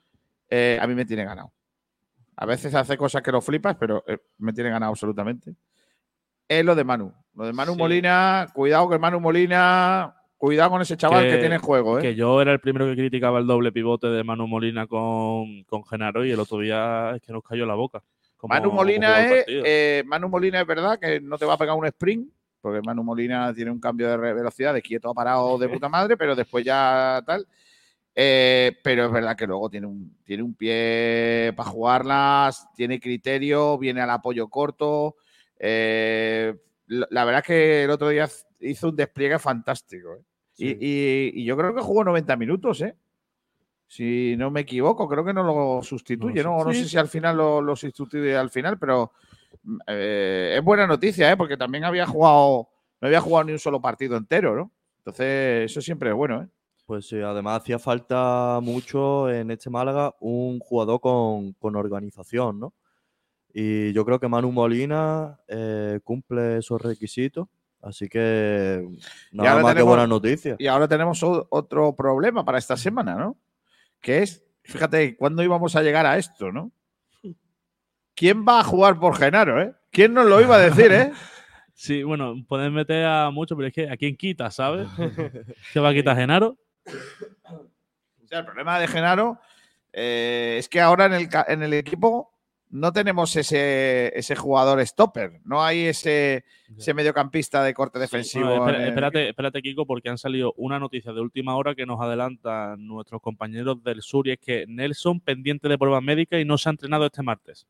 eh, 0.49 0.79
a 0.81 0.87
mí 0.87 0.95
me 0.95 1.05
tiene 1.05 1.25
ganado. 1.25 1.53
A 2.41 2.47
veces 2.47 2.75
hace 2.75 2.97
cosas 2.97 3.21
que 3.23 3.31
lo 3.31 3.43
flipas, 3.43 3.77
pero 3.79 4.03
eh, 4.07 4.17
me 4.39 4.55
tiene 4.55 4.71
ganado 4.71 4.91
absolutamente. 4.93 5.55
Es 6.49 6.65
lo 6.65 6.75
de 6.75 6.85
Manu. 6.85 7.13
Lo 7.35 7.45
de 7.45 7.53
Manu 7.53 7.73
Sí. 7.75 7.79
Molina, 7.79 8.47
cuidado 8.55 8.89
que 8.89 8.99
Manu 8.99 9.21
Molina, 9.21 10.15
cuidado 10.39 10.71
con 10.71 10.81
ese 10.81 10.97
chaval 10.97 11.29
que, 11.29 11.37
tiene 11.37 11.59
juego, 11.59 11.99
¿eh? 11.99 12.03
Que 12.03 12.15
yo 12.15 12.41
era 12.41 12.53
el 12.53 12.59
primero 12.61 12.87
que 12.87 12.97
criticaba 12.97 13.41
el 13.41 13.47
doble 13.47 13.73
pivote 13.73 14.07
de 14.07 14.25
Manu 14.25 14.47
Molina 14.47 14.87
con, 14.87 15.65
con 15.65 15.85
Genaro 15.85 16.25
y 16.25 16.31
el 16.31 16.41
otro 16.41 16.59
día 16.61 17.13
es 17.15 17.21
que 17.21 17.31
nos 17.31 17.43
cayó 17.43 17.67
la 17.67 17.75
boca. 17.75 18.03
como- 18.39 18.55
Manu 18.55 18.73
Molina 18.73 19.21
es, 19.31 19.45
eh, 19.47 20.03
Manu 20.07 20.31
Molina 20.31 20.63
es 20.63 20.67
verdad 20.67 20.99
que 20.99 21.21
no 21.21 21.37
te 21.37 21.45
va 21.45 21.53
a 21.55 21.59
pegar 21.59 21.77
un 21.77 21.85
sprint, 21.85 22.27
porque 22.63 22.81
Manu 22.81 23.05
Molina 23.05 23.53
tiene 23.53 23.71
un 23.71 23.79
cambio 23.81 24.09
de 24.09 24.17
velocidad 24.17 24.73
de 24.73 24.81
quieto 24.81 25.11
a 25.11 25.15
parado 25.15 25.59
de 25.59 25.69
puta 25.85 25.91
madre, 25.91 26.17
pero 26.17 26.35
después 26.35 26.65
ya 26.65 27.23
tal. 27.27 27.47
Eh, 28.15 28.77
pero 28.83 29.07
es 29.07 29.13
verdad 29.13 29.37
que 29.37 29.47
luego 29.47 29.71
tiene 29.71 29.87
un, 29.87 30.17
tiene 30.25 30.43
un 30.43 30.55
pie 30.55 31.53
para 31.57 31.71
jugarlas, 31.71 32.69
tiene 32.75 32.99
criterio, 33.01 33.79
viene 33.79 34.01
al 34.01 34.11
apoyo 34.11 34.49
corto. 34.49 35.17
eh, 35.59 36.55
la 36.89 37.25
verdad 37.25 37.41
es 37.43 37.47
que 37.47 37.85
el 37.85 37.91
otro 37.91 38.09
día 38.09 38.29
hizo 38.59 38.89
un 38.89 38.97
despliegue 38.97 39.39
fantástico. 39.39 40.15
¿eh? 40.15 40.23
Y, 40.57 40.71
y- 40.71 41.31
y 41.41 41.45
yo 41.45 41.57
creo 41.57 41.73
que 41.75 41.81
jugó 41.83 42.03
90 42.03 42.37
minutos, 42.37 42.81
¿eh? 42.83 42.97
Si 43.87 44.35
no 44.37 44.51
me 44.51 44.61
equivoco, 44.61 45.09
creo 45.09 45.25
que 45.25 45.33
no 45.33 45.43
lo 45.43 45.83
sustituye, 45.83 46.43
¿no? 46.43 46.65
No 46.65 46.73
Sí. 46.73 46.83
sé 46.83 46.89
si 46.89 46.97
al 46.97 47.09
final 47.09 47.37
lo, 47.37 47.61
lo 47.63 47.75
sustituye 47.77 48.37
al 48.37 48.51
final, 48.51 48.79
pero 48.79 49.13
mm, 49.63 49.79
eh, 49.87 50.55
es 50.59 50.65
buena 50.65 50.87
noticia, 50.87 51.31
¿eh? 51.31 51.37
Porque 51.37 51.57
también 51.57 51.85
había 51.85 52.07
jugado, 52.07 52.69
no 53.01 53.07
había 53.09 53.21
jugado 53.21 53.45
ni 53.45 53.53
un 53.53 53.59
solo 53.59 53.81
partido 53.81 54.17
entero, 54.17 54.55
¿no? 54.57 54.71
Entonces, 54.99 55.71
eso 55.71 55.81
siempre 55.81 56.11
es 56.11 56.15
bueno, 56.17 56.43
¿eh? 56.43 56.47
Pues 56.91 57.07
sí, 57.07 57.21
además 57.21 57.61
hacía 57.63 57.79
falta 57.79 58.59
mucho 58.61 59.31
en 59.31 59.53
este 59.53 59.71
Málaga 59.71 60.13
un 60.19 60.59
jugador 60.59 61.01
con, 61.01 61.53
con 61.53 61.77
organización, 61.77 62.59
¿no? 62.59 62.75
Y 63.55 63.93
yo 63.93 64.05
creo 64.05 64.19
que 64.19 64.27
Manu 64.27 64.51
Molina 64.51 65.39
eh, 65.47 66.01
cumple 66.03 66.57
esos 66.59 66.83
requisitos, 66.83 67.47
así 67.81 68.09
que 68.09 68.85
nada 69.31 69.63
más 69.63 69.67
que 69.67 69.69
tenemos- 69.75 69.87
buenas 69.89 70.09
noticias. 70.09 70.57
Y 70.59 70.67
ahora 70.67 70.89
tenemos 70.89 71.23
otro 71.23 71.95
problema 71.95 72.45
para 72.45 72.59
esta 72.59 72.77
semana, 72.77 73.15
¿no? 73.15 73.37
Que 74.01 74.25
es, 74.25 74.43
fíjate, 74.65 75.17
¿cuándo 75.17 75.45
íbamos 75.45 75.77
a 75.77 75.83
llegar 75.85 76.07
a 76.07 76.19
esto, 76.19 76.51
no? 76.51 76.73
¿Quién 78.17 78.45
va 78.45 78.59
a 78.59 78.65
jugar 78.65 78.99
por 78.99 79.15
Genaro, 79.17 79.63
eh? 79.63 79.73
¿Quién 79.93 80.13
nos 80.13 80.27
lo 80.27 80.41
iba 80.41 80.57
a 80.57 80.59
decir, 80.59 80.91
eh? 80.91 81.13
Sí, 81.73 82.03
bueno, 82.03 82.35
pueden 82.49 82.75
meter 82.75 83.07
a 83.07 83.31
muchos, 83.31 83.55
pero 83.57 83.69
es 83.69 83.73
que 83.75 83.89
a 83.89 83.97
quién 83.97 84.17
quita, 84.17 84.51
¿sabes? 84.51 84.89
¿Qué 85.73 85.79
va 85.79 85.91
a 85.91 85.95
quitar 85.95 86.17
Genaro? 86.17 86.59
O 88.25 88.27
sea, 88.29 88.41
el 88.41 88.45
problema 88.45 88.79
de 88.79 88.87
Genaro 88.89 89.39
eh, 89.93 90.57
es 90.59 90.69
que 90.69 90.81
ahora 90.81 91.07
en 91.07 91.15
el, 91.15 91.29
ca- 91.29 91.47
en 91.49 91.63
el 91.63 91.75
equipo 91.75 92.31
no 92.73 92.93
tenemos 92.93 93.35
ese, 93.35 94.17
ese 94.17 94.37
jugador 94.37 94.79
stopper, 94.87 95.41
no 95.45 95.61
hay 95.65 95.87
ese, 95.87 96.45
ese 96.79 96.95
mediocampista 96.95 97.65
de 97.65 97.75
corte 97.75 97.99
defensivo. 97.99 98.45
El 98.69 98.75
espérate, 98.89 99.29
espérate, 99.31 99.61
Kiko, 99.63 99.87
porque 99.87 100.09
han 100.09 100.19
salido 100.19 100.55
una 100.57 100.79
noticia 100.79 101.13
de 101.13 101.21
última 101.21 101.57
hora 101.57 101.75
que 101.75 101.85
nos 101.85 102.01
adelantan 102.01 102.87
nuestros 102.87 103.21
compañeros 103.21 103.83
del 103.83 104.03
sur 104.03 104.29
y 104.29 104.33
es 104.33 104.39
que 104.39 104.67
Nelson 104.69 105.19
pendiente 105.19 105.69
de 105.69 105.77
pruebas 105.79 106.03
médicas 106.05 106.41
y 106.41 106.45
no 106.45 106.57
se 106.59 106.69
ha 106.69 106.71
entrenado 106.71 107.07
este 107.07 107.25
martes. 107.25 107.67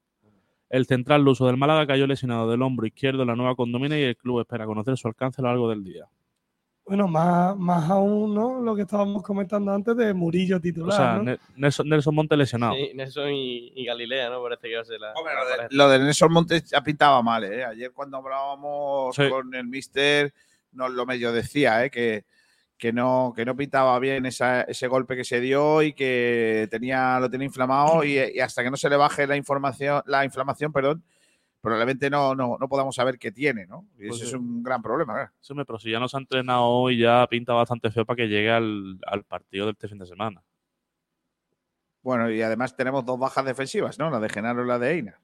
El 0.68 0.84
central 0.86 1.24
luso 1.24 1.46
del 1.46 1.56
Málaga 1.56 1.86
cayó 1.86 2.06
lesionado 2.06 2.50
del 2.50 2.60
hombro 2.60 2.86
izquierdo 2.86 3.22
en 3.22 3.28
la 3.28 3.36
nueva 3.36 3.56
condomina 3.56 3.98
y 3.98 4.02
el 4.02 4.16
club 4.18 4.40
espera 4.40 4.66
conocer 4.66 4.96
su 4.98 5.08
alcance 5.08 5.40
a 5.40 5.44
lo 5.44 5.48
largo 5.48 5.70
del 5.70 5.82
día. 5.82 6.04
Bueno, 6.90 7.06
más, 7.06 7.56
más 7.56 7.88
aún, 7.88 8.34
¿no? 8.34 8.60
Lo 8.60 8.74
que 8.74 8.82
estábamos 8.82 9.22
comentando 9.22 9.72
antes 9.72 9.96
de 9.96 10.12
Murillo 10.12 10.56
O 10.56 10.60
titular, 10.60 10.96
sea, 10.96 11.12
¿no? 11.18 11.22
Ne- 11.22 11.38
Nelson, 11.54 11.88
Nelson 11.88 12.12
Monte 12.12 12.36
lesionado. 12.36 12.74
Sí, 12.74 12.90
Nelson 12.96 13.30
y, 13.30 13.72
y 13.76 13.84
Galilea, 13.84 14.28
¿no? 14.28 14.42
Parece 14.42 14.68
que 14.68 14.74
va 14.74 14.82
a 14.82 14.84
ser 14.84 14.98
la. 14.98 15.12
Hombre, 15.12 15.32
la 15.34 15.40
lo 15.40 15.46
de- 15.48 15.56
pareja. 15.56 15.68
Lo 15.70 15.88
de 15.88 15.98
Nelson 16.00 16.32
Montes 16.32 16.64
ya 16.68 16.82
pintaba 16.82 17.22
mal, 17.22 17.44
¿eh? 17.44 17.64
Ayer 17.64 17.92
cuando 17.92 18.16
hablábamos 18.16 19.14
Sí. 19.14 19.28
con 19.28 19.54
el 19.54 19.68
Mister 19.68 20.34
nos 20.72 20.90
lo 20.90 21.06
medio 21.06 21.30
decía, 21.32 21.84
¿eh? 21.84 21.90
Que, 21.92 22.24
que, 22.76 22.92
no, 22.92 23.32
que 23.36 23.44
no 23.44 23.54
pintaba 23.54 23.96
bien 24.00 24.26
esa- 24.26 24.62
ese 24.62 24.88
golpe 24.88 25.14
que 25.14 25.22
se 25.24 25.40
dio 25.40 25.82
y 25.82 25.92
que 25.92 26.66
tenía, 26.72 27.20
lo 27.20 27.30
tenía 27.30 27.46
inflamado 27.46 28.02
y, 28.02 28.18
y 28.18 28.40
hasta 28.40 28.64
que 28.64 28.70
no 28.72 28.76
se 28.76 28.90
le 28.90 28.96
baje 28.96 29.28
la 29.28 29.36
información, 29.36 30.02
la 30.06 30.24
inflamación, 30.24 30.72
perdón, 30.72 31.04
probablemente 31.60 32.08
no, 32.10 32.34
no, 32.34 32.56
no 32.58 32.68
podamos 32.68 32.94
saber 32.94 33.18
qué 33.18 33.32
tiene, 33.32 33.66
¿no? 33.66 33.86
Y 33.98 34.08
Pues 34.08 34.20
eso 34.20 34.28
es 34.28 34.32
un 34.34 34.62
gran 34.62 34.82
problema, 34.82 35.14
¿verdad? 35.14 35.30
Sí, 35.40 35.54
pero 35.54 35.78
si 35.78 35.90
ya 35.90 36.00
no 36.00 36.08
se 36.08 36.16
ha 36.16 36.20
entrenado 36.20 36.64
hoy, 36.64 36.98
ya 36.98 37.26
pinta 37.28 37.52
bastante 37.52 37.90
feo 37.90 38.04
para 38.04 38.16
que 38.16 38.28
llegue 38.28 38.50
al, 38.50 38.98
al 39.06 39.24
partido 39.24 39.66
de 39.66 39.72
este 39.72 39.88
fin 39.88 39.98
de 39.98 40.06
semana. 40.06 40.42
Bueno, 42.02 42.30
y 42.30 42.40
además 42.40 42.74
tenemos 42.74 43.04
dos 43.04 43.18
bajas 43.18 43.44
defensivas, 43.44 43.98
¿no? 43.98 44.10
La 44.10 44.20
de 44.20 44.28
Genaro 44.28 44.64
y 44.64 44.68
la 44.68 44.78
de 44.78 44.90
Eina. 44.92 45.20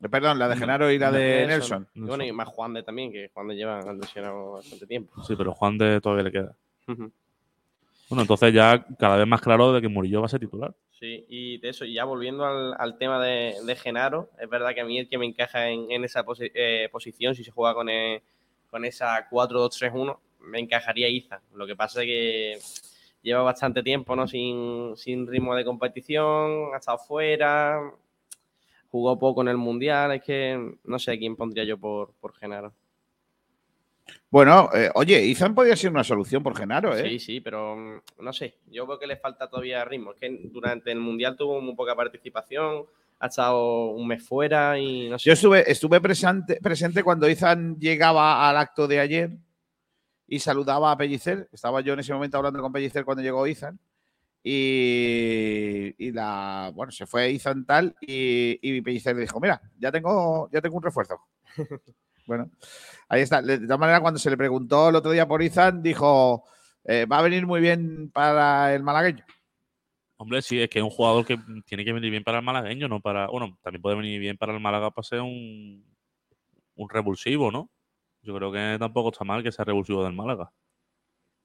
Eh, 0.00 0.08
Perdón, 0.08 0.38
la 0.38 0.48
de 0.48 0.56
Genaro 0.56 0.90
y 0.90 0.98
la 0.98 1.10
de 1.10 1.46
Nelson. 1.46 1.88
Y 1.94 2.00
bueno, 2.02 2.24
y 2.24 2.32
más 2.32 2.48
Juan 2.48 2.72
de 2.72 2.82
también, 2.82 3.10
que 3.12 3.30
Juan 3.34 3.48
de 3.48 3.56
lleva 3.56 3.80
lesionado 3.92 4.52
bastante 4.52 4.86
tiempo. 4.86 5.22
Sí, 5.24 5.34
pero 5.36 5.52
Juan 5.52 5.76
de 5.76 6.00
todavía 6.00 6.24
le 6.24 6.32
queda. 6.32 6.56
Bueno, 6.86 8.22
entonces 8.22 8.52
ya 8.52 8.84
cada 8.98 9.16
vez 9.16 9.26
más 9.26 9.40
claro 9.40 9.72
de 9.72 9.80
que 9.80 9.88
Murillo 9.88 10.20
va 10.20 10.26
a 10.26 10.28
ser 10.28 10.40
titular. 10.40 10.74
Sí, 11.00 11.24
y 11.30 11.58
de 11.58 11.70
eso, 11.70 11.86
y 11.86 11.94
ya 11.94 12.04
volviendo 12.04 12.44
al, 12.44 12.98
tema 12.98 13.24
de, 13.24 13.54
Genaro, 13.82 14.28
es 14.38 14.50
verdad 14.50 14.74
que 14.74 14.82
a 14.82 14.84
mí 14.84 14.98
el 14.98 15.08
que 15.08 15.16
me 15.16 15.24
encaja 15.24 15.70
en, 15.70 16.04
esa 16.04 16.26
posi- 16.26 16.52
eh, 16.54 16.90
posición, 16.92 17.34
si 17.34 17.42
se 17.42 17.50
juega 17.50 17.72
con, 17.74 17.88
eh, 17.88 18.22
esa 18.84 19.26
4-2-3-1, 19.30 20.20
me 20.40 20.60
encajaría 20.60 21.08
Iza. 21.08 21.40
Lo 21.54 21.66
que 21.66 21.74
pasa 21.74 22.02
es 22.02 22.06
que 22.06 22.58
lleva 23.22 23.42
bastante 23.42 23.82
tiempo 23.82 24.14
¿no? 24.14 24.28
sin, 24.28 25.26
ritmo 25.26 25.54
de 25.54 25.64
competición, 25.64 26.74
ha 26.74 26.78
estado 26.78 26.98
fuera, 26.98 27.80
jugó 28.90 29.18
poco 29.18 29.40
en 29.40 29.48
el 29.48 29.56
Mundial, 29.56 30.12
es 30.12 30.22
que 30.22 30.76
no 30.84 30.98
sé 30.98 31.12
a 31.12 31.18
quién 31.18 31.34
pondría 31.36 31.64
yo 31.64 31.78
por 31.78 32.34
Genaro. 32.34 32.74
Bueno, 34.30 34.70
eh, 34.74 34.90
oye, 34.94 35.24
Izan 35.24 35.54
podría 35.54 35.74
ser 35.74 35.90
una 35.90 36.04
solución 36.04 36.42
por 36.42 36.56
Genaro, 36.56 36.96
¿eh? 36.96 37.08
Sí, 37.08 37.18
sí, 37.18 37.40
pero 37.40 37.76
mm, 37.76 38.00
no 38.20 38.32
sé. 38.32 38.58
Yo 38.70 38.86
creo 38.86 38.98
que 38.98 39.06
le 39.06 39.16
falta 39.16 39.48
todavía 39.48 39.84
ritmo. 39.84 40.12
Es 40.12 40.20
que 40.20 40.40
durante 40.44 40.92
el 40.92 41.00
Mundial 41.00 41.36
tuvo 41.36 41.60
muy 41.60 41.74
poca 41.74 41.96
participación, 41.96 42.86
ha 43.18 43.26
estado 43.26 43.90
un 43.90 44.06
mes 44.06 44.22
fuera 44.22 44.78
y 44.78 45.08
no 45.08 45.18
sé. 45.18 45.28
Yo 45.28 45.32
estuve, 45.34 45.70
estuve 45.70 46.00
presente, 46.00 46.60
presente 46.62 47.02
cuando 47.02 47.28
Izan 47.28 47.76
llegaba 47.78 48.48
al 48.48 48.56
acto 48.56 48.86
de 48.86 49.00
ayer 49.00 49.30
y 50.28 50.38
saludaba 50.38 50.92
a 50.92 50.96
Pellicer. 50.96 51.48
Estaba 51.52 51.80
yo 51.80 51.92
en 51.94 52.00
ese 52.00 52.14
momento 52.14 52.38
hablando 52.38 52.62
con 52.62 52.72
Pellicer 52.72 53.04
cuando 53.04 53.22
llegó 53.22 53.46
Izan. 53.46 53.78
Y, 54.42 55.94
y 55.98 56.12
la 56.12 56.72
bueno, 56.74 56.90
se 56.92 57.04
fue 57.04 57.30
Izan 57.30 57.66
tal 57.66 57.94
y, 58.00 58.58
y 58.62 58.80
Pellicer 58.80 59.14
le 59.14 59.22
dijo, 59.22 59.38
mira, 59.38 59.60
ya 59.78 59.92
tengo, 59.92 60.48
ya 60.50 60.60
tengo 60.60 60.76
un 60.76 60.82
refuerzo. 60.82 61.20
bueno, 62.30 62.48
ahí 63.08 63.22
está. 63.22 63.42
De 63.42 63.58
todas 63.58 63.78
maneras, 63.80 64.00
cuando 64.00 64.20
se 64.20 64.30
le 64.30 64.36
preguntó 64.36 64.88
el 64.88 64.94
otro 64.94 65.10
día 65.10 65.26
por 65.26 65.42
Izan, 65.42 65.82
dijo, 65.82 66.44
eh, 66.84 67.06
va 67.06 67.18
a 67.18 67.22
venir 67.22 67.44
muy 67.44 67.60
bien 67.60 68.08
para 68.12 68.72
el 68.72 68.84
malagueño. 68.84 69.24
Hombre, 70.16 70.40
sí, 70.42 70.60
es 70.60 70.70
que 70.70 70.78
es 70.78 70.84
un 70.84 70.90
jugador 70.90 71.26
que 71.26 71.36
tiene 71.66 71.84
que 71.84 71.92
venir 71.92 72.08
bien 72.12 72.22
para 72.22 72.38
el 72.38 72.44
malagueño, 72.44 72.86
no 72.86 73.00
para. 73.00 73.26
Bueno, 73.26 73.58
también 73.62 73.82
puede 73.82 73.96
venir 73.96 74.20
bien 74.20 74.36
para 74.36 74.52
el 74.54 74.60
Málaga 74.60 74.92
para 74.92 75.02
ser 75.04 75.20
un, 75.22 75.84
un 76.76 76.88
revulsivo, 76.88 77.50
¿no? 77.50 77.68
Yo 78.22 78.36
creo 78.36 78.52
que 78.52 78.76
tampoco 78.78 79.10
está 79.10 79.24
mal 79.24 79.42
que 79.42 79.50
sea 79.50 79.64
revulsivo 79.64 80.04
del 80.04 80.12
Málaga. 80.12 80.52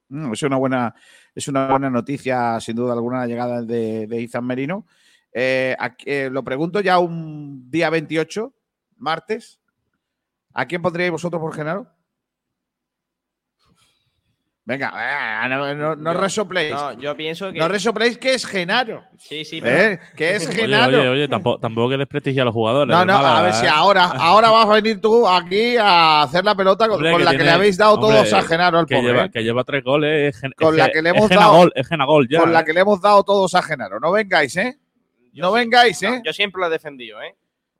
Mm, 0.08 0.32
es 0.34 0.42
una 0.44 0.56
buena, 0.56 0.94
es 1.34 1.48
una 1.48 1.66
buena 1.66 1.90
noticia, 1.90 2.60
sin 2.60 2.76
duda 2.76 2.92
alguna, 2.92 3.18
la 3.20 3.26
llegada 3.26 3.62
de, 3.62 4.06
de 4.06 4.20
Izan 4.20 4.46
Merino. 4.46 4.86
Eh, 5.32 5.74
aquí- 5.78 6.04
eh, 6.08 6.30
lo 6.30 6.44
pregunto 6.44 6.80
ya 6.80 6.98
un 7.00 7.68
día 7.70 7.90
28, 7.90 8.54
martes. 8.98 9.58
¿A 10.58 10.64
quién 10.66 10.80
pondríais 10.80 11.12
vosotros 11.12 11.40
por 11.40 11.54
Genaro? 11.54 11.86
Venga, 14.68 14.92
eh, 15.44 15.48
no, 15.48 15.74
no, 15.76 15.94
no 15.94 16.12
Yo- 16.12 16.20
resopléis. 16.20 16.72
No, 16.74 16.92
yo 16.94 17.16
pienso 17.16 17.52
que. 17.52 17.58
No 17.60 17.68
resopléis 17.68 18.18
que 18.18 18.34
es 18.34 18.44
Genaro. 18.44 19.04
Sí, 19.16 19.44
sí, 19.44 19.60
pero. 19.60 19.92
¿Eh? 19.92 20.00
Que 20.16 20.34
es 20.34 20.48
Genaro. 20.48 20.98
oye, 20.98 21.08
oye, 21.08 21.28
tampoco, 21.28 21.60
tampoco 21.60 21.90
que 21.90 21.98
desprestigie 21.98 22.40
a 22.40 22.44
los 22.46 22.52
jugadores. 22.52 22.92
No, 22.92 23.04
no, 23.04 23.14
a 23.16 23.42
ver 23.42 23.52
si 23.52 23.64
¿eh? 23.66 23.68
ahora, 23.72 24.04
ahora 24.18 24.50
vas 24.50 24.66
a 24.68 24.72
venir 24.72 25.00
tú 25.00 25.28
aquí 25.28 25.76
a 25.76 26.22
hacer 26.22 26.44
la 26.44 26.56
pelota 26.56 26.86
con, 26.88 26.96
Hombre, 26.96 27.12
con 27.12 27.24
la 27.24 27.30
que 27.36 27.44
le 27.44 27.50
habéis 27.50 27.76
dado 27.76 27.94
hombre, 27.94 28.08
todos 28.16 28.32
a 28.32 28.42
Genaro 28.42 28.78
al 28.80 28.86
que 28.86 28.96
pobre. 28.96 29.12
lleva, 29.12 29.28
que 29.28 29.44
lleva 29.44 29.62
tres 29.62 29.84
goles. 29.84 30.34
Es, 30.34 30.40
gen- 30.40 30.52
Con 30.56 30.74
es 30.74 30.78
la 30.78 30.90
que 30.90 31.00
le 31.02 31.10
hemos 31.10 31.28
dado- 31.28 31.40
Genagol, 31.42 31.72
es 31.76 31.86
Genagol 31.88 32.28
ya. 32.28 32.40
Con 32.40 32.52
la 32.52 32.64
que 32.64 32.72
le 32.72 32.80
hemos 32.80 33.00
dado 33.00 33.22
todos 33.22 33.54
a 33.54 33.62
Genaro. 33.62 34.00
No 34.00 34.10
vengáis, 34.10 34.56
¿eh? 34.56 34.80
No 35.34 35.52
vengáis, 35.52 36.02
¿eh? 36.02 36.22
Yo 36.24 36.32
siempre 36.32 36.58
lo 36.60 36.66
he 36.66 36.70
defendido, 36.70 37.22
¿eh? 37.22 37.36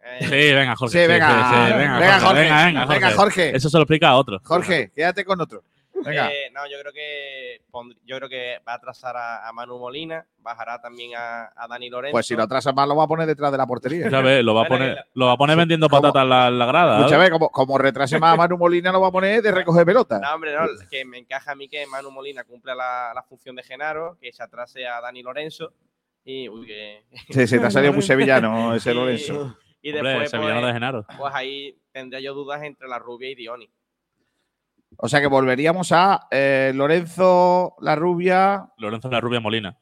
Eh, 0.06 0.18
Sí, 0.20 0.54
venga, 0.54 0.76
Jorge. 0.76 0.92
Sí, 1.02 1.06
venga, 1.08 1.28
venga, 1.28 2.20
Jorge, 2.20 2.40
Venga, 2.42 2.64
venga, 2.66 2.86
venga, 2.86 3.10
Jorge. 3.12 3.56
Eso 3.56 3.68
se 3.68 3.76
lo 3.76 3.82
explica 3.82 4.08
a 4.10 4.16
otro. 4.16 4.40
Jorge, 4.44 4.90
quédate 4.94 5.24
con 5.24 5.40
otro. 5.40 5.62
Venga. 6.04 6.28
Eh, 6.30 6.50
no, 6.52 6.60
yo 6.70 6.78
creo 6.80 6.92
que 6.92 7.62
yo 8.04 8.16
creo 8.18 8.28
que 8.28 8.58
va 8.68 8.72
a 8.72 8.76
atrasar 8.76 9.16
a, 9.16 9.48
a 9.48 9.52
Manu 9.52 9.78
Molina, 9.78 10.26
bajará 10.38 10.78
también 10.80 11.12
a, 11.16 11.44
a 11.56 11.66
Dani 11.68 11.88
Lorenzo. 11.88 12.12
Pues 12.12 12.26
si 12.26 12.36
lo 12.36 12.42
atrasas 12.42 12.74
más, 12.74 12.86
lo 12.86 12.94
va 12.96 13.04
a 13.04 13.06
poner 13.08 13.26
detrás 13.26 13.50
de 13.50 13.56
la 13.58 13.66
portería. 13.66 14.08
Ya 14.10 14.20
ves, 14.20 14.44
lo 14.44 14.54
va 14.54 14.62
a 14.62 14.68
poner, 14.68 15.06
lo 15.14 15.26
va 15.26 15.32
a 15.32 15.36
poner 15.38 15.56
vendiendo 15.56 15.88
patatas 15.88 16.22
en 16.22 16.28
la, 16.28 16.50
la 16.50 16.66
grada. 16.66 17.26
¿eh? 17.26 17.30
Como, 17.30 17.48
como 17.48 17.78
retrase 17.78 18.18
más 18.18 18.34
a 18.34 18.36
Manu 18.36 18.58
Molina, 18.58 18.92
lo 18.92 19.00
va 19.00 19.08
a 19.08 19.10
poner 19.12 19.40
de 19.42 19.50
recoger 19.50 19.86
pelota. 19.86 20.18
No, 20.20 20.34
hombre, 20.34 20.54
no, 20.54 20.66
que 20.90 21.04
me 21.06 21.18
encaja 21.18 21.52
a 21.52 21.54
mí 21.54 21.66
que 21.66 21.86
Manu 21.86 22.10
Molina 22.10 22.44
cumpla 22.44 22.74
la, 22.74 23.12
la 23.14 23.22
función 23.22 23.56
de 23.56 23.62
Genaro, 23.62 24.18
que 24.20 24.32
se 24.32 24.42
atrase 24.42 24.86
a 24.86 25.00
Dani 25.00 25.22
Lorenzo 25.22 25.72
y 26.24 26.46
uy, 26.48 26.66
que 26.66 27.04
Sí, 27.30 27.46
se 27.46 27.58
te 27.58 27.66
ha 27.66 27.70
salido 27.70 27.94
muy 27.94 28.02
sevillano 28.02 28.74
ese 28.74 28.92
Lorenzo. 28.92 29.56
Y 29.86 29.90
Hombre, 29.92 30.08
después 30.10 30.30
pues, 30.32 30.64
de 30.64 30.72
Genaro. 30.72 31.06
pues 31.16 31.34
ahí 31.34 31.78
tendría 31.92 32.20
yo 32.20 32.34
dudas 32.34 32.60
entre 32.62 32.88
la 32.88 32.98
rubia 32.98 33.30
y 33.30 33.34
Dioni. 33.36 33.70
O 34.96 35.08
sea 35.08 35.20
que 35.20 35.26
volveríamos 35.28 35.92
a 35.92 36.26
eh, 36.30 36.72
Lorenzo, 36.74 37.76
la 37.80 37.94
rubia, 37.94 38.68
Lorenzo 38.78 39.10
La 39.10 39.20
Rubia 39.20 39.38
Molina. 39.40 39.76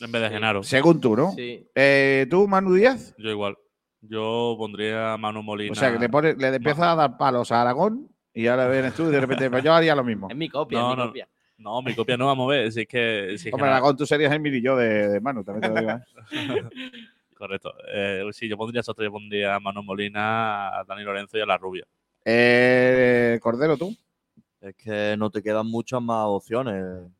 En 0.00 0.10
vez 0.10 0.22
de 0.22 0.30
Genaro. 0.30 0.62
según 0.64 1.00
tú, 1.00 1.14
¿no? 1.16 1.30
Sí. 1.32 1.68
Eh, 1.74 2.26
¿Tú, 2.28 2.48
Manu 2.48 2.74
Díaz? 2.74 3.14
Yo 3.18 3.30
igual. 3.30 3.56
Yo 4.00 4.56
pondría 4.58 5.12
a 5.12 5.16
Manu 5.16 5.42
Molina. 5.44 5.70
O 5.70 5.74
sea 5.76 5.92
que 5.92 5.98
le, 6.00 6.08
pone- 6.08 6.34
le 6.34 6.48
empiezas 6.56 6.82
a 6.82 6.94
dar 6.96 7.16
palos 7.16 7.52
a 7.52 7.62
Aragón 7.62 8.08
y 8.34 8.48
ahora 8.48 8.68
vienes 8.68 8.94
tú 8.94 9.08
y 9.08 9.12
de 9.12 9.20
repente 9.20 9.48
pues 9.50 9.62
yo 9.62 9.72
haría 9.72 9.94
lo 9.94 10.02
mismo. 10.02 10.28
Es 10.28 10.36
mi 10.36 10.48
copia, 10.48 10.80
No, 10.80 10.90
es 10.90 10.96
mi 10.96 11.02
no. 11.02 11.08
copia. 11.08 11.28
No, 11.58 11.82
mi 11.82 11.94
copia 11.94 12.16
no 12.16 12.26
vamos 12.26 12.46
a 12.46 12.56
ver. 12.56 12.72
Si 12.72 12.80
es 12.80 12.88
que. 12.88 13.34
Si 13.38 13.48
es 13.48 13.54
Hombre, 13.54 13.68
Genaro- 13.68 13.76
Aragón, 13.76 13.96
tú 13.96 14.04
serías 14.04 14.32
el 14.32 14.40
mirillo 14.40 14.74
de, 14.76 15.08
de 15.08 15.20
Manu, 15.20 15.44
también 15.44 15.72
te 15.72 15.80
lo 15.80 15.86
digo. 15.86 16.00
¿eh? 16.00 16.68
Correcto. 17.42 17.74
Eh, 17.92 18.24
sí, 18.30 18.48
yo 18.48 18.56
pondría 18.56 18.82
esos 18.82 18.94
tres. 18.94 19.06
Yo 19.08 19.10
pondría 19.12 19.56
a 19.56 19.58
Manu 19.58 19.82
Molina, 19.82 20.78
a 20.78 20.84
Dani 20.84 21.02
Lorenzo 21.02 21.36
y 21.36 21.40
a 21.40 21.46
La 21.46 21.58
Rubia. 21.58 21.84
Eh, 22.24 23.40
Cordero, 23.42 23.76
tú. 23.76 23.96
Es 24.60 24.76
que 24.76 25.16
no 25.18 25.28
te 25.28 25.42
quedan 25.42 25.66
muchas 25.66 26.00
más 26.00 26.24
opciones. 26.28 27.10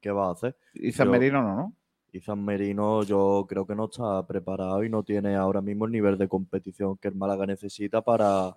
¿Qué 0.00 0.10
vas 0.10 0.28
a 0.28 0.32
hacer? 0.32 0.56
Y 0.72 0.90
San 0.92 1.08
Yo- 1.08 1.12
Merino 1.12 1.42
no, 1.42 1.54
¿no? 1.54 1.76
Y 2.14 2.20
San 2.20 2.44
Merino 2.44 3.02
yo 3.04 3.46
creo 3.48 3.66
que 3.66 3.74
no 3.74 3.86
está 3.86 4.26
preparado 4.26 4.84
y 4.84 4.90
no 4.90 5.02
tiene 5.02 5.34
ahora 5.34 5.62
mismo 5.62 5.86
el 5.86 5.92
nivel 5.92 6.18
de 6.18 6.28
competición 6.28 6.98
que 6.98 7.08
el 7.08 7.14
Málaga 7.14 7.46
necesita 7.46 8.02
para, 8.02 8.54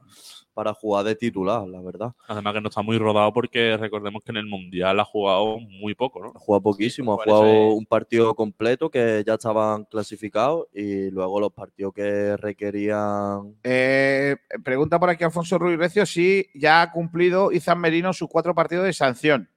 para 0.54 0.74
jugar 0.74 1.06
de 1.06 1.16
titular, 1.16 1.66
la 1.66 1.82
verdad. 1.82 2.12
Además 2.28 2.54
que 2.54 2.60
no 2.62 2.68
está 2.68 2.82
muy 2.82 2.98
rodado 2.98 3.32
porque 3.32 3.78
recordemos 3.78 4.24
que 4.26 4.32
en 4.32 4.38
el 4.38 4.46
Mundial 4.46 5.00
ha 5.00 5.06
jugado 5.06 5.58
muy 5.60 5.96
poco, 5.96 6.20
¿no? 6.22 6.34
Ha 6.36 6.40
jugado 6.40 6.64
poquísimo, 6.64 7.14
ha 7.14 7.16
por 7.16 7.28
eso 7.28 7.38
jugado 7.38 7.68
es- 7.70 7.74
un 7.76 7.86
partido 7.86 8.36
completo 8.36 8.90
que 8.90 9.24
ya 9.26 9.36
estaban 9.36 9.86
clasificados 9.86 10.68
y 10.74 11.10
luego 11.12 11.40
los 11.40 11.54
partidos 11.54 11.94
que 11.94 12.36
requerían... 12.36 13.56
Eh, 13.64 14.36
pregunta 14.66 15.00
por 15.00 15.10
aquí 15.10 15.24
Alfonso 15.24 15.58
Ruiz 15.58 15.78
Recio 15.78 16.06
si 16.06 16.46
ya 16.56 16.82
ha 16.82 16.92
cumplido 16.92 17.54
Izan 17.54 17.80
Merino 17.80 18.12
sus 18.12 18.28
cuatro 18.28 18.54
partidos 18.54 18.84
de 18.84 18.92
sanción. 18.92 19.50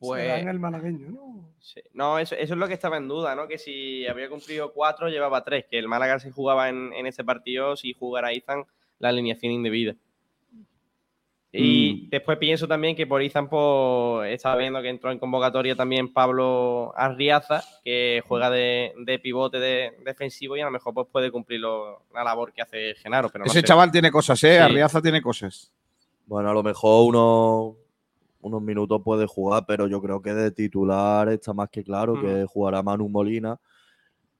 Pues, 0.00 0.40
en 0.40 0.48
el 0.48 0.58
malagueño, 0.58 1.08
¿no? 1.10 1.48
Sí. 1.60 1.80
No, 1.92 2.18
eso, 2.18 2.34
eso 2.34 2.54
es 2.54 2.58
lo 2.58 2.66
que 2.66 2.74
estaba 2.74 2.96
en 2.96 3.06
duda, 3.06 3.34
¿no? 3.34 3.46
Que 3.46 3.58
si 3.58 4.06
había 4.06 4.28
cumplido 4.30 4.72
cuatro, 4.72 5.08
llevaba 5.08 5.44
tres. 5.44 5.66
Que 5.70 5.78
el 5.78 5.88
Málaga 5.88 6.18
si 6.18 6.30
jugaba 6.30 6.70
en, 6.70 6.92
en 6.94 7.06
ese 7.06 7.22
partido, 7.22 7.76
si 7.76 7.92
jugara 7.92 8.32
Izan, 8.32 8.64
la 8.98 9.10
alineación 9.10 9.52
indebida. 9.52 9.94
Y 11.52 12.06
después 12.10 12.38
pienso 12.38 12.68
también 12.68 12.94
que 12.94 13.08
por 13.08 13.20
Izan, 13.20 13.48
pues, 13.48 14.32
estaba 14.32 14.54
viendo 14.56 14.80
que 14.82 14.88
entró 14.88 15.10
en 15.10 15.18
convocatoria 15.18 15.74
también 15.74 16.12
Pablo 16.12 16.92
Arriaza, 16.96 17.64
que 17.84 18.22
juega 18.28 18.50
de, 18.50 18.92
de 18.98 19.18
pivote 19.18 19.58
de- 19.58 19.92
defensivo 20.04 20.56
y 20.56 20.60
a 20.60 20.66
lo 20.66 20.70
mejor 20.70 20.94
pues, 20.94 21.08
puede 21.10 21.32
cumplir 21.32 21.58
lo- 21.60 22.04
la 22.14 22.22
labor 22.22 22.52
que 22.52 22.62
hace 22.62 22.94
Genaro. 22.94 23.30
Pero 23.30 23.44
no 23.44 23.50
Ese 23.50 23.60
sé. 23.60 23.66
chaval 23.66 23.90
tiene 23.90 24.12
cosas, 24.12 24.42
¿eh? 24.44 24.52
Sí. 24.52 24.62
Arriaza 24.62 25.02
tiene 25.02 25.20
cosas. 25.20 25.72
Bueno, 26.26 26.50
a 26.50 26.54
lo 26.54 26.62
mejor 26.62 27.08
unos, 27.08 27.74
unos 28.42 28.62
minutos 28.62 29.00
puede 29.04 29.26
jugar, 29.26 29.64
pero 29.66 29.86
yo 29.86 30.00
creo 30.00 30.20
que 30.22 30.32
de 30.32 30.50
titular 30.50 31.28
está 31.28 31.52
más 31.52 31.68
que 31.68 31.82
claro 31.84 32.14
Mm. 32.16 32.20
que 32.22 32.44
jugará 32.46 32.82
Manu 32.82 33.08
Molina. 33.08 33.58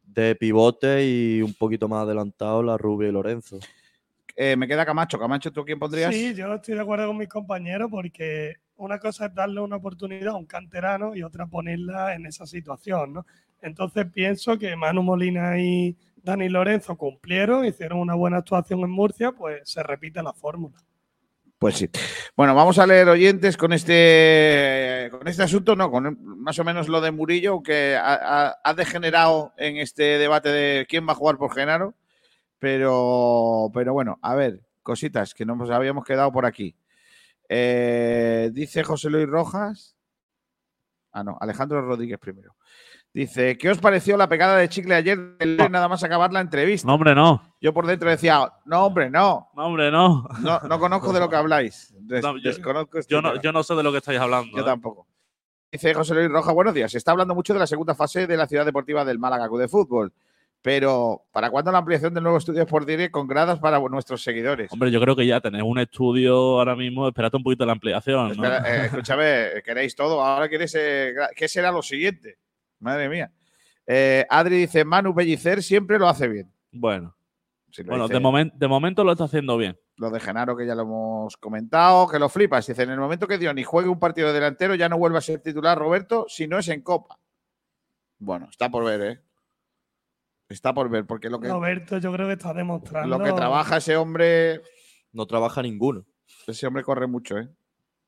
De 0.02 0.34
pivote 0.34 1.06
y 1.06 1.40
un 1.42 1.54
poquito 1.54 1.88
más 1.88 2.02
adelantado 2.02 2.62
la 2.62 2.76
Rubia 2.76 3.08
y 3.08 3.12
Lorenzo. 3.12 3.60
Eh, 4.34 4.56
me 4.56 4.66
queda 4.66 4.84
Camacho. 4.84 5.18
Camacho, 5.18 5.52
¿tú 5.52 5.64
quién 5.64 5.78
pondrías? 5.78 6.12
Sí, 6.12 6.34
yo 6.34 6.52
estoy 6.54 6.74
de 6.74 6.80
acuerdo 6.80 7.06
con 7.06 7.16
mis 7.18 7.28
compañeros 7.28 7.88
porque 7.90 8.56
una 8.76 8.98
cosa 8.98 9.26
es 9.26 9.34
darle 9.34 9.60
una 9.60 9.76
oportunidad 9.76 10.28
a 10.34 10.36
un 10.36 10.46
canterano 10.46 11.14
y 11.14 11.22
otra 11.22 11.46
ponerla 11.46 12.14
en 12.14 12.26
esa 12.26 12.46
situación, 12.46 13.12
¿no? 13.12 13.26
Entonces 13.62 14.06
pienso 14.12 14.58
que 14.58 14.74
Manu 14.74 15.02
Molina 15.02 15.58
y 15.60 15.94
Dani 16.22 16.48
Lorenzo 16.48 16.96
cumplieron, 16.96 17.64
hicieron 17.66 17.98
una 17.98 18.14
buena 18.14 18.38
actuación 18.38 18.80
en 18.80 18.90
Murcia, 18.90 19.32
pues 19.32 19.60
se 19.68 19.82
repite 19.82 20.22
la 20.22 20.32
fórmula. 20.32 20.76
Pues 21.60 21.76
sí. 21.76 21.90
Bueno, 22.34 22.54
vamos 22.54 22.78
a 22.78 22.86
leer 22.86 23.06
oyentes 23.10 23.58
con 23.58 23.74
este 23.74 25.08
con 25.10 25.28
este 25.28 25.42
asunto, 25.42 25.76
no, 25.76 25.90
con 25.90 26.16
más 26.40 26.58
o 26.58 26.64
menos 26.64 26.88
lo 26.88 27.02
de 27.02 27.10
Murillo, 27.10 27.62
que 27.62 27.98
ha, 28.00 28.74
degenerado 28.74 29.52
en 29.58 29.76
este 29.76 30.16
debate 30.16 30.48
de 30.48 30.86
quién 30.88 31.06
va 31.06 31.12
a 31.12 31.16
jugar 31.16 31.36
por 31.36 31.52
Genaro. 31.54 31.94
Pero, 32.58 33.70
pero 33.74 33.92
bueno, 33.92 34.18
a 34.22 34.34
ver, 34.34 34.62
cositas 34.82 35.34
que 35.34 35.44
nos 35.44 35.68
habíamos 35.68 36.06
quedado 36.06 36.32
por 36.32 36.46
aquí. 36.46 36.74
Eh, 37.46 38.48
dice 38.54 38.82
José 38.82 39.10
Luis 39.10 39.28
Rojas. 39.28 39.96
Ah, 41.12 41.22
no, 41.22 41.36
Alejandro 41.42 41.82
Rodríguez 41.82 42.18
primero. 42.18 42.56
Dice, 43.12 43.58
¿qué 43.58 43.70
os 43.70 43.78
pareció 43.78 44.16
la 44.16 44.28
pegada 44.28 44.56
de 44.56 44.68
chicle 44.68 44.94
ayer 44.94 45.18
Lille 45.40 45.68
nada 45.68 45.88
más 45.88 46.04
acabar 46.04 46.32
la 46.32 46.40
entrevista? 46.40 46.86
No, 46.86 46.94
hombre, 46.94 47.12
no. 47.14 47.42
Yo 47.60 47.74
por 47.74 47.84
dentro 47.86 48.08
decía, 48.08 48.52
no, 48.64 48.86
hombre, 48.86 49.10
no. 49.10 49.48
No, 49.56 49.66
hombre, 49.66 49.90
no. 49.90 50.28
No, 50.42 50.60
no 50.60 50.78
conozco 50.78 51.12
de 51.12 51.18
lo 51.18 51.28
que 51.28 51.34
habláis. 51.36 51.92
Des- 51.98 52.22
No, 52.22 52.36
yo- 52.38 52.50
desconozco 52.50 52.98
este 52.98 53.12
Yo 53.12 53.20
no, 53.20 53.40
yo 53.42 53.50
no 53.50 53.64
sé 53.64 53.74
de 53.74 53.82
lo 53.82 53.90
que 53.90 53.98
estáis 53.98 54.20
hablando. 54.20 54.56
Yo 54.56 54.62
¿eh? 54.62 54.64
tampoco. 54.64 55.08
Dice 55.72 55.92
José 55.92 56.14
Luis 56.14 56.28
Roja, 56.30 56.52
buenos 56.52 56.72
días. 56.72 56.92
Se 56.92 56.98
está 56.98 57.10
hablando 57.10 57.34
mucho 57.34 57.52
de 57.52 57.58
la 57.58 57.66
segunda 57.66 57.94
fase 57.96 58.28
de 58.28 58.36
la 58.36 58.46
ciudad 58.46 58.64
deportiva 58.64 59.04
del 59.04 59.18
Málaga 59.18 59.48
de 59.48 59.68
Fútbol. 59.68 60.12
Pero, 60.62 61.22
¿para 61.32 61.50
cuándo 61.50 61.72
la 61.72 61.78
ampliación 61.78 62.12
del 62.12 62.22
nuevo 62.22 62.38
estudio 62.38 62.62
Sport 62.62 62.86
Direct 62.86 63.10
con 63.12 63.26
gradas 63.26 63.58
para 63.58 63.80
nuestros 63.80 64.22
seguidores? 64.22 64.70
Hombre, 64.72 64.90
yo 64.92 65.00
creo 65.00 65.16
que 65.16 65.26
ya 65.26 65.40
tenéis 65.40 65.64
un 65.66 65.78
estudio 65.78 66.34
ahora 66.58 66.76
mismo. 66.76 67.08
Esperad 67.08 67.34
un 67.34 67.42
poquito 67.42 67.64
la 67.66 67.72
ampliación. 67.72 68.28
¿no? 68.28 68.32
Espera, 68.44 68.58
eh, 68.68 68.86
escúchame, 68.86 69.62
queréis 69.64 69.96
todo. 69.96 70.22
Ahora 70.22 70.48
queréis. 70.48 70.74
eh, 70.78 71.14
¿Qué 71.34 71.48
será 71.48 71.72
lo 71.72 71.82
siguiente? 71.82 72.36
Madre 72.80 73.08
mía. 73.08 73.30
Eh, 73.86 74.26
Adri 74.28 74.56
dice: 74.58 74.84
Manu 74.84 75.14
Pellicer 75.14 75.62
siempre 75.62 75.98
lo 75.98 76.08
hace 76.08 76.28
bien. 76.28 76.52
Bueno, 76.72 77.16
Si 77.70 77.82
bueno 77.82 78.04
dice- 78.08 78.14
de, 78.14 78.20
momen- 78.20 78.52
de 78.54 78.68
momento 78.68 79.04
lo 79.04 79.12
está 79.12 79.24
haciendo 79.24 79.56
bien. 79.56 79.78
Lo 79.96 80.10
de 80.10 80.18
Genaro, 80.20 80.56
que 80.56 80.66
ya 80.66 80.74
lo 80.74 80.82
hemos 80.82 81.36
comentado, 81.36 82.08
que 82.08 82.18
lo 82.18 82.28
flipas. 82.28 82.66
Dice: 82.66 82.82
En 82.82 82.90
el 82.90 82.98
momento 83.00 83.26
que 83.28 83.38
Diony 83.38 83.62
juegue 83.64 83.88
un 83.88 83.98
partido 83.98 84.28
de 84.28 84.34
delantero, 84.34 84.74
ya 84.74 84.88
no 84.88 84.98
vuelve 84.98 85.18
a 85.18 85.22
ser 85.22 85.40
titular 85.40 85.78
Roberto 85.78 86.26
si 86.28 86.46
no 86.48 86.58
es 86.58 86.68
en 86.68 86.82
Copa. 86.82 87.18
Bueno, 88.18 88.48
está 88.50 88.70
por 88.70 88.84
ver, 88.84 89.00
¿eh? 89.02 89.20
Está 90.48 90.74
por 90.74 90.88
ver, 90.90 91.06
porque 91.06 91.30
lo 91.30 91.38
que, 91.38 91.48
Roberto 91.48 91.98
yo 91.98 92.12
creo 92.12 92.26
que 92.26 92.32
está 92.32 92.52
demostrando... 92.52 93.16
lo 93.18 93.22
que 93.24 93.32
trabaja 93.32 93.76
ese 93.76 93.96
hombre, 93.96 94.62
No 95.12 95.24
trabaja 95.26 95.62
ninguno. 95.62 96.04
ese 96.46 96.66
hombre 96.66 96.82
corre 96.82 97.06
mucho, 97.06 97.38
¿eh? 97.38 97.48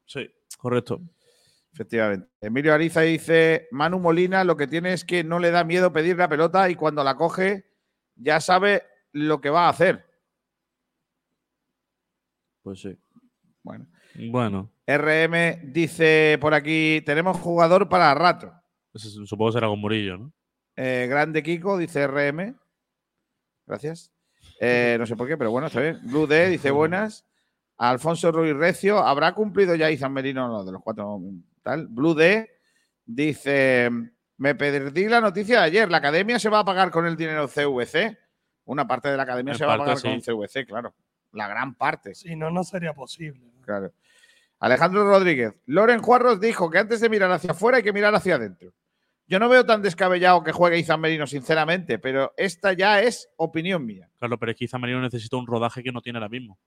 Sí, 0.07 0.29
correcto. 0.59 1.01
Efectivamente. 1.73 2.29
Emilio 2.41 2.75
Ariza 2.75 3.01
dice: 3.01 3.69
Manu 3.71 3.99
Molina 3.99 4.45
lo 4.45 4.57
que 4.57 4.67
tiene 4.67 4.93
es 4.93 5.05
que 5.05 5.25
no 5.25 5.39
le 5.39 5.51
da 5.51 5.65
miedo 5.65 5.93
pedir 5.93 6.17
la 6.17 6.29
pelota 6.29 6.69
y 6.69 6.75
cuando 6.75 7.03
la 7.03 7.17
coge 7.17 7.67
ya 8.15 8.41
sabe 8.41 8.83
lo 9.13 9.41
que 9.41 9.51
va 9.51 9.67
a 9.67 9.71
hacer. 9.71 10.07
Pues 12.63 12.81
sí. 12.81 12.99
Bueno. 13.63 13.87
Bueno, 14.31 14.71
RM 14.87 15.73
dice 15.73 16.37
por 16.41 16.53
aquí: 16.53 17.03
tenemos 17.07 17.39
jugador 17.39 17.89
para 17.89 18.15
rato. 18.15 18.53
eso 18.93 19.25
supongo 19.25 19.51
que 19.51 19.55
será 19.55 19.69
con 19.69 19.81
Murillo, 19.81 20.19
¿no? 20.19 20.33
Eh, 20.77 21.07
grande 21.09 21.43
Kiko, 21.43 21.79
dice 21.79 22.07
RM. 22.07 22.55
Gracias. 23.67 24.13
Eh, 24.61 24.97
no 24.99 25.07
sé 25.07 25.17
por 25.17 25.27
qué, 25.27 25.37
pero 25.37 25.51
bueno, 25.51 25.69
está 25.69 25.81
bien. 25.81 26.01
Blue 26.05 26.27
D 26.27 26.51
dice 26.51 26.71
buenas. 26.71 27.27
Alfonso 27.79 28.31
Ruiz 28.31 28.55
Recio, 28.55 28.99
¿habrá 28.99 29.35
cumplido 29.35 29.75
ya 29.75 29.91
Izan 29.91 30.13
Merino 30.13 30.47
no, 30.47 30.65
de 30.65 30.73
los 30.73 30.83
cuatro? 30.83 31.21
Tal. 31.63 31.87
Blue 31.89 32.15
D 32.15 32.51
dice: 33.05 33.91
Me 34.37 34.55
perdí 34.55 35.09
la 35.09 35.21
noticia 35.21 35.61
de 35.61 35.65
ayer. 35.65 35.91
La 35.91 35.99
academia 35.99 36.39
se 36.39 36.49
va 36.49 36.61
a 36.61 36.65
pagar 36.65 36.91
con 36.91 37.07
el 37.07 37.17
dinero 37.17 37.49
CVC. 37.49 38.19
Una 38.65 38.87
parte 38.87 39.09
de 39.09 39.17
la 39.17 39.25
academia 39.25 39.53
En 39.53 39.59
se 39.59 39.67
va 39.67 39.75
a 39.75 39.79
pagar 39.79 40.01
con. 40.01 40.21
CVC, 40.21 40.67
claro. 40.67 40.95
La 41.33 41.49
gran 41.49 41.75
parte. 41.75 42.15
Si 42.15 42.37
no, 42.37 42.51
no 42.51 42.63
sería 42.65 42.93
posible. 42.93 43.51
¿no? 43.55 43.63
Claro. 43.63 43.93
Alejandro 44.59 45.05
Rodríguez. 45.05 45.55
Loren 45.67 46.01
Juarros 46.01 46.41
dijo 46.41 46.71
que 46.71 46.79
antes 46.79 47.01
de 47.01 47.09
mirar 47.09 47.33
hacia 47.33 47.51
afuera 47.51 47.79
hay 47.79 47.83
que 47.83 47.93
mirar 47.93 48.15
hacia 48.15 48.37
adentro. 48.37 48.73
Yo 49.27 49.39
no 49.39 49.49
veo 49.49 49.65
tan 49.65 49.83
descabellado 49.83 50.45
que 50.45 50.53
juegue 50.53 50.79
Izan 50.79 51.01
Merino, 51.01 51.27
sinceramente, 51.27 51.99
pero 51.99 52.33
esta 52.37 52.73
ya 52.73 53.01
es 53.01 53.29
opinión 53.37 53.85
mía. 53.85 54.11
Claro, 54.19 54.39
pero 54.39 54.53
es 54.53 54.59
que 54.59 54.67
Izan 54.67 54.81
Marino 54.81 55.01
necesita 55.01 55.37
un 55.37 55.47
rodaje 55.47 55.83
que 55.83 55.91
no 55.91 56.01
tiene 56.01 56.19
ahora 56.19 56.29
mismo. 56.29 56.59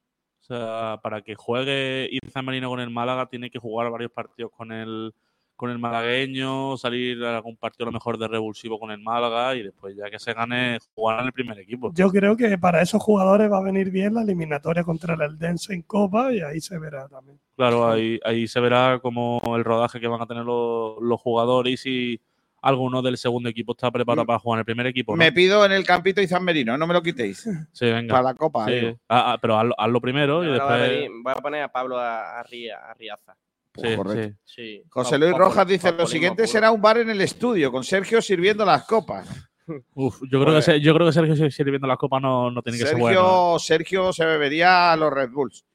O 0.46 0.48
sea, 0.48 1.00
para 1.02 1.22
que 1.24 1.34
juegue 1.34 2.08
Izan 2.12 2.46
Marino 2.46 2.70
con 2.70 2.80
el 2.80 2.92
Málaga, 2.92 3.26
tiene 3.26 3.50
que 3.50 3.58
jugar 3.58 3.90
varios 3.90 4.12
partidos 4.12 4.52
con 4.52 4.72
el, 4.72 5.12
con 5.56 5.72
el 5.72 5.80
malagueño, 5.80 6.78
salir 6.78 7.24
a 7.24 7.38
algún 7.38 7.58
partido 7.58 7.86
a 7.86 7.90
lo 7.90 7.94
mejor 7.94 8.20
de 8.20 8.28
revulsivo 8.28 8.80
con 8.80 8.92
el 8.92 9.00
Málaga 9.00 9.56
y 9.56 9.64
después 9.64 9.96
ya 9.96 10.08
que 10.12 10.20
se 10.20 10.34
gane, 10.34 10.78
jugar 10.94 11.22
en 11.22 11.26
el 11.26 11.34
primer 11.34 11.58
equipo. 11.58 11.92
Yo 11.96 12.12
creo 12.12 12.38
que 12.38 12.60
para 12.60 12.84
esos 12.84 13.02
jugadores 13.02 13.52
va 13.52 13.58
a 13.58 13.64
venir 13.64 13.90
bien 13.90 14.14
la 14.14 14.22
eliminatoria 14.22 14.84
contra 14.84 15.16
el 15.16 15.22
Eldense 15.22 15.74
en 15.74 15.82
Copa 15.82 16.32
y 16.32 16.42
ahí 16.42 16.62
se 16.62 16.78
verá 16.78 17.08
también. 17.08 17.40
Claro, 17.56 17.90
ahí, 17.90 18.20
ahí 18.24 18.48
se 18.48 18.60
verá 18.60 19.00
como 19.02 19.42
el 19.56 19.64
rodaje 19.64 20.00
que 20.00 20.08
van 20.08 20.22
a 20.22 20.28
tener 20.28 20.44
los, 20.44 21.02
los 21.02 21.20
jugadores 21.20 21.74
y 21.74 21.78
si 21.78 22.22
alguno 22.66 23.02
del 23.02 23.18
segundo 23.18 23.48
equipo 23.50 23.74
está 23.74 23.92
preparado 23.92 24.26
para 24.26 24.40
jugar 24.40 24.58
en 24.58 24.60
el 24.62 24.66
primer 24.66 24.88
equipo. 24.88 25.14
¿no? 25.14 25.18
Me 25.18 25.32
pido 25.32 25.64
en 25.66 25.72
el 25.72 25.86
campito 25.86 26.22
Izan 26.22 26.44
Merino, 26.44 26.78
no 26.78 26.88
me 26.88 26.94
lo 26.94 27.02
quitéis. 27.04 27.48
Sí, 27.72 27.86
venga. 27.86 28.12
Para 28.12 28.24
la 28.24 28.34
Copa. 28.34 28.66
Sí. 28.66 28.96
Ah, 29.08 29.34
ah, 29.34 29.38
pero 29.42 29.58
hazlo, 29.60 29.76
hazlo 29.78 30.02
primero 30.02 30.44
y 30.44 30.48
Ahora 30.48 30.64
voy, 30.66 30.74
a 30.74 30.78
después. 30.78 30.92
venir- 31.00 31.12
voy 31.24 31.34
a 31.36 31.42
poner 31.42 31.64
a 31.64 31.68
Pablo 31.72 31.98
a, 32.00 32.40
a 32.40 32.44
Ría- 32.44 32.78
a 32.90 32.94
Riaza. 32.96 33.36
Sí, 33.76 33.96
Correcto. 33.96 34.36
sí. 34.46 34.54
Sí. 34.56 34.84
José 34.90 35.18
Luis 35.18 35.34
Rojas 35.34 35.68
dice: 35.68 35.92
Lo 35.92 36.08
siguiente 36.08 36.48
será 36.48 36.72
un 36.72 36.82
bar 36.82 36.98
en 36.98 37.10
el 37.10 37.20
estudio, 37.22 37.72
con 37.72 37.84
Sergio 37.84 38.22
sirviendo 38.22 38.64
las 38.66 38.86
copas. 38.86 39.28
Uf, 39.96 40.22
yo 40.32 40.42
creo, 40.42 40.56
que, 40.56 40.62
se- 40.62 40.80
yo 40.80 40.94
creo 40.94 41.08
que 41.08 41.14
Sergio 41.14 41.52
sirviendo 41.52 41.86
las 41.88 41.98
copas 41.98 42.22
no, 42.22 42.50
no 42.52 42.62
tiene 42.62 42.78
que 42.80 42.86
ser 42.86 42.98
bueno. 42.98 43.58
Sergio 43.60 44.14
se 44.14 44.26
bebería 44.26 44.92
a 44.94 44.96
los 44.96 45.12
Red 45.12 45.30
Bulls, 45.32 45.66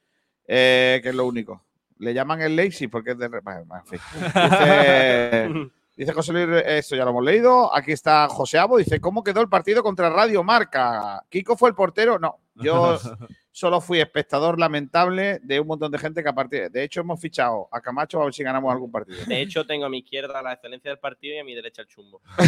eh, 0.47 0.99
que 1.03 1.09
es 1.09 1.15
lo 1.15 1.25
único. 1.25 1.63
Le 1.99 2.13
llaman 2.13 2.41
el 2.41 2.55
lazy 2.55 2.87
porque 2.87 3.11
es 3.11 3.17
de. 3.19 3.27
bueno, 3.27 3.61
en 3.75 3.85
fin. 3.85 3.99
Dice, 4.49 5.71
dice 6.01 6.13
José 6.13 6.33
Luis, 6.33 6.63
esto 6.65 6.95
ya 6.95 7.03
lo 7.05 7.11
hemos 7.11 7.23
leído. 7.23 7.73
Aquí 7.75 7.91
está 7.91 8.27
José 8.27 8.57
Abo, 8.57 8.77
dice: 8.77 8.99
¿Cómo 8.99 9.23
quedó 9.23 9.41
el 9.41 9.49
partido 9.49 9.83
contra 9.83 10.09
Radio 10.09 10.43
Marca? 10.43 11.23
¿Kiko 11.29 11.55
fue 11.55 11.69
el 11.69 11.75
portero? 11.75 12.17
No, 12.17 12.39
yo 12.55 12.97
solo 13.53 13.81
fui 13.81 13.99
espectador 13.99 14.57
lamentable 14.59 15.39
de 15.43 15.59
un 15.59 15.67
montón 15.67 15.91
de 15.91 15.99
gente 15.99 16.23
que 16.23 16.29
a 16.29 16.33
partir. 16.33 16.71
De 16.71 16.83
hecho, 16.83 17.01
hemos 17.01 17.19
fichado 17.19 17.67
a 17.71 17.81
Camacho 17.81 18.19
a 18.21 18.25
ver 18.25 18.33
si 18.33 18.43
ganamos 18.43 18.71
algún 18.71 18.91
partido. 18.91 19.23
De 19.25 19.41
hecho, 19.41 19.65
tengo 19.65 19.85
a 19.85 19.89
mi 19.89 19.99
izquierda 19.99 20.41
la 20.41 20.53
excelencia 20.53 20.89
del 20.89 20.99
partido 20.99 21.35
y 21.35 21.39
a 21.39 21.43
mi 21.43 21.53
derecha 21.53 21.81
el 21.83 21.87
chumbo. 21.87 22.21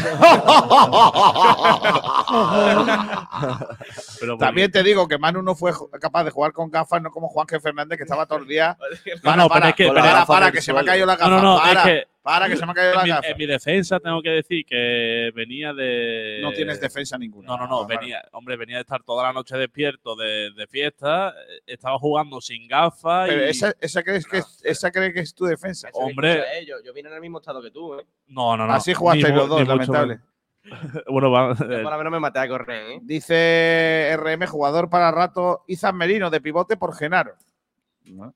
Pero 4.19 4.37
También 4.37 4.71
te 4.71 4.83
digo 4.83 5.07
que 5.07 5.17
Manu 5.17 5.41
no 5.41 5.55
fue 5.55 5.71
capaz 5.99 6.23
de 6.23 6.31
jugar 6.31 6.53
con 6.53 6.69
gafas, 6.71 7.01
no 7.01 7.11
como 7.11 7.27
Juan 7.27 7.47
G. 7.47 7.61
Fernández, 7.61 7.97
que 7.97 8.03
estaba 8.03 8.25
todo 8.25 8.39
el 8.39 8.47
día. 8.47 8.77
Para, 9.23 9.35
no, 9.35 9.49
pero 9.49 9.49
para, 9.49 9.69
es 9.69 9.75
que- 9.75 9.87
para, 9.87 10.01
pero- 10.01 10.13
para, 10.13 10.25
para, 10.25 10.51
que 10.51 10.61
se 10.61 10.73
me 10.73 10.79
ha 10.79 10.85
caído 10.85 11.05
la 11.05 11.15
gafa. 11.15 11.29
No, 11.29 11.41
no, 11.41 11.53
no, 11.55 11.59
para, 11.61 11.79
es 11.81 11.85
que- 11.85 12.12
para, 12.23 12.47
que 12.49 12.55
se 12.57 12.65
me 12.65 12.71
ha 12.71 12.75
caído 12.75 12.95
la 12.95 13.03
mi, 13.03 13.09
gafa. 13.09 13.27
en 13.27 13.37
mi 13.37 13.45
defensa 13.45 13.99
tengo 13.99 14.21
que 14.21 14.29
decir 14.29 14.65
que 14.65 15.31
venía 15.35 15.73
de. 15.73 16.39
No 16.41 16.51
tienes 16.53 16.79
defensa 16.81 17.17
ninguna. 17.17 17.47
No, 17.47 17.57
no, 17.57 17.67
no. 17.67 17.81
Ah, 17.81 17.85
venía, 17.87 18.23
hombre, 18.31 18.57
venía 18.57 18.77
de 18.77 18.81
estar 18.81 19.03
toda 19.03 19.23
la 19.23 19.33
noche 19.33 19.57
despierto 19.57 20.15
de, 20.15 20.51
de 20.55 20.67
fiesta. 20.67 21.29
eh, 21.31 21.61
Estaba 21.67 21.99
jugando 21.99 22.41
sin 22.41 22.67
gafas. 22.67 23.27
Pero 23.29 23.45
y, 23.45 23.49
esa, 23.49 23.73
esa, 23.79 24.01
crees 24.01 24.25
que 24.25 24.37
es, 24.39 24.61
esa 24.63 24.89
cree 24.91 25.13
que 25.13 25.19
es 25.19 25.35
tu 25.35 25.45
defensa. 25.45 25.89
Hombre. 25.93 26.31
escucha, 26.31 26.53
eh, 26.57 26.65
yo, 26.65 26.75
yo 26.83 26.93
vine 26.93 27.09
en 27.09 27.15
el 27.15 27.21
mismo 27.21 27.39
estado 27.39 27.61
que 27.61 27.69
tú, 27.71 27.99
¿eh? 27.99 28.05
No, 28.27 28.55
no, 28.57 28.65
no. 28.65 28.73
Así 28.73 28.93
Ni 28.93 29.23
mu- 29.23 29.35
los 29.35 29.49
dos, 29.49 29.59
mucho 29.59 29.69
lamentable. 29.71 30.19
bueno, 31.07 31.29
va, 31.29 31.49
Yo 31.49 31.57
por 31.57 31.91
lo 31.91 31.97
menos 31.97 32.11
me 32.11 32.19
maté 32.21 32.39
a 32.39 32.47
correr, 32.47 32.91
¿eh? 32.93 32.99
Dice 33.01 34.15
RM, 34.17 34.47
jugador 34.47 34.89
para 34.89 35.11
rato, 35.11 35.65
Izan 35.67 35.97
Merino, 35.97 36.29
de 36.29 36.39
pivote 36.39 36.77
por 36.77 36.95
Genaro. 36.95 37.35
Bueno, 38.05 38.33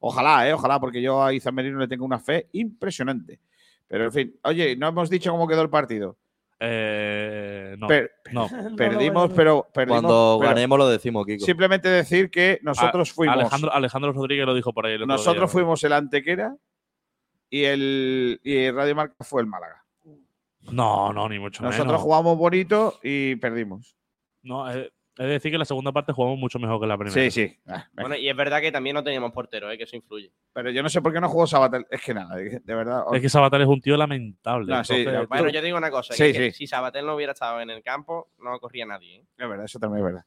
Ojalá, 0.00 0.48
eh, 0.48 0.52
ojalá, 0.52 0.78
porque 0.80 1.02
yo 1.02 1.22
a 1.22 1.32
Izan 1.32 1.54
Merino 1.54 1.78
le 1.78 1.88
tengo 1.88 2.04
una 2.04 2.18
fe 2.20 2.48
impresionante. 2.52 3.40
Pero 3.86 4.04
en 4.04 4.12
fin, 4.12 4.36
oye, 4.44 4.76
no 4.76 4.88
hemos 4.88 5.08
dicho 5.10 5.30
cómo 5.32 5.48
quedó 5.48 5.62
el 5.62 5.70
partido. 5.70 6.16
eh, 6.60 7.74
no. 7.78 7.86
Per- 7.86 8.10
no. 8.32 8.48
Perdimos, 8.76 9.30
pero 9.34 9.66
perdimos. 9.72 10.02
Cuando 10.02 10.36
pero 10.40 10.50
ganemos 10.50 10.78
lo 10.78 10.88
decimos, 10.88 11.24
Kiko. 11.26 11.44
Simplemente 11.44 11.88
decir 11.88 12.30
que 12.30 12.58
nosotros 12.62 13.10
A- 13.10 13.14
fuimos. 13.14 13.36
Alejandro, 13.36 13.72
Alejandro 13.72 14.12
Rodríguez 14.12 14.46
lo 14.46 14.54
dijo 14.54 14.72
por 14.72 14.86
ahí. 14.86 14.94
el 14.94 15.02
otro 15.02 15.14
Nosotros 15.14 15.44
día. 15.50 15.52
fuimos 15.52 15.82
el 15.84 15.92
Antequera 15.92 16.54
y 17.50 17.64
el 17.64 18.40
y 18.44 18.70
Radio 18.70 18.94
Marca 18.94 19.24
fue 19.24 19.40
el 19.42 19.46
Málaga. 19.48 19.84
No, 20.70 21.12
no, 21.14 21.28
ni 21.30 21.38
mucho 21.38 21.62
Nosotros 21.62 21.86
menos. 21.86 22.02
jugamos 22.02 22.36
bonito 22.36 22.98
y 23.02 23.36
perdimos. 23.36 23.96
No, 24.42 24.70
eh, 24.70 24.92
Es 25.18 25.26
decir, 25.26 25.50
que 25.50 25.58
la 25.58 25.64
segunda 25.64 25.90
parte 25.90 26.12
jugamos 26.12 26.38
mucho 26.38 26.58
mejor 26.60 26.80
que 26.80 26.86
la 26.86 26.96
primera. 26.96 27.12
Sí, 27.12 27.30
sí. 27.30 27.58
Ah, 27.66 27.88
Bueno, 27.92 28.14
y 28.16 28.28
es 28.28 28.36
verdad 28.36 28.60
que 28.60 28.70
también 28.70 28.94
no 28.94 29.02
teníamos 29.02 29.32
portero, 29.32 29.68
¿eh? 29.70 29.76
que 29.76 29.82
eso 29.82 29.96
influye. 29.96 30.30
Pero 30.52 30.70
yo 30.70 30.80
no 30.82 30.88
sé 30.88 31.02
por 31.02 31.12
qué 31.12 31.20
no 31.20 31.28
jugó 31.28 31.46
Sabatel. 31.46 31.86
Es 31.90 32.00
que 32.02 32.14
nada, 32.14 32.36
de 32.36 32.60
verdad. 32.64 33.02
Es 33.12 33.20
que 33.20 33.28
Sabater 33.28 33.60
es 33.62 33.66
un 33.66 33.80
tío 33.80 33.96
lamentable. 33.96 34.72
No, 34.72 34.84
sí, 34.84 34.94
entonces- 34.98 35.28
Bueno, 35.28 35.48
yo 35.50 35.60
te 35.60 35.66
digo 35.66 35.76
una 35.76 35.90
cosa, 35.90 36.14
Sí, 36.14 36.24
que, 36.24 36.32
que 36.32 36.52
sí. 36.52 36.58
si 36.58 36.66
Sabatel 36.68 37.04
no 37.04 37.16
hubiera 37.16 37.32
estado 37.32 37.60
en 37.60 37.70
el 37.70 37.82
campo, 37.82 38.28
no 38.38 38.58
corría 38.60 38.86
nadie. 38.86 39.16
¿eh? 39.16 39.24
Es 39.38 39.48
verdad, 39.48 39.64
eso 39.64 39.78
también 39.80 40.06
es 40.06 40.12
verdad. 40.12 40.24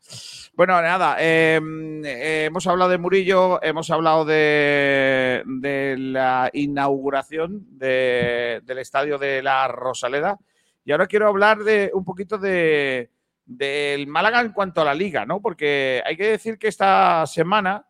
Bueno, 0.55 0.81
nada, 0.81 1.15
eh, 1.19 1.59
eh, 2.03 2.43
hemos 2.47 2.68
hablado 2.68 2.91
de 2.91 2.97
Murillo, 2.97 3.63
hemos 3.63 3.89
hablado 3.91 4.26
de, 4.26 5.43
de 5.45 5.95
la 5.97 6.49
inauguración 6.53 7.65
de- 7.77 8.59
del 8.63 8.77
estadio 8.80 9.18
de 9.18 9.41
la 9.41 9.68
Rosaleda 9.68 10.38
y 10.84 10.91
ahora 10.91 11.07
quiero 11.07 11.27
hablar 11.27 11.59
de 11.59 11.91
un 11.93 12.03
poquito 12.03 12.38
de 12.38 13.09
del 13.57 14.07
Málaga 14.07 14.41
en 14.41 14.51
cuanto 14.51 14.81
a 14.81 14.85
la 14.85 14.93
liga, 14.93 15.25
¿no? 15.25 15.41
Porque 15.41 16.01
hay 16.05 16.15
que 16.17 16.29
decir 16.31 16.57
que 16.57 16.67
esta 16.67 17.25
semana 17.27 17.85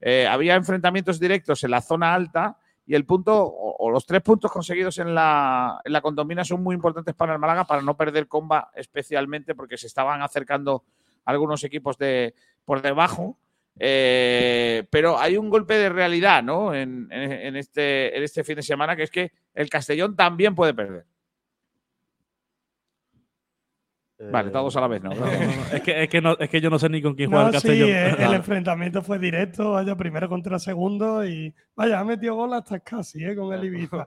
eh, 0.00 0.26
había 0.28 0.54
enfrentamientos 0.54 1.18
directos 1.18 1.64
en 1.64 1.70
la 1.70 1.80
zona 1.80 2.14
alta 2.14 2.58
y 2.86 2.94
el 2.94 3.04
punto 3.04 3.44
o, 3.44 3.90
los 3.90 4.04
tres 4.06 4.22
puntos 4.22 4.52
conseguidos 4.52 4.98
en 4.98 5.14
la, 5.14 5.80
en 5.84 5.92
la 5.92 6.00
condomina 6.00 6.44
son 6.44 6.62
muy 6.62 6.74
importantes 6.74 7.14
para 7.14 7.32
el 7.32 7.38
Málaga 7.38 7.64
para 7.64 7.82
no 7.82 7.96
perder 7.96 8.28
comba 8.28 8.70
especialmente 8.74 9.54
porque 9.54 9.76
se 9.78 9.86
estaban 9.86 10.22
acercando 10.22 10.84
algunos 11.24 11.64
equipos 11.64 11.96
de 11.98 12.34
por 12.64 12.82
debajo. 12.82 13.38
Eh, 13.78 14.86
pero 14.90 15.18
hay 15.18 15.36
un 15.36 15.50
golpe 15.50 15.74
de 15.74 15.88
realidad 15.88 16.42
¿no? 16.42 16.74
en, 16.74 17.08
en- 17.10 17.32
en 17.32 17.56
este, 17.56 18.16
en 18.16 18.22
este 18.22 18.42
fin 18.44 18.56
de 18.56 18.62
semana 18.62 18.96
que 18.96 19.02
es 19.04 19.10
que 19.10 19.32
el 19.54 19.68
Castellón 19.68 20.14
también 20.16 20.54
puede 20.54 20.74
perder. 20.74 21.04
Vale, 24.18 24.50
todos 24.50 24.74
a 24.76 24.80
la 24.80 24.86
vez, 24.88 25.02
¿no? 25.02 25.10
No, 25.10 25.16
no, 25.16 25.26
no, 25.26 25.30
Es, 25.72 25.82
que, 25.82 26.02
es, 26.04 26.08
que 26.08 26.20
no- 26.22 26.36
es 26.38 26.48
que 26.48 26.60
yo 26.60 26.70
no 26.70 26.78
sé 26.78 26.88
ni 26.88 27.02
con 27.02 27.14
quién 27.14 27.30
juega 27.30 27.46
el 27.48 27.52
sí, 27.52 27.54
Castellón. 27.54 27.88
eh, 27.90 28.08
el 28.10 28.16
Vale. 28.16 28.36
enfrentamiento 28.36 29.02
fue 29.02 29.18
directo, 29.18 29.72
vaya, 29.72 29.94
primero 29.94 30.28
contra 30.28 30.58
segundo 30.58 31.26
y 31.26 31.54
vaya, 31.74 32.00
ha 32.00 32.04
metido 32.04 32.34
gol 32.34 32.54
hasta 32.54 32.80
casi, 32.80 33.22
eh, 33.24 33.36
con 33.36 33.52
el 33.52 33.64
Ibiza. 33.64 34.06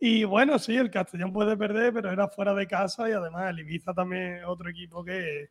Y 0.00 0.24
bueno, 0.24 0.58
sí, 0.58 0.76
el 0.76 0.90
Castellón 0.90 1.32
puede 1.32 1.56
perder, 1.56 1.92
pero 1.92 2.10
era 2.10 2.26
fuera 2.28 2.52
de 2.52 2.66
casa 2.66 3.08
y 3.08 3.12
además 3.12 3.48
el 3.50 3.60
Ibiza 3.60 3.94
también 3.94 4.38
es 4.38 4.44
otro 4.44 4.68
equipo 4.68 5.04
que... 5.04 5.12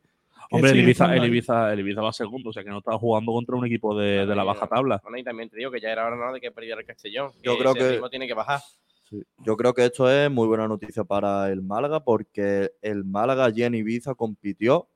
Hombre, 0.50 0.72
el 0.72 0.80
Ibiza, 0.80 1.16
el. 1.16 1.24
Ibiza, 1.24 1.72
el 1.72 1.80
Ibiza 1.80 2.02
va 2.02 2.12
segundo, 2.12 2.50
o 2.50 2.52
sea 2.52 2.62
que 2.62 2.68
no 2.70 2.78
estaba 2.78 2.98
jugando 2.98 3.32
contra 3.32 3.56
un 3.56 3.64
equipo 3.64 3.98
de, 3.98 4.26
de 4.26 4.34
la 4.36 4.44
baja 4.44 4.66
tabla. 4.66 5.00
Bueno, 5.02 5.16
y 5.18 5.24
también 5.24 5.48
te 5.48 5.56
digo 5.56 5.70
que 5.70 5.80
ya 5.80 5.88
era 5.90 6.06
hora 6.06 6.16
¿no? 6.16 6.32
de 6.34 6.40
que 6.42 6.52
perdiera 6.52 6.78
el 6.78 6.86
Castellón. 6.86 7.32
Yo 7.42 7.54
que 7.54 7.58
creo 7.60 7.70
ese 7.72 7.80
que- 7.80 7.90
ritmo 7.92 8.10
tiene 8.10 8.26
que 8.26 8.34
bajar. 8.34 8.60
Sí, 9.04 9.22
Yo 9.44 9.56
creo 9.56 9.74
que 9.74 9.84
esto 9.84 10.10
es 10.10 10.30
muy 10.30 10.46
buena 10.48 10.66
noticia 10.66 11.04
para 11.04 11.50
el 11.50 11.62
Málaga 11.62 12.02
porque 12.04 12.72
el 12.80 13.04
Málaga 13.04 13.44
allí 13.44 13.62
en 13.62 13.74
Ibiza 13.74 14.14
compitió, 14.14 14.88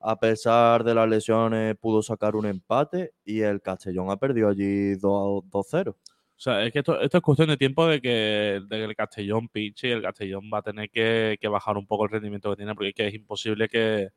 a 0.00 0.18
pesar 0.18 0.82
de 0.84 0.94
las 0.94 1.08
lesiones 1.08 1.76
pudo 1.76 2.02
sacar 2.02 2.36
un 2.36 2.46
empate 2.46 3.12
y 3.24 3.40
el 3.42 3.60
Castellón 3.60 4.10
ha 4.10 4.16
perdido 4.16 4.48
allí 4.48 4.94
2 4.94 5.44
2-0. 5.50 5.90
O 5.90 6.42
sea, 6.42 6.64
es 6.64 6.72
que 6.72 6.78
esto, 6.78 6.98
esto 7.00 7.18
es 7.18 7.22
cuestión 7.22 7.48
de 7.50 7.58
tiempo 7.58 7.86
de 7.86 8.00
que, 8.00 8.62
de 8.66 8.76
que 8.78 8.84
el 8.84 8.96
Castellón 8.96 9.48
pinche 9.48 9.88
y 9.88 9.90
el 9.92 10.02
Castellón 10.02 10.50
va 10.52 10.58
a 10.58 10.62
tener 10.62 10.88
que, 10.90 11.36
que 11.38 11.48
bajar 11.48 11.76
un 11.76 11.86
poco 11.86 12.04
el 12.04 12.10
rendimiento 12.10 12.50
que 12.50 12.56
tiene, 12.56 12.74
porque 12.74 12.88
es 12.90 12.94
que 12.94 13.08
es 13.08 13.14
imposible 13.14 13.68
que, 13.68 14.08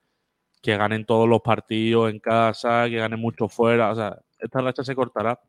que 0.61 0.77
ganen 0.77 1.05
todos 1.05 1.27
los 1.27 1.41
partidos 1.41 2.09
en 2.11 2.19
casa, 2.19 2.85
que 2.89 2.97
ganen 2.97 3.19
mucho 3.19 3.49
fuera. 3.49 3.91
O 3.91 3.95
sea, 3.95 4.17
esta 4.39 4.61
racha 4.61 4.83
se 4.83 4.95
cortará. 4.95 5.39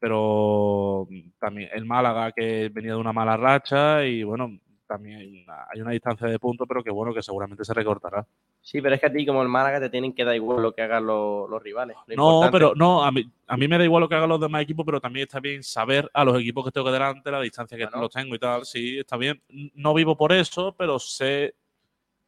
Pero 0.00 1.06
también 1.38 1.68
el 1.72 1.84
Málaga, 1.84 2.32
que 2.32 2.70
venía 2.72 2.92
de 2.92 2.96
una 2.98 3.12
mala 3.12 3.36
racha, 3.36 4.04
y 4.04 4.22
bueno, 4.24 4.58
también 4.86 5.18
hay 5.18 5.42
una, 5.44 5.66
hay 5.72 5.80
una 5.82 5.90
distancia 5.92 6.26
de 6.26 6.38
puntos, 6.38 6.66
pero 6.66 6.82
que 6.82 6.90
bueno, 6.90 7.12
que 7.14 7.22
seguramente 7.22 7.64
se 7.64 7.74
recortará. 7.74 8.26
Sí, 8.62 8.80
pero 8.80 8.94
es 8.94 9.00
que 9.00 9.06
a 9.06 9.12
ti 9.12 9.24
como 9.26 9.42
el 9.42 9.48
Málaga 9.48 9.78
te 9.78 9.90
tienen 9.90 10.12
que 10.14 10.24
dar 10.24 10.34
igual 10.34 10.62
lo 10.62 10.72
que 10.72 10.82
hagan 10.82 11.06
los, 11.06 11.48
los 11.48 11.62
rivales. 11.62 11.96
Lo 12.06 12.16
No, 12.16 12.24
importante- 12.32 12.52
pero 12.58 12.74
no, 12.74 13.04
a 13.04 13.12
mí, 13.12 13.24
a 13.46 13.56
mí 13.56 13.68
me 13.68 13.78
da 13.78 13.84
igual 13.84 14.00
lo 14.00 14.08
que 14.08 14.14
hagan 14.16 14.28
los 14.30 14.40
demás 14.40 14.62
equipos, 14.62 14.84
pero 14.86 15.00
también 15.00 15.24
está 15.24 15.38
bien 15.38 15.62
saber 15.62 16.10
a 16.14 16.24
los 16.24 16.40
equipos 16.40 16.64
que 16.64 16.70
tengo 16.72 16.86
que 16.86 16.92
delante, 16.92 17.30
la 17.30 17.40
distancia 17.40 17.76
que 17.78 17.86
los 17.96 18.10
tengo 18.10 18.34
y 18.34 18.38
tal. 18.38 18.64
Sí, 18.64 18.98
está 18.98 19.16
bien. 19.18 19.40
No 19.74 19.92
vivo 19.94 20.16
por 20.16 20.32
eso, 20.32 20.74
pero 20.76 20.98
sé, 20.98 21.54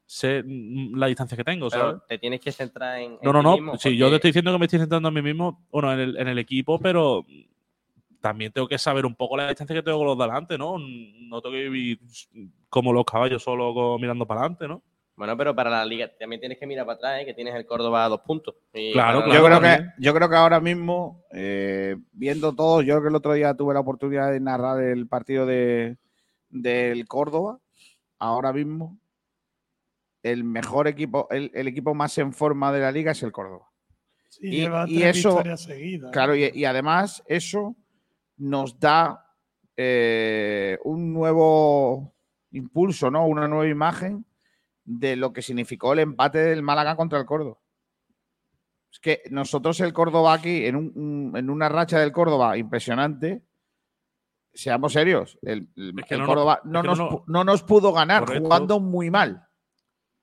sé 0.07 0.43
mm, 0.45 0.95
la 0.97 1.07
distancia 1.07 1.37
que 1.37 1.45
tengo, 1.45 1.69
pero 1.69 1.85
¿sabes? 1.89 2.03
te 2.07 2.19
tienes 2.19 2.41
que 2.41 2.53
centrar 2.53 3.01
en. 3.01 3.13
No, 3.23 3.31
en 3.31 3.33
no, 3.33 3.39
ti 3.41 3.45
no. 3.45 3.53
mismo, 3.55 3.77
Sí, 3.79 3.97
yo 3.97 4.09
te 4.11 4.17
estoy 4.17 4.29
diciendo 4.29 4.53
que 4.53 4.59
me 4.59 4.67
estoy 4.67 4.79
centrando 4.79 5.09
en 5.09 5.15
mí 5.15 5.23
mismo, 5.23 5.67
bueno, 5.73 5.93
en 5.93 6.01
el, 6.01 6.17
en 6.19 6.29
el 6.29 6.39
equipo, 6.39 6.79
pero 6.79 7.25
también 8.23 8.53
tengo 8.53 8.69
que 8.69 8.79
saber 8.79 9.05
un 9.05 9.17
poco 9.17 9.37
la 9.37 9.49
distancia 9.49 9.75
que 9.75 9.83
tengo 9.83 9.99
con 9.99 10.07
los 10.07 10.17
de 10.17 10.25
delante, 10.25 10.57
¿no? 10.57 10.79
No 10.79 11.43
tengo 11.43 11.55
que 11.55 11.69
vivir 11.69 11.99
como 12.71 12.93
los 12.93 13.05
caballos 13.05 13.43
solo 13.43 13.99
mirando 13.99 14.25
para 14.27 14.41
adelante, 14.41 14.69
¿no? 14.69 14.83
Bueno, 15.17 15.37
pero 15.37 15.55
para 15.55 15.69
la 15.69 15.85
liga 15.85 16.11
también 16.19 16.41
tienes 16.41 16.59
que 16.59 16.67
mirar 16.67 16.87
para 16.87 16.97
atrás, 16.97 17.21
¿eh? 17.21 17.27
que 17.27 17.35
tienes 17.35 17.55
el 17.55 17.67
Córdoba 17.67 18.05
a 18.05 18.09
dos 18.09 18.21
puntos. 18.21 18.55
Y 18.73 18.93
Claro, 18.93 19.27
la 19.27 19.35
yo, 19.35 19.45
creo 19.45 19.61
que, 19.61 19.87
yo 19.99 20.15
creo 20.15 20.31
que 20.31 20.37
ahora 20.37 20.61
mismo, 20.61 21.23
eh, 21.33 21.97
viendo 22.13 22.55
todo, 22.55 22.81
yo 22.81 22.95
creo 22.95 23.03
que 23.03 23.09
el 23.09 23.15
otro 23.17 23.33
día 23.35 23.55
tuve 23.55 23.75
la 23.75 23.81
oportunidad 23.81 24.33
de 24.33 24.41
narrar 24.41 24.83
el 24.83 25.07
partido 25.09 25.45
de, 25.45 25.99
del 26.49 27.07
Córdoba. 27.07 27.59
Ahora 28.19 28.53
mismo, 28.53 28.99
el 30.23 30.45
mejor 30.45 30.87
equipo, 30.89 31.29
el, 31.31 31.51
el 31.55 31.69
equipo 31.69 31.95
más 31.95 32.17
en 32.19 32.33
forma 32.33 32.73
de 32.73 32.81
la 32.81 32.93
liga 32.93 33.13
es 33.13 33.23
el 33.23 33.33
Córdoba. 33.33 33.67
Sí, 34.29 34.51
lleva 34.51 34.87
tres 34.87 35.17
victorias 35.17 35.61
seguidas. 35.61 36.11
Claro, 36.13 36.35
y, 36.35 36.51
y 36.55 36.65
además 36.65 37.23
eso 37.27 37.77
nos 38.43 38.79
da 38.79 39.25
eh, 39.77 40.79
un 40.85 41.13
nuevo 41.13 42.15
impulso, 42.51 43.11
¿no? 43.11 43.27
Una 43.27 43.49
nueva 43.49 43.69
imagen 43.69 44.27
de 44.85 45.17
lo 45.17 45.33
que 45.33 45.43
significó 45.43 45.93
el 45.93 46.01
empate 46.01 46.39
del 46.39 46.63
Málaga 46.63 46.97
contra 46.97 47.19
el 47.19 47.25
Córdoba. 47.27 47.59
Es 48.91 48.99
que 49.01 49.23
nosotros 49.31 49.81
el 49.81 49.93
Córdoba 49.93 50.35
aquí, 50.35 50.67
en, 50.67 50.77
un- 50.77 51.33
en 51.37 51.49
una 51.49 51.69
racha 51.69 51.99
del 52.01 52.13
Córdoba 52.13 52.59
impresionante, 52.59 53.43
seamos 54.53 54.93
serios, 54.93 55.39
el, 55.43 55.69
el- 55.77 55.95
Es 55.99 56.05
que 56.07 56.15
el 56.15 56.21
no 56.21 56.27
Córdoba 56.27 56.61
es 56.63 56.71
no, 56.71 56.83
que 56.83 56.89
nos, 56.89 56.99
no- 57.27 57.45
nos 57.45 57.63
pudo 57.63 57.93
ganar, 57.93 58.25
Correcto. 58.25 58.45
jugando 58.45 58.81
muy 58.81 59.09
mal. 59.11 59.47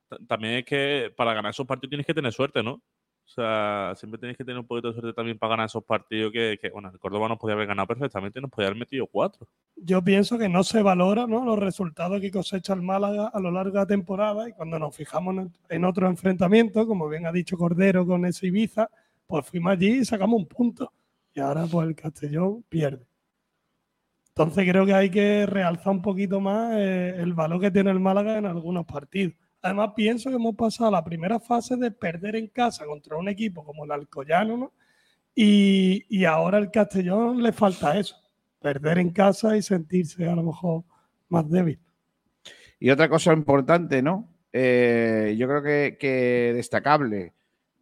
Ta- 0.07 0.19
También 0.27 0.55
es 0.55 0.65
que 0.65 1.11
para 1.15 1.33
ganar 1.33 1.49
esos 1.51 1.65
partidos 1.65 1.89
tienes 1.89 2.05
que 2.05 2.13
tener 2.13 2.31
suerte, 2.33 2.61
¿no? 2.61 2.81
O 3.29 3.31
sea, 3.31 3.93
siempre 3.95 4.17
tienes 4.17 4.35
que 4.35 4.43
tener 4.43 4.57
un 4.57 4.65
poquito 4.65 4.87
de 4.87 4.95
suerte 4.95 5.13
también 5.13 5.37
para 5.37 5.51
ganar 5.51 5.67
esos 5.67 5.83
partidos 5.83 6.31
que, 6.31 6.57
bueno, 6.73 6.89
el 6.91 6.97
Córdoba 6.97 7.27
nos 7.27 7.37
podía 7.37 7.53
haber 7.53 7.67
ganado 7.67 7.85
perfectamente 7.85 8.41
nos 8.41 8.49
podía 8.49 8.69
haber 8.69 8.79
metido 8.79 9.05
cuatro. 9.05 9.47
Yo 9.75 10.03
pienso 10.03 10.39
que 10.39 10.49
no 10.49 10.63
se 10.63 10.81
valora 10.81 11.27
¿no? 11.27 11.45
los 11.45 11.59
resultados 11.59 12.19
que 12.21 12.31
cosecha 12.31 12.73
el 12.73 12.81
Málaga 12.81 13.27
a 13.27 13.39
lo 13.39 13.51
largo 13.51 13.73
de 13.73 13.79
la 13.79 13.85
temporada 13.85 14.49
y 14.49 14.53
cuando 14.53 14.79
nos 14.79 14.95
fijamos 14.95 15.37
en, 15.37 15.53
en 15.69 15.85
otro 15.85 16.07
enfrentamiento, 16.07 16.87
como 16.87 17.07
bien 17.07 17.27
ha 17.27 17.31
dicho 17.31 17.55
Cordero 17.55 18.03
con 18.03 18.25
ese 18.25 18.47
Ibiza, 18.47 18.89
pues 19.27 19.45
fuimos 19.45 19.73
allí 19.73 19.99
y 19.99 20.05
sacamos 20.05 20.39
un 20.39 20.47
punto. 20.47 20.91
Y 21.35 21.39
ahora 21.39 21.67
pues 21.67 21.87
el 21.87 21.95
Castellón 21.95 22.63
pierde. 22.67 23.05
Entonces 24.29 24.67
creo 24.67 24.87
que 24.87 24.93
hay 24.95 25.11
que 25.11 25.45
realzar 25.45 25.93
un 25.93 26.01
poquito 26.01 26.41
más 26.41 26.75
eh, 26.77 27.13
el 27.19 27.35
valor 27.35 27.61
que 27.61 27.69
tiene 27.69 27.91
el 27.91 27.99
Málaga 27.99 28.39
en 28.39 28.47
algunos 28.47 28.87
partidos. 28.87 29.35
Además 29.61 29.91
pienso 29.95 30.29
que 30.29 30.37
hemos 30.37 30.55
pasado 30.55 30.91
la 30.91 31.03
primera 31.03 31.39
fase 31.39 31.75
de 31.75 31.91
perder 31.91 32.35
en 32.35 32.47
casa 32.47 32.85
contra 32.85 33.17
un 33.17 33.27
equipo 33.27 33.63
como 33.63 33.85
el 33.85 33.91
Alcoyano, 33.91 34.57
¿no? 34.57 34.73
Y, 35.35 36.05
y 36.09 36.25
ahora 36.25 36.57
el 36.57 36.71
Castellón 36.71 37.43
le 37.43 37.51
falta 37.51 37.97
eso, 37.97 38.15
perder 38.61 38.99
en 38.99 39.11
casa 39.11 39.55
y 39.57 39.61
sentirse 39.61 40.27
a 40.27 40.35
lo 40.35 40.43
mejor 40.43 40.83
más 41.27 41.49
débil. 41.49 41.79
Y 42.79 42.89
otra 42.89 43.09
cosa 43.09 43.33
importante, 43.33 44.01
¿no? 44.01 44.29
Eh, 44.53 45.35
yo 45.37 45.47
creo 45.47 45.61
que, 45.61 45.97
que 45.99 46.53
destacable 46.55 47.33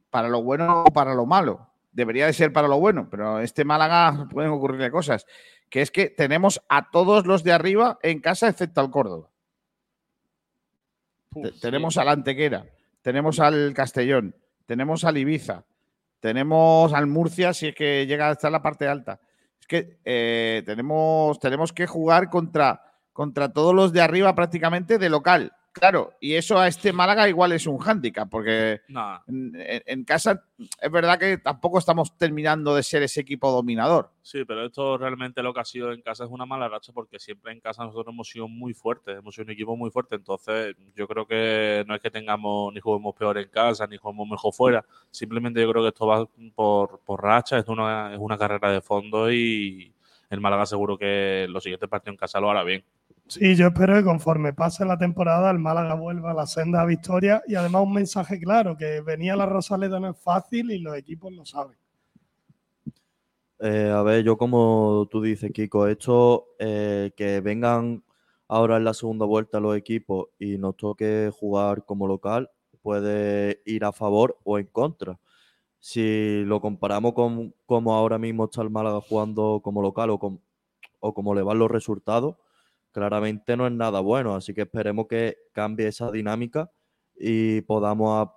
para 0.09 0.27
lo 0.27 0.43
bueno 0.43 0.83
o 0.83 0.93
para 0.93 1.13
lo 1.13 1.25
malo. 1.25 1.69
Debería 1.91 2.25
de 2.25 2.33
ser 2.33 2.51
para 2.51 2.67
lo 2.67 2.79
bueno, 2.79 3.07
pero 3.09 3.39
este 3.39 3.65
Málaga 3.65 4.27
pueden 4.31 4.51
ocurrirle 4.51 4.91
cosas. 4.91 5.25
Que 5.69 5.81
es 5.81 5.91
que 5.91 6.09
tenemos 6.09 6.61
a 6.69 6.89
todos 6.89 7.25
los 7.25 7.43
de 7.43 7.51
arriba 7.51 7.99
en 8.01 8.19
casa, 8.19 8.49
excepto 8.49 8.81
al 8.81 8.89
Córdoba. 8.89 9.29
Te- 11.33 11.51
tenemos 11.53 11.97
al 11.97 12.09
Antequera, 12.09 12.65
tenemos 13.01 13.39
al 13.39 13.73
Castellón, 13.73 14.35
tenemos 14.65 15.03
al 15.03 15.17
Ibiza, 15.17 15.63
tenemos 16.19 16.93
al 16.93 17.07
Murcia, 17.07 17.53
si 17.53 17.67
es 17.67 17.75
que 17.75 18.05
llega 18.07 18.29
hasta 18.29 18.49
la 18.49 18.61
parte 18.61 18.87
alta. 18.87 19.19
Es 19.59 19.67
que 19.67 19.97
eh, 20.05 20.63
tenemos, 20.65 21.39
tenemos 21.39 21.73
que 21.73 21.87
jugar 21.87 22.29
contra, 22.29 22.81
contra 23.13 23.51
todos 23.53 23.73
los 23.75 23.93
de 23.93 24.01
arriba 24.01 24.33
prácticamente 24.35 24.97
de 24.97 25.09
local. 25.09 25.53
Claro, 25.79 26.13
y 26.19 26.33
eso 26.33 26.57
a 26.57 26.67
este 26.67 26.91
Málaga 26.91 27.29
igual 27.29 27.51
es 27.51 27.67
un 27.67 27.77
hándicap, 27.77 28.29
porque 28.29 28.81
en 29.27 30.03
casa 30.03 30.43
es 30.81 30.91
verdad 30.91 31.19
que 31.19 31.37
tampoco 31.37 31.79
estamos 31.79 32.17
terminando 32.17 32.75
de 32.75 32.83
ser 32.83 33.03
ese 33.03 33.21
equipo 33.21 33.51
dominador. 33.51 34.11
Sí, 34.21 34.43
pero 34.45 34.65
esto 34.65 34.97
realmente 34.97 35.41
lo 35.41 35.53
que 35.53 35.59
ha 35.61 35.65
sido 35.65 35.91
en 35.91 36.01
casa 36.01 36.25
es 36.25 36.29
una 36.29 36.45
mala 36.45 36.67
racha 36.67 36.91
porque 36.93 37.19
siempre 37.19 37.51
en 37.51 37.59
casa 37.59 37.83
nosotros 37.83 38.13
hemos 38.13 38.27
sido 38.27 38.47
muy 38.47 38.73
fuertes, 38.73 39.17
hemos 39.17 39.35
sido 39.35 39.45
un 39.45 39.51
equipo 39.51 39.77
muy 39.77 39.89
fuerte. 39.89 40.15
Entonces, 40.15 40.75
yo 40.95 41.07
creo 41.07 41.25
que 41.25 41.85
no 41.87 41.95
es 41.95 42.01
que 42.01 42.11
tengamos 42.11 42.73
ni 42.73 42.79
juguemos 42.79 43.15
peor 43.15 43.37
en 43.37 43.49
casa 43.49 43.87
ni 43.87 43.97
juguemos 43.97 44.27
mejor 44.27 44.53
fuera. 44.53 44.85
Simplemente 45.11 45.61
yo 45.61 45.71
creo 45.71 45.83
que 45.83 45.89
esto 45.89 46.07
va 46.07 46.27
por, 46.55 46.99
por 47.05 47.23
racha, 47.23 47.57
es 47.57 47.67
una, 47.67 48.13
es 48.13 48.19
una 48.19 48.37
carrera 48.37 48.71
de 48.71 48.81
fondo 48.81 49.31
y 49.31 49.93
el 50.29 50.41
Málaga 50.41 50.65
seguro 50.65 50.97
que 50.97 51.47
los 51.49 51.63
siguientes 51.63 51.87
partidos 51.89 52.13
en 52.13 52.17
casa 52.17 52.39
lo 52.39 52.49
hará 52.49 52.63
bien. 52.63 52.83
Sí, 53.27 53.55
yo 53.55 53.67
espero 53.67 53.95
que 53.95 54.03
conforme 54.03 54.53
pase 54.53 54.85
la 54.85 54.97
temporada 54.97 55.51
el 55.51 55.59
Málaga 55.59 55.95
vuelva 55.95 56.31
a 56.31 56.33
la 56.33 56.47
senda 56.47 56.81
de 56.81 56.87
victoria 56.87 57.43
y 57.45 57.55
además 57.55 57.83
un 57.83 57.93
mensaje 57.93 58.39
claro, 58.39 58.77
que 58.77 59.01
venía 59.01 59.35
la 59.35 59.45
Rosaleda 59.45 59.99
no 59.99 60.09
es 60.11 60.17
fácil 60.17 60.71
y 60.71 60.79
los 60.79 60.95
equipos 60.95 61.33
lo 61.33 61.45
saben. 61.45 61.77
Eh, 63.59 63.91
a 63.93 64.01
ver, 64.03 64.23
yo 64.23 64.37
como 64.37 65.07
tú 65.11 65.21
dices, 65.21 65.51
Kiko, 65.51 65.87
esto 65.87 66.49
eh, 66.59 67.11
que 67.17 67.41
vengan 67.41 68.03
ahora 68.47 68.77
en 68.77 68.85
la 68.85 68.93
segunda 68.93 69.25
vuelta 69.25 69.59
los 69.59 69.75
equipos 69.75 70.27
y 70.39 70.57
nos 70.57 70.77
toque 70.77 71.29
jugar 71.37 71.83
como 71.83 72.07
local, 72.07 72.49
puede 72.81 73.61
ir 73.65 73.83
a 73.83 73.91
favor 73.91 74.37
o 74.45 74.57
en 74.57 74.67
contra. 74.67 75.19
Si 75.79 76.43
lo 76.45 76.61
comparamos 76.61 77.13
con 77.13 77.53
cómo 77.65 77.93
ahora 77.93 78.17
mismo 78.17 78.45
está 78.45 78.61
el 78.61 78.69
Málaga 78.69 79.01
jugando 79.01 79.59
como 79.61 79.81
local 79.81 80.11
o, 80.11 80.19
con- 80.19 80.39
o 81.01 81.13
como 81.13 81.35
le 81.35 81.41
van 81.41 81.59
los 81.59 81.69
resultados, 81.69 82.35
claramente 82.97 83.55
no 83.55 83.67
es 83.67 83.73
nada 83.73 83.99
bueno. 83.99 84.33
Así 84.33 84.55
que 84.55 84.61
esperemos 84.61 85.05
que 85.07 85.37
cambie 85.51 85.87
esa 85.87 86.09
dinámica 86.09 86.71
y 87.15 87.61
podamos, 87.61 88.29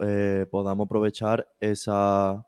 eh, 0.00 0.44
podamos 0.50 0.86
aprovechar 0.86 1.46
esa, 1.60 2.44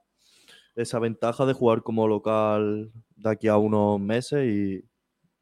esa 0.75 0.99
ventaja 0.99 1.47
de 1.47 1.53
jugar 1.53 1.85
como 1.85 2.09
local 2.09 2.91
de 3.15 3.31
aquí 3.31 3.47
a 3.47 3.57
unos 3.57 4.01
meses 4.01 4.49
y, 4.49 4.85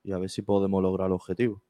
y 0.02 0.12
a 0.12 0.18
ver 0.18 0.28
si 0.28 0.42
podemos 0.42 0.82
lograr 0.82 1.06
el 1.06 1.14
objetivo. 1.14 1.62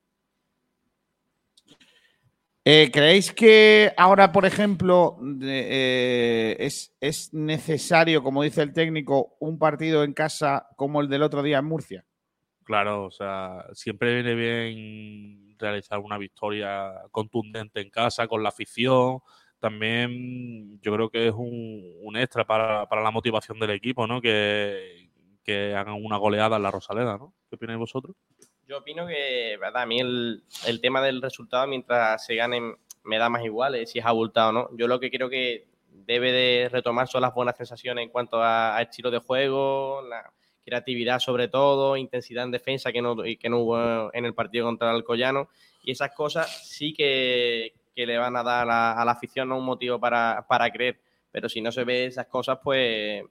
Eh, 2.65 2.91
¿Creéis 2.93 3.33
que 3.33 3.93
ahora, 3.97 4.33
por 4.33 4.45
ejemplo, 4.45 5.21
eh, 5.41 6.57
es, 6.59 6.97
es 7.01 7.33
necesario, 7.33 8.25
como 8.25 8.43
dice 8.43 8.63
el 8.63 8.73
técnico, 8.73 9.37
un 9.39 9.57
partido 9.57 10.03
en 10.03 10.15
casa 10.15 10.67
como 10.75 11.01
el 11.01 11.09
del 11.09 11.23
otro 11.23 11.45
día 11.45 11.59
en 11.59 11.67
Murcia? 11.67 12.05
Claro, 12.67 13.05
o 13.05 13.11
sea, 13.13 13.65
siempre 13.75 14.13
viene 14.13 14.35
bien 14.35 15.57
realizar 15.57 16.01
una 16.01 16.19
victoria 16.19 17.01
contundente 17.13 17.81
en 17.81 17.91
casa 17.91 18.27
con 18.27 18.43
la 18.43 18.49
afición. 18.49 19.21
También 19.61 20.81
yo 20.81 20.93
creo 20.93 21.09
que 21.09 21.29
es 21.29 21.33
un, 21.33 22.17
extra 22.17 22.45
para, 22.45 22.85
para 22.89 23.03
la 23.03 23.13
motivación 23.13 23.61
del 23.61 23.71
equipo, 23.71 24.09
¿no? 24.09 24.21
Que, 24.21 25.11
que 25.45 25.77
hagan 25.77 25.95
una 26.05 26.17
goleada 26.17 26.57
en 26.57 26.65
la 26.65 26.73
Rosaleda, 26.73 27.17
¿no? 27.17 27.35
¿Qué 27.49 27.55
opináis 27.55 27.79
vosotros? 27.79 28.17
Yo 28.67 28.79
opino 28.79 29.07
que, 29.07 29.57
verdad, 29.61 29.83
a 29.83 29.87
mí 29.87 30.01
el, 30.01 30.43
el 30.67 30.81
tema 30.81 31.01
del 31.01 31.23
resultado, 31.23 31.69
mientras 31.69 32.27
se 32.27 32.35
ganen, 32.35 32.75
me 33.05 33.19
da 33.19 33.29
más 33.29 33.45
igual 33.45 33.77
eh, 33.77 33.87
si 33.87 34.01
es 34.01 34.05
abultado 34.05 34.49
o 34.49 34.53
no. 34.53 34.69
Yo 34.77 34.89
lo 34.89 34.99
que 34.99 35.13
creo 35.13 35.31
que 35.31 35.69
debe 35.89 36.33
de 36.33 36.69
retomar 36.69 37.07
son 37.07 37.23
las 37.23 37.33
buenas 37.33 37.57
sensaciones 37.57 38.03
en 38.03 38.11
cuanto 38.11 38.43
a 38.43 38.77
estilo 38.83 39.13
de 39.13 39.21
juego, 39.21 40.03
la 40.03 40.33
creatividad 40.67 41.21
sobre 41.21 41.49
todo, 41.49 41.97
intensidad 41.97 42.45
en 42.45 42.51
defensa 42.51 42.93
que 42.93 43.01
no, 43.01 43.17
que 43.17 43.49
no 43.49 43.61
hubo 43.61 44.13
en 44.13 44.25
el 44.25 44.35
partido 44.35 44.67
contra 44.67 44.91
el 44.91 44.97
Alcoyano. 44.97 45.49
Y 45.85 45.93
esas 45.93 46.13
cosas 46.13 46.69
sí 46.69 46.93
que, 46.93 47.73
que 47.95 48.07
le 48.07 48.19
van 48.19 48.37
a 48.37 48.43
dar 48.43 48.69
a 48.69 49.05
la, 49.05 49.11
afición 49.11 49.53
un 49.53 49.65
motivo 49.65 50.01
para, 50.01 50.45
para 50.49 50.69
creer. 50.71 50.99
Pero 51.31 51.49
si 51.49 51.61
no 51.61 51.71
se 51.71 51.85
ve 51.85 52.07
esas 52.07 52.27
cosas, 52.27 52.59
pues, 52.63 53.23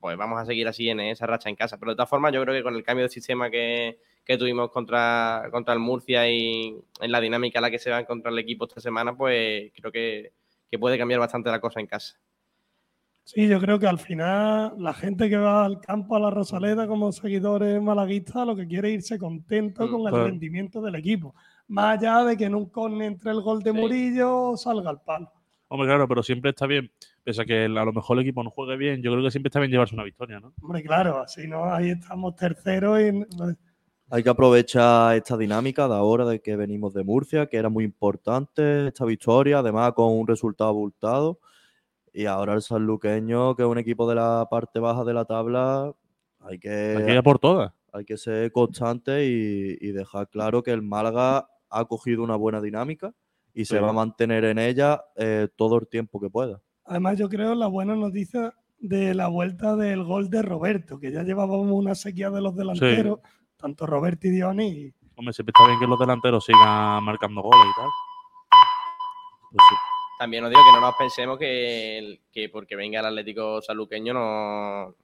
pues 0.00 0.16
vamos 0.16 0.40
a 0.40 0.46
seguir 0.46 0.66
así 0.66 0.88
en 0.88 1.00
esa 1.00 1.26
racha 1.26 1.50
en 1.50 1.56
casa. 1.56 1.78
Pero 1.78 1.92
de 1.92 1.96
todas 1.96 2.08
formas, 2.08 2.32
yo 2.32 2.42
creo 2.42 2.54
que 2.54 2.62
con 2.62 2.74
el 2.74 2.82
cambio 2.82 3.04
de 3.04 3.10
sistema 3.10 3.50
que, 3.50 3.98
que 4.24 4.38
tuvimos 4.38 4.70
contra, 4.70 5.48
contra 5.50 5.74
el 5.74 5.80
Murcia 5.80 6.28
y 6.30 6.74
en 7.00 7.12
la 7.12 7.20
dinámica 7.20 7.58
a 7.58 7.62
la 7.62 7.70
que 7.70 7.78
se 7.78 7.90
va 7.90 7.98
a 7.98 8.00
encontrar 8.00 8.32
el 8.32 8.38
equipo 8.38 8.64
esta 8.64 8.80
semana, 8.80 9.14
pues 9.14 9.70
creo 9.74 9.92
que, 9.92 10.32
que 10.70 10.78
puede 10.78 10.96
cambiar 10.96 11.20
bastante 11.20 11.50
la 11.50 11.60
cosa 11.60 11.80
en 11.80 11.86
casa. 11.86 12.18
Sí, 13.24 13.46
yo 13.46 13.60
creo 13.60 13.78
que 13.78 13.86
al 13.86 13.98
final 13.98 14.74
la 14.78 14.92
gente 14.92 15.28
que 15.28 15.36
va 15.36 15.64
al 15.64 15.80
campo 15.80 16.16
a 16.16 16.20
la 16.20 16.30
Rosaleda 16.30 16.88
como 16.88 17.12
seguidores 17.12 17.80
malaguistas 17.80 18.46
lo 18.46 18.56
que 18.56 18.66
quiere 18.66 18.88
es 18.88 18.94
irse 18.96 19.18
contento 19.18 19.86
Mm, 19.86 19.90
con 19.90 20.14
el 20.14 20.24
rendimiento 20.24 20.82
del 20.82 20.96
equipo. 20.96 21.34
Más 21.68 21.98
allá 21.98 22.24
de 22.24 22.36
que 22.36 22.44
en 22.44 22.54
un 22.54 22.66
córner 22.66 23.06
entre 23.06 23.30
el 23.30 23.40
gol 23.40 23.62
de 23.62 23.72
Murillo 23.72 24.50
o 24.50 24.56
salga 24.56 24.90
al 24.90 25.00
palo. 25.00 25.30
Hombre, 25.68 25.88
claro, 25.88 26.06
pero 26.06 26.22
siempre 26.22 26.50
está 26.50 26.66
bien, 26.66 26.90
pese 27.24 27.42
a 27.42 27.44
que 27.46 27.64
a 27.64 27.68
lo 27.68 27.92
mejor 27.94 28.18
el 28.18 28.24
equipo 28.24 28.42
no 28.42 28.50
juegue 28.50 28.76
bien, 28.76 29.00
yo 29.00 29.10
creo 29.10 29.24
que 29.24 29.30
siempre 29.30 29.48
está 29.48 29.58
bien 29.58 29.70
llevarse 29.70 29.94
una 29.94 30.04
victoria, 30.04 30.38
¿no? 30.38 30.52
Hombre, 30.60 30.82
claro, 30.82 31.20
así 31.22 31.48
no, 31.48 31.72
ahí 31.72 31.90
estamos 31.90 32.36
terceros 32.36 33.00
y 33.00 33.24
Hay 34.10 34.22
que 34.22 34.28
aprovechar 34.28 35.16
esta 35.16 35.38
dinámica 35.38 35.88
de 35.88 35.94
ahora 35.94 36.26
de 36.26 36.42
que 36.42 36.56
venimos 36.56 36.92
de 36.92 37.04
Murcia, 37.04 37.46
que 37.46 37.56
era 37.56 37.70
muy 37.70 37.84
importante 37.84 38.88
esta 38.88 39.06
victoria, 39.06 39.60
además 39.60 39.92
con 39.94 40.12
un 40.12 40.26
resultado 40.26 40.68
abultado. 40.68 41.38
Y 42.12 42.26
ahora 42.26 42.54
el 42.54 42.62
sanluqueño, 42.62 43.56
que 43.56 43.62
es 43.62 43.68
un 43.68 43.78
equipo 43.78 44.08
de 44.08 44.14
la 44.16 44.46
parte 44.50 44.78
baja 44.80 45.02
de 45.04 45.14
la 45.14 45.24
tabla, 45.24 45.92
hay 46.40 46.58
que, 46.58 46.96
Hay 46.98 47.04
que 47.06 47.14
ir 47.14 47.22
por 47.22 47.38
todas. 47.38 47.72
hay 47.92 48.04
que 48.04 48.16
ser 48.18 48.50
constante 48.52 49.26
y, 49.26 49.78
y 49.80 49.92
dejar 49.92 50.28
claro 50.28 50.62
que 50.62 50.72
el 50.72 50.82
Málaga 50.82 51.48
ha 51.70 51.84
cogido 51.86 52.22
una 52.22 52.36
buena 52.36 52.60
dinámica 52.60 53.14
y 53.54 53.64
se 53.64 53.76
Sí. 53.76 53.82
va 53.82 53.90
a 53.90 53.92
mantener 53.94 54.44
en 54.44 54.58
ella 54.58 55.02
eh, 55.16 55.48
todo 55.56 55.78
el 55.78 55.86
tiempo 55.88 56.20
que 56.20 56.28
pueda. 56.30 56.60
Además, 56.84 57.18
yo 57.18 57.28
creo 57.28 57.54
la 57.54 57.66
buena 57.68 57.94
noticia 57.94 58.54
de 58.78 59.14
la 59.14 59.28
vuelta 59.28 59.76
del 59.76 60.02
gol 60.04 60.28
de 60.28 60.42
Roberto, 60.42 60.98
que 60.98 61.12
ya 61.12 61.22
llevábamos 61.22 61.70
una 61.70 61.94
sequía 61.94 62.28
de 62.30 62.40
los 62.40 62.54
delanteros, 62.56 63.20
tanto 63.56 63.86
Roberto 63.86 64.26
y 64.26 64.30
Dioni. 64.30 64.66
y 64.68 64.94
Hombre, 65.16 65.32
siempre 65.32 65.52
está 65.56 65.66
bien 65.68 65.78
que 65.78 65.86
los 65.86 65.98
delanteros 66.00 66.44
sigan 66.44 67.04
marcando 67.04 67.40
goles 67.42 67.66
y 67.70 67.80
tal. 67.80 67.88
Pues 69.52 69.62
sí. 69.68 69.74
También 70.22 70.44
os 70.44 70.50
digo 70.50 70.62
que 70.64 70.72
no 70.72 70.80
nos 70.86 70.94
pensemos 70.96 71.36
que, 71.38 72.20
que 72.32 72.48
porque 72.48 72.76
venga 72.76 73.00
el 73.00 73.06
Atlético 73.06 73.60
Sanluqueño 73.60 74.14
no, 74.14 74.94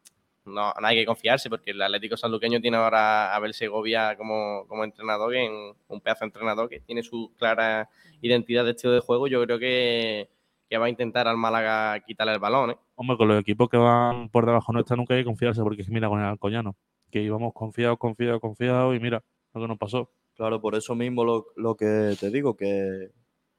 no, 0.45 0.73
no 0.81 0.87
hay 0.87 0.97
que 0.97 1.05
confiarse, 1.07 1.51
porque 1.51 1.73
el 1.73 1.83
Atlético 1.83 2.17
Sanluqueño 2.17 2.61
tiene 2.61 2.77
ahora 2.77 3.33
a 3.33 3.35
Abel 3.37 3.53
Segovia 3.53 4.17
como, 4.17 4.65
como 4.69 4.85
entrenador, 4.85 5.33
que 5.33 5.45
en- 5.45 5.75
un 5.89 6.01
pedazo 6.01 6.21
de 6.21 6.27
entrenador 6.27 6.69
que 6.69 6.79
tiene 6.81 7.03
su 7.03 7.33
clara 7.37 7.89
identidad 8.21 8.65
de 8.65 8.71
estilo 8.71 8.93
de 8.93 9.01
juego. 9.01 9.27
Yo 9.27 9.43
creo 9.45 9.59
que, 9.59 10.29
que 10.71 10.79
va 10.79 10.87
a 10.87 10.89
intentar 10.89 11.27
al 11.27 11.37
Málaga 11.37 11.99
quitarle 12.07 12.35
el 12.35 12.39
balón. 12.39 12.71
¿eh? 12.71 12.77
Hombre, 12.95 13.17
con 13.17 13.27
los 13.27 13.41
equipos 13.41 13.69
que 13.69 13.77
van 13.77 14.29
por 14.29 14.47
debajo 14.47 14.73
nuestra 14.73 14.95
nunca 14.97 15.15
hay 15.15 15.21
que 15.23 15.27
confiarse, 15.27 15.63
porque 15.63 15.83
mira 15.89 16.09
con 16.09 16.21
el 16.21 16.27
Alcoyano, 16.27 16.77
que 17.11 17.23
íbamos 17.23 17.53
confiados, 17.55 17.99
confiados, 17.99 18.41
confiados, 18.41 18.95
y 18.97 19.01
mira 19.01 19.23
lo 19.53 19.61
que 19.63 19.67
nos 19.69 19.79
pasó. 19.79 20.13
Claro, 20.37 20.61
por 20.61 20.77
eso 20.77 20.95
mismo 20.95 21.25
lo, 21.25 21.47
lo 21.57 21.75
que 21.75 22.15
te 22.21 22.31
digo, 22.31 22.57
que, 22.57 23.09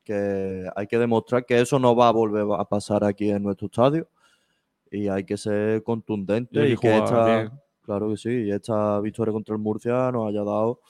que 0.04 0.70
hay 0.76 0.88
que 0.88 0.98
demostrar 0.98 1.46
que 1.46 1.60
eso 1.60 1.80
no 1.80 1.96
va 1.96 2.08
a 2.08 2.12
volver 2.12 2.46
a 2.58 2.66
pasar 2.66 3.04
aquí 3.04 3.30
en 3.30 3.44
nuestro 3.44 3.68
estadio 3.68 4.10
y 4.92 5.08
hay 5.08 5.24
que 5.24 5.38
ser 5.38 5.84
contundente 5.84 6.70
y, 6.70 6.78
que 6.78 6.98
esta, 6.98 7.52
claro 7.82 8.10
que 8.10 8.18
sí, 8.18 8.30
y 8.30 8.52
esta 8.52 9.00
victoria 9.02 9.32
contra 9.32 9.54
el 9.54 9.62
Murcia 9.62 10.12
nos 10.12 10.30
haya 10.30 10.44
dado 10.44 10.82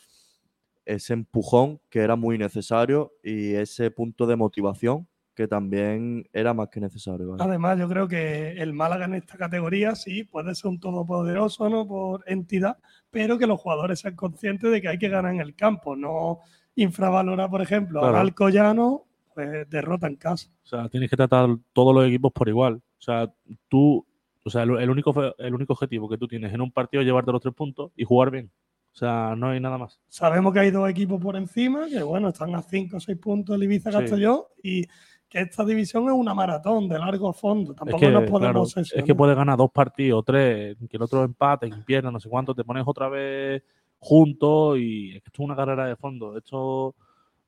ese 0.85 1.13
empujón 1.13 1.79
que 1.89 1.99
era 1.99 2.15
muy 2.15 2.37
necesario 2.37 3.13
y 3.23 3.53
ese 3.53 3.91
punto 3.91 4.25
de 4.25 4.35
motivación 4.35 5.07
que 5.35 5.47
también 5.47 6.27
era 6.33 6.53
más 6.53 6.67
que 6.67 6.81
necesario. 6.81 7.29
¿vale? 7.29 7.41
Además, 7.41 7.79
yo 7.79 7.87
creo 7.87 8.09
que 8.09 8.51
el 8.61 8.73
Málaga 8.73 9.05
en 9.05 9.13
esta 9.13 9.37
categoría 9.37 9.95
sí 9.95 10.25
puede 10.25 10.53
ser 10.53 10.69
un 10.69 10.81
todopoderoso 10.81 11.69
¿no? 11.69 11.87
por 11.87 12.25
entidad, 12.27 12.77
pero 13.09 13.37
que 13.37 13.47
los 13.47 13.61
jugadores 13.61 13.99
sean 14.01 14.17
conscientes 14.17 14.69
de 14.69 14.81
que 14.81 14.89
hay 14.89 14.97
que 14.97 15.07
ganar 15.07 15.33
en 15.33 15.39
el 15.39 15.55
campo, 15.55 15.95
no 15.95 16.39
infravalorar, 16.83 17.49
por 17.49 17.61
ejemplo, 17.61 17.99
Claro. 17.99 18.15
al 18.17 18.21
Alcoyano, 18.27 19.03
pues 19.33 19.69
derrota 19.69 20.07
en 20.07 20.15
casa. 20.15 20.49
O 20.63 20.67
sea, 20.67 20.89
tienes 20.89 21.09
que 21.09 21.17
tratar 21.17 21.49
todos 21.73 21.93
los 21.95 22.05
equipos 22.07 22.31
por 22.31 22.47
igual. 22.49 22.75
O 22.75 23.01
sea, 23.01 23.31
tú, 23.67 24.05
o 24.43 24.49
sea, 24.49 24.63
el, 24.63 24.77
el 24.79 24.89
único, 24.89 25.13
el 25.37 25.53
único 25.55 25.73
objetivo 25.73 26.09
que 26.09 26.17
tú 26.17 26.27
tienes 26.27 26.53
en 26.53 26.61
un 26.61 26.71
partido 26.71 27.01
es 27.01 27.07
llevarte 27.07 27.31
los 27.31 27.41
tres 27.41 27.53
puntos 27.53 27.91
y 27.95 28.03
jugar 28.03 28.31
bien. 28.31 28.51
O 28.91 28.95
sea, 28.99 29.35
no 29.37 29.49
hay 29.49 29.59
nada 29.59 29.77
más. 29.77 29.99
Sabemos 30.09 30.51
que 30.51 30.59
hay 30.59 30.71
dos 30.71 30.89
equipos 30.89 31.21
por 31.21 31.35
encima, 31.35 31.87
que 31.87 32.01
bueno, 32.03 32.29
están 32.29 32.53
a 32.55 32.61
5 32.61 32.97
o 32.97 32.99
6 32.99 33.17
puntos 33.19 33.55
el 33.55 33.63
Ibiza 33.63 33.91
Sí. 33.91 33.97
Castellón, 33.97 34.41
y 34.63 34.83
que 35.29 35.41
esta 35.41 35.63
división 35.63 36.05
es 36.05 36.11
una 36.11 36.33
maratón 36.33 36.89
de 36.89 36.97
largo 36.97 37.31
fondo. 37.31 37.71
Es 37.73 37.77
Tampoco 37.77 37.99
que, 37.99 38.09
nos 38.09 38.23
claro, 38.23 38.31
podemos 38.31 38.75
es 38.77 39.03
que 39.03 39.13
puedes 39.15 39.37
ganar 39.37 39.57
dos 39.57 39.69
partidos, 39.71 40.25
tres, 40.25 40.75
que 40.89 40.97
el 40.97 41.03
otro 41.03 41.23
empate, 41.23 41.69
que 41.69 41.77
pierda, 41.77 42.09
no 42.11 42.19
sé 42.19 42.27
cuánto, 42.27 42.55
te 42.55 42.63
pones 42.63 42.83
otra 42.85 43.07
vez 43.09 43.61
juntos 43.99 44.77
y 44.79 45.15
es 45.15 45.21
que 45.21 45.27
esto 45.27 45.43
es 45.43 45.45
una 45.45 45.55
carrera 45.55 45.85
de 45.85 45.95
fondo. 45.95 46.37
Esto 46.37 46.95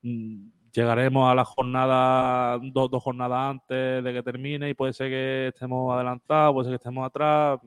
mm, 0.02 0.48
llegaremos 0.72 1.30
a 1.30 1.34
la 1.34 1.44
jornada, 1.44 2.58
dos, 2.62 2.90
dos 2.90 3.02
jornadas 3.02 3.50
antes 3.50 4.04
de 4.04 4.12
que 4.12 4.22
termine 4.22 4.70
y 4.70 4.74
puede 4.74 4.92
ser 4.92 5.08
que 5.08 5.48
estemos 5.48 5.92
adelantados, 5.94 6.54
puede 6.54 6.66
ser 6.66 6.72
que 6.72 6.82
estemos 6.82 7.06
atrás. 7.06 7.60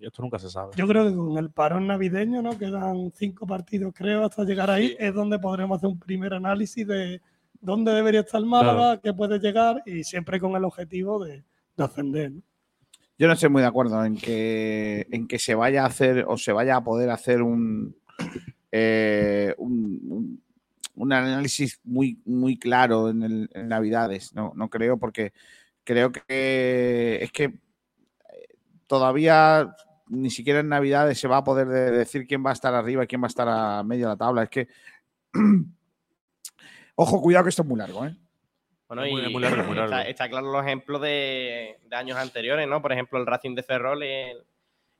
Y 0.00 0.06
esto 0.06 0.22
nunca 0.22 0.38
se 0.38 0.50
sabe. 0.50 0.72
Yo 0.76 0.86
creo 0.88 1.08
que 1.08 1.14
con 1.14 1.38
el 1.38 1.50
parón 1.50 1.86
navideño, 1.86 2.42
¿no? 2.42 2.58
Quedan 2.58 3.12
cinco 3.14 3.46
partidos, 3.46 3.92
creo, 3.94 4.24
hasta 4.24 4.42
llegar 4.44 4.68
ahí, 4.68 4.96
es 4.98 5.14
donde 5.14 5.38
podremos 5.38 5.78
hacer 5.78 5.90
un 5.90 5.98
primer 5.98 6.34
análisis 6.34 6.84
de 6.86 7.20
dónde 7.60 7.92
debería 7.92 8.20
estar 8.20 8.40
el 8.40 8.46
Málaga, 8.46 9.00
qué 9.00 9.14
puede 9.14 9.38
llegar, 9.38 9.80
y 9.86 10.02
siempre 10.02 10.40
con 10.40 10.56
el 10.56 10.64
objetivo 10.64 11.24
de, 11.24 11.44
de 11.76 11.84
ascender. 11.84 12.32
¿no? 12.32 12.42
Yo 13.22 13.28
no 13.28 13.34
estoy 13.34 13.50
muy 13.50 13.62
de 13.62 13.68
acuerdo 13.68 14.04
en 14.04 14.16
que, 14.16 15.06
en 15.12 15.28
que 15.28 15.38
se 15.38 15.54
vaya 15.54 15.84
a 15.84 15.86
hacer 15.86 16.24
o 16.26 16.36
se 16.36 16.52
vaya 16.52 16.74
a 16.74 16.82
poder 16.82 17.10
hacer 17.10 17.40
un, 17.42 17.94
eh, 18.72 19.54
un, 19.58 20.00
un- 20.08 20.42
un 20.94 21.12
análisis 21.12 21.80
muy, 21.84 22.20
muy 22.24 22.58
claro 22.58 23.08
en, 23.10 23.22
el- 23.22 23.50
en 23.54 23.68
Navidades. 23.68 24.34
No, 24.34 24.52
no 24.56 24.68
creo, 24.68 24.98
porque 24.98 25.32
creo 25.84 26.10
que 26.12 27.18
es 27.22 27.30
que 27.32 27.44
eh, 27.44 27.54
todavía 28.86 29.74
ni 30.08 30.30
siquiera 30.30 30.60
en 30.60 30.68
Navidades 30.68 31.18
se 31.18 31.28
va 31.28 31.38
a 31.38 31.44
poder 31.44 31.68
de- 31.68 31.90
decir 31.92 32.26
quién 32.26 32.44
va 32.44 32.50
a 32.50 32.54
estar 32.54 32.74
arriba 32.74 33.04
y 33.04 33.06
quién 33.06 33.22
va 33.22 33.26
a 33.26 33.28
estar 33.28 33.48
a 33.48 33.82
medio 33.82 34.06
de 34.06 34.12
la 34.12 34.16
tabla. 34.18 34.42
Es 34.42 34.50
que 34.50 34.68
Ojo, 36.94 37.20
cuidado 37.22 37.44
que 37.44 37.50
esto 37.50 37.62
es 37.62 37.68
muy 37.68 37.78
largo, 37.78 38.04
¿eh? 38.06 38.14
Bueno, 38.88 39.04
Es 39.04 39.10
muy- 39.12 39.22
y 39.22 39.24
es 39.24 39.30
muy 39.30 39.42
largo, 39.42 39.64
muy 39.64 39.74
largo. 39.76 39.94
Está, 39.96 40.08
está 40.08 40.28
claro 40.28 40.52
los 40.52 40.62
ejemplos 40.64 41.00
de, 41.00 41.78
de 41.88 41.96
años 41.96 42.18
anteriores, 42.18 42.68
¿no? 42.68 42.82
Por 42.82 42.92
ejemplo, 42.92 43.18
el 43.18 43.26
Racing 43.26 43.54
de 43.54 43.62
Ferrol 43.62 44.02
el, 44.02 44.36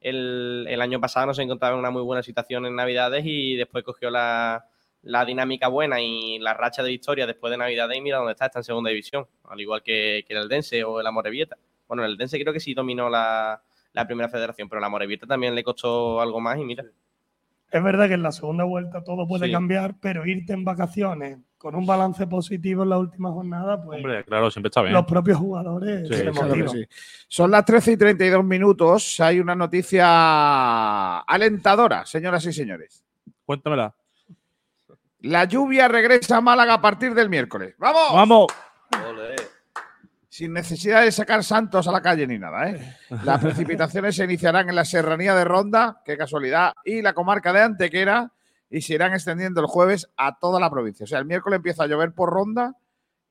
el- 0.02 0.66
el 0.68 0.80
año 0.80 1.00
pasado 1.00 1.26
no 1.26 1.34
se 1.34 1.42
encontraba 1.42 1.74
en 1.74 1.80
una 1.80 1.90
muy 1.90 2.02
buena 2.02 2.22
situación 2.22 2.66
en 2.66 2.74
Navidades 2.76 3.22
y 3.26 3.56
después 3.56 3.84
cogió 3.84 4.10
la, 4.10 4.66
la 5.02 5.24
dinámica 5.24 5.68
buena 5.68 6.00
y 6.00 6.38
la 6.38 6.54
racha 6.54 6.82
de 6.82 6.90
victoria 6.90 7.26
después 7.26 7.50
de 7.50 7.56
Navidades 7.56 7.96
y 7.96 8.00
mira 8.00 8.18
dónde 8.18 8.32
está, 8.32 8.46
está 8.46 8.60
en 8.60 8.64
segunda 8.64 8.90
división, 8.90 9.26
al 9.48 9.60
igual 9.60 9.82
que, 9.82 10.24
que 10.26 10.34
el 10.34 10.40
Eldense 10.42 10.84
o 10.84 11.00
el 11.00 11.06
Amorebieta. 11.06 11.56
Bueno, 11.88 12.04
el 12.04 12.12
Eldense 12.12 12.40
creo 12.40 12.52
que 12.52 12.60
sí 12.60 12.74
dominó 12.74 13.08
la, 13.10 13.60
la 13.92 14.06
primera 14.06 14.28
federación, 14.28 14.68
pero 14.68 14.78
el 14.78 14.84
Amorebieta 14.84 15.26
también 15.26 15.54
le 15.54 15.64
costó 15.64 16.20
algo 16.20 16.40
más 16.40 16.58
y 16.58 16.64
mira. 16.64 16.84
Es 17.70 17.82
verdad 17.82 18.06
que 18.08 18.14
en 18.14 18.22
la 18.22 18.32
segunda 18.32 18.64
vuelta 18.64 19.02
todo 19.02 19.26
puede 19.26 19.46
Sí. 19.46 19.52
cambiar, 19.52 19.94
pero 20.00 20.26
irte 20.26 20.52
en 20.52 20.64
vacaciones 20.64 21.38
con 21.62 21.76
un 21.76 21.86
balance 21.86 22.26
positivo 22.26 22.82
en 22.82 22.90
la 22.90 22.98
última 22.98 23.30
jornada, 23.30 23.80
pues 23.80 23.98
Hombre, 23.98 24.24
claro, 24.24 24.50
siempre 24.50 24.66
está 24.66 24.82
bien. 24.82 24.94
los 24.94 25.04
propios 25.06 25.38
jugadores 25.38 26.08
Sí, 26.08 26.14
se 26.14 26.30
claro 26.32 26.68
sí. 26.68 26.84
Son 27.28 27.52
las 27.52 27.64
13 27.64 27.92
y 27.92 27.96
32 27.96 28.44
minutos. 28.44 29.20
Hay 29.20 29.38
una 29.38 29.54
noticia 29.54 31.20
alentadora, 31.20 32.04
señoras 32.04 32.44
y 32.46 32.52
señores. 32.52 33.04
Cuéntamela. 33.44 33.94
La 35.20 35.44
lluvia 35.44 35.86
regresa 35.86 36.38
a 36.38 36.40
Málaga 36.40 36.74
a 36.74 36.80
partir 36.80 37.14
del 37.14 37.30
miércoles. 37.30 37.76
¡Vamos! 37.78 38.12
¡Vamos! 38.12 38.46
Sin 40.28 40.52
necesidad 40.52 41.04
de 41.04 41.12
sacar 41.12 41.44
santos 41.44 41.86
a 41.86 41.92
la 41.92 42.02
calle 42.02 42.26
ni 42.26 42.40
nada, 42.40 42.70
¿eh? 42.70 42.96
Las 43.22 43.40
precipitaciones 43.42 44.16
se 44.16 44.24
iniciarán 44.24 44.68
en 44.68 44.74
la 44.74 44.84
serranía 44.84 45.36
de 45.36 45.44
Ronda, 45.44 46.02
qué 46.04 46.16
casualidad, 46.16 46.72
y 46.84 47.02
la 47.02 47.12
comarca 47.12 47.52
de 47.52 47.60
Antequera, 47.60 48.32
y 48.72 48.80
se 48.80 48.94
irán 48.94 49.12
extendiendo 49.12 49.60
el 49.60 49.66
jueves 49.68 50.08
a 50.16 50.36
toda 50.38 50.58
la 50.58 50.68
provincia. 50.70 51.04
O 51.04 51.06
sea, 51.06 51.18
el 51.20 51.26
miércoles 51.26 51.58
empieza 51.58 51.84
a 51.84 51.86
llover 51.86 52.12
por 52.12 52.30
Ronda 52.30 52.74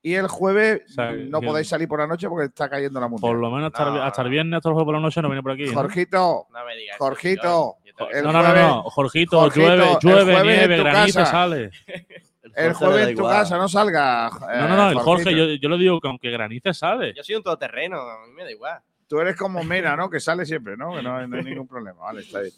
y 0.00 0.14
el 0.14 0.26
jueves 0.28 0.82
O 0.90 0.92
sea, 0.94 1.12
no 1.12 1.40
que- 1.40 1.46
podéis 1.46 1.68
salir 1.68 1.86
por 1.88 2.00
la 2.00 2.06
noche 2.06 2.28
porque 2.28 2.46
está 2.46 2.68
cayendo 2.70 2.98
la 3.00 3.08
mundial. 3.08 3.30
Por 3.32 3.38
lo 3.40 3.50
menos 3.50 3.72
hasta, 3.72 3.88
el, 3.88 3.94
No. 3.94 4.02
hasta 4.02 4.22
el 4.22 4.30
viernes, 4.30 4.56
hasta 4.56 4.68
el 4.70 4.72
jueves 4.74 4.86
por 4.86 4.94
la 4.94 5.00
noche 5.00 5.20
no 5.20 5.28
viene 5.28 5.42
por 5.42 5.52
aquí. 5.52 5.64
¿no? 5.66 5.74
Jorgito, 5.74 6.46
No 6.50 6.64
me 6.64 6.76
digas. 6.76 6.96
Jorgito. 6.98 7.76
Yo 7.84 8.08
el 8.10 8.24
no, 8.24 8.32
no, 8.32 8.38
no, 8.42 8.44
jueves- 8.48 8.66
no. 8.66 8.82
Jorgito, 8.84 9.38
Jorgito, 9.40 9.66
llueve, 9.66 9.84
el 9.92 9.98
llueve, 10.00 10.22
jueves 10.32 10.44
nieve, 10.58 10.76
granizo, 10.78 11.18
casa. 11.20 11.30
sale. 11.30 11.70
el 12.56 12.72
jueves 12.74 13.08
en 13.08 13.14
tu 13.14 13.20
igual. 13.20 13.36
casa, 13.36 13.58
no 13.58 13.68
salga. 13.68 14.30
No, 14.30 14.68
no, 14.68 14.76
no, 14.76 14.88
eh, 14.88 14.92
el 14.92 14.98
Jorge, 14.98 15.36
yo, 15.36 15.44
yo 15.60 15.68
lo 15.68 15.76
digo 15.76 16.00
que 16.00 16.08
aunque 16.08 16.30
granice 16.30 16.72
sale. 16.74 17.12
Yo 17.14 17.22
soy 17.22 17.34
un 17.36 17.42
todoterreno, 17.42 18.00
a 18.00 18.26
mí 18.26 18.32
me 18.34 18.44
da 18.44 18.50
igual. 18.50 18.78
Tú 19.08 19.20
eres 19.20 19.36
como 19.36 19.62
Mera, 19.62 19.94
¿no? 19.94 20.08
Que 20.08 20.20
sale 20.20 20.46
siempre, 20.46 20.76
¿no? 20.76 20.94
Que 20.96 21.02
no, 21.02 21.26
no 21.26 21.36
hay 21.36 21.44
ningún 21.44 21.68
problema. 21.68 22.00
Vale, 22.00 22.22
está 22.22 22.40
bien. 22.40 22.52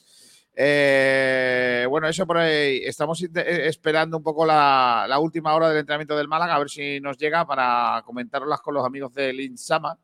Eh, 0.56 1.86
bueno, 1.88 2.08
eso 2.08 2.26
por 2.26 2.38
ahí. 2.38 2.82
Estamos 2.84 3.22
eh, 3.22 3.66
esperando 3.66 4.16
un 4.16 4.22
poco 4.22 4.46
la, 4.46 5.06
la 5.08 5.18
última 5.18 5.54
hora 5.54 5.68
del 5.68 5.78
entrenamiento 5.78 6.16
del 6.16 6.28
Málaga, 6.28 6.54
a 6.54 6.58
ver 6.58 6.70
si 6.70 7.00
nos 7.00 7.16
llega 7.18 7.46
para 7.46 8.02
comentarlas 8.04 8.60
con 8.60 8.74
los 8.74 8.84
amigos 8.84 9.12
del 9.12 9.40
Insama. 9.40 9.98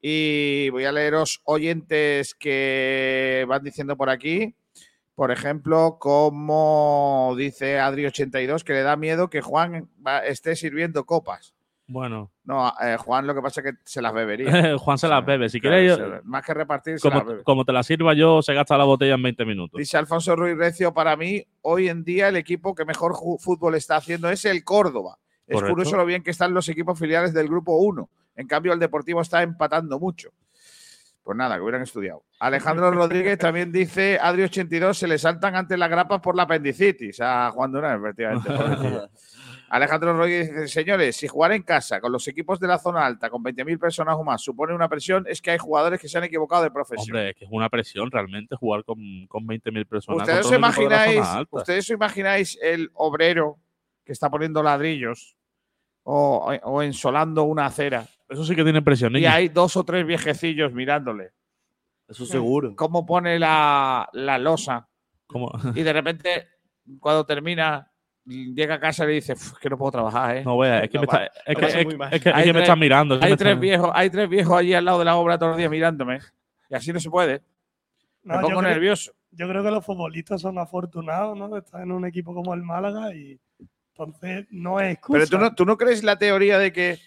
Y 0.00 0.70
voy 0.70 0.84
a 0.84 0.92
leeros 0.92 1.40
oyentes 1.44 2.34
que 2.34 3.44
van 3.48 3.64
diciendo 3.64 3.96
por 3.96 4.10
aquí. 4.10 4.54
Por 5.16 5.30
ejemplo, 5.30 5.96
como 5.98 7.34
dice 7.38 7.78
Adri82, 7.78 8.62
que 8.62 8.74
le 8.74 8.82
da 8.82 8.96
miedo 8.96 9.30
que 9.30 9.40
Juan 9.40 9.88
esté 10.26 10.56
sirviendo 10.56 11.06
copas. 11.06 11.55
Bueno, 11.88 12.32
No, 12.44 12.72
eh, 12.82 12.96
Juan 12.96 13.26
lo 13.28 13.34
que 13.34 13.40
pasa 13.42 13.60
es 13.60 13.66
que 13.72 13.78
se 13.84 14.02
las 14.02 14.12
bebería. 14.12 14.46
Juan 14.78 14.98
se 14.98 15.06
las 15.08 15.24
bebe. 15.24 15.48
Si 15.48 15.60
Claro, 15.60 15.76
quieres, 15.76 15.96
se- 15.96 16.20
más 16.24 16.44
que 16.44 16.52
repartir, 16.54 16.98
se 16.98 17.08
las 17.08 17.18
como, 17.20 17.30
bebe. 17.30 17.42
como 17.44 17.64
te 17.64 17.72
la 17.72 17.82
sirva 17.84 18.12
yo, 18.14 18.42
se 18.42 18.54
gasta 18.54 18.76
la 18.76 18.84
botella 18.84 19.14
en 19.14 19.22
20 19.22 19.44
minutos. 19.44 19.78
Dice 19.78 19.96
Alfonso 19.96 20.34
Ruiz 20.34 20.56
Recio, 20.56 20.92
para 20.92 21.16
mí, 21.16 21.44
hoy 21.62 21.88
en 21.88 22.02
día 22.02 22.28
el 22.28 22.36
equipo 22.36 22.74
que 22.74 22.84
mejor 22.84 23.14
fútbol 23.38 23.76
está 23.76 23.96
haciendo 23.96 24.28
es 24.30 24.44
el 24.44 24.64
Córdoba. 24.64 25.18
Es 25.46 25.54
Correcto. 25.54 25.74
curioso 25.74 25.96
lo 25.96 26.04
bien 26.04 26.24
que 26.24 26.32
están 26.32 26.52
los 26.52 26.68
equipos 26.68 26.98
filiales 26.98 27.32
del 27.32 27.46
grupo 27.48 27.76
1. 27.78 28.10
En 28.34 28.46
cambio, 28.48 28.72
el 28.72 28.80
Deportivo 28.80 29.20
está 29.20 29.42
empatando 29.42 30.00
mucho. 30.00 30.30
Pues 31.22 31.36
nada, 31.38 31.56
que 31.56 31.62
hubieran 31.62 31.82
estudiado. 31.82 32.24
Alejandro 32.40 32.90
Rodríguez 32.92 33.38
también 33.38 33.70
dice, 33.70 34.18
Adri82 34.20 34.94
se 34.94 35.06
le 35.08 35.18
saltan 35.18 35.54
antes 35.54 35.78
las 35.78 35.88
grapas 35.88 36.20
por 36.20 36.34
la 36.36 36.42
apendicitis 36.44 37.20
a 37.20 37.50
Juan 37.52 37.70
Durán, 37.70 38.00
efectivamente. 38.00 38.48
Alejandro 39.68 40.16
Rodríguez 40.16 40.50
dice, 40.50 40.68
señores, 40.68 41.16
si 41.16 41.28
jugar 41.28 41.52
en 41.52 41.62
casa 41.62 42.00
con 42.00 42.12
los 42.12 42.26
equipos 42.28 42.60
de 42.60 42.68
la 42.68 42.78
zona 42.78 43.04
alta 43.04 43.30
con 43.30 43.42
20.000 43.42 43.78
personas 43.78 44.16
o 44.16 44.24
más 44.24 44.42
supone 44.42 44.74
una 44.74 44.88
presión, 44.88 45.24
es 45.28 45.42
que 45.42 45.50
hay 45.50 45.58
jugadores 45.58 46.00
que 46.00 46.08
se 46.08 46.18
han 46.18 46.24
equivocado 46.24 46.62
de 46.62 46.70
profesión. 46.70 47.16
Hombre, 47.16 47.30
es 47.30 47.36
que 47.36 47.44
es 47.44 47.50
una 47.50 47.68
presión 47.68 48.10
realmente 48.10 48.56
jugar 48.56 48.84
con, 48.84 48.98
con 49.28 49.44
20.000 49.46 49.86
personas. 49.86 50.28
¿Ustedes 50.28 50.46
os, 50.46 50.52
imagináis. 50.52 51.26
¿Ustedes 51.50 51.90
imagináis 51.90 52.58
el 52.62 52.90
obrero 52.94 53.58
que 54.04 54.12
está 54.12 54.30
poniendo 54.30 54.62
ladrillos 54.62 55.36
o, 56.04 56.52
o 56.62 56.82
ensolando 56.82 57.42
una 57.42 57.66
acera 57.66 58.06
Eso 58.28 58.44
sí 58.44 58.54
que 58.54 58.62
tiene 58.62 58.82
presión, 58.82 59.16
y 59.16 59.26
hay 59.26 59.48
dos 59.48 59.76
o 59.76 59.84
tres 59.84 60.06
viejecillos 60.06 60.72
mirándole? 60.72 61.32
Eso 62.08 62.24
seguro. 62.24 62.74
¿Cómo 62.76 63.04
pone 63.04 63.38
la, 63.38 64.08
la 64.12 64.38
losa? 64.38 64.88
¿Cómo? 65.26 65.50
Y 65.74 65.82
de 65.82 65.92
repente, 65.92 66.48
cuando 67.00 67.26
termina, 67.26 67.92
llega 68.26 68.74
a 68.74 68.80
casa 68.80 69.04
y 69.04 69.08
le 69.08 69.12
dice, 69.14 69.32
"Uf, 69.34 69.52
que 69.58 69.70
no 69.70 69.78
puedo 69.78 69.92
trabajar, 69.92 70.36
¿eh? 70.38 70.44
No 70.44 70.58
veas, 70.58 70.84
es 70.84 70.90
que, 70.90 70.98
No, 70.98 71.02
me, 71.02 71.06
está, 71.06 71.24
es 71.46 71.56
que, 71.56 71.64
es, 71.66 72.46
es 72.46 72.54
me 72.54 72.60
están 72.60 72.78
mirando. 72.78 73.14
Hay 73.16 73.30
me 73.30 73.36
tres, 73.36 73.40
están- 73.50 73.60
viejos, 73.60 73.90
hay 73.94 74.10
tres 74.10 74.28
viejos 74.28 74.58
allí 74.58 74.74
al 74.74 74.84
lado 74.84 74.98
de 74.98 75.04
la 75.04 75.16
obra 75.16 75.38
todos 75.38 75.50
los 75.50 75.58
días 75.58 75.70
mirándome. 75.70 76.18
Y 76.68 76.74
así 76.74 76.92
no 76.92 77.00
se 77.00 77.08
puede. 77.10 77.42
No, 78.24 78.34
Me 78.34 78.40
yo 78.42 78.46
pongo 78.48 78.60
creo- 78.60 78.70
nervioso. 78.72 79.12
yo 79.30 79.48
creo 79.48 79.62
que 79.62 79.70
los 79.70 79.84
futbolistas 79.84 80.40
son 80.40 80.58
afortunados, 80.58 81.38
¿no? 81.38 81.48
De 81.48 81.60
estar 81.60 81.80
en 81.82 81.92
un 81.92 82.04
equipo 82.04 82.34
como 82.34 82.52
el 82.54 82.62
Málaga 82.62 83.14
y 83.14 83.38
entonces 83.90 84.46
no 84.50 84.80
es 84.80 84.94
excusa. 84.94 85.18
Pero 85.20 85.30
tú 85.30 85.38
no, 85.38 85.54
tú 85.54 85.64
no 85.64 85.76
crees 85.76 86.02
la 86.02 86.16
teoría 86.18 86.58
de 86.58 86.72
que 86.72 86.98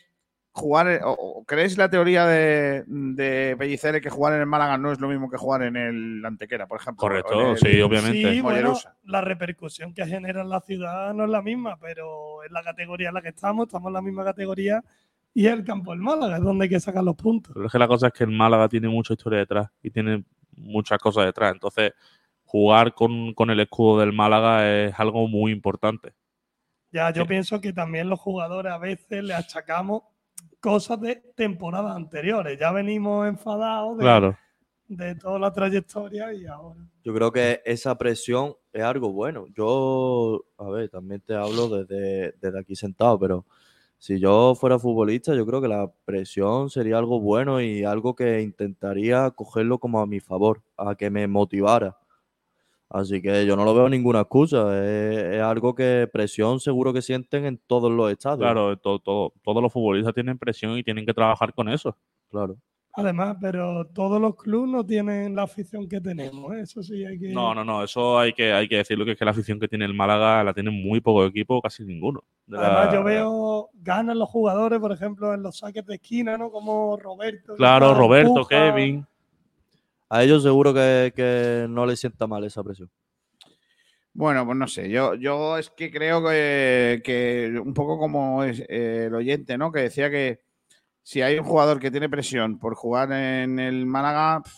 jugar, 0.51 1.01
o, 1.05 1.11
o 1.11 1.43
crees 1.45 1.77
la 1.77 1.89
teoría 1.89 2.25
de, 2.25 2.83
de 2.87 3.55
Pellicer 3.57 4.01
que 4.01 4.09
jugar 4.09 4.33
en 4.33 4.41
el 4.41 4.45
Málaga 4.45 4.77
no 4.77 4.91
es 4.91 4.99
lo 4.99 5.07
mismo 5.07 5.29
que 5.29 5.37
jugar 5.37 5.63
en 5.63 5.75
el 5.77 6.25
Antequera, 6.25 6.67
por 6.67 6.79
ejemplo. 6.81 6.99
Correcto, 7.01 7.51
el- 7.51 7.57
sí, 7.57 7.81
obviamente. 7.81 8.33
Sí, 8.33 8.41
bueno, 8.41 8.73
la 9.03 9.21
repercusión 9.21 9.93
que 9.93 10.05
genera 10.05 10.41
en 10.41 10.49
la 10.49 10.59
ciudad 10.61 11.13
no 11.13 11.23
es 11.25 11.29
la 11.29 11.41
misma, 11.41 11.77
pero 11.79 12.43
es 12.43 12.51
la 12.51 12.63
categoría 12.63 13.09
en 13.09 13.13
la 13.15 13.21
que 13.21 13.29
estamos, 13.29 13.67
estamos 13.67 13.87
en 13.87 13.93
la 13.93 14.01
misma 14.01 14.23
categoría 14.23 14.83
y 15.33 15.45
el 15.45 15.63
campo 15.63 15.91
del 15.91 15.99
Málaga 16.01 16.37
es 16.37 16.43
donde 16.43 16.63
hay 16.63 16.69
que 16.69 16.79
sacar 16.79 17.03
los 17.03 17.15
puntos. 17.15 17.53
Pero 17.53 17.67
es 17.67 17.71
que 17.71 17.79
la 17.79 17.87
cosa 17.87 18.07
es 18.07 18.13
que 18.13 18.23
el 18.23 18.31
Málaga 18.31 18.67
tiene 18.67 18.89
mucha 18.89 19.13
historia 19.13 19.39
detrás 19.39 19.67
y 19.83 19.91
tiene 19.91 20.25
muchas 20.57 20.97
cosas 20.99 21.25
detrás. 21.25 21.53
Entonces, 21.53 21.93
jugar 22.43 22.93
con, 22.95 23.33
con 23.35 23.49
el 23.51 23.59
escudo 23.59 23.99
del 23.99 24.11
Málaga 24.11 24.67
es 24.67 24.99
algo 24.99 25.27
muy 25.27 25.51
importante. 25.51 26.13
Ya, 26.91 27.11
yo 27.13 27.21
Sí. 27.21 27.27
pienso 27.27 27.61
que 27.61 27.71
también 27.71 28.09
los 28.09 28.19
jugadores 28.19 28.71
a 28.73 28.79
veces 28.79 29.23
le 29.23 29.35
achacamos 29.35 30.01
cosas 30.59 30.99
de 31.01 31.15
temporadas 31.35 31.95
anteriores. 31.95 32.57
Ya 32.59 32.71
venimos 32.71 33.27
enfadados 33.27 33.97
de, 33.97 34.03
Claro. 34.03 34.37
de 34.87 35.15
toda 35.15 35.39
la 35.39 35.51
trayectoria 35.53 36.33
y 36.33 36.45
ahora. 36.45 36.79
Yo 37.03 37.13
creo 37.13 37.31
que 37.31 37.61
esa 37.65 37.97
presión 37.97 38.55
es 38.73 38.83
algo 38.83 39.11
bueno. 39.11 39.45
Yo, 39.55 40.43
a 40.57 40.69
ver, 40.69 40.89
también 40.89 41.21
te 41.21 41.33
hablo 41.35 41.69
desde, 41.69 42.33
desde 42.39 42.59
aquí 42.59 42.75
sentado, 42.75 43.17
pero 43.19 43.45
si 43.97 44.19
yo 44.19 44.55
fuera 44.55 44.79
futbolista, 44.79 45.35
yo 45.35 45.45
creo 45.45 45.61
que 45.61 45.67
la 45.67 45.91
presión 46.05 46.69
sería 46.69 46.97
algo 46.97 47.19
bueno 47.19 47.61
y 47.61 47.83
algo 47.83 48.15
que 48.15 48.41
intentaría 48.41 49.29
cogerlo 49.31 49.79
como 49.79 49.99
a 49.99 50.05
mi 50.07 50.19
favor, 50.19 50.61
a 50.77 50.95
que 50.95 51.09
me 51.09 51.27
motivara. 51.27 51.97
Así 52.91 53.21
que 53.21 53.45
yo 53.45 53.55
no 53.55 53.65
lo 53.65 53.75
veo 53.75 53.87
ninguna 53.87 54.21
excusa. 54.21 54.83
Es, 54.83 55.35
es 55.35 55.41
algo 55.41 55.75
que 55.75 56.09
presión 56.11 56.59
seguro 56.59 56.91
que 56.91 57.01
sienten 57.03 57.45
en 57.45 57.57
todos 57.67 57.91
los 57.91 58.11
estados. 58.11 58.39
Claro, 58.39 58.77
todo, 58.77 58.99
todo- 58.99 59.33
todos 59.43 59.61
los 59.61 59.71
futbolistas 59.71 60.13
tienen 60.13 60.37
presión 60.39 60.77
y 60.77 60.83
tienen 60.83 61.05
que 61.05 61.13
trabajar 61.13 61.53
con 61.53 61.69
eso. 61.69 61.95
Claro. 62.31 62.55
Además, 62.93 63.37
pero 63.39 63.85
todos 63.93 64.19
los 64.19 64.35
clubes 64.35 64.71
no 64.71 64.83
tienen 64.83 65.35
la 65.35 65.43
afición 65.43 65.87
que 65.87 66.01
tenemos. 66.01 66.51
¿eh? 66.55 66.61
Eso 66.61 66.81
sí 66.81 67.05
hay 67.05 67.19
que. 67.19 67.29
No, 67.29 67.53
no, 67.53 67.63
no, 67.63 67.83
eso 67.83 68.17
hay 68.17 68.33
que, 68.33 68.51
hay 68.51 68.67
que 68.67 68.77
decirlo, 68.77 69.05
que 69.05 69.11
es 69.11 69.17
que 69.19 69.23
la 69.23 69.31
afición 69.31 69.59
que 69.59 69.67
tiene 69.67 69.85
el 69.85 69.93
Málaga 69.93 70.43
la 70.43 70.53
tiene 70.55 70.71
muy 70.71 70.99
poco 70.99 71.23
equipo, 71.25 71.61
casi 71.61 71.85
ninguno. 71.85 72.23
De 72.47 72.57
la- 72.57 72.65
Además, 72.81 72.93
yo 72.95 73.03
veo 73.03 73.69
ganan 73.75 74.17
los 74.17 74.27
jugadores, 74.27 74.79
por 74.79 74.91
ejemplo, 74.91 75.31
en 75.35 75.43
los 75.43 75.59
saques 75.59 75.85
de 75.85 75.95
esquina, 75.95 76.35
¿no? 76.39 76.49
Como 76.51 76.97
Roberto. 76.97 77.55
Claro, 77.55 77.93
Roberto, 77.93 78.29
empuja. 78.31 78.49
Kevin. 78.49 79.05
A 80.09 80.23
ellos 80.23 80.43
seguro 80.43 80.73
que, 80.73 81.13
que 81.15 81.67
no 81.69 81.85
les 81.85 81.99
sienta 81.99 82.27
mal 82.27 82.43
esa 82.43 82.63
presión. 82.63 82.89
Bueno, 84.11 84.45
pues 84.45 84.57
no 84.57 84.67
sé, 84.67 84.89
yo, 84.89 85.13
yo 85.13 85.57
es 85.57 85.69
que 85.69 85.91
creo 85.91 86.21
que, 86.25 87.01
que 87.03 87.61
un 87.63 87.73
poco 87.73 87.97
como 87.97 88.43
es, 88.43 88.59
eh, 88.67 89.05
el 89.05 89.13
oyente, 89.13 89.57
¿no? 89.57 89.71
Que 89.71 89.81
decía 89.81 90.09
que 90.09 90.41
si 91.03 91.21
hay 91.21 91.37
un 91.37 91.45
jugador 91.45 91.79
que 91.79 91.91
tiene 91.91 92.09
presión 92.09 92.59
por 92.59 92.75
jugar 92.75 93.11
en 93.11 93.59
el 93.59 93.85
Málaga, 93.85 94.41
pff, 94.43 94.51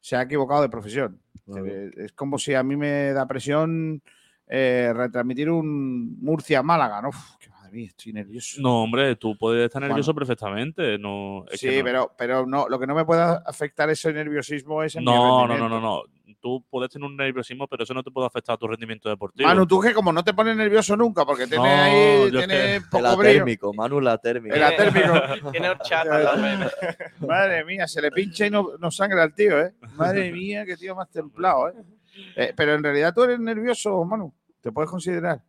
se 0.00 0.16
ha 0.16 0.22
equivocado 0.22 0.60
de 0.60 0.68
profesión. 0.68 1.20
Claro. 1.46 1.66
Eh, 1.66 1.90
Es 1.96 2.12
como 2.12 2.36
si 2.36 2.54
a 2.54 2.62
mí 2.62 2.76
me 2.76 3.12
da 3.12 3.26
presión 3.26 4.02
eh, 4.48 4.92
retransmitir 4.94 5.48
un 5.48 6.20
Murcia-Málaga, 6.20 7.00
¿no? 7.00 7.08
Uf, 7.10 7.36
estoy 7.74 8.12
nervioso. 8.12 8.60
No, 8.60 8.82
hombre, 8.82 9.16
tú 9.16 9.36
puedes 9.36 9.64
estar 9.66 9.80
Bueno. 9.80 9.94
nervioso 9.94 10.14
perfectamente. 10.14 10.98
No, 10.98 11.44
es 11.50 11.60
sí, 11.60 11.68
que 11.68 11.78
no. 11.78 11.84
pero, 11.84 12.12
pero 12.16 12.46
no, 12.46 12.68
lo 12.68 12.78
que 12.78 12.86
no 12.86 12.94
me 12.94 13.04
puede 13.04 13.22
afectar 13.22 13.88
ese 13.90 14.12
nerviosismo 14.12 14.82
es 14.82 14.96
en 14.96 15.00
mi 15.04 15.06
No, 15.06 15.46
no, 15.46 15.56
no, 15.58 15.68
no, 15.68 15.80
no. 15.80 16.02
tú 16.40 16.64
puedes 16.68 16.90
tener 16.90 17.06
un 17.08 17.16
nerviosismo, 17.16 17.68
pero 17.68 17.84
eso 17.84 17.94
no 17.94 18.02
te 18.02 18.10
puede 18.10 18.26
afectar 18.26 18.54
a 18.54 18.58
tu 18.58 18.66
rendimiento 18.66 19.08
deportivo. 19.08 19.48
Manu, 19.48 19.66
tú 19.66 19.80
que 19.80 19.92
como 19.94 20.12
no 20.12 20.24
te 20.24 20.34
pones 20.34 20.56
nervioso 20.56 20.96
nunca 20.96 21.24
porque 21.24 21.46
tienes 21.46 21.58
No, 21.66 21.82
ahí 21.82 22.30
tienes 22.30 22.82
poco 22.90 22.98
El 23.12 23.16
brillo. 23.16 23.30
atérmico, 23.32 23.72
Manu 23.74 24.00
la 24.00 24.18
térmica. 24.18 24.56
El 24.56 24.62
atérmico. 24.64 25.12
Tiene 25.52 25.68
horchata 25.70 26.22
también. 26.32 26.60
Madre 27.26 27.64
mía, 27.64 27.86
se 27.86 28.02
le 28.02 28.10
pincha 28.10 28.46
y 28.46 28.50
no, 28.50 28.70
no 28.78 28.90
sangra 28.90 29.22
al 29.22 29.34
tío, 29.34 29.60
¿eh? 29.60 29.72
Madre 29.94 30.32
mía, 30.32 30.64
qué 30.66 30.76
tío 30.76 30.94
más 30.96 31.08
templado, 31.10 31.68
¿eh? 31.68 31.74
Eh, 32.36 32.52
Pero 32.56 32.74
en 32.74 32.82
realidad 32.82 33.14
tú 33.14 33.22
eres 33.22 33.38
nervioso, 33.40 34.04
Manu. 34.04 34.34
¿Te 34.60 34.70
puedes 34.70 34.90
considerar? 34.90 35.40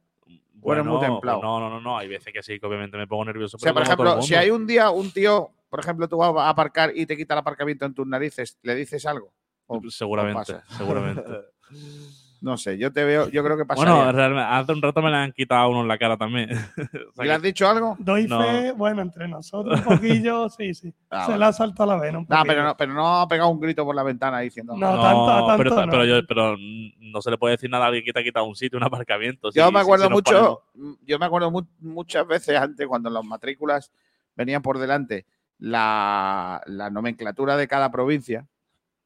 O 0.64 0.74
eres 0.74 0.86
muy 0.86 1.00
templado. 1.00 1.42
No, 1.42 1.60
no, 1.60 1.70
no, 1.70 1.80
no. 1.82 1.98
Hay 1.98 2.08
veces 2.08 2.32
que 2.34 2.42
sí, 2.44 2.60
que 2.60 2.66
obviamente 2.66 2.98
me 2.98 3.08
pongo 3.08 3.26
nervioso. 3.26 3.58
O 3.58 3.60
sea, 3.60 3.74
por 3.74 3.84
ejemplo, 3.84 4.22
si 4.22 4.36
hay 4.36 4.50
un 4.50 4.66
día 4.68 4.90
un 4.90 5.12
tío, 5.12 5.52
por 5.70 5.80
ejemplo, 5.80 6.08
tú 6.08 6.18
vas 6.18 6.34
a 6.38 6.50
aparcar 6.50 6.92
y 6.96 7.06
te 7.06 7.16
quita 7.18 7.34
el 7.34 7.40
aparcamiento 7.40 7.86
en 7.86 7.94
tus 7.94 8.08
narices, 8.08 8.58
¿le 8.62 8.76
dices 8.76 9.06
algo? 9.06 9.34
¿O- 9.68 9.78
o 9.78 9.90
Seguramente, 9.90 10.54
seguramente. 10.70 11.24
No 12.44 12.58
sé, 12.58 12.78
yo 12.78 12.92
te 12.92 13.06
veo, 13.06 13.30
yo 13.30 13.42
creo 13.42 13.56
que 13.56 13.64
pasa. 13.64 13.80
Bueno, 13.82 14.12
realmente, 14.12 14.46
hace 14.50 14.74
un 14.74 14.82
rato 14.82 15.02
me 15.02 15.10
la 15.10 15.24
han 15.24 15.32
quitado 15.32 15.62
a 15.62 15.68
uno 15.70 15.82
en 15.84 15.88
la 15.88 15.98
cara 15.98 16.18
también. 16.18 16.50
O 16.78 17.14
sea 17.16 17.24
¿Le 17.24 17.24
que- 17.24 17.32
has 17.32 17.42
dicho 17.42 17.70
algo? 17.70 17.96
Doy 18.00 18.28
No. 18.28 18.42
fe, 18.42 18.72
bueno, 18.74 19.02
entre 19.02 19.30
nosotros 19.30 19.80
un 19.80 19.86
poquillo, 19.86 20.50
sí, 20.50 20.74
sí. 20.74 20.94
Ah, 21.10 21.26
Se 21.28 21.38
le 21.38 21.46
ha 21.46 21.54
saltado 21.54 21.90
la 21.96 22.02
vena 22.02 22.20
un 22.20 22.26
No, 22.28 22.44
pero 22.46 22.62
no, 22.66 22.76
pero 22.76 22.94
no 22.94 23.22
ha 23.22 23.28
pegado 23.30 23.48
un 23.50 23.62
grito 23.62 23.86
por 23.86 23.96
la 23.96 24.04
ventana 24.04 24.40
diciendo. 24.42 24.76
No, 24.76 25.02
tanto- 25.02 25.48
tanto 25.48 25.58
pero, 25.58 25.86
no. 25.86 25.92
pero, 25.92 26.06
yo, 26.06 26.28
pero 26.28 26.58
no 27.00 27.22
se 27.22 27.32
le 27.32 27.38
puede 27.38 27.54
decir 27.54 27.70
nada 27.70 27.86
a 27.86 27.88
alguien 27.88 28.04
que 28.04 28.12
te 28.12 28.20
ha 28.20 28.24
quitado 28.24 28.46
un 28.46 28.56
sitio, 28.58 28.78
un 28.78 28.84
aparcamiento. 28.84 29.50
Yo 29.54 29.68
Si- 29.68 29.74
me 29.74 29.80
acuerdo 29.80 30.08
si 30.08 30.12
mucho, 30.12 30.64
yo 31.06 31.18
me 31.20 31.26
acuerdo 31.26 31.50
mu- 31.50 31.66
muchas 31.80 32.28
veces 32.28 32.58
antes 32.60 32.86
cuando 32.88 33.10
las 33.10 33.24
matrículas 33.24 33.90
venían 34.36 34.62
por 34.62 34.80
delante 34.80 35.26
la, 35.60 36.62
la 36.66 36.90
nomenclatura 36.90 37.56
de 37.56 37.70
cada 37.70 37.90
provincia. 37.90 38.46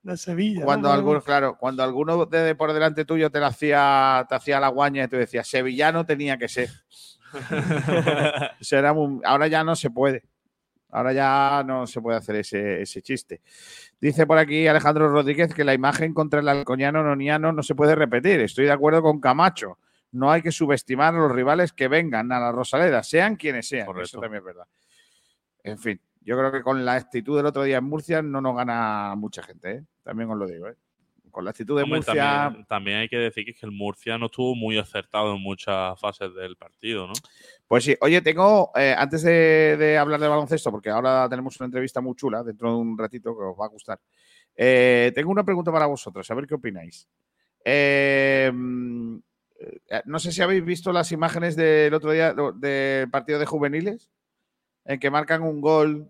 De 0.07 0.15
Sevilla. 0.15 0.63
Cuando 0.63 0.87
¿no? 0.87 0.93
algunos, 0.93 1.23
claro, 1.25 1.57
cuando 1.57 1.83
alguno 1.83 2.25
de 2.25 2.55
por 2.55 2.71
delante 2.71 3.03
tuyo 3.03 3.29
te 3.29 3.41
la 3.41 3.47
hacía, 3.47 4.25
te 4.29 4.35
hacía 4.35 4.57
la 4.57 4.69
guaña 4.69 5.03
y 5.03 5.07
tú 5.09 5.17
decías, 5.17 5.45
sevillano 5.45 6.05
tenía 6.05 6.37
que 6.37 6.47
ser. 6.47 6.69
Muy- 8.95 9.21
ahora 9.25 9.47
ya 9.47 9.65
no 9.65 9.75
se 9.75 9.89
puede. 9.89 10.23
Ahora 10.89 11.11
ya 11.11 11.61
no 11.65 11.85
se 11.85 11.99
puede 11.99 12.17
hacer 12.17 12.37
ese, 12.37 12.81
ese 12.81 13.01
chiste. 13.01 13.41
Dice 13.99 14.25
por 14.25 14.37
aquí 14.37 14.65
Alejandro 14.65 15.09
Rodríguez 15.09 15.53
que 15.53 15.65
la 15.65 15.73
imagen 15.73 16.13
contra 16.13 16.39
el 16.39 16.47
alcoñano 16.47 17.03
noniano 17.03 17.51
no 17.51 17.61
se 17.61 17.75
puede 17.75 17.93
repetir. 17.93 18.39
Estoy 18.39 18.63
de 18.63 18.71
acuerdo 18.71 19.01
con 19.01 19.19
Camacho. 19.19 19.77
No 20.13 20.31
hay 20.31 20.41
que 20.41 20.53
subestimar 20.53 21.13
a 21.13 21.17
los 21.17 21.33
rivales 21.33 21.73
que 21.73 21.89
vengan 21.89 22.31
a 22.31 22.39
la 22.39 22.53
Rosaleda, 22.53 23.03
sean 23.03 23.35
quienes 23.35 23.67
sean. 23.67 23.89
Eso 24.01 24.21
también 24.21 24.39
es 24.39 24.45
verdad. 24.45 24.67
En 25.63 25.77
fin, 25.77 25.99
yo 26.21 26.37
creo 26.37 26.51
que 26.51 26.61
con 26.61 26.85
la 26.85 26.93
actitud 26.93 27.35
del 27.35 27.45
otro 27.45 27.63
día 27.63 27.77
en 27.77 27.83
Murcia 27.83 28.21
no 28.21 28.39
nos 28.39 28.55
gana 28.55 29.15
mucha 29.17 29.43
gente, 29.43 29.71
¿eh? 29.71 29.83
También 30.07 30.29
os 30.31 30.37
lo 30.37 30.47
digo, 30.47 30.69
¿eh? 30.69 30.75
Con 31.29 31.43
la 31.43 31.49
actitud 31.51 31.75
de 31.75 31.83
Hombre, 31.83 31.97
Murcia. 31.99 32.13
también, 32.15 32.65
también 32.65 32.97
hay 32.99 33.09
que 33.09 33.17
decir 33.17 33.43
que, 33.43 33.51
es 33.51 33.59
que 33.59 33.65
el 33.65 33.73
Murcia 33.73 34.17
no 34.17 34.27
estuvo 34.27 34.55
muy 34.55 34.77
acertado 34.77 35.35
en 35.35 35.41
muchas 35.41 35.99
fases 35.99 36.33
del 36.33 36.55
partido, 36.55 37.07
¿no? 37.07 37.13
Pues 37.67 37.83
sí, 37.83 37.93
oye, 37.99 38.21
tengo, 38.21 38.71
eh, 38.73 38.95
antes 38.97 39.21
de, 39.23 39.75
de 39.75 39.97
hablar 39.97 40.21
de 40.21 40.29
baloncesto, 40.29 40.71
porque 40.71 40.89
ahora 40.89 41.27
tenemos 41.29 41.59
una 41.59 41.65
entrevista 41.65 41.99
muy 41.99 42.15
chula 42.15 42.41
dentro 42.41 42.69
de 42.71 42.77
un 42.77 42.97
ratito 42.97 43.37
que 43.37 43.43
os 43.43 43.59
va 43.59 43.65
a 43.65 43.69
gustar, 43.69 43.99
eh, 44.55 45.11
tengo 45.13 45.29
una 45.29 45.43
pregunta 45.43 45.73
para 45.73 45.87
vosotros, 45.87 46.31
a 46.31 46.35
ver 46.35 46.47
qué 46.47 46.55
opináis. 46.55 47.05
Eh, 47.65 48.49
no 48.53 50.19
sé 50.19 50.31
si 50.31 50.41
habéis 50.41 50.63
visto 50.63 50.93
las 50.93 51.11
imágenes 51.11 51.57
del 51.57 51.93
otro 51.93 52.13
día 52.13 52.33
del 52.55 53.09
partido 53.09 53.39
de 53.39 53.45
juveniles, 53.45 54.09
en 54.85 55.01
que 55.01 55.11
marcan 55.11 55.43
un 55.43 55.59
gol, 55.59 56.09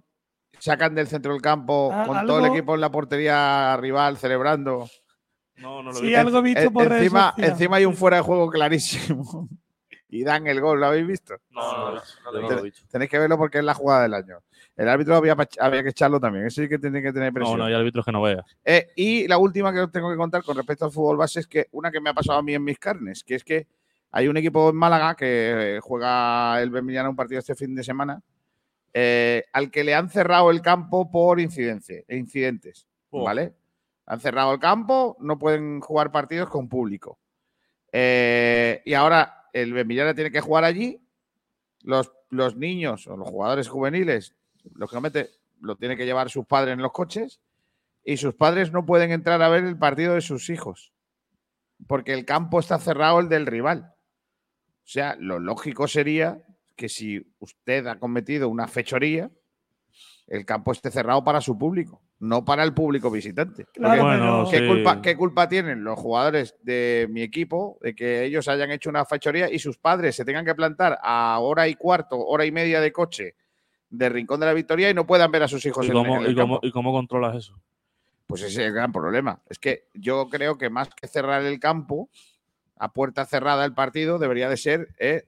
sacan 0.59 0.95
del 0.95 1.07
centro 1.07 1.33
del 1.33 1.41
campo 1.41 1.89
Ah, 1.93 2.03
con 2.05 2.25
todo 2.25 2.39
el 2.39 2.45
equipo 2.51 2.75
en 2.75 2.81
la 2.81 2.91
portería 2.91 3.77
rival 3.77 4.17
celebrando. 4.17 4.87
No, 5.57 5.81
no 5.81 5.91
lo 5.91 5.93
Sí, 5.97 6.07
vi. 6.07 6.15
algo 6.15 6.37
he 6.39 6.41
visto 6.41 6.61
En- 6.61 6.73
por 6.73 6.87
redes 6.87 7.03
encima, 7.03 7.33
encima 7.37 7.77
hay 7.77 7.85
un 7.85 7.95
fuera 7.95 8.17
de 8.17 8.23
juego 8.23 8.49
clarísimo. 8.49 9.49
y 10.09 10.23
dan 10.23 10.47
el 10.47 10.61
gol, 10.61 10.79
¿lo 10.79 10.85
habéis 10.87 11.07
visto? 11.07 11.35
No, 11.49 11.61
no, 11.61 11.95
no, 11.95 12.01
no 12.31 12.49
lo 12.49 12.59
he 12.59 12.61
visto. 12.63 12.81
Tenéis 12.89 13.09
que 13.11 13.19
verlo 13.19 13.37
porque 13.37 13.57
es 13.59 13.63
la 13.63 13.73
jugada 13.73 14.03
del 14.03 14.13
año. 14.13 14.37
El 14.75 14.87
árbitro 14.87 15.15
había, 15.15 15.35
había 15.59 15.81
que 15.83 15.89
echarlo 15.89 16.19
también. 16.19 16.45
Eso 16.45 16.61
sí 16.61 16.69
que 16.69 16.77
tiene 16.77 17.01
que 17.01 17.11
tener 17.11 17.29
No, 17.29 17.33
presión. 17.33 17.57
no 17.57 17.65
hay 17.65 17.73
árbitros 17.73 18.05
que 18.05 18.11
no 18.11 18.21
veas. 18.21 18.45
Eh, 18.63 18.89
y 18.95 19.27
la 19.27 19.39
última 19.39 19.73
que 19.73 19.79
os 19.79 19.91
tengo 19.91 20.09
que 20.11 20.15
contar 20.15 20.43
con 20.43 20.55
respecto 20.55 20.85
al 20.85 20.91
fútbol 20.91 21.17
base 21.17 21.39
es 21.39 21.47
que 21.47 21.65
una 21.71 21.89
que 21.91 21.99
me 21.99 22.11
ha 22.11 22.13
pasado 22.13 22.37
a 22.37 22.43
mí 22.43 22.53
en 22.53 22.63
mis 22.63 22.77
carnes, 22.77 23.23
que 23.23 23.35
es 23.35 23.43
que 23.43 23.67
hay 24.11 24.27
un 24.27 24.37
equipo 24.37 24.69
en 24.69 24.75
Málaga 24.75 25.15
que 25.15 25.79
juega 25.81 26.61
el 26.61 26.69
Bermillana 26.69 27.09
un 27.09 27.15
partido 27.15 27.39
este 27.39 27.55
fin 27.55 27.73
de 27.73 27.83
semana, 27.83 28.21
eh, 28.99 29.45
al 29.53 29.69
que 29.69 29.83
le 29.83 29.93
han 29.93 30.09
cerrado 30.09 30.49
el 30.49 30.63
campo 30.63 31.11
por 31.11 31.39
incidencia, 31.39 32.03
incidentes. 32.09 32.87
Oh. 33.11 33.25
¿Vale? 33.25 33.53
Han 34.07 34.19
cerrado 34.19 34.51
el 34.53 34.59
campo, 34.59 35.15
no 35.19 35.37
pueden 35.37 35.81
jugar 35.81 36.11
partidos 36.11 36.49
con 36.49 36.67
público. 36.67 37.19
Eh, 37.91 38.81
y 38.85 38.95
ahora 38.95 39.49
el 39.53 39.71
Bermillana 39.71 40.15
tiene 40.15 40.31
que 40.31 40.41
jugar 40.41 40.63
allí. 40.63 40.99
Los, 41.83 42.11
los 42.31 42.55
niños 42.55 43.05
o 43.05 43.15
los 43.15 43.29
jugadores 43.29 43.67
juveniles, 43.67 44.33
lógicamente, 44.73 45.29
lo 45.61 45.75
tienen 45.75 45.95
que 45.95 46.05
llevar 46.05 46.31
sus 46.31 46.47
padres 46.47 46.73
en 46.73 46.81
los 46.81 46.91
coches 46.91 47.39
y 48.03 48.17
sus 48.17 48.33
padres 48.33 48.71
no 48.71 48.83
pueden 48.83 49.11
entrar 49.11 49.43
a 49.43 49.49
ver 49.49 49.63
el 49.63 49.77
partido 49.77 50.15
de 50.15 50.21
sus 50.21 50.49
hijos 50.49 50.91
porque 51.85 52.13
el 52.13 52.25
campo 52.25 52.59
está 52.59 52.79
cerrado 52.79 53.19
el 53.19 53.29
del 53.29 53.45
rival. 53.45 53.93
O 54.87 54.89
sea, 54.89 55.15
lo 55.19 55.37
lógico 55.37 55.87
sería 55.87 56.41
que 56.77 56.87
si 56.87 57.21
usted 57.39 57.87
ha 57.87 57.99
cometido 57.99 58.47
una 58.47 58.67
fechoría, 58.67 59.29
el 60.27 60.45
campo 60.45 60.71
esté 60.71 60.91
cerrado 60.91 61.23
para 61.23 61.41
su 61.41 61.57
público, 61.57 62.01
no 62.19 62.45
para 62.45 62.63
el 62.63 62.73
público 62.73 63.09
visitante. 63.09 63.65
Claro, 63.73 64.01
Porque 64.01 64.17
Bueno, 64.17 64.47
¿qué, 64.49 64.59
sí. 64.59 64.67
culpa, 64.67 65.01
¿Qué 65.01 65.17
culpa 65.17 65.49
tienen 65.49 65.83
los 65.83 65.97
jugadores 65.97 66.55
de 66.61 67.07
mi 67.09 67.21
equipo 67.21 67.77
de 67.81 67.95
que 67.95 68.23
ellos 68.23 68.47
hayan 68.47 68.71
hecho 68.71 68.89
una 68.89 69.05
fechoría 69.05 69.51
y 69.51 69.59
sus 69.59 69.77
padres 69.77 70.15
se 70.15 70.23
tengan 70.23 70.45
que 70.45 70.53
plantar 70.53 70.99
a 71.01 71.39
hora 71.39 71.67
y 71.67 71.75
cuarto, 71.75 72.17
hora 72.19 72.45
y 72.45 72.51
media 72.51 72.79
de 72.79 72.91
coche 72.91 73.35
de 73.89 74.09
Rincón 74.09 74.39
de 74.41 74.45
la 74.45 74.53
Victoria 74.53 74.89
y 74.89 74.93
no 74.93 75.07
puedan 75.07 75.31
ver 75.31 75.43
a 75.43 75.47
sus 75.47 75.65
hijos 75.65 75.85
¿Y 75.85 75.89
en, 75.89 75.93
cómo, 75.93 76.17
en 76.17 76.25
el 76.25 76.31
y, 76.31 76.35
cómo, 76.35 76.55
campo? 76.55 76.67
¿Y 76.67 76.71
cómo 76.71 76.91
controlas 76.91 77.37
eso? 77.37 77.59
Pues 78.27 78.41
ese 78.41 78.61
es 78.61 78.67
el 78.67 78.73
gran 78.73 78.91
problema. 78.91 79.41
Es 79.49 79.57
que 79.57 79.87
yo 79.93 80.27
creo 80.29 80.57
que 80.57 80.69
más 80.69 80.89
que 80.89 81.07
cerrar 81.07 81.43
el 81.43 81.59
campo, 81.59 82.09
a 82.75 82.91
puerta 82.91 83.25
cerrada 83.25 83.63
el 83.63 83.73
partido, 83.73 84.19
debería 84.19 84.49
de 84.49 84.57
ser, 84.57 84.89
eh, 84.99 85.23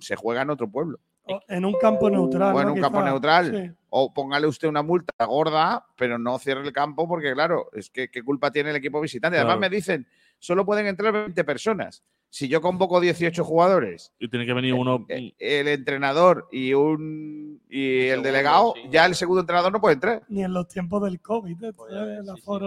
se 0.00 0.16
juega 0.16 0.42
en 0.42 0.50
otro 0.50 0.70
pueblo. 0.70 0.98
O 1.26 1.40
En 1.48 1.64
un 1.64 1.74
campo 1.80 2.10
neutral. 2.10 2.54
O 2.54 2.60
en 2.60 2.68
un 2.68 2.80
campo 2.80 3.02
neutral. 3.02 3.50
Sí. 3.50 3.72
O 3.88 4.12
póngale 4.12 4.46
usted 4.46 4.68
una 4.68 4.82
multa 4.82 5.24
gorda, 5.24 5.86
pero 5.96 6.18
no 6.18 6.38
cierre 6.38 6.62
el 6.62 6.72
campo, 6.72 7.08
porque 7.08 7.32
claro, 7.32 7.70
es 7.72 7.88
que 7.90 8.10
qué 8.10 8.22
culpa 8.22 8.50
tiene 8.50 8.70
el 8.70 8.76
equipo 8.76 9.00
visitante. 9.00 9.38
Además, 9.38 9.56
Claro. 9.56 9.60
me 9.70 9.74
dicen, 9.74 10.06
solo 10.38 10.66
pueden 10.66 10.86
entrar 10.86 11.12
20 11.12 11.42
personas. 11.44 12.02
Si 12.34 12.48
yo 12.48 12.60
convoco 12.60 12.98
18 13.00 13.44
jugadores, 13.44 14.12
Y 14.18 14.26
tiene 14.26 14.44
que 14.44 14.52
venir 14.54 14.74
uno. 14.74 15.06
eh, 15.08 15.32
el 15.38 15.68
entrenador 15.68 16.48
y 16.50 16.74
un 16.74 17.62
y 17.70 18.00
el 18.00 18.08
segundo, 18.08 18.26
delegado, 18.26 18.74
sí. 18.74 18.82
ya 18.90 19.06
el 19.06 19.14
segundo 19.14 19.42
entrenador 19.42 19.70
no 19.72 19.80
puede 19.80 19.94
entrar. 19.94 20.22
Ni 20.26 20.42
en 20.42 20.52
los 20.52 20.66
tiempos 20.66 21.00
del 21.04 21.20
COVID. 21.20 21.62
esto 21.62 21.72
Pues 21.76 21.92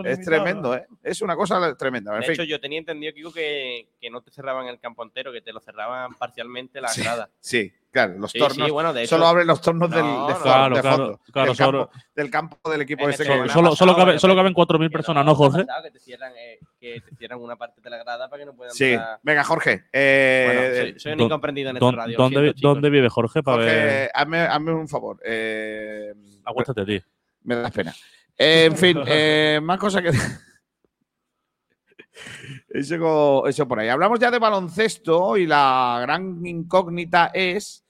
es 0.05 0.17
sí, 0.19 0.23
sí. 0.23 0.29
tremendo, 0.29 0.73
¿eh? 0.73 0.87
Es 1.03 1.21
una 1.21 1.35
cosa 1.35 1.75
tremenda. 1.75 2.13
En 2.13 2.21
De 2.21 2.27
fin. 2.27 2.33
hecho, 2.35 2.43
yo 2.45 2.61
tenía 2.61 2.79
entendido, 2.79 3.13
Kiko, 3.13 3.33
que, 3.33 3.89
que 3.99 4.09
no 4.09 4.21
te 4.21 4.31
cerraban 4.31 4.67
el 4.67 4.79
campo 4.79 5.03
entero, 5.03 5.33
que 5.33 5.41
te 5.41 5.51
lo 5.51 5.59
cerraban 5.59 6.13
parcialmente 6.15 6.79
la 6.79 6.87
Sí. 6.87 7.01
grada. 7.01 7.29
Sí, 7.41 7.69
claro, 7.91 8.13
los 8.19 8.31
Sí, 8.31 8.39
tornos. 8.39 8.65
sí, 8.67 8.71
bueno, 8.71 8.93
de 8.93 9.03
hecho, 9.03 9.15
solo 9.15 9.27
abren 9.27 9.47
los 9.47 9.61
tornos 9.61 9.89
No, 9.89 9.95
del, 9.95 10.05
de, 10.05 10.41
Claro, 10.41 10.75
de 10.75 10.81
fondo, 10.83 11.19
claro, 11.31 11.47
del, 11.47 11.55
solo- 11.55 11.87
campo, 11.89 12.05
del 12.15 12.29
campo 12.31 12.71
del 12.71 12.81
equipo 12.81 13.03
ese 13.09 13.23
este 13.23 13.23
que- 13.25 13.49
Solo, 13.49 13.75
solo, 13.75 13.93
pasado, 13.93 13.95
cabe- 13.95 14.19
solo 14.19 14.35
caben 14.35 14.53
4.000 14.53 14.89
que 14.89 14.93
personas, 14.93 15.25
¿no, 15.25 15.35
Jorge? 15.35 15.65
Que 15.83 15.91
te 15.91 15.99
cierran, 15.99 16.31
eh, 16.37 16.59
que 16.79 17.01
te 17.01 17.15
cierran 17.15 17.39
una 17.41 17.55
parte 17.55 17.81
de 17.81 17.89
la 17.89 17.97
grada 17.97 18.29
para 18.29 18.41
que 18.41 18.45
no 18.45 18.55
puedan 18.55 18.73
Sí, 18.75 18.93
entrar. 18.93 19.19
venga, 19.23 19.43
Jorge. 19.43 19.85
eh, 19.91 20.43
Bueno, 20.45 20.75
soy, 20.93 20.99
soy 20.99 21.11
un 21.13 21.17
¿dó- 21.19 21.23
incomprendido 21.25 21.69
en 21.71 21.75
esta 21.77 21.85
¿Dó- 21.85 21.91
radio. 21.91 22.17
¿Dónde, 22.17 22.41
siento. 22.41 22.67
¿Dónde 22.67 22.89
vive 22.89 23.09
Jorge? 23.09 23.41
Para 23.43 23.57
ver. 23.57 23.67
Jorge, 23.69 24.11
hazme, 24.13 24.39
hazme 24.41 24.73
un 24.73 24.87
favor. 24.87 25.19
eh, 25.25 26.13
Acuéstate, 26.45 26.85
tío. 26.85 27.01
me 27.43 27.55
das 27.55 27.71
pena. 27.71 27.93
Eh, 28.37 28.65
en 28.65 28.77
fin, 28.77 28.97
eh, 29.07 29.59
más 29.63 29.79
cosas 29.79 30.03
que. 30.03 30.11
Eso, 32.69 33.67
por 33.67 33.79
ahí. 33.79 33.89
Hablamos 33.89 34.19
ya 34.19 34.31
de 34.31 34.39
baloncesto 34.39 35.37
y 35.37 35.45
la 35.45 35.99
gran 36.01 36.45
incógnita 36.45 37.31
es 37.33 37.85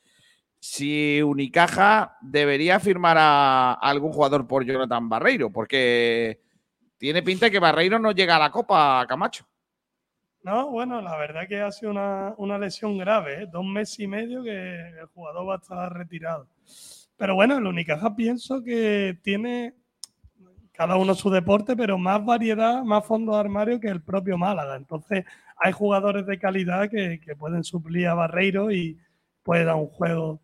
si 0.59 1.21
Unicaja 1.21 2.17
debería 2.21 2.79
firmar 2.79 3.17
a, 3.19 3.73
algún 3.73 4.11
jugador 4.11 4.47
por 4.47 4.65
Jonathan 4.65 5.09
Barreiro, 5.09 5.51
porque 5.51 6.41
tiene 6.97 7.23
pinta 7.23 7.49
que 7.49 7.59
Barreiro 7.59 7.99
no 7.99 8.11
llega 8.11 8.35
a 8.35 8.39
la 8.39 8.51
Copa 8.51 9.05
Camacho. 9.07 9.45
No, 10.43 10.69
bueno, 10.69 11.01
la 11.01 11.17
verdad 11.17 11.47
que 11.47 11.59
ha 11.59 11.71
sido 11.71 11.91
una, 11.91 12.33
una 12.37 12.57
lesión 12.57 12.97
grave, 12.97 13.43
¿eh? 13.43 13.47
dos 13.51 13.65
meses 13.65 13.99
y 13.99 14.07
medio 14.07 14.43
que 14.43 14.51
el 14.99 15.07
jugador 15.13 15.49
va 15.49 15.55
a 15.55 15.57
estar 15.57 15.93
retirado. 15.93 16.47
Pero 17.17 17.35
bueno, 17.35 17.57
el 17.57 17.65
Unicaja 17.65 18.15
pienso 18.15 18.63
que 18.63 19.17
tiene 19.23 19.73
cada 20.77 20.95
uno 20.95 21.15
su 21.15 21.29
deporte, 21.31 21.75
pero 21.75 21.97
más 21.97 22.23
variedad, 22.23 22.83
más 22.83 23.05
fondo 23.05 23.33
de 23.33 23.39
armario 23.39 23.79
que 23.79 23.87
el 23.87 24.01
propio 24.01 24.37
Málaga. 24.37 24.75
Entonces, 24.75 25.25
hay 25.57 25.71
jugadores 25.71 26.25
de 26.27 26.37
calidad 26.37 26.89
que, 26.89 27.19
que 27.19 27.35
pueden 27.35 27.63
suplir 27.63 28.07
a 28.07 28.13
Barreiro 28.13 28.71
y 28.71 28.97
puede 29.43 29.65
dar 29.65 29.75
un 29.75 29.87
juego 29.87 30.39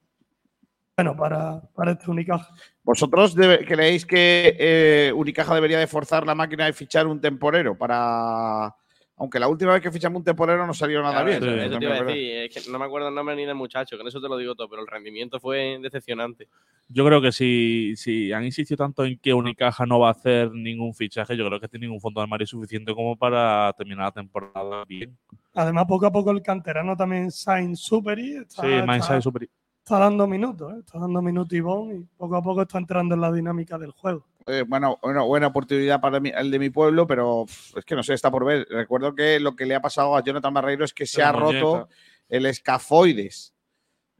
bueno 0.97 1.15
para, 1.15 1.61
para 1.75 1.91
este 1.91 2.09
Unicaja. 2.09 2.47
¿Vosotros 2.83 3.35
creéis 3.35 4.05
que 4.05 4.55
eh, 4.59 5.13
Unicaja 5.15 5.53
debería 5.53 5.79
de 5.79 5.87
forzar 5.87 6.25
la 6.25 6.35
máquina 6.35 6.65
de 6.65 6.73
fichar 6.73 7.07
un 7.07 7.21
temporero 7.21 7.77
para 7.77 8.75
Aunque 9.15 9.39
la 9.39 9.47
última 9.47 9.73
vez 9.73 9.81
que 9.81 9.91
fichamos 9.91 10.19
un 10.19 10.23
temporero 10.23 10.65
no 10.65 10.73
salió 10.73 11.01
nada 11.01 11.23
Claro, 11.23 11.27
bien. 11.27 11.37
eso, 11.37 11.45
¿no? 11.55 11.61
eso 11.61 11.79
te 11.79 11.85
iba 11.85 11.95
a 11.95 12.03
decir, 12.03 12.35
es 12.37 12.65
que 12.65 12.71
no 12.71 12.79
me 12.79 12.85
acuerdo 12.85 13.09
el 13.09 13.15
nombre 13.15 13.35
ni 13.35 13.45
del 13.45 13.55
muchacho, 13.55 13.95
con 13.97 14.07
eso 14.07 14.19
te 14.19 14.27
lo 14.27 14.37
digo 14.37 14.55
todo, 14.55 14.67
pero 14.67 14.81
el 14.81 14.87
rendimiento 14.87 15.39
fue 15.39 15.77
decepcionante. 15.81 16.47
Yo 16.89 17.05
creo 17.05 17.21
que 17.21 17.31
si, 17.31 17.93
si 17.95 18.33
han 18.33 18.43
insistido 18.43 18.77
tanto 18.77 19.05
en 19.05 19.19
que 19.19 19.33
Unicaja 19.33 19.85
no 19.85 19.99
va 19.99 20.07
a 20.09 20.11
hacer 20.11 20.51
ningún 20.51 20.93
fichaje, 20.95 21.37
yo 21.37 21.45
creo 21.47 21.59
que 21.59 21.67
tiene 21.67 21.87
un 21.89 22.01
fondo 22.01 22.21
de 22.21 22.23
armario 22.23 22.47
suficiente 22.47 22.93
como 22.93 23.15
para 23.15 23.71
terminar 23.77 24.05
la 24.05 24.11
temporada 24.11 24.83
bien. 24.85 25.15
Además, 25.53 25.85
poco 25.87 26.07
a 26.07 26.11
poco 26.11 26.31
el 26.31 26.41
canterano 26.41 26.97
también 26.97 27.29
Sainz 27.29 27.79
Superi 27.81 28.37
está, 28.37 28.63
Sí, 28.63 29.13
es 29.17 29.23
súper. 29.23 29.47
Está 29.83 29.99
dando 29.99 30.25
minutos, 30.27 30.73
¿eh? 30.73 30.77
está 30.79 30.97
dando 30.97 31.21
minutos 31.21 31.53
y 31.53 31.61
poco 31.61 32.37
a 32.37 32.41
poco 32.41 32.61
está 32.61 32.77
entrando 32.77 33.15
en 33.15 33.21
la 33.21 33.31
dinámica 33.31 33.77
del 33.77 33.91
juego. 33.91 34.25
Eh, 34.47 34.63
bueno, 34.65 34.97
bueno, 35.01 35.27
buena 35.27 35.47
oportunidad 35.47 35.99
para 35.99 36.17
el 36.17 36.51
de 36.51 36.59
mi 36.59 36.69
pueblo, 36.69 37.05
pero 37.05 37.45
es 37.75 37.83
que 37.85 37.95
no 37.95 38.01
sé, 38.01 38.13
está 38.13 38.31
por 38.31 38.45
ver. 38.45 38.65
Recuerdo 38.69 39.13
que 39.13 39.41
lo 39.41 39.55
que 39.55 39.65
le 39.65 39.75
ha 39.75 39.81
pasado 39.81 40.15
a 40.15 40.23
Jonathan 40.23 40.53
Barreiro 40.53 40.85
es 40.85 40.93
que 40.93 41.05
se 41.05 41.21
La 41.21 41.29
ha 41.29 41.31
roto 41.33 41.89
el 42.29 42.45
escafoides 42.45 43.53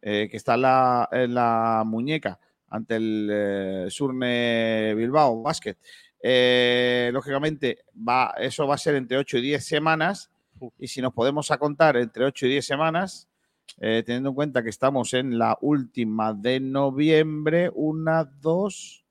eh, 0.02 0.27
que 0.30 0.35
está 0.35 0.56
en 0.56 0.61
la, 0.64 1.10
en 1.14 1.34
la 1.34 1.84
muñeca 1.85 2.38
ante 2.68 2.98
el 2.98 3.30
eh, 3.31 3.85
Surne 3.90 4.94
Bilbao 4.95 5.41
Basket. 5.41 5.77
Eh, 6.22 7.10
lógicamente, 7.14 7.85
va, 7.95 8.34
eso 8.38 8.68
va 8.68 8.76
a 8.76 8.77
ser 8.77 8.95
entre 8.95 9.18
8 9.18 9.38
y 9.38 9.41
10 9.41 9.65
semanas. 9.65 10.30
Y 10.77 10.88
si 10.88 11.02
nos 11.02 11.14
podemos 11.14 11.52
a 11.52 11.57
contar 11.57 11.95
entre 11.95 12.26
8 12.26 12.48
y 12.48 12.49
10 12.49 12.65
semanas, 12.65 13.30
eh, 13.79 14.03
teniendo 14.05 14.29
en 14.29 14.35
cuenta 14.35 14.63
que 14.63 14.69
estamos 14.69 15.13
en 15.13 15.37
la 15.37 15.57
última 15.61 16.33
de 16.33 16.59
noviembre, 16.59 17.71
una, 17.73 18.23
dos. 18.23 19.03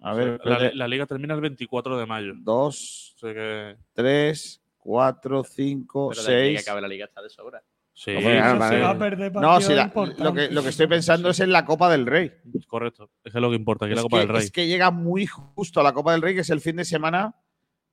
A 0.00 0.14
ver, 0.14 0.40
la, 0.74 0.88
liga 0.88 1.06
termina 1.06 1.34
el 1.34 1.40
24 1.40 1.96
de 1.96 2.06
mayo. 2.06 2.32
dos, 2.36 3.14
O 3.16 3.18
sea 3.20 3.32
que- 3.34 3.76
tres, 3.92 4.60
cuatro, 4.78 5.44
cinco, 5.44 6.08
Pero 6.10 6.20
ahí 6.22 6.26
que 6.26 6.56
seis. 6.56 6.62
acabe 6.68 6.80
la 6.80 6.88
liga 6.88 7.04
está 7.04 7.22
de 7.22 7.30
sobra. 7.30 7.62
Sí, 7.94 8.10
Hombre, 8.16 8.42
sí, 8.42 8.50
sí. 8.52 8.58
vale. 8.58 8.76
Se 8.76 8.82
va 8.82 8.90
a 8.90 8.98
perder 8.98 9.32
No, 9.34 9.60
si 9.60 9.74
la- 9.74 9.92
lo, 10.18 10.32
que, 10.34 10.48
lo 10.50 10.62
que 10.62 10.68
estoy 10.70 10.86
pensando 10.88 11.28
es 11.28 11.38
en 11.40 11.52
la 11.52 11.64
Copa 11.64 11.88
del 11.90 12.06
Rey. 12.06 12.32
correcto. 12.66 13.10
Es 13.22 13.30
que 13.32 13.38
es 13.38 13.42
lo 13.42 13.50
que 13.50 13.56
importa, 13.56 13.84
aquí 13.84 13.92
es 13.92 13.96
la 13.98 14.02
Copa 14.02 14.16
que, 14.16 14.20
del 14.26 14.28
Rey. 14.34 14.44
es 14.44 14.50
que 14.50 14.66
llega 14.66 14.90
muy 14.90 15.26
justo 15.26 15.78
a 15.78 15.82
la 15.84 15.92
Copa 15.92 16.12
del 16.12 16.22
Rey, 16.22 16.34
que 16.34 16.40
es 16.40 16.50
el 16.50 16.60
fin 16.60 16.76
de 16.76 16.84
semana 16.84 17.36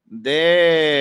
de 0.05 0.98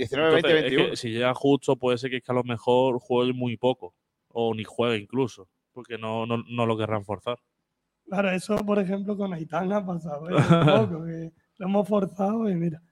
19, 0.00 0.32
20, 0.32 0.48
Entonces, 0.48 0.64
es 0.64 0.70
21. 0.70 0.90
que 0.90 0.96
si 0.96 1.10
llega 1.10 1.34
justo, 1.34 1.76
puede 1.76 1.98
ser 1.98 2.10
que, 2.10 2.16
es 2.16 2.22
que 2.22 2.32
a 2.32 2.34
lo 2.34 2.44
mejor 2.44 2.98
juegue 3.00 3.32
muy 3.32 3.56
poco. 3.56 3.94
O 4.28 4.54
ni 4.54 4.64
juegue 4.64 4.96
incluso. 4.96 5.48
Porque 5.72 5.98
no, 5.98 6.26
no, 6.26 6.38
no 6.48 6.66
lo 6.66 6.76
querrán 6.76 7.04
forzar. 7.04 7.38
Claro, 8.06 8.30
eso, 8.30 8.56
por 8.56 8.78
ejemplo, 8.78 9.16
con 9.16 9.32
Aitán 9.32 9.72
ha 9.72 9.84
pasado. 9.84 10.30
¿eh? 10.30 10.34
Un 10.50 10.88
poco, 10.88 11.04
que 11.04 11.32
lo 11.58 11.66
hemos 11.66 11.88
forzado 11.88 12.48
y 12.48 12.54
mira. 12.54 12.82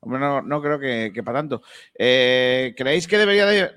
Hombre, 0.00 0.20
no, 0.20 0.42
no 0.42 0.62
creo 0.62 0.78
que, 0.78 1.10
que 1.12 1.22
para 1.22 1.40
tanto. 1.40 1.62
Eh, 1.98 2.74
¿Creéis 2.76 3.08
que 3.08 3.18
debería 3.18 3.46
de.? 3.46 3.70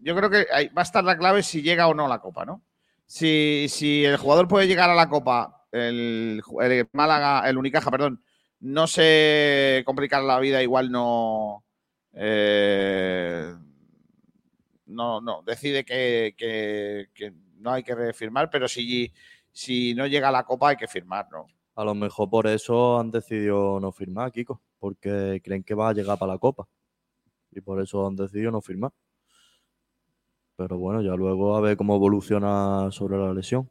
Yo 0.00 0.14
creo 0.14 0.28
que 0.28 0.46
va 0.76 0.82
a 0.82 0.82
estar 0.82 1.02
la 1.02 1.16
clave 1.16 1.42
si 1.42 1.62
llega 1.62 1.88
o 1.88 1.94
no 1.94 2.06
la 2.06 2.20
Copa, 2.20 2.44
¿no? 2.44 2.62
Si, 3.06 3.66
si 3.68 4.04
el 4.04 4.18
jugador 4.18 4.46
puede 4.46 4.66
llegar 4.66 4.90
a 4.90 4.94
la 4.94 5.08
Copa, 5.08 5.66
el 5.72 6.42
Málaga, 6.92 7.48
el 7.48 7.56
Unicaja, 7.56 7.90
perdón, 7.90 8.22
no 8.64 8.86
se 8.86 9.82
complicar 9.84 10.22
la 10.22 10.38
vida, 10.40 10.62
igual 10.62 10.90
no. 10.90 11.64
eh, 12.14 13.54
no, 14.86 15.20
no, 15.20 15.42
decide 15.42 15.84
que, 15.84 16.34
que- 16.36 17.08
que 17.14 17.32
no 17.58 17.72
hay 17.72 17.82
que 17.82 18.12
firmar, 18.12 18.50
pero 18.50 18.68
si, 18.68 19.12
si 19.50 19.94
no 19.94 20.06
llega 20.06 20.28
a 20.28 20.32
la 20.32 20.44
Copa 20.44 20.70
hay 20.70 20.76
que 20.76 20.86
firmar, 20.88 21.28
¿no? 21.30 21.46
A 21.76 21.84
lo 21.84 21.94
mejor 21.94 22.30
por 22.30 22.46
eso 22.46 22.98
han 22.98 23.10
decidido 23.10 23.80
no 23.80 23.90
firmar, 23.92 24.30
Kiko, 24.30 24.60
porque 24.78 25.40
creen 25.42 25.64
que 25.64 25.74
va 25.74 25.88
a 25.88 25.92
llegar 25.92 26.18
para 26.18 26.32
la 26.34 26.38
Copa. 26.38 26.68
Y 27.50 27.60
por 27.60 27.80
eso 27.82 28.06
han 28.06 28.14
decidido 28.16 28.50
no 28.50 28.60
firmar. 28.60 28.92
Pero 30.56 30.78
bueno, 30.78 31.02
ya 31.02 31.14
luego 31.16 31.56
a 31.56 31.60
ver 31.60 31.76
cómo 31.76 31.96
evoluciona 31.96 32.90
sobre 32.92 33.18
la 33.18 33.32
lesión. 33.34 33.68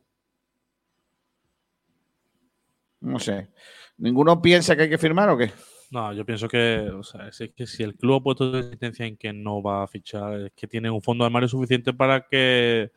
No 3.01 3.19
sé. 3.19 3.49
¿Ninguno 3.97 4.41
piensa 4.41 4.75
que 4.75 4.83
hay 4.83 4.89
que 4.89 4.97
firmar 4.97 5.29
o 5.29 5.37
qué? 5.37 5.51
No, 5.91 6.11
yo 6.13 6.25
pienso 6.25 6.47
que, 6.47 6.89
o 6.89 7.03
sea, 7.03 7.27
es 7.27 7.51
que 7.55 7.67
si 7.67 7.83
el 7.83 7.95
club 7.95 8.15
ha 8.15 8.23
puesto 8.23 8.51
de 8.51 8.59
insistencia 8.61 9.05
en 9.05 9.15
que 9.15 9.31
no 9.31 9.61
va 9.61 9.83
a 9.83 9.87
fichar, 9.87 10.33
es 10.39 10.51
que 10.55 10.67
tiene 10.67 10.89
un 10.89 11.01
fondo 11.01 11.23
de 11.23 11.27
armario 11.27 11.47
suficiente 11.47 11.93
para 11.93 12.21
que 12.27 12.91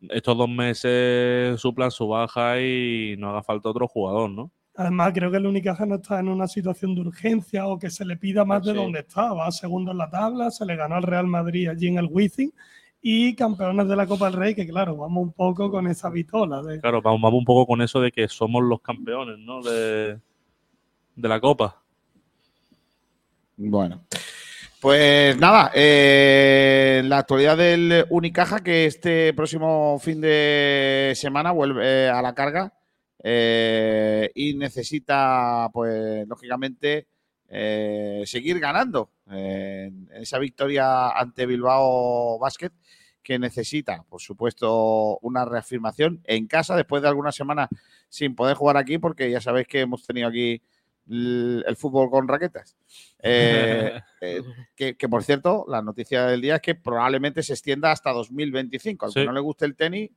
estos 0.00 0.36
dos 0.38 0.48
meses 0.48 1.58
suplan 1.60 1.90
su 1.90 2.06
baja 2.06 2.60
y 2.60 3.16
no 3.18 3.30
haga 3.30 3.42
falta 3.42 3.68
otro 3.68 3.88
jugador, 3.88 4.30
¿no? 4.30 4.52
Además, 4.76 5.12
creo 5.14 5.30
que 5.30 5.38
el 5.38 5.46
Unicaja 5.46 5.86
no 5.86 5.96
está 5.96 6.20
en 6.20 6.28
una 6.28 6.46
situación 6.46 6.94
de 6.94 7.00
urgencia 7.00 7.66
o 7.66 7.78
que 7.78 7.88
se 7.90 8.04
le 8.04 8.16
pida 8.16 8.44
más 8.44 8.62
de 8.62 8.72
Sí. 8.72 8.76
donde 8.76 9.00
está. 9.00 9.32
Va 9.32 9.50
segundo 9.50 9.90
en 9.90 9.98
la 9.98 10.10
tabla, 10.10 10.50
se 10.50 10.66
le 10.66 10.76
ganó 10.76 10.96
al 10.96 11.02
Real 11.02 11.26
Madrid 11.26 11.68
allí 11.68 11.88
en 11.88 11.96
el 11.98 12.08
Wizzing 12.10 12.52
y 13.00 13.34
campeones 13.34 13.88
de 13.88 13.96
la 13.96 14.06
Copa 14.06 14.26
del 14.26 14.34
Rey, 14.34 14.54
que 14.54 14.66
claro, 14.68 14.96
vamos 14.96 15.22
un 15.24 15.32
poco 15.32 15.70
con 15.70 15.86
esa 15.86 16.10
vitola. 16.10 16.62
De, 16.62 16.78
Claro, 16.80 17.00
vamos, 17.02 17.22
vamos 17.22 17.38
un 17.38 17.44
poco 17.46 17.66
con 17.66 17.80
eso 17.82 18.00
de 18.00 18.12
que 18.12 18.28
somos 18.28 18.62
los 18.62 18.80
campeones, 18.82 19.38
¿no? 19.38 19.62
De, 19.62 20.18
de 21.16 21.28
la 21.28 21.40
Copa. 21.40 21.82
Bueno. 23.56 24.04
Pues 24.80 25.36
nada, 25.38 25.72
eh, 25.74 27.02
la 27.06 27.18
actualidad 27.18 27.56
del 27.56 28.06
Unicaja 28.10 28.62
que 28.62 28.84
este 28.84 29.32
próximo 29.32 29.98
fin 29.98 30.20
de 30.20 31.14
semana 31.16 31.50
vuelve 31.50 31.82
eh, 31.84 32.08
a 32.08 32.20
la 32.20 32.34
carga 32.34 32.72
eh, 33.24 34.30
y 34.34 34.54
necesita, 34.54 35.70
pues 35.72 36.28
lógicamente, 36.28 37.08
seguir 37.48 38.60
ganando 38.60 39.10
en 39.30 40.08
esa 40.12 40.38
victoria 40.38 41.08
ante 41.10 41.46
Bilbao 41.46 42.38
Basket 42.38 42.72
que 43.22 43.38
necesita, 43.38 44.04
por 44.08 44.20
supuesto, 44.20 45.18
una 45.18 45.44
reafirmación 45.44 46.20
en 46.24 46.46
casa 46.46 46.76
después 46.76 47.02
de 47.02 47.08
algunas 47.08 47.34
semanas 47.34 47.68
sin 48.08 48.36
poder 48.36 48.56
jugar 48.56 48.76
aquí 48.76 48.98
porque 48.98 49.30
ya 49.30 49.40
sabéis 49.40 49.66
que 49.66 49.80
hemos 49.80 50.06
tenido 50.06 50.28
aquí 50.28 50.62
el, 51.08 51.64
el 51.66 51.76
fútbol 51.76 52.10
con 52.10 52.26
raquetas. 52.28 52.76
Eh, 53.22 54.00
eh, 54.20 54.42
que, 54.74 54.96
que, 54.96 55.08
por 55.08 55.22
cierto, 55.22 55.64
la 55.68 55.82
noticia 55.82 56.26
del 56.26 56.40
día 56.40 56.56
es 56.56 56.62
que 56.62 56.74
probablemente 56.74 57.42
se 57.42 57.52
extienda 57.52 57.92
hasta 57.92 58.12
2025. 58.12 59.06
Al 59.06 59.14
que 59.14 59.20
Sí. 59.20 59.26
no 59.26 59.32
le 59.32 59.40
guste 59.40 59.64
el 59.66 59.76
tenis, 59.76 60.10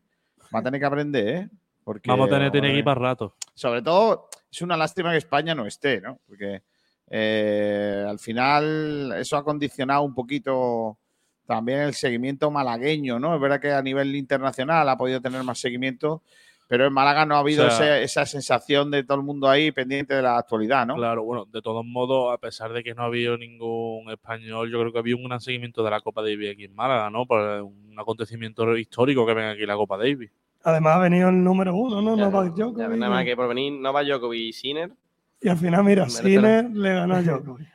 va 0.54 0.60
a 0.60 0.64
tener 0.64 0.80
que 0.80 0.86
aprender, 0.86 1.28
¿eh? 1.28 1.50
Porque, 1.84 2.10
Vamos 2.10 2.28
a 2.28 2.36
tener 2.36 2.52
tenis 2.52 2.72
aquí 2.72 2.84
para 2.84 3.00
rato. 3.02 3.36
Sobre 3.54 3.82
todo, 3.82 4.30
es 4.52 4.62
una 4.62 4.78
lástima 4.78 5.12
que 5.12 5.18
España 5.18 5.56
no 5.56 5.66
esté, 5.66 6.02
¿no? 6.02 6.20
Porque 6.28 6.62
eh, 7.08 8.06
al 8.08 8.20
final 8.20 9.14
eso 9.18 9.38
ha 9.38 9.44
condicionado 9.44 10.04
un 10.04 10.14
poquito 10.14 10.98
también 11.48 11.80
el 11.80 11.96
seguimiento 11.96 12.52
malagueño, 12.52 13.18
¿no? 13.20 13.34
Es 13.34 13.42
verdad 13.42 13.60
que 13.60 13.72
a 13.72 13.82
nivel 13.82 14.16
internacional 14.16 14.88
ha 14.88 14.98
podido 14.98 15.20
tener 15.20 15.44
más 15.44 15.60
seguimiento, 15.60 16.22
pero 16.70 16.86
en 16.86 16.94
Málaga 16.94 17.26
no 17.26 17.36
ha 17.36 17.40
habido 17.40 17.66
O 17.66 17.70
sea- 17.72 17.98
ese- 17.98 18.04
esa 18.04 18.26
sensación 18.28 18.92
de 18.92 19.04
todo 19.04 19.18
el 19.18 19.24
mundo 19.24 19.50
ahí 19.50 19.72
pendiente 19.72 20.14
de 20.14 20.22
la 20.22 20.38
actualidad, 20.38 20.86
¿no? 20.86 20.96
Claro, 20.96 21.24
bueno, 21.24 21.46
de 21.52 21.62
todos 21.64 21.84
modos, 21.84 22.32
a 22.32 22.38
pesar 22.38 22.72
de 22.72 22.84
que 22.84 22.94
no 22.94 23.02
ha 23.02 23.06
habido 23.08 23.38
ningún 23.40 24.10
español, 24.12 24.72
yo 24.72 24.80
creo 24.80 24.94
que 24.94 25.00
había 25.00 25.16
un 25.16 25.24
gran 25.24 25.40
seguimiento 25.42 25.84
de 25.84 25.90
la 25.90 26.00
Copa 26.02 26.22
Davis 26.22 26.52
aquí 26.54 26.66
en 26.66 26.76
Málaga, 26.76 27.10
¿no? 27.10 27.26
Por 27.26 27.40
un 27.64 27.96
acontecimiento 27.98 28.78
histórico 28.78 29.26
que 29.26 29.34
venga 29.34 29.50
aquí 29.52 29.66
la 29.66 29.76
Copa 29.76 29.98
Davis. 29.98 30.30
Además, 30.64 30.98
ha 30.98 31.00
venido 31.00 31.30
el 31.30 31.44
número 31.44 31.74
uno, 31.76 32.02
¿no? 32.02 32.16
Ya, 32.16 32.26
Novak 32.30 32.56
ya 32.56 32.66
Djokovic. 32.66 32.88
ves, 32.90 32.98
nada 33.00 33.12
más 33.12 33.26
que 33.26 33.36
por 33.36 33.48
venir 33.48 33.74
Novak 33.74 34.06
Djokovic 34.06 34.40
y 34.42 34.54
Sinner. 34.54 34.92
Y 35.42 35.50
al 35.50 35.58
final, 35.58 35.84
mira, 35.84 36.08
Sinner 36.10 36.70
le 36.70 36.94
ganó 36.94 37.16
a 37.16 37.22
Djokovic. 37.24 37.68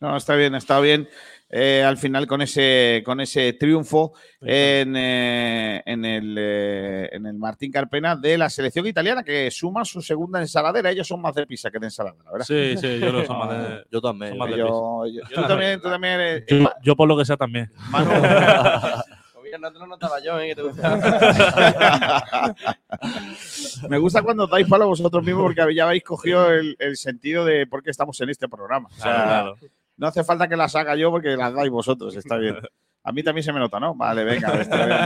No, 0.00 0.16
está 0.16 0.34
bien, 0.36 0.54
está 0.54 0.78
bien. 0.80 1.08
Eh, 1.50 1.82
al 1.82 1.96
final 1.96 2.26
con 2.26 2.42
ese, 2.42 3.02
con 3.04 3.20
ese 3.20 3.54
triunfo 3.54 4.12
en, 4.40 4.94
eh, 4.96 5.82
en, 5.86 6.04
el, 6.04 6.36
eh, 6.38 7.08
en 7.12 7.26
el 7.26 7.34
Martín 7.38 7.72
Carpena 7.72 8.16
de 8.16 8.36
la 8.36 8.50
selección 8.50 8.86
italiana 8.86 9.22
que 9.22 9.50
suma 9.50 9.84
su 9.84 10.02
segunda 10.02 10.40
ensaladera. 10.40 10.90
Ellos 10.90 11.06
son 11.08 11.20
más 11.22 11.34
de 11.34 11.46
pizza 11.46 11.70
que 11.70 11.78
de 11.78 11.86
ensalada, 11.86 12.16
la 12.24 12.32
verdad. 12.32 12.46
Sí, 12.46 12.76
sí, 12.76 12.98
yo 13.00 13.08
creo 13.08 13.20
que 13.22 13.26
son 13.26 13.38
más 13.38 13.50
de. 13.50 13.84
Yo 13.90 14.00
también. 14.00 14.30
son 14.32 14.38
más 14.38 14.50
de 14.50 14.56
Yo- 14.58 15.06
yo- 15.06 15.22
tú 15.34 15.46
también, 15.46 15.80
tú 15.80 15.88
también 15.88 16.12
eres- 16.20 16.44
Yo, 16.48 16.70
yo 16.82 16.96
por 16.96 17.08
lo 17.08 17.16
que 17.16 17.24
sea 17.24 17.36
también. 17.36 17.70
Manu. 17.90 18.10
Mira, 19.42 19.56
no 19.56 19.72
te 19.72 19.78
lo 19.78 19.86
notaba 19.86 20.20
yo. 20.22 20.36
Que 20.40 20.54
te 20.54 20.60
gusta. 20.62 22.54
Me 23.88 23.98
gusta 23.98 24.22
cuando 24.22 24.46
dais 24.46 24.68
palo 24.68 24.86
vosotros 24.88 25.24
mismos 25.24 25.44
porque 25.44 25.74
ya 25.74 25.84
habéis 25.84 26.04
cogido 26.04 26.50
el, 26.52 26.76
el 26.78 26.96
sentido 26.98 27.44
de 27.46 27.66
por 27.66 27.82
qué 27.82 27.90
estamos 27.90 28.20
en 28.20 28.28
este 28.30 28.48
programa. 28.48 28.88
O 28.90 28.94
sea, 28.94 29.02
Claro, 29.02 29.54
claro. 29.56 29.56
No 29.98 30.06
hace 30.06 30.24
falta 30.24 30.48
que 30.48 30.56
las 30.56 30.74
haga 30.74 30.96
yo 30.96 31.10
porque 31.10 31.36
las 31.36 31.52
dais 31.52 31.70
vosotros, 31.70 32.16
está 32.16 32.36
bien. 32.36 32.56
A 33.02 33.12
mí 33.12 33.22
también 33.22 33.42
se 33.42 33.52
me 33.52 33.58
nota, 33.58 33.78
¿no? 33.80 33.94
Vale, 33.94 34.24
venga. 34.24 34.48
está 34.60 34.86
bien. 34.86 34.98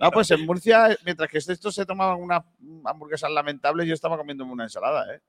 No, 0.00 0.10
pues 0.10 0.30
en 0.32 0.44
Murcia, 0.44 0.96
mientras 1.04 1.30
que 1.30 1.38
estos 1.38 1.74
se 1.74 1.86
tomaban 1.86 2.20
unas 2.20 2.42
hamburguesas 2.84 3.30
lamentables, 3.30 3.86
yo 3.86 3.94
estaba 3.94 4.16
comiéndome 4.16 4.52
una 4.52 4.64
ensalada, 4.64 5.14
¿eh? 5.14 5.20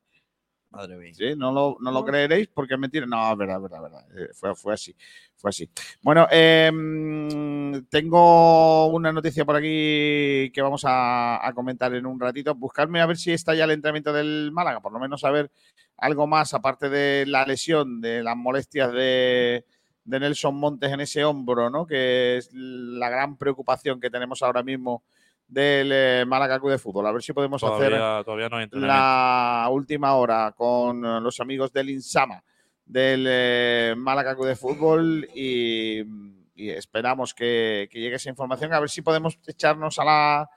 Madre 0.71 0.97
mía. 0.97 1.13
Sí, 1.13 1.35
no 1.37 1.51
lo, 1.51 1.77
no 1.79 1.91
lo 1.91 2.03
creeréis 2.03 2.47
porque 2.47 2.73
es 2.73 2.79
mentira. 2.79 3.05
No, 3.05 3.31
es 3.31 3.37
verdad, 3.37 3.57
es 3.57 3.61
verdad, 3.61 3.81
verdad. 3.83 4.05
Eh, 4.17 4.29
Fue, 4.33 4.55
fue 4.55 4.73
así, 4.73 4.95
fue 5.35 5.49
así. 5.49 5.69
Bueno, 6.01 6.27
eh, 6.31 6.71
mm, 6.73 7.83
tengo 7.91 8.87
una 8.87 9.11
noticia 9.11 9.45
por 9.45 9.55
aquí 9.55 10.49
que 10.51 10.61
vamos 10.63 10.83
a, 10.85 11.45
a 11.45 11.53
comentar 11.53 11.93
en 11.93 12.07
un 12.07 12.19
ratito. 12.19 12.55
Buscarme 12.55 13.01
a 13.01 13.05
ver 13.05 13.17
si 13.17 13.31
está 13.31 13.53
ya 13.53 13.65
el 13.65 13.71
entrenamiento 13.71 14.11
del 14.11 14.49
Málaga, 14.51 14.79
por 14.79 14.91
lo 14.91 14.99
menos 14.99 15.23
a 15.23 15.29
ver 15.29 15.51
algo 16.03 16.27
más 16.27 16.53
aparte 16.53 16.89
de 16.89 17.25
la 17.25 17.45
lesión, 17.45 18.01
de 18.01 18.21
las 18.21 18.35
molestias 18.35 18.91
de, 18.91 19.65
de 20.03 20.19
Nelson 20.19 20.53
Montes 20.53 20.91
en 20.91 20.99
ese 20.99 21.23
hombro, 21.23 21.69
¿no? 21.69 21.87
Que 21.87 22.37
es 22.37 22.49
la 22.53 23.09
gran 23.09 23.37
preocupación 23.37 24.01
que 24.01 24.09
tenemos 24.09 24.41
ahora 24.43 24.63
mismo 24.63 25.03
del 25.47 25.91
eh, 25.93 26.25
Málaga 26.27 26.59
Club 26.59 26.71
de 26.71 26.77
Fútbol. 26.77 27.07
A 27.07 27.11
ver 27.13 27.23
si 27.23 27.31
podemos 27.31 27.63
hacer 27.63 27.91
Todavía, 28.25 28.49
no 28.49 28.57
hay 28.57 28.67
la 28.71 29.67
última 29.71 30.15
hora 30.15 30.53
con 30.55 31.23
los 31.23 31.39
amigos 31.39 31.71
del 31.71 31.89
Insama 31.89 32.43
del 32.85 33.25
eh, 33.29 33.93
Málaga 33.95 34.35
Club 34.35 34.47
de 34.47 34.55
Fútbol 34.57 35.25
y, 35.33 36.03
y 36.53 36.69
esperamos 36.69 37.33
que, 37.33 37.87
que 37.89 38.01
llegue 38.01 38.17
esa 38.17 38.29
información. 38.29 38.73
A 38.73 38.79
ver 38.81 38.89
si 38.89 39.01
podemos 39.01 39.39
echarnos 39.47 39.99
a 39.99 40.03
la, 40.03 40.49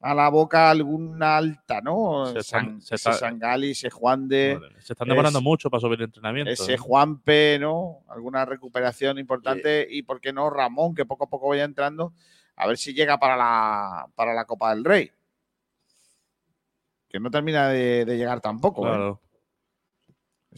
a 0.00 0.14
la 0.14 0.28
boca 0.28 0.70
alguna 0.70 1.36
alta, 1.38 1.80
¿no? 1.80 2.26
Se 2.32 2.38
están- 2.38 2.64
San, 2.66 2.80
se 2.82 2.94
está- 2.94 3.10
ese 3.10 3.18
Sangali, 3.20 3.70
ese 3.72 3.90
Juan 3.90 4.28
de. 4.28 4.58
Se 4.78 4.92
están 4.92 5.08
demorando 5.08 5.38
es- 5.40 5.44
mucho 5.44 5.70
para 5.70 5.80
subir 5.80 5.98
el 5.98 6.04
entrenamiento. 6.06 6.52
Ese 6.52 6.74
¿eh? 6.74 6.78
Juanpe, 6.78 7.58
¿no? 7.58 8.04
Alguna 8.08 8.44
recuperación 8.44 9.18
importante 9.18 9.86
y, 9.90 10.02
¿por 10.02 10.20
qué 10.20 10.32
no, 10.32 10.50
Ramón, 10.50 10.94
que 10.94 11.04
poco 11.04 11.24
a 11.24 11.28
poco 11.28 11.48
vaya 11.48 11.64
entrando? 11.64 12.12
A 12.56 12.66
ver 12.66 12.78
si 12.78 12.92
llega 12.94 13.18
para 13.18 13.36
la, 13.36 14.06
para 14.14 14.34
la 14.34 14.44
Copa 14.44 14.74
del 14.74 14.84
Rey. 14.84 15.10
Que 17.08 17.18
no 17.20 17.30
termina 17.30 17.68
de, 17.68 18.04
de 18.04 18.16
llegar 18.16 18.40
tampoco. 18.40 18.86
¿eh? 18.86 19.14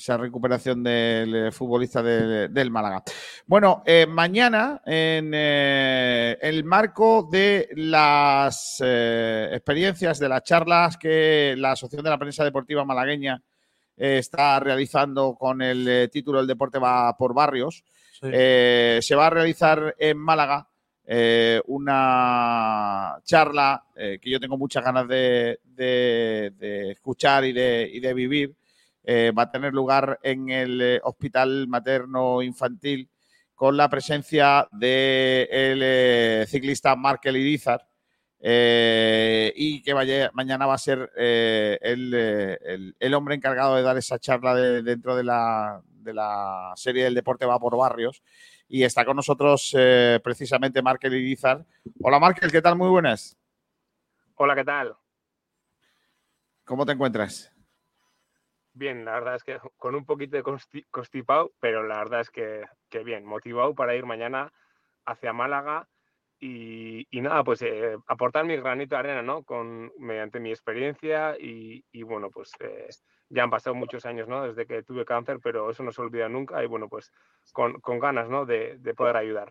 Esa 0.01 0.17
recuperación 0.17 0.83
del 0.83 1.35
eh, 1.49 1.53
futbolista 1.53 2.03
del, 2.03 2.51
del 2.55 2.71
Málaga. 2.71 3.03
Bueno, 3.45 3.83
eh, 3.85 4.07
mañana, 4.07 4.81
en 4.87 5.31
eh, 5.35 6.39
el 6.41 6.65
marco 6.65 7.29
de 7.31 7.69
las 7.77 8.81
eh, 8.83 9.51
experiencias, 9.53 10.19
de 10.19 10.31
las 10.31 10.43
charlas 10.43 10.97
que 10.97 11.55
la 11.59 11.73
Asociación 11.73 12.05
de 12.05 12.09
la 12.11 12.17
Prensa 12.19 12.45
Deportiva 12.45 12.83
Malagueña 12.83 13.43
está 13.95 14.59
realizando 14.61 15.35
con 15.35 15.61
el 15.61 16.09
título 16.11 16.41
El 16.41 16.47
deporte 16.47 16.79
va 16.79 17.15
por 17.19 17.35
barrios, 17.35 17.85
se 18.23 19.15
va 19.15 19.27
a 19.27 19.31
realizar 19.31 19.95
en 19.99 20.17
Málaga 20.17 20.67
eh, 21.05 21.61
una 21.67 23.19
charla 23.23 23.85
eh, 23.95 24.19
que 24.19 24.31
yo 24.31 24.41
tengo 24.41 24.57
muchas 24.57 24.83
ganas 24.83 25.07
de, 25.07 25.61
de- 25.63 26.55
de 26.57 26.91
escuchar 26.93 27.45
y 27.45 27.53
de, 27.53 27.91
y 27.93 28.01
de 28.01 28.15
vivir. 28.15 28.55
Eh, 29.03 29.33
va 29.37 29.45
a 29.45 29.51
tener 29.51 29.73
lugar 29.73 30.19
en 30.23 30.51
el 30.51 30.81
eh, 30.83 31.01
Hospital 31.05 31.67
Materno 31.69 32.43
Infantil 32.43 33.09
con 33.55 33.77
la 33.77 33.89
presencia 33.89 34.69
del 34.73 36.47
ciclista 36.47 36.95
Markel 36.97 37.37
Irizar 37.37 37.87
eh, 38.41 39.53
y 39.57 39.83
que 39.83 39.93
vaya- 39.93 40.31
mañana 40.33 40.67
va 40.67 40.75
a 40.75 40.79
ser 40.79 41.11
eh, 41.17 41.79
el, 41.83 42.13
eh, 42.15 42.59
el- 42.65 42.97
el 42.99 43.15
hombre 43.15 43.35
encargado 43.35 43.77
de 43.77 43.83
dar 43.83 43.97
esa 43.99 44.19
charla 44.19 44.55
de- 44.55 44.83
dentro 44.83 45.15
de 45.17 45.25
la, 45.25 45.81
de 45.85 46.15
la 46.15 46.73
serie 46.77 47.05
del 47.05 47.15
deporte 47.15 47.45
va 47.45 47.59
por 47.59 47.77
barrios 47.77 48.23
y 48.69 48.83
está 48.85 49.05
con 49.05 49.17
nosotros 49.17 49.75
eh, 49.79 50.21
precisamente 50.25 50.81
Markel 50.83 51.15
Irizar. 51.15 51.67
Hola 52.03 52.19
Markel, 52.19 52.51
¿qué 52.51 52.63
tal? 52.63 52.77
Muy 52.77 52.89
buenas. 52.89 53.37
Hola, 54.37 54.55
¿qué 54.55 54.65
tal? 54.65 54.95
¿Cómo 56.65 56.87
te 56.87 56.93
encuentras? 56.93 57.50
Bien, 58.73 59.05
la 59.05 59.13
verdad 59.13 59.35
es 59.35 59.45
que 59.45 59.59
con 59.77 59.95
un 59.95 60.05
poquito 60.05 60.37
de 60.37 60.45
consti- 60.45 60.87
constipado, 60.91 61.53
pero 61.61 61.83
la 61.83 61.99
verdad 61.99 62.21
es 62.21 62.31
que, 62.31 62.65
que 62.89 63.03
bien, 63.03 63.25
motivado 63.25 63.75
para 63.75 63.97
ir 63.97 64.07
mañana 64.07 64.53
hacia 65.05 65.33
Málaga 65.33 65.89
y, 66.39 67.07
y 67.11 67.21
nada, 67.21 67.43
pues 67.45 67.61
eh, 67.63 67.97
aportar 68.07 68.45
mi 68.45 68.57
granito 68.57 68.95
de 68.95 69.01
arena, 69.01 69.23
¿no? 69.23 69.43
Con, 69.43 69.93
mediante 69.99 70.41
mi 70.41 70.51
experiencia 70.51 71.37
y, 71.39 71.85
y 71.93 72.03
bueno, 72.03 72.31
pues 72.31 72.53
eh, 72.61 72.89
ya 73.29 73.43
han 73.43 73.51
pasado 73.51 73.75
muchos 73.75 74.07
años, 74.07 74.29
¿no? 74.29 74.47
Desde 74.47 74.67
que 74.67 74.83
tuve 74.83 75.05
cáncer, 75.05 75.39
pero 75.43 75.71
eso 75.71 75.83
no 75.83 75.93
se 75.93 76.01
olvida 76.01 76.29
nunca 76.29 76.63
y 76.63 76.67
bueno, 76.67 76.89
pues 76.89 77.13
con, 77.53 77.81
con 77.81 77.99
ganas, 77.99 78.29
¿no? 78.29 78.47
De, 78.47 78.79
de 78.79 78.95
poder 78.95 79.17
ayudar. 79.17 79.51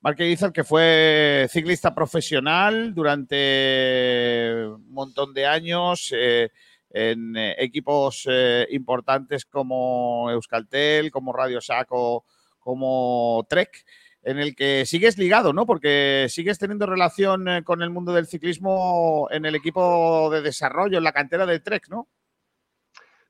Marque 0.00 0.24
Irizar, 0.24 0.52
que 0.52 0.64
fue 0.64 1.46
ciclista 1.48 1.94
profesional 1.94 2.92
durante 2.92 4.66
un 4.66 4.92
montón 4.92 5.32
de 5.32 5.46
años 5.46 6.12
eh, 6.16 6.50
en 6.90 7.36
eh, 7.36 7.54
equipos 7.58 8.26
eh, 8.30 8.66
importantes 8.70 9.44
como 9.46 10.30
Euskaltel, 10.30 11.10
como 11.10 11.32
Radio 11.32 11.60
Saco, 11.60 12.24
como 12.58 13.46
Trek, 13.48 13.84
en 14.22 14.38
el 14.38 14.54
que 14.54 14.84
sigues 14.86 15.18
ligado, 15.18 15.52
¿no? 15.52 15.66
Porque 15.66 16.26
sigues 16.28 16.58
teniendo 16.58 16.86
relación 16.86 17.48
eh, 17.48 17.64
con 17.64 17.82
el 17.82 17.90
mundo 17.90 18.12
del 18.12 18.26
ciclismo 18.26 19.28
en 19.30 19.46
el 19.46 19.54
equipo 19.54 20.30
de 20.30 20.42
desarrollo, 20.42 20.98
en 20.98 21.04
la 21.04 21.12
cantera 21.12 21.46
de 21.46 21.60
Trek, 21.60 21.88
¿no? 21.88 22.08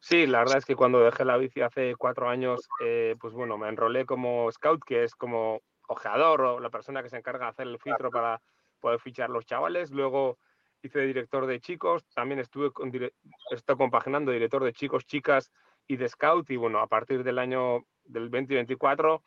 Sí, 0.01 0.27
la 0.27 0.39
verdad 0.39 0.59
es 0.59 0.65
que 0.65 0.77
cuando 0.77 1.01
dejé 1.01 1.24
la 1.24 1.37
bici 1.37 1.61
hace 1.61 1.95
cuatro 1.95 2.28
años, 2.28 2.61
eh, 2.82 3.16
pues 3.20 3.35
bueno, 3.35 3.59
me 3.59 3.69
enrolé 3.69 4.07
como 4.07 4.51
scout, 4.51 4.82
que 4.85 5.05
es 5.05 5.15
como 5.15 5.61
ojeador 5.89 6.41
o 6.41 6.61
la 6.61 6.70
persona 6.70 7.03
que 7.03 7.11
se 7.11 7.19
encarga 7.19 7.47
de 7.47 7.51
hacer 7.51 7.66
el 7.66 7.78
filtro 7.78 8.11
para 8.11 8.41
poder 8.81 8.99
fichar 8.99 9.28
los 9.28 9.45
chavales. 9.45 9.91
Luego 9.91 10.39
hice 10.82 11.01
director 11.01 11.47
de 11.47 11.61
chicos, 11.61 12.05
también 12.15 12.40
estuve 12.40 12.70
con 12.70 12.93
estoy 13.51 13.77
compaginando 13.77 14.32
director 14.32 14.65
de 14.65 14.73
chicos, 14.73 15.07
chicas 15.07 15.51
y 15.86 15.97
de 15.97 16.09
scout. 16.09 16.51
Y 16.51 16.57
bueno, 16.57 16.81
a 16.81 16.86
partir 16.86 17.23
del 17.24 17.39
año 17.39 17.85
del 18.05 18.31
2024, 18.31 19.23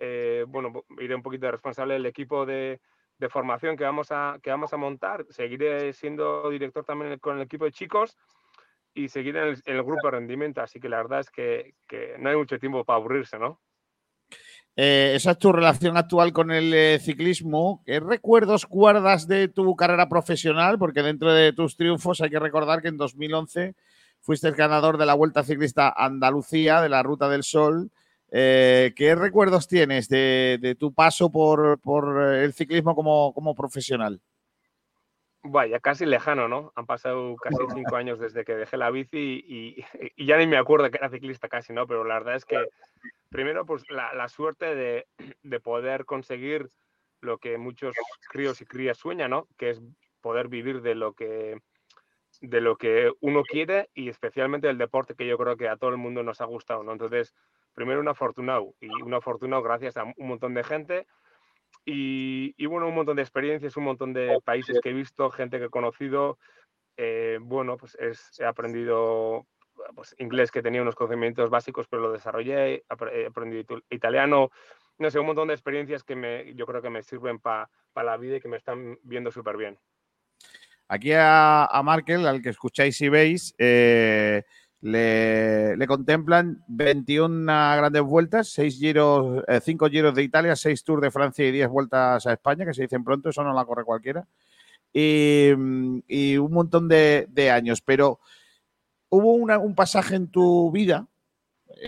eh, 0.00 0.44
bueno, 0.48 0.84
iré 0.98 1.14
un 1.14 1.22
poquito 1.22 1.46
de 1.46 1.52
responsable 1.52 1.94
del 1.94 2.06
equipo 2.06 2.46
de, 2.46 2.80
de 3.18 3.28
formación 3.28 3.76
que 3.76 3.84
vamos, 3.84 4.10
a, 4.10 4.38
que 4.42 4.50
vamos 4.50 4.72
a 4.72 4.76
montar. 4.76 5.26
Seguiré 5.30 5.92
siendo 5.92 6.48
director 6.50 6.84
también 6.84 7.18
con 7.18 7.36
el 7.36 7.42
equipo 7.42 7.64
de 7.64 7.72
chicos 7.72 8.16
y 8.94 9.08
seguir 9.08 9.36
en 9.36 9.48
el, 9.48 9.62
en 9.66 9.76
el 9.76 9.82
grupo 9.82 10.06
de 10.06 10.12
rendimiento. 10.12 10.62
Así 10.62 10.80
que 10.80 10.88
la 10.88 10.98
verdad 10.98 11.20
es 11.20 11.30
que, 11.30 11.74
que 11.86 12.16
no 12.18 12.30
hay 12.30 12.36
mucho 12.36 12.58
tiempo 12.58 12.84
para 12.84 12.98
aburrirse, 12.98 13.38
¿no? 13.38 13.60
Eh, 14.76 15.12
esa 15.14 15.32
es 15.32 15.38
tu 15.38 15.52
relación 15.52 15.96
actual 15.96 16.32
con 16.32 16.50
el 16.50 16.74
eh, 16.74 16.98
ciclismo. 16.98 17.82
¿Qué 17.86 18.00
recuerdos 18.00 18.66
guardas 18.66 19.28
de 19.28 19.48
tu 19.48 19.76
carrera 19.76 20.08
profesional? 20.08 20.78
Porque 20.78 21.02
dentro 21.02 21.32
de 21.32 21.52
tus 21.52 21.76
triunfos 21.76 22.20
hay 22.20 22.30
que 22.30 22.40
recordar 22.40 22.82
que 22.82 22.88
en 22.88 22.96
2011 22.96 23.74
fuiste 24.20 24.48
el 24.48 24.54
ganador 24.54 24.98
de 24.98 25.06
la 25.06 25.14
Vuelta 25.14 25.44
Ciclista 25.44 25.94
Andalucía, 25.96 26.80
de 26.80 26.88
la 26.88 27.02
Ruta 27.04 27.28
del 27.28 27.44
Sol. 27.44 27.90
Eh, 28.32 28.92
¿Qué 28.96 29.14
recuerdos 29.14 29.68
tienes 29.68 30.08
de, 30.08 30.76
tu 30.78 30.92
paso 30.92 31.30
por, 31.30 31.78
por 31.78 32.20
el 32.34 32.52
ciclismo 32.52 32.96
como 32.96 33.54
profesional? 33.54 34.20
Vaya, 35.46 35.78
casi 35.78 36.06
lejano, 36.06 36.48
¿no? 36.48 36.72
Han 36.74 36.86
pasado 36.86 37.36
casi 37.36 37.58
cinco 37.74 37.96
años 37.96 38.18
desde 38.18 38.44
que 38.46 38.54
dejé 38.54 38.78
la 38.78 38.90
bici 38.90 39.44
y, 39.46 39.80
y- 40.02 40.12
y 40.16 40.26
ya 40.26 40.38
ni 40.38 40.46
me 40.46 40.56
acuerdo 40.56 40.90
que 40.90 40.96
era 40.96 41.10
ciclista 41.10 41.48
casi, 41.48 41.74
¿no? 41.74 41.86
Pero 41.86 42.02
la 42.02 42.14
verdad 42.14 42.36
es 42.36 42.46
que 42.46 42.56
primero, 43.28 43.66
pues 43.66 43.84
la, 43.90 44.14
la 44.14 44.28
suerte 44.28 44.74
de, 44.74 45.06
de 45.42 45.60
poder 45.60 46.06
conseguir 46.06 46.68
lo 47.20 47.36
que 47.38 47.58
muchos 47.58 47.94
críos 48.30 48.60
y 48.62 48.64
crías 48.64 48.96
sueñan, 48.96 49.30
¿no? 49.32 49.46
Que 49.58 49.70
es 49.70 49.82
poder 50.22 50.48
vivir 50.48 50.80
de 50.80 50.94
lo 50.94 51.12
que 51.12 51.60
de 52.40 52.60
lo 52.60 52.76
que 52.76 53.12
uno 53.20 53.42
quiere 53.42 53.90
y 53.94 54.08
especialmente 54.08 54.68
el 54.68 54.76
deporte 54.78 55.14
que 55.14 55.26
yo 55.26 55.38
creo 55.38 55.56
que 55.56 55.68
a 55.68 55.76
todo 55.76 55.90
el 55.90 55.98
mundo 55.98 56.22
nos 56.22 56.40
ha 56.40 56.46
gustado, 56.46 56.82
¿no? 56.82 56.92
Entonces, 56.92 57.34
primero 57.74 58.00
un 58.00 58.08
afortunado 58.08 58.74
y 58.80 58.88
un 59.02 59.14
afortunado 59.14 59.62
gracias 59.62 59.96
a 59.96 60.04
un 60.04 60.14
montón 60.28 60.52
de 60.54 60.64
gente 60.64 61.06
y, 61.84 62.54
y, 62.56 62.66
bueno, 62.66 62.88
un 62.88 62.94
montón 62.94 63.16
de 63.16 63.22
experiencias, 63.22 63.76
un 63.76 63.84
montón 63.84 64.12
de 64.12 64.38
países 64.44 64.80
que 64.80 64.90
he 64.90 64.94
visto, 64.94 65.30
gente 65.30 65.58
que 65.58 65.66
he 65.66 65.70
conocido. 65.70 66.38
eh, 66.96 67.38
bueno, 67.40 67.76
pues 67.76 67.96
es- 67.96 68.38
he 68.38 68.44
aprendido 68.44 69.46
pues, 69.96 70.14
inglés 70.18 70.50
que 70.52 70.62
tenía 70.62 70.80
unos 70.82 70.94
conocimientos 70.94 71.50
básicos, 71.50 71.88
pero 71.88 72.02
lo 72.02 72.12
desarrollé, 72.12 72.84
he 73.12 73.26
aprendido 73.26 73.82
italiano, 73.90 74.50
no 74.98 75.10
sé, 75.10 75.18
un 75.18 75.26
montón 75.26 75.48
de 75.48 75.54
experiencias 75.54 76.04
que 76.04 76.14
me, 76.14 76.54
yo 76.54 76.66
creo 76.66 76.80
que 76.80 76.90
me 76.90 77.02
sirven 77.02 77.40
para 77.40 77.68
la 77.96 78.16
vida 78.16 78.36
y 78.36 78.40
que 78.40 78.48
me 78.48 78.56
están 78.58 78.96
viendo 79.02 79.32
súper 79.32 79.56
bien. 79.56 79.76
Aquí 80.86 81.12
a, 81.12 81.64
a 81.64 81.82
Markel, 81.82 82.26
al 82.26 82.42
que 82.42 82.50
escucháis 82.50 83.00
y 83.00 83.08
veis, 83.08 83.54
eh, 83.58 84.44
le, 84.84 85.86
contemplan 85.86 86.62
21 86.68 87.46
grandes 87.46 88.02
vueltas, 88.02 88.48
6 88.50 88.78
giros, 88.78 89.42
5 89.62 89.88
giros 89.88 90.14
de 90.14 90.22
Italia, 90.22 90.54
6 90.54 90.84
tours 90.84 91.00
de 91.00 91.10
Francia 91.10 91.48
y 91.48 91.52
10 91.52 91.68
vueltas 91.70 92.26
a 92.26 92.34
España, 92.34 92.66
que 92.66 92.74
se 92.74 92.82
dicen 92.82 93.02
pronto, 93.02 93.30
eso 93.30 93.42
no 93.42 93.54
la 93.54 93.64
corre 93.64 93.82
cualquiera. 93.82 94.26
Y, 94.92 95.52
un 95.52 96.52
montón 96.52 96.86
de, 96.88 97.50
años. 97.50 97.80
Pero 97.80 98.20
hubo 99.08 99.32
un 99.32 99.74
pasaje 99.74 100.16
en 100.16 100.28
tu 100.28 100.70
vida 100.70 101.06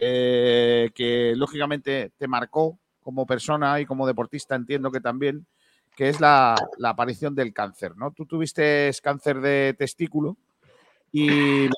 eh, 0.00 0.90
que 0.94 1.34
lógicamente 1.36 2.12
te 2.16 2.26
marcó 2.26 2.78
como 3.02 3.26
persona 3.26 3.78
y 3.78 3.84
como 3.84 4.06
deportista, 4.06 4.54
entiendo 4.54 4.90
que 4.90 5.00
también, 5.00 5.46
que 5.94 6.08
es 6.08 6.18
la, 6.18 6.54
la 6.78 6.90
aparición 6.90 7.34
del 7.34 7.52
cáncer, 7.52 7.94
¿no? 7.94 8.12
Tú 8.12 8.24
tuviste 8.24 8.90
cáncer 9.02 9.42
de 9.42 9.74
testículo 9.78 10.38
y, 11.12 11.68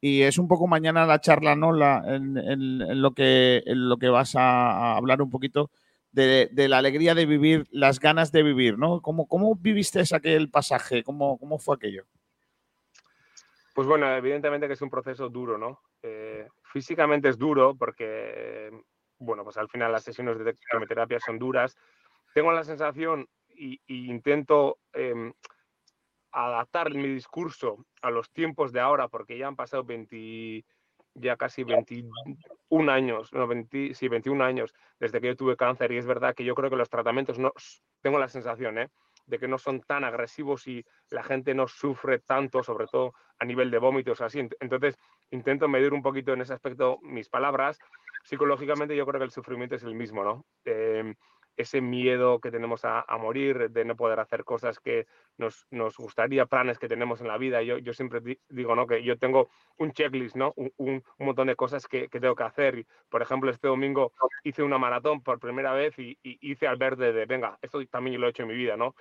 es 0.00 0.38
un 0.38 0.48
poco 0.48 0.66
mañana 0.66 1.06
la 1.06 1.20
charla, 1.20 1.56
¿no? 1.56 1.72
La- 1.72 2.02
en, 2.06 3.00
lo, 3.02 3.12
que, 3.12 3.62
vas 4.10 4.34
a, 4.36 4.96
hablar 4.96 5.22
un 5.22 5.30
poquito 5.30 5.70
de, 6.12 6.50
la 6.68 6.78
alegría 6.78 7.14
de 7.14 7.26
vivir, 7.26 7.66
las 7.70 8.00
ganas 8.00 8.32
de 8.32 8.42
vivir, 8.42 8.78
¿no? 8.78 9.00
¿Cómo, 9.00 9.54
viviste 9.56 10.02
aquel 10.14 10.50
pasaje? 10.50 11.02
¿Cómo, 11.02 11.38
¿Cómo 11.38 11.58
fue 11.58 11.76
aquello? 11.76 12.04
Pues 13.74 13.86
bueno, 13.86 14.12
evidentemente 14.12 14.66
que 14.66 14.72
es 14.72 14.82
un 14.82 14.90
proceso 14.90 15.28
duro, 15.28 15.56
¿no? 15.56 15.80
Eh, 16.02 16.48
físicamente 16.64 17.28
es 17.28 17.38
duro 17.38 17.76
porque, 17.76 18.70
bueno, 19.18 19.44
pues 19.44 19.56
al 19.56 19.68
final 19.68 19.92
las 19.92 20.02
sesiones 20.02 20.38
de 20.38 20.54
quimioterapia 20.54 21.20
son 21.20 21.38
duras. 21.38 21.76
Tengo 22.34 22.50
la 22.52 22.64
sensación 22.64 23.28
y, 23.48 23.80
y 23.86 24.10
intento 24.10 24.78
em, 24.92 25.32
adaptar 26.46 26.92
mi 26.94 27.08
discurso 27.08 27.84
a 28.02 28.10
los 28.10 28.30
tiempos 28.30 28.72
de 28.72 28.80
ahora, 28.80 29.08
porque 29.08 29.38
ya 29.38 29.48
han 29.48 29.56
pasado 29.56 29.84
20, 29.84 30.64
ya 31.14 31.36
casi 31.36 31.64
21 31.64 32.92
años, 32.92 33.32
no, 33.32 33.46
20, 33.46 33.94
sí, 33.94 34.08
21 34.08 34.44
años 34.44 34.74
desde 35.00 35.20
que 35.20 35.28
yo 35.28 35.36
tuve 35.36 35.56
cáncer 35.56 35.92
y 35.92 35.98
es 35.98 36.06
verdad 36.06 36.34
que 36.34 36.44
yo 36.44 36.54
creo 36.54 36.70
que 36.70 36.76
los 36.76 36.90
tratamientos 36.90 37.38
no, 37.38 37.52
tengo 38.02 38.18
la 38.18 38.28
sensación, 38.28 38.78
¿eh? 38.78 38.88
de 39.28 39.38
que 39.38 39.48
no 39.48 39.58
son 39.58 39.80
tan 39.82 40.04
agresivos 40.04 40.66
y 40.66 40.84
la 41.10 41.22
gente 41.22 41.54
no 41.54 41.68
sufre 41.68 42.18
tanto, 42.18 42.62
sobre 42.62 42.86
todo 42.86 43.12
a 43.38 43.44
nivel 43.44 43.70
de 43.70 43.78
vómitos 43.78 44.20
así. 44.20 44.40
Entonces, 44.60 44.98
intento 45.30 45.68
medir 45.68 45.92
un 45.92 46.02
poquito 46.02 46.32
en 46.32 46.40
ese 46.40 46.54
aspecto 46.54 46.98
mis 47.02 47.28
palabras. 47.28 47.78
Psicológicamente 48.24 48.96
yo 48.96 49.06
creo 49.06 49.20
que 49.20 49.26
el 49.26 49.30
sufrimiento 49.30 49.76
es 49.76 49.82
el 49.82 49.94
mismo, 49.94 50.24
¿no? 50.24 50.46
Em, 50.64 51.14
ese 51.58 51.80
miedo 51.80 52.40
que 52.40 52.50
tenemos 52.50 52.84
a, 52.84 53.04
morir, 53.18 53.70
de 53.70 53.84
no 53.84 53.96
poder 53.96 54.20
hacer 54.20 54.44
cosas 54.44 54.78
que 54.78 55.06
nos, 55.36 55.66
nos, 55.70 55.96
gustaría, 55.96 56.46
planes 56.46 56.78
que 56.78 56.88
tenemos 56.88 57.20
en 57.20 57.28
la 57.28 57.36
vida. 57.36 57.62
Yo, 57.62 57.78
yo 57.78 57.92
siempre 57.92 58.38
digo, 58.48 58.74
¿no? 58.74 58.86
Que 58.86 59.02
yo 59.02 59.18
tengo 59.18 59.50
un 59.76 59.92
checklist, 59.92 60.36
¿no? 60.36 60.54
Un, 60.56 60.72
un, 60.76 61.02
montón 61.18 61.48
de 61.48 61.56
cosas 61.56 61.86
que, 61.86 62.08
que, 62.08 62.20
tengo 62.20 62.36
que 62.36 62.44
hacer. 62.44 62.86
Por 63.10 63.22
ejemplo, 63.22 63.50
este 63.50 63.68
domingo 63.68 64.12
hice 64.44 64.62
una 64.62 64.78
maratón 64.78 65.20
por 65.22 65.40
primera 65.40 65.72
vez 65.72 65.98
y, 65.98 66.16
y 66.22 66.38
hice 66.40 66.66
al 66.68 66.76
verde 66.76 67.12
de, 67.12 67.26
venga, 67.26 67.58
esto 67.60 67.84
también 67.86 68.20
lo 68.20 68.28
he 68.28 68.30
hecho 68.30 68.44
en 68.44 68.48
mi 68.48 68.54
vida, 68.54 68.76
¿no? 68.76 68.94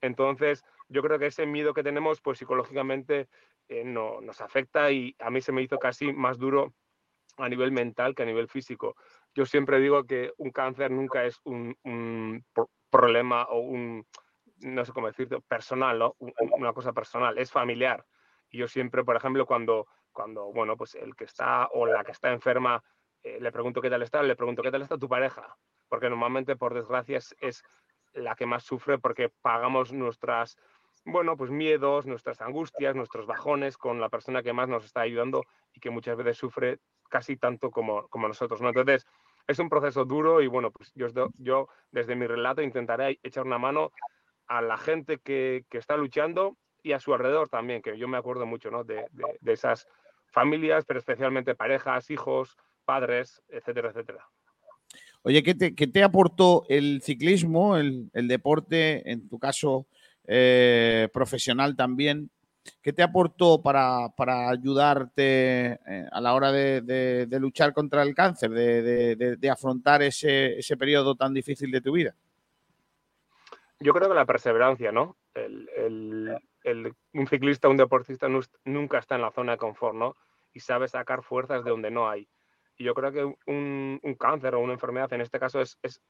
Entonces, 0.00 0.64
yo 0.88 1.02
creo 1.02 1.18
que 1.18 1.26
ese 1.26 1.46
miedo 1.46 1.74
que 1.74 1.82
tenemos, 1.82 2.20
pues 2.20 2.38
psicológicamente 2.38 3.28
eh, 3.68 3.82
no, 3.84 4.20
nos 4.20 4.40
afecta 4.40 4.92
y 4.92 5.16
a 5.18 5.30
mí 5.30 5.40
se 5.40 5.50
me 5.50 5.62
hizo 5.62 5.78
casi 5.78 6.12
más 6.12 6.38
duro 6.38 6.74
a 7.38 7.48
nivel 7.48 7.72
mental 7.72 8.14
que 8.14 8.22
a 8.22 8.26
nivel 8.26 8.48
físico. 8.48 8.96
Yo 9.34 9.46
siempre 9.46 9.80
digo 9.80 10.04
que 10.04 10.32
un 10.38 10.50
cáncer 10.50 10.90
nunca 10.90 11.24
es 11.24 11.40
un, 11.44 11.76
un 11.82 12.44
problema 12.90 13.44
o 13.44 13.58
un, 13.60 14.06
no 14.60 14.84
sé 14.84 14.92
cómo 14.92 15.08
decirlo, 15.08 15.40
personal, 15.42 15.98
¿no? 15.98 16.16
Una 16.18 16.72
cosa 16.72 16.92
personal, 16.92 17.36
es 17.38 17.50
familiar. 17.50 18.04
Y 18.50 18.58
yo 18.58 18.68
siempre, 18.68 19.04
por 19.04 19.16
ejemplo, 19.16 19.46
cuando, 19.46 19.88
cuando 20.12 20.52
bueno, 20.52 20.76
pues 20.76 20.94
el 20.94 21.16
que 21.16 21.24
está 21.24 21.68
o 21.72 21.86
la 21.86 22.04
que 22.04 22.12
está 22.12 22.32
enferma, 22.32 22.82
eh, 23.22 23.38
le 23.40 23.50
pregunto 23.50 23.80
qué 23.80 23.90
tal 23.90 24.02
está, 24.02 24.22
le 24.22 24.36
pregunto 24.36 24.62
qué 24.62 24.70
tal 24.70 24.82
está 24.82 24.96
tu 24.96 25.08
pareja. 25.08 25.56
Porque 25.88 26.08
normalmente, 26.08 26.56
por 26.56 26.74
desgracia, 26.74 27.18
es, 27.18 27.34
es 27.40 27.62
la 28.12 28.34
que 28.36 28.46
más 28.46 28.62
sufre 28.62 28.98
porque 28.98 29.30
pagamos 29.42 29.92
nuestras, 29.92 30.56
bueno, 31.04 31.36
pues 31.36 31.50
miedos, 31.50 32.06
nuestras 32.06 32.40
angustias, 32.40 32.94
nuestros 32.94 33.26
bajones 33.26 33.76
con 33.76 34.00
la 34.00 34.08
persona 34.08 34.42
que 34.42 34.52
más 34.52 34.68
nos 34.68 34.84
está 34.84 35.00
ayudando 35.00 35.42
y 35.72 35.80
que 35.80 35.90
muchas 35.90 36.16
veces 36.16 36.38
sufre 36.38 36.78
casi 37.10 37.36
tanto 37.36 37.70
como, 37.70 38.08
como 38.08 38.28
nosotros, 38.28 38.60
¿no? 38.60 38.68
Entonces, 38.68 39.06
es 39.46 39.58
un 39.58 39.68
proceso 39.68 40.04
duro 40.04 40.42
y 40.42 40.46
bueno, 40.46 40.70
pues 40.70 40.90
yo, 40.94 41.08
yo 41.38 41.68
desde 41.90 42.16
mi 42.16 42.26
relato 42.26 42.62
intentaré 42.62 43.18
echar 43.22 43.44
una 43.44 43.58
mano 43.58 43.92
a 44.46 44.62
la 44.62 44.76
gente 44.76 45.18
que, 45.18 45.64
está 45.70 45.96
luchando 45.96 46.56
y 46.82 46.92
a 46.92 47.00
su 47.00 47.14
alrededor 47.14 47.48
también, 47.48 47.82
que 47.82 47.96
yo 47.98 48.08
me 48.08 48.18
acuerdo 48.18 48.46
mucho, 48.46 48.70
¿no? 48.70 48.84
De 48.84 49.06
esas 49.46 49.86
familias, 50.26 50.84
pero 50.84 50.98
especialmente 50.98 51.54
parejas, 51.54 52.10
hijos, 52.10 52.56
padres, 52.84 53.42
etcétera, 53.48 53.90
etcétera. 53.90 54.28
Oye, 55.22 55.42
¿qué 55.42 55.54
te, 55.54 55.74
qué 55.74 55.86
te 55.86 56.02
aportó 56.02 56.66
el 56.68 57.00
ciclismo, 57.00 57.78
el, 57.78 58.10
el, 58.12 58.28
deporte, 58.28 59.10
en 59.10 59.26
tu 59.28 59.38
caso 59.38 59.86
eh, 60.26 61.08
profesional 61.14 61.76
también? 61.76 62.30
¿Qué 62.82 62.92
te 62.92 63.02
aportó 63.02 63.62
para, 63.62 64.08
para 64.16 64.48
ayudarte 64.48 65.72
eh, 65.72 66.08
a 66.10 66.20
la 66.20 66.34
hora 66.34 66.50
de, 66.50 66.80
de, 66.80 67.26
de, 67.26 67.40
luchar 67.40 67.72
contra 67.72 68.02
el 68.02 68.14
cáncer, 68.14 68.50
de, 68.50 69.50
afrontar 69.50 70.02
ese, 70.02 70.58
ese, 70.58 70.76
periodo 70.76 71.14
tan 71.14 71.34
difícil 71.34 71.70
de 71.70 71.80
tu 71.80 71.92
vida? 71.92 72.14
Yo 73.80 73.92
creo 73.92 74.08
que 74.08 74.14
la 74.14 74.24
perseverancia, 74.24 74.92
¿no? 74.92 75.16
Un 75.34 77.26
ciclista, 77.28 77.68
un 77.68 77.76
deportista 77.76 78.28
nunca 78.64 78.98
está 78.98 79.16
en 79.16 79.22
la 79.22 79.30
zona 79.30 79.52
de 79.52 79.58
confort, 79.58 79.94
¿no? 79.94 80.16
Y 80.52 80.60
sabe 80.60 80.88
sacar 80.88 81.22
fuerzas 81.22 81.64
de 81.64 81.70
donde 81.70 81.90
no 81.90 82.08
hay. 82.08 82.28
Y 82.76 82.84
yo 82.84 82.94
creo 82.94 83.12
que 83.12 83.24
un, 83.24 84.00
un 84.02 84.14
cáncer 84.14 84.54
o 84.54 84.60
una 84.60 84.72
enfermedad 84.72 85.12
en 85.12 85.20
este 85.20 85.38
caso 85.38 85.60
es, 85.60 85.78
es, 85.82 86.00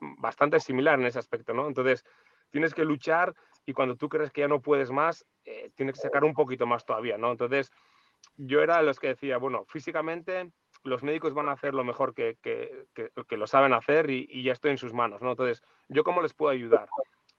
bastante 0.00 0.60
similar 0.60 0.98
en 0.98 1.06
ese 1.06 1.18
aspecto, 1.18 1.54
¿no? 1.54 1.66
Entonces, 1.66 2.04
tienes 2.50 2.74
que 2.74 2.84
luchar 2.84 3.34
y 3.66 3.72
cuando 3.72 3.96
tú 3.96 4.08
crees 4.08 4.30
que 4.30 4.42
ya 4.42 4.48
no 4.48 4.60
puedes 4.60 4.90
más, 4.90 5.24
eh, 5.44 5.70
tienes 5.74 5.96
que 5.96 6.02
sacar 6.02 6.24
un 6.24 6.34
poquito 6.34 6.66
más 6.66 6.84
todavía, 6.84 7.18
¿no? 7.18 7.32
Entonces, 7.32 7.72
yo 8.36 8.62
era 8.62 8.78
de 8.78 8.84
los 8.84 8.98
que 8.98 9.08
decía, 9.08 9.38
bueno, 9.38 9.64
físicamente 9.68 10.50
los 10.82 11.02
médicos 11.02 11.32
van 11.32 11.48
a 11.48 11.52
hacer 11.52 11.72
lo 11.72 11.82
mejor 11.82 12.14
que, 12.14 12.36
que, 12.42 12.86
que, 12.94 13.36
lo 13.36 13.46
saben 13.46 13.72
hacer 13.72 14.10
y, 14.10 14.28
y, 14.30 14.42
ya 14.42 14.52
estoy 14.52 14.72
en 14.72 14.78
sus 14.78 14.92
manos, 14.92 15.22
¿no? 15.22 15.30
Entonces, 15.30 15.62
¿yo 15.88 16.04
cómo 16.04 16.20
les 16.20 16.34
puedo 16.34 16.52
ayudar? 16.52 16.88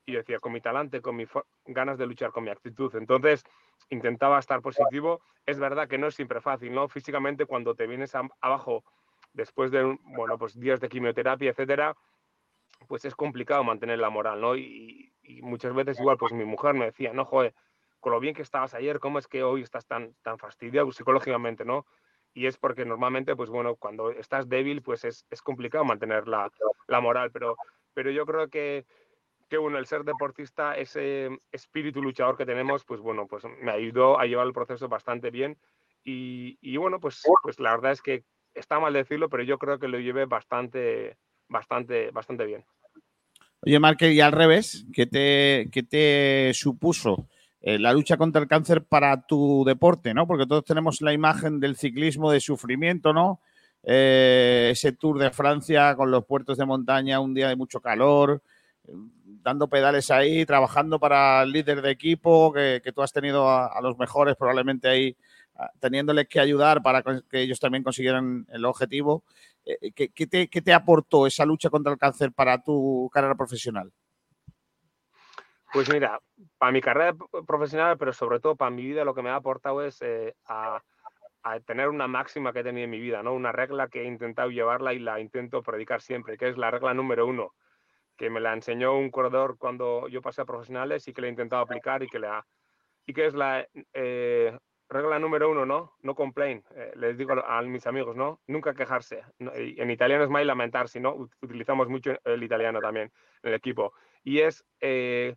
Y 0.08 0.14
yo 0.14 0.20
decía, 0.20 0.40
con 0.40 0.52
mi 0.52 0.62
talante, 0.62 1.02
con 1.02 1.16
mis 1.16 1.30
ganas 1.66 1.98
de 2.00 2.08
luchar, 2.08 2.32
con 2.32 2.44
mi 2.44 2.50
actitud. 2.50 2.96
Entonces, 2.96 3.44
intentaba 3.90 4.40
estar 4.40 4.62
positivo. 4.62 5.22
Es 5.46 5.60
verdad 5.60 5.88
que 5.88 5.98
no 5.98 6.08
es 6.08 6.16
siempre 6.16 6.42
fácil, 6.42 6.74
¿no? 6.74 6.88
Físicamente, 6.88 7.46
cuando 7.46 7.76
te 7.76 7.86
vienes 7.86 8.14
abajo 8.42 8.84
después 9.34 9.70
de, 9.72 9.98
bueno, 10.04 10.38
pues 10.38 10.60
días 10.60 10.80
de 10.80 10.90
quimioterapia, 10.90 11.52
etcétera, 11.52 11.96
pues 12.88 13.06
es 13.06 13.16
complicado 13.16 13.64
mantener 13.64 14.00
la 14.00 14.10
moral, 14.10 14.42
¿no? 14.42 14.56
Y, 15.26 15.42
muchas 15.42 15.74
veces 15.74 16.00
igual, 16.00 16.18
pues 16.18 16.34
mi 16.34 16.46
mujer 16.46 16.74
me 16.74 16.86
decía, 16.86 17.14
no, 17.14 17.26
joder, 17.26 17.54
con 18.00 18.14
lo 18.14 18.20
bien 18.20 18.36
que 18.36 18.42
estabas 18.42 18.74
ayer, 18.74 19.00
¿cómo 19.00 19.20
es 19.20 19.28
que 19.28 19.44
hoy 19.44 19.62
estás 19.62 19.86
tan, 19.86 20.14
tan 20.22 20.38
fastidiado 20.38 20.92
psicológicamente, 20.92 21.66
¿no? 21.66 21.86
Y 22.34 22.48
es 22.48 22.58
porque 22.58 22.86
normalmente, 22.86 23.36
pues 23.36 23.50
bueno, 23.50 23.76
cuando 23.76 24.12
estás 24.12 24.50
débil, 24.50 24.82
pues 24.82 25.06
es, 25.06 25.26
es 25.30 25.42
complicado 25.42 25.86
mantener 25.86 26.28
la, 26.28 26.52
la 26.88 27.00
moral, 27.00 27.32
pero, 27.32 27.56
pero 27.94 28.12
yo 28.12 28.26
creo 28.26 28.50
que 28.50 28.86
que 29.50 29.58
bueno, 29.58 29.78
el 29.78 29.86
ser 29.86 30.04
deportista, 30.04 30.76
ese 30.76 31.30
espíritu 31.52 32.02
luchador 32.02 32.38
que 32.38 32.46
tenemos, 32.46 32.84
pues 32.84 33.00
bueno, 33.00 33.28
pues 33.28 33.44
me 33.62 33.72
ayudó 33.72 34.20
a 34.20 34.26
llevar 34.26 34.48
el 34.48 34.54
proceso 34.54 34.88
bastante 34.88 35.30
bien. 35.30 35.58
Y, 36.04 36.58
y, 36.62 36.78
bueno, 36.78 37.00
pues, 37.00 37.24
pues 37.42 37.60
la 37.60 37.72
verdad 37.72 37.92
es 37.92 38.02
que 38.02 38.24
está 38.54 38.80
mal 38.80 38.94
decirlo, 38.94 39.30
pero 39.30 39.44
yo 39.44 39.58
creo 39.58 39.80
que 39.80 39.88
lo 39.88 40.00
llevé 40.00 40.26
bastante, 40.26 41.18
bastante, 41.48 42.12
bastante 42.12 42.46
bien. 42.46 42.66
Oye, 43.62 43.80
Marque, 43.80 44.12
y 44.12 44.22
al 44.22 44.32
revés, 44.32 44.86
¿qué 44.94 45.06
te, 45.08 46.54
supuso 46.54 47.28
eh, 47.62 47.80
la 47.80 47.94
lucha 47.94 48.18
contra 48.18 48.42
el 48.42 48.48
cáncer 48.48 48.84
para 48.84 49.26
tu 49.26 49.64
deporte, 49.66 50.14
no? 50.14 50.28
Porque 50.28 50.46
todos 50.46 50.64
tenemos 50.64 51.02
la 51.02 51.14
imagen 51.14 51.60
del 51.60 51.76
ciclismo 51.76 52.32
de 52.32 52.40
sufrimiento, 52.40 53.12
¿no? 53.12 53.42
Eh, 53.84 54.70
ese 54.72 54.92
Tour 54.92 55.20
de 55.20 55.32
Francia 55.32 55.96
con 55.96 56.12
los 56.12 56.26
puertos 56.26 56.58
de 56.58 56.66
montaña, 56.66 57.20
un 57.20 57.34
día 57.34 57.50
de 57.50 57.56
mucho 57.56 57.80
calor, 57.80 58.42
dando 59.44 59.68
pedales 59.68 60.12
ahí, 60.12 60.46
trabajando 60.46 61.00
para 61.00 61.44
el 61.44 61.52
líder 61.52 61.82
de 61.82 61.92
equipo, 61.92 62.52
que, 62.52 62.82
que 62.84 62.92
tú 62.92 63.02
has 63.02 63.14
tenido 63.14 63.50
a, 63.50 63.68
a, 63.68 63.82
los 63.82 63.98
mejores 63.98 64.36
probablemente 64.36 64.88
ahí, 64.88 65.16
teniéndoles 65.80 66.28
que 66.28 66.40
ayudar 66.40 66.82
para 66.82 67.02
que 67.02 67.42
ellos 67.42 67.60
también 67.60 67.84
consiguieran 67.84 68.46
el 68.50 68.66
objetivo. 68.66 69.24
Eh, 69.66 69.92
¿Qué, 69.94 70.28
te, 70.28 70.48
¿Qué, 70.48 70.62
te, 70.62 70.74
aportó 70.74 71.28
esa 71.28 71.46
lucha 71.46 71.70
contra 71.70 71.92
el 71.92 71.98
cáncer 71.98 72.32
para 72.32 72.62
tu 72.62 73.10
carrera 73.12 73.36
profesional? 73.36 73.92
Pues 75.72 75.92
mira, 75.92 76.20
para 76.58 76.72
mi 76.72 76.82
carrera 76.82 77.16
profesional, 77.46 77.98
pero 77.98 78.14
sobre 78.14 78.40
todo 78.40 78.56
para 78.56 78.72
mi 78.72 78.84
vida, 78.84 79.04
lo 79.04 79.14
que 79.14 79.22
me 79.22 79.30
ha 79.30 79.36
aportado 79.36 79.84
es 79.84 80.02
eh, 80.02 80.36
a, 80.46 80.82
tener 81.66 81.90
una 81.90 82.08
máxima 82.08 82.52
que 82.52 82.60
he 82.60 82.64
tenido 82.64 82.86
en 82.86 82.90
mi 82.90 83.00
vida, 83.00 83.22
¿no? 83.22 83.34
Una 83.34 83.52
regla 83.52 83.88
que 83.88 84.02
he 84.02 84.06
intentado 84.06 84.50
llevarla 84.50 84.94
y 84.94 85.00
la 85.00 85.20
intento 85.20 85.62
predicar 85.62 86.02
siempre, 86.02 86.38
que 86.38 86.50
es 86.50 86.58
la 86.58 86.72
regla 86.72 86.94
número 86.94 87.28
uno 87.28 87.54
que 88.18 88.30
me 88.30 88.40
la 88.40 88.54
enseñó 88.54 88.98
un 88.98 89.12
corredor 89.12 89.58
cuando 89.58 90.08
yo 90.08 90.22
pasé 90.22 90.42
a 90.42 90.46
profesionales 90.46 91.08
y 91.08 91.14
que 91.14 91.22
le 91.22 91.28
he 91.28 91.32
intentado 91.32 91.62
aplicar 91.62 92.02
y 92.02 92.08
que, 92.08 92.20
le 92.20 92.28
ha, 92.28 92.46
y 93.06 93.14
que 93.14 93.26
es 93.26 93.34
la 93.34 93.68
eh, 93.94 94.58
regla 94.90 95.20
número 95.20 95.50
uno, 95.50 95.66
¿no? 95.66 95.94
No 96.02 96.16
complain. 96.16 96.64
Eh, 96.76 96.94
les 96.96 97.18
digo 97.18 97.34
a, 97.34 97.58
a, 97.58 97.62
mis 97.64 97.88
amigos, 97.88 98.16
¿no? 98.16 98.42
Nunca 98.48 98.74
quejarse. 98.74 99.24
No, 99.40 99.52
en 99.54 99.92
italiano 99.92 100.24
es 100.24 100.30
mai 100.30 100.46
lamentarse, 100.46 101.00
¿no? 101.00 101.30
Utilizamos 101.42 101.88
mucho 101.90 102.14
el 102.24 102.44
italiano 102.44 102.80
también 102.80 103.12
en 103.44 103.50
el 103.50 103.56
equipo. 103.56 103.94
Y 104.24 104.40
es, 104.40 104.66
eh, 104.82 105.36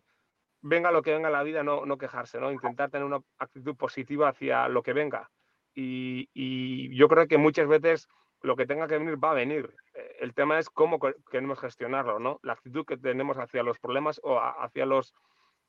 venga 0.61 0.91
lo 0.91 1.01
que 1.01 1.13
venga 1.13 1.29
la 1.29 1.43
vida, 1.43 1.63
no, 1.63 1.85
no 1.85 1.97
quejarse, 1.97 2.39
¿no? 2.39 2.51
Intentar 2.51 2.89
tener 2.89 3.05
una 3.05 3.21
actitud 3.37 3.75
positiva 3.75 4.29
hacia 4.29 4.67
lo 4.67 4.83
que 4.83 4.93
venga. 4.93 5.29
Y, 5.73 6.29
y 6.33 6.95
yo 6.95 7.07
creo 7.07 7.27
que 7.27 7.37
muchas 7.37 7.67
veces 7.67 8.09
lo 8.41 8.55
que 8.55 8.65
tenga 8.65 8.87
que 8.87 8.97
venir 8.97 9.23
va 9.23 9.31
a 9.31 9.35
venir. 9.35 9.73
Eh, 9.93 10.17
el 10.21 10.33
tema 10.33 10.59
es 10.59 10.69
cómo 10.69 10.99
queremos 11.31 11.59
gestionarlo, 11.59 12.19
¿no? 12.19 12.39
La 12.43 12.53
actitud 12.53 12.85
que 12.85 12.97
tenemos 12.97 13.37
hacia 13.37 13.63
los 13.63 13.79
problemas 13.79 14.19
o 14.23 14.39
hacia 14.39 14.85
los, 14.85 15.13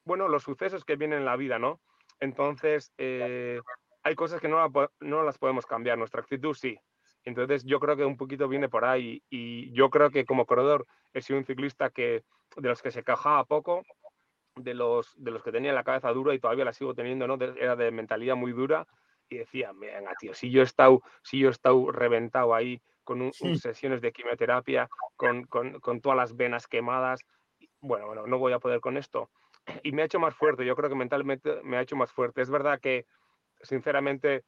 bueno, 0.05 0.28
los 0.28 0.43
sucesos 0.43 0.85
que 0.85 0.97
vienen 0.97 1.20
en 1.20 1.24
la 1.24 1.36
vida, 1.36 1.59
¿no? 1.59 1.81
Entonces, 2.21 2.93
eh, 2.99 3.61
hay 4.03 4.15
cosas 4.15 4.41
que 4.41 4.49
no, 4.49 4.57
la, 4.59 4.91
no, 5.01 5.23
las 5.23 5.39
podemos 5.39 5.67
cambiar, 5.67 5.99
nuestra 5.99 6.21
actitud 6.21 6.55
sí. 6.55 6.79
Entonces, 7.25 7.65
yo 7.65 7.81
creo 7.81 7.97
que 7.97 8.05
un 8.05 8.17
poquito 8.17 8.49
viene 8.49 8.69
por 8.69 8.85
ahí 8.85 9.23
y 9.29 9.73
yo 9.73 9.91
creo 9.91 10.11
que 10.11 10.25
como 10.25 10.47
corredor 10.47 10.87
he 11.13 11.21
sido 11.21 11.39
un 11.39 11.45
ciclista 11.45 11.91
que 11.91 12.25
de 12.57 12.69
los 12.69 12.81
que 12.83 12.91
se 12.91 13.03
quejaba 13.03 13.45
poco, 13.45 13.83
de 14.57 14.75
los, 14.75 15.13
de 15.23 15.31
los 15.31 15.43
que 15.43 15.53
tenía 15.53 15.73
la 15.73 15.85
cabeza 15.85 16.13
dura 16.13 16.35
y 16.35 16.39
todavía 16.39 16.65
la 16.65 16.73
sigo 16.73 16.95
teniendo, 16.95 17.27
¿no? 17.27 17.37
De, 17.37 17.55
era 17.59 17.77
de 17.77 17.91
mentalidad 17.91 18.37
muy 18.37 18.53
dura 18.53 18.87
y 19.29 19.39
decía, 19.39 19.73
venga, 19.75 20.15
tío, 20.17 20.35
si 20.35 20.51
yo 20.51 20.61
he 20.61 20.65
estado, 20.65 21.03
si 21.23 21.39
yo 21.39 21.49
he 21.49 21.53
estado 21.53 21.91
reventado 21.93 22.55
ahí 22.55 22.81
con 23.05 23.21
un- 23.23 23.29
un 23.29 23.55
Sí. 23.55 23.57
sesiones 23.57 24.01
de 24.01 24.13
quimioterapia, 24.13 24.89
con, 25.17 25.45
con- 25.45 25.79
con 25.81 26.01
todas 26.01 26.17
las 26.17 26.37
venas 26.37 26.67
quemadas, 26.67 27.21
bueno, 27.81 28.07
bueno, 28.07 28.27
no 28.27 28.39
voy 28.39 28.53
a 28.53 28.59
poder 28.59 28.81
con 28.81 28.97
esto. 28.97 29.31
Y 29.83 29.93
me 29.93 30.03
ha 30.03 30.05
hecho 30.07 30.19
más 30.21 30.35
fuerte, 30.35 30.65
yo 30.65 30.77
creo 30.77 30.89
que 30.89 30.95
mentalmente 30.97 31.61
me 31.63 31.77
ha 31.77 31.83
hecho 31.83 31.97
más 31.97 32.13
fuerte. 32.13 32.43
Es 32.43 32.51
verdad 32.51 32.81
que, 32.81 33.07
sinceramente, 33.63 34.45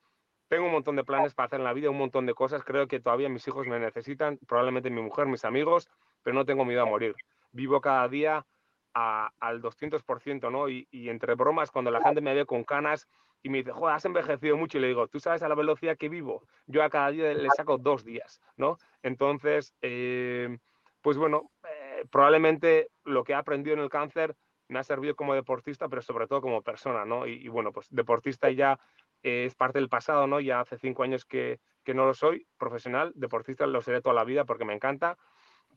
tengo 0.48 0.66
un 0.66 0.72
montón 0.72 0.96
de 0.96 1.04
planes 1.04 1.34
para 1.34 1.46
hacer 1.46 1.60
en 1.60 1.64
la 1.64 1.72
vida, 1.72 1.90
un 1.90 1.98
montón 1.98 2.26
de 2.26 2.34
cosas. 2.34 2.62
Creo 2.64 2.86
que 2.86 3.00
todavía 3.00 3.28
mis 3.28 3.46
hijos 3.48 3.66
me 3.66 3.78
necesitan, 3.78 4.38
probablemente 4.46 4.90
mi 4.90 5.00
mujer, 5.02 5.26
mis 5.26 5.44
amigos, 5.44 5.88
pero 6.22 6.34
no 6.34 6.44
tengo 6.44 6.64
miedo 6.64 6.82
a 6.82 6.86
morir. 6.86 7.14
Vivo 7.52 7.80
cada 7.80 8.08
día 8.08 8.46
a- 8.94 9.30
al 9.40 9.60
200%, 9.62 10.50
¿no? 10.50 10.68
Y, 10.68 10.86
y 10.90 11.08
entre 11.08 11.34
bromas, 11.34 11.70
cuando 11.70 11.90
la 11.90 12.00
gente 12.02 12.20
me 12.20 12.34
ve 12.34 12.44
con 12.46 12.64
canas 12.64 13.08
y 13.42 13.48
me 13.48 13.58
dice, 13.58 13.72
joder, 13.72 13.96
has 13.96 14.04
envejecido 14.04 14.56
mucho, 14.56 14.78
y 14.78 14.82
le 14.82 14.88
digo, 14.88 15.08
¿tú 15.08 15.18
sabes 15.20 15.42
a 15.42 15.48
la 15.48 15.54
velocidad 15.54 15.96
que 15.96 16.08
vivo? 16.08 16.46
Yo 16.66 16.82
a 16.84 16.90
cada 16.90 17.10
día 17.10 17.32
le 17.32 17.50
saco 17.50 17.78
dos 17.78 18.04
días, 18.04 18.40
¿no? 18.56 18.78
Entonces, 19.02 19.74
eh, 19.82 20.58
pues 21.00 21.16
bueno, 21.16 21.50
eh, 21.68 22.04
probablemente 22.10 22.88
lo 23.04 23.24
que 23.24 23.32
he 23.32 23.34
aprendido 23.36 23.74
en 23.74 23.82
el 23.82 23.88
cáncer 23.90 24.36
me 24.72 24.80
ha 24.80 24.84
servido 24.84 25.14
como 25.14 25.34
deportista, 25.34 25.88
pero 25.88 26.02
sobre 26.02 26.26
todo 26.26 26.40
como 26.40 26.62
persona, 26.62 27.04
¿no? 27.04 27.26
Y, 27.26 27.34
y 27.34 27.48
bueno, 27.48 27.72
pues 27.72 27.86
deportista 27.90 28.50
ya 28.50 28.80
eh, 29.22 29.44
es 29.46 29.54
parte 29.54 29.78
del 29.78 29.88
pasado, 29.88 30.26
¿no? 30.26 30.40
Ya 30.40 30.60
hace 30.60 30.78
cinco 30.78 31.02
años 31.04 31.24
que, 31.24 31.60
que 31.84 31.94
no 31.94 32.06
lo 32.06 32.14
soy, 32.14 32.46
profesional, 32.58 33.12
deportista 33.14 33.66
lo 33.66 33.82
seré 33.82 34.00
toda 34.00 34.14
la 34.14 34.24
vida 34.24 34.44
porque 34.44 34.64
me 34.64 34.74
encanta, 34.74 35.16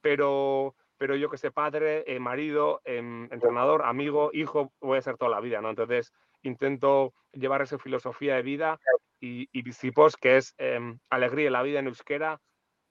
pero, 0.01 0.75
pero 0.97 1.15
yo 1.15 1.29
que 1.29 1.37
sé, 1.37 1.51
padre, 1.51 2.03
eh, 2.07 2.19
marido, 2.19 2.81
em, 2.85 3.25
entrenador, 3.31 3.83
amigo, 3.83 4.31
hijo, 4.33 4.71
voy 4.81 4.97
a 4.97 5.01
ser 5.01 5.17
toda 5.17 5.31
la 5.31 5.41
vida, 5.41 5.61
¿no? 5.61 5.69
Entonces 5.69 6.13
intento 6.41 7.13
llevar 7.33 7.61
esa 7.61 7.77
filosofía 7.77 8.35
de 8.35 8.43
vida 8.43 8.79
y, 9.19 9.49
y 9.51 9.61
Visipos, 9.61 10.15
que 10.15 10.37
es 10.37 10.55
em, 10.57 10.99
alegría 11.09 11.47
en 11.47 11.53
la 11.53 11.63
vida 11.63 11.79
en 11.79 11.87
euskera, 11.87 12.39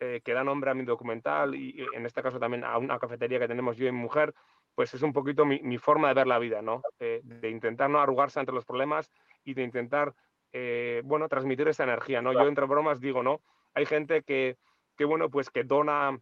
eh, 0.00 0.20
que 0.24 0.34
da 0.34 0.44
nombre 0.44 0.70
a 0.70 0.74
mi 0.74 0.84
documental 0.84 1.54
y 1.54 1.70
y 1.70 1.86
en 1.94 2.04
este 2.04 2.22
caso 2.22 2.40
también 2.40 2.64
a 2.64 2.78
una 2.78 2.98
cafetería 2.98 3.38
que 3.38 3.48
tenemos 3.48 3.76
yo 3.76 3.86
y 3.86 3.92
mi 3.92 3.98
mujer, 3.98 4.34
pues 4.74 4.92
es 4.94 5.02
un 5.02 5.12
poquito 5.12 5.44
mi, 5.44 5.60
mi 5.60 5.78
forma 5.78 6.08
de 6.08 6.14
ver 6.14 6.26
la 6.26 6.38
vida, 6.38 6.62
¿no? 6.62 6.82
Eh, 6.98 7.20
de 7.22 7.50
intentar 7.50 7.90
no 7.90 8.00
arrugarse 8.00 8.40
ante 8.40 8.52
los 8.52 8.64
problemas 8.64 9.10
y 9.44 9.54
de 9.54 9.62
intentar, 9.62 10.14
eh, 10.52 11.02
bueno, 11.04 11.28
transmitir 11.28 11.68
esa 11.68 11.84
energía, 11.84 12.20
¿no? 12.22 12.32
Yo 12.32 12.46
entre 12.46 12.66
bromas 12.66 13.00
digo, 13.00 13.22
¿no? 13.22 13.40
Hay 13.74 13.86
gente 13.86 14.22
que, 14.22 14.56
que, 14.96 15.04
bueno, 15.04 15.30
pues 15.30 15.50
que 15.50 15.64
dona, 15.64 16.18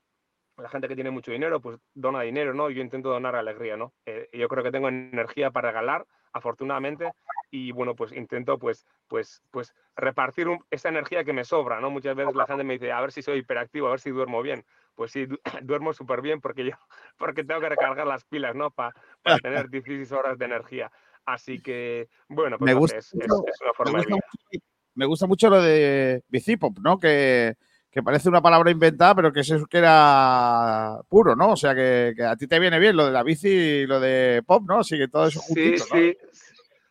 la 0.62 0.68
gente 0.68 0.88
que 0.88 0.94
tiene 0.94 1.10
mucho 1.10 1.32
dinero, 1.32 1.60
pues 1.60 1.78
dona 1.94 2.22
dinero, 2.22 2.54
¿no? 2.54 2.70
Yo 2.70 2.80
intento 2.82 3.10
donar 3.10 3.34
alegría, 3.36 3.76
¿no? 3.76 3.92
Eh, 4.06 4.28
yo 4.32 4.48
creo 4.48 4.62
que 4.62 4.70
tengo 4.70 4.88
energía 4.88 5.50
para 5.50 5.68
regalar, 5.70 6.06
afortunadamente, 6.32 7.12
y 7.50 7.72
bueno, 7.72 7.94
pues 7.94 8.12
intento, 8.12 8.58
pues, 8.58 8.86
pues, 9.08 9.42
pues 9.50 9.74
repartir 9.96 10.48
un- 10.48 10.64
esa 10.70 10.88
energía 10.88 11.24
que 11.24 11.32
me 11.32 11.44
sobra, 11.44 11.80
¿no? 11.80 11.90
Muchas 11.90 12.16
veces 12.16 12.34
la 12.34 12.46
gente 12.46 12.64
me 12.64 12.74
dice, 12.74 12.92
a 12.92 13.00
ver 13.00 13.12
si 13.12 13.22
soy 13.22 13.38
hiperactivo, 13.40 13.88
a 13.88 13.90
ver 13.90 14.00
si 14.00 14.10
duermo 14.10 14.40
bien. 14.40 14.64
Pues 14.94 15.10
sí, 15.12 15.26
du- 15.26 15.38
duermo 15.66 15.92
súper 15.92 16.22
bien 16.22 16.40
porque 16.40 16.64
yo, 16.64 16.70
porque 17.18 17.44
tengo 17.44 17.60
que 17.60 17.68
recargar 17.68 18.06
las 18.06 18.24
pilas, 18.24 18.54
¿no? 18.54 18.70
Pa- 18.70 18.94
para 19.22 19.38
tener 19.38 19.68
16 19.70 20.12
horas 20.12 20.38
de 20.38 20.44
energía. 20.44 20.90
Así 21.24 21.60
que, 21.60 22.08
bueno, 22.28 22.58
pues 22.58 22.66
me 22.72 22.74
gusta, 22.78 22.96
es, 22.98 23.12
es- 23.14 23.20
es 23.24 23.60
una 23.60 23.70
me 23.70 23.74
forma 23.74 23.98
de 23.98 24.04
gusta 24.04 24.14
vida. 24.14 24.26
mucho- 24.32 24.64
me 24.94 25.06
gusta 25.06 25.26
mucho 25.26 25.48
lo 25.50 25.62
de 25.62 26.22
bicipop, 26.28 26.78
¿no? 26.80 26.98
Que, 26.98 27.54
que 27.92 28.02
parece 28.02 28.30
una 28.30 28.40
palabra 28.40 28.70
inventada, 28.70 29.14
pero 29.14 29.32
que 29.32 29.40
es 29.40 29.52
que 29.68 29.78
era 29.78 30.98
puro, 31.10 31.36
¿no? 31.36 31.52
O 31.52 31.56
sea, 31.56 31.74
que, 31.74 32.14
que 32.16 32.24
a 32.24 32.36
ti 32.36 32.46
te 32.46 32.58
viene 32.58 32.78
bien 32.78 32.96
lo 32.96 33.04
de 33.04 33.12
la 33.12 33.22
bici 33.22 33.48
y 33.48 33.86
lo 33.86 34.00
de 34.00 34.42
pop, 34.46 34.64
¿no? 34.66 34.78
Así 34.78 34.96
que 34.96 35.08
todo 35.08 35.26
eso 35.26 35.40
Sí, 35.40 35.46
juntito, 35.46 35.84
¿no? 35.90 36.00
sí, 36.00 36.16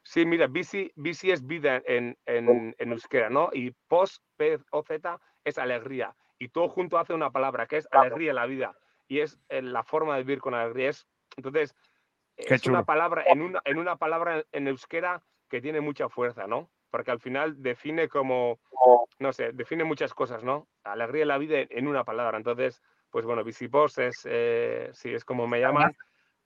sí, 0.04 0.26
mira, 0.28 0.46
bici, 0.46 0.92
bici 0.96 1.32
es 1.32 1.46
vida 1.46 1.82
en, 1.88 2.16
en, 2.28 2.76
en 2.78 2.92
euskera, 2.92 3.32
¿no? 3.32 3.50
Y 3.52 3.72
pos, 3.88 4.22
P, 4.38 4.60
O, 4.70 4.84
Z, 4.84 5.20
es 5.44 5.58
alegría. 5.58 6.16
Y 6.38 6.50
todo 6.50 6.70
junto 6.70 7.00
hace 7.00 7.14
una 7.14 7.32
palabra 7.32 7.66
que 7.66 7.78
es 7.78 7.88
alegría 7.92 8.30
en 8.30 8.36
la 8.36 8.46
vida. 8.46 8.78
Y 9.08 9.22
es 9.22 9.40
eh, 9.50 9.64
la 9.64 9.84
forma 9.84 10.16
de 10.18 10.24
vivir 10.24 10.40
con 10.40 10.54
alegría. 10.54 10.90
Es, 10.92 11.08
entonces, 11.36 11.76
Qué 12.36 12.56
es 12.56 12.66
una 12.68 12.84
palabra, 12.84 13.24
en 13.28 13.42
una, 13.42 13.62
en 13.66 13.78
una 13.80 13.96
palabra 13.96 14.44
en 14.52 14.68
euskera 14.68 15.24
que 15.50 15.62
tiene 15.62 15.82
mucha 15.82 16.10
fuerza, 16.10 16.48
¿no? 16.48 16.70
Porque 16.92 17.12
al 17.12 17.20
final 17.20 17.62
define 17.62 18.08
como, 18.08 18.60
no 19.20 19.34
sé, 19.34 19.52
define 19.52 19.84
muchas 19.84 20.14
cosas, 20.14 20.44
¿no? 20.44 20.68
Alegría 20.84 21.24
en 21.24 21.28
la 21.28 21.38
vida 21.38 21.58
en 21.70 21.88
una 21.88 22.04
palabra. 22.04 22.38
Entonces, 22.38 22.82
pues 23.10 23.26
bueno, 23.26 23.44
Visipos 23.44 23.98
es, 23.98 24.22
eh, 24.26 24.90
sí, 24.94 25.10
es 25.14 25.24
como 25.26 25.48
me 25.48 25.60
llaman. 25.60 25.96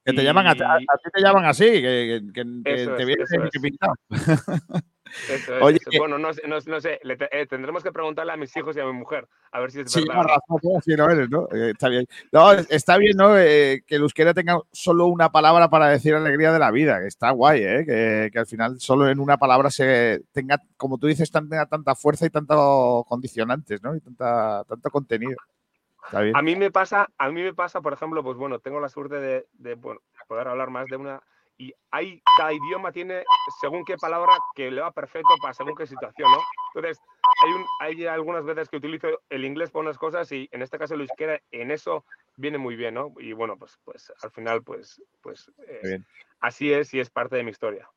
Que 0.04 0.14
te 0.14 0.24
llaman 0.24 0.48
a, 0.48 0.54
ti- 0.56 0.64
a- 0.64 0.78
ti 0.78 1.10
te 1.14 1.22
llaman 1.22 1.46
así, 1.46 1.66
que, 1.66 2.22
que- 2.34 2.44
que 2.64 2.74
Eso 2.76 2.96
te 2.96 3.02
es, 3.04 3.08
viene 3.08 3.24
eso 3.24 3.36
bien 3.38 3.50
es. 3.54 3.62
pintado. 3.62 3.94
Eso 5.30 5.56
es, 5.58 5.64
Oye, 5.64 5.78
eso 5.86 6.00
Bueno, 6.00 6.18
no, 6.18 6.34
sé- 6.34 6.48
no, 6.48 6.58
no 6.66 6.82
sé, 6.82 7.00
le 7.04 7.18
eh, 7.32 7.48
tendremos 7.48 7.84
que 7.84 7.92
preguntarle 7.92 8.34
a 8.34 8.38
mis 8.38 8.56
hijos 8.58 8.76
y 8.76 8.80
a 8.80 8.86
mi 8.86 8.94
mujer 8.94 9.28
a 9.52 9.60
ver 9.60 9.72
si 9.72 9.82
es 9.82 9.92
Sí, 9.92 10.02
verdad. 10.08 10.16
no. 10.16 10.28
razón, 10.28 10.60
¿no? 10.64 10.82
sí 10.82 10.96
lo 10.96 11.10
eres, 11.10 11.30
¿no? 11.30 11.48
Eh, 11.54 11.72
Está 11.72 11.90
bien. 11.90 12.06
No, 12.32 12.52
es- 12.52 12.68
está 12.70 12.98
bien, 12.98 13.16
¿no? 13.18 13.38
Eh, 13.38 13.84
que 13.88 13.96
el 13.96 14.02
euskera 14.02 14.34
tenga 14.34 14.60
solo 14.72 15.08
una 15.08 15.32
palabra 15.32 15.70
para 15.70 15.88
decir 15.88 16.14
alegría 16.16 16.52
de 16.52 16.60
la 16.60 16.72
vida, 16.72 17.00
que 17.00 17.08
está 17.08 17.32
guay, 17.32 17.62
¿eh? 17.64 17.84
Que, 17.86 18.30
que 18.32 18.40
al 18.40 18.46
final 18.46 18.80
solo 18.80 19.10
en 19.10 19.20
una 19.20 19.38
palabra 19.38 19.70
se 19.70 20.22
tenga, 20.32 20.62
como 20.78 20.98
tú 20.98 21.08
dices, 21.08 21.32
tenga 21.32 21.66
tanta 21.66 21.96
fuerza 21.96 22.26
y 22.26 22.30
tantos 22.30 23.06
condicionantes, 23.08 23.82
¿no? 23.82 23.96
Y 23.96 24.02
tanta, 24.02 24.64
tanto 24.68 24.90
contenido. 24.92 25.38
Está 26.06 26.22
bien. 26.22 26.36
A 26.36 26.42
mí 26.42 26.56
me 26.56 26.70
pasa, 26.72 27.10
a 27.18 27.30
mí 27.30 27.42
me 27.42 27.54
pasa, 27.54 27.82
por 27.82 27.94
ejemplo, 27.94 28.24
pues 28.24 28.38
bueno, 28.38 28.60
tengo 28.60 28.80
la 28.80 28.90
suerte 28.90 29.16
de, 29.16 29.48
de, 29.54 29.74
bueno, 29.76 30.02
poder 30.28 30.48
hablar 30.48 30.70
más 30.70 30.86
de 30.88 30.98
una 30.98 31.22
y 31.58 31.74
hay 31.92 32.22
cada 32.38 32.52
idioma 32.54 32.92
tiene 32.92 33.24
según 33.62 33.86
qué 33.86 33.96
palabra 33.98 34.34
que 34.56 34.70
le 34.70 34.82
va 34.82 34.92
perfecto 34.92 35.36
para 35.42 35.54
según 35.54 35.76
qué 35.76 35.88
situación, 35.88 36.30
¿no? 36.32 36.38
Entonces, 36.74 37.02
hay, 37.44 37.52
un, 37.54 37.66
hay 37.80 38.06
algunas 38.06 38.44
veces 38.44 38.68
que 38.70 38.78
utilizo 38.78 39.08
el 39.30 39.46
inglés 39.46 39.72
para 39.72 39.84
unas 39.84 39.98
cosas 39.98 40.30
y 40.32 40.50
en 40.52 40.62
este 40.62 40.78
caso 40.78 40.96
el 40.96 41.02
euskera 41.02 41.40
en 41.52 41.72
eso 41.72 42.06
viene 42.36 42.58
muy 42.58 42.76
bien, 42.76 42.96
¿no? 42.96 43.14
Y 43.20 43.32
bueno, 43.34 43.58
pues, 43.58 43.78
pues 43.86 44.12
al 44.22 44.32
final, 44.32 44.64
pues, 44.64 45.02
pues 45.22 45.50
eh, 45.68 46.00
así 46.42 46.74
es 46.74 46.94
y 46.94 47.00
es 47.00 47.10
parte 47.10 47.38
de 47.38 47.44
mi 47.44 47.52
historia. 47.52 47.90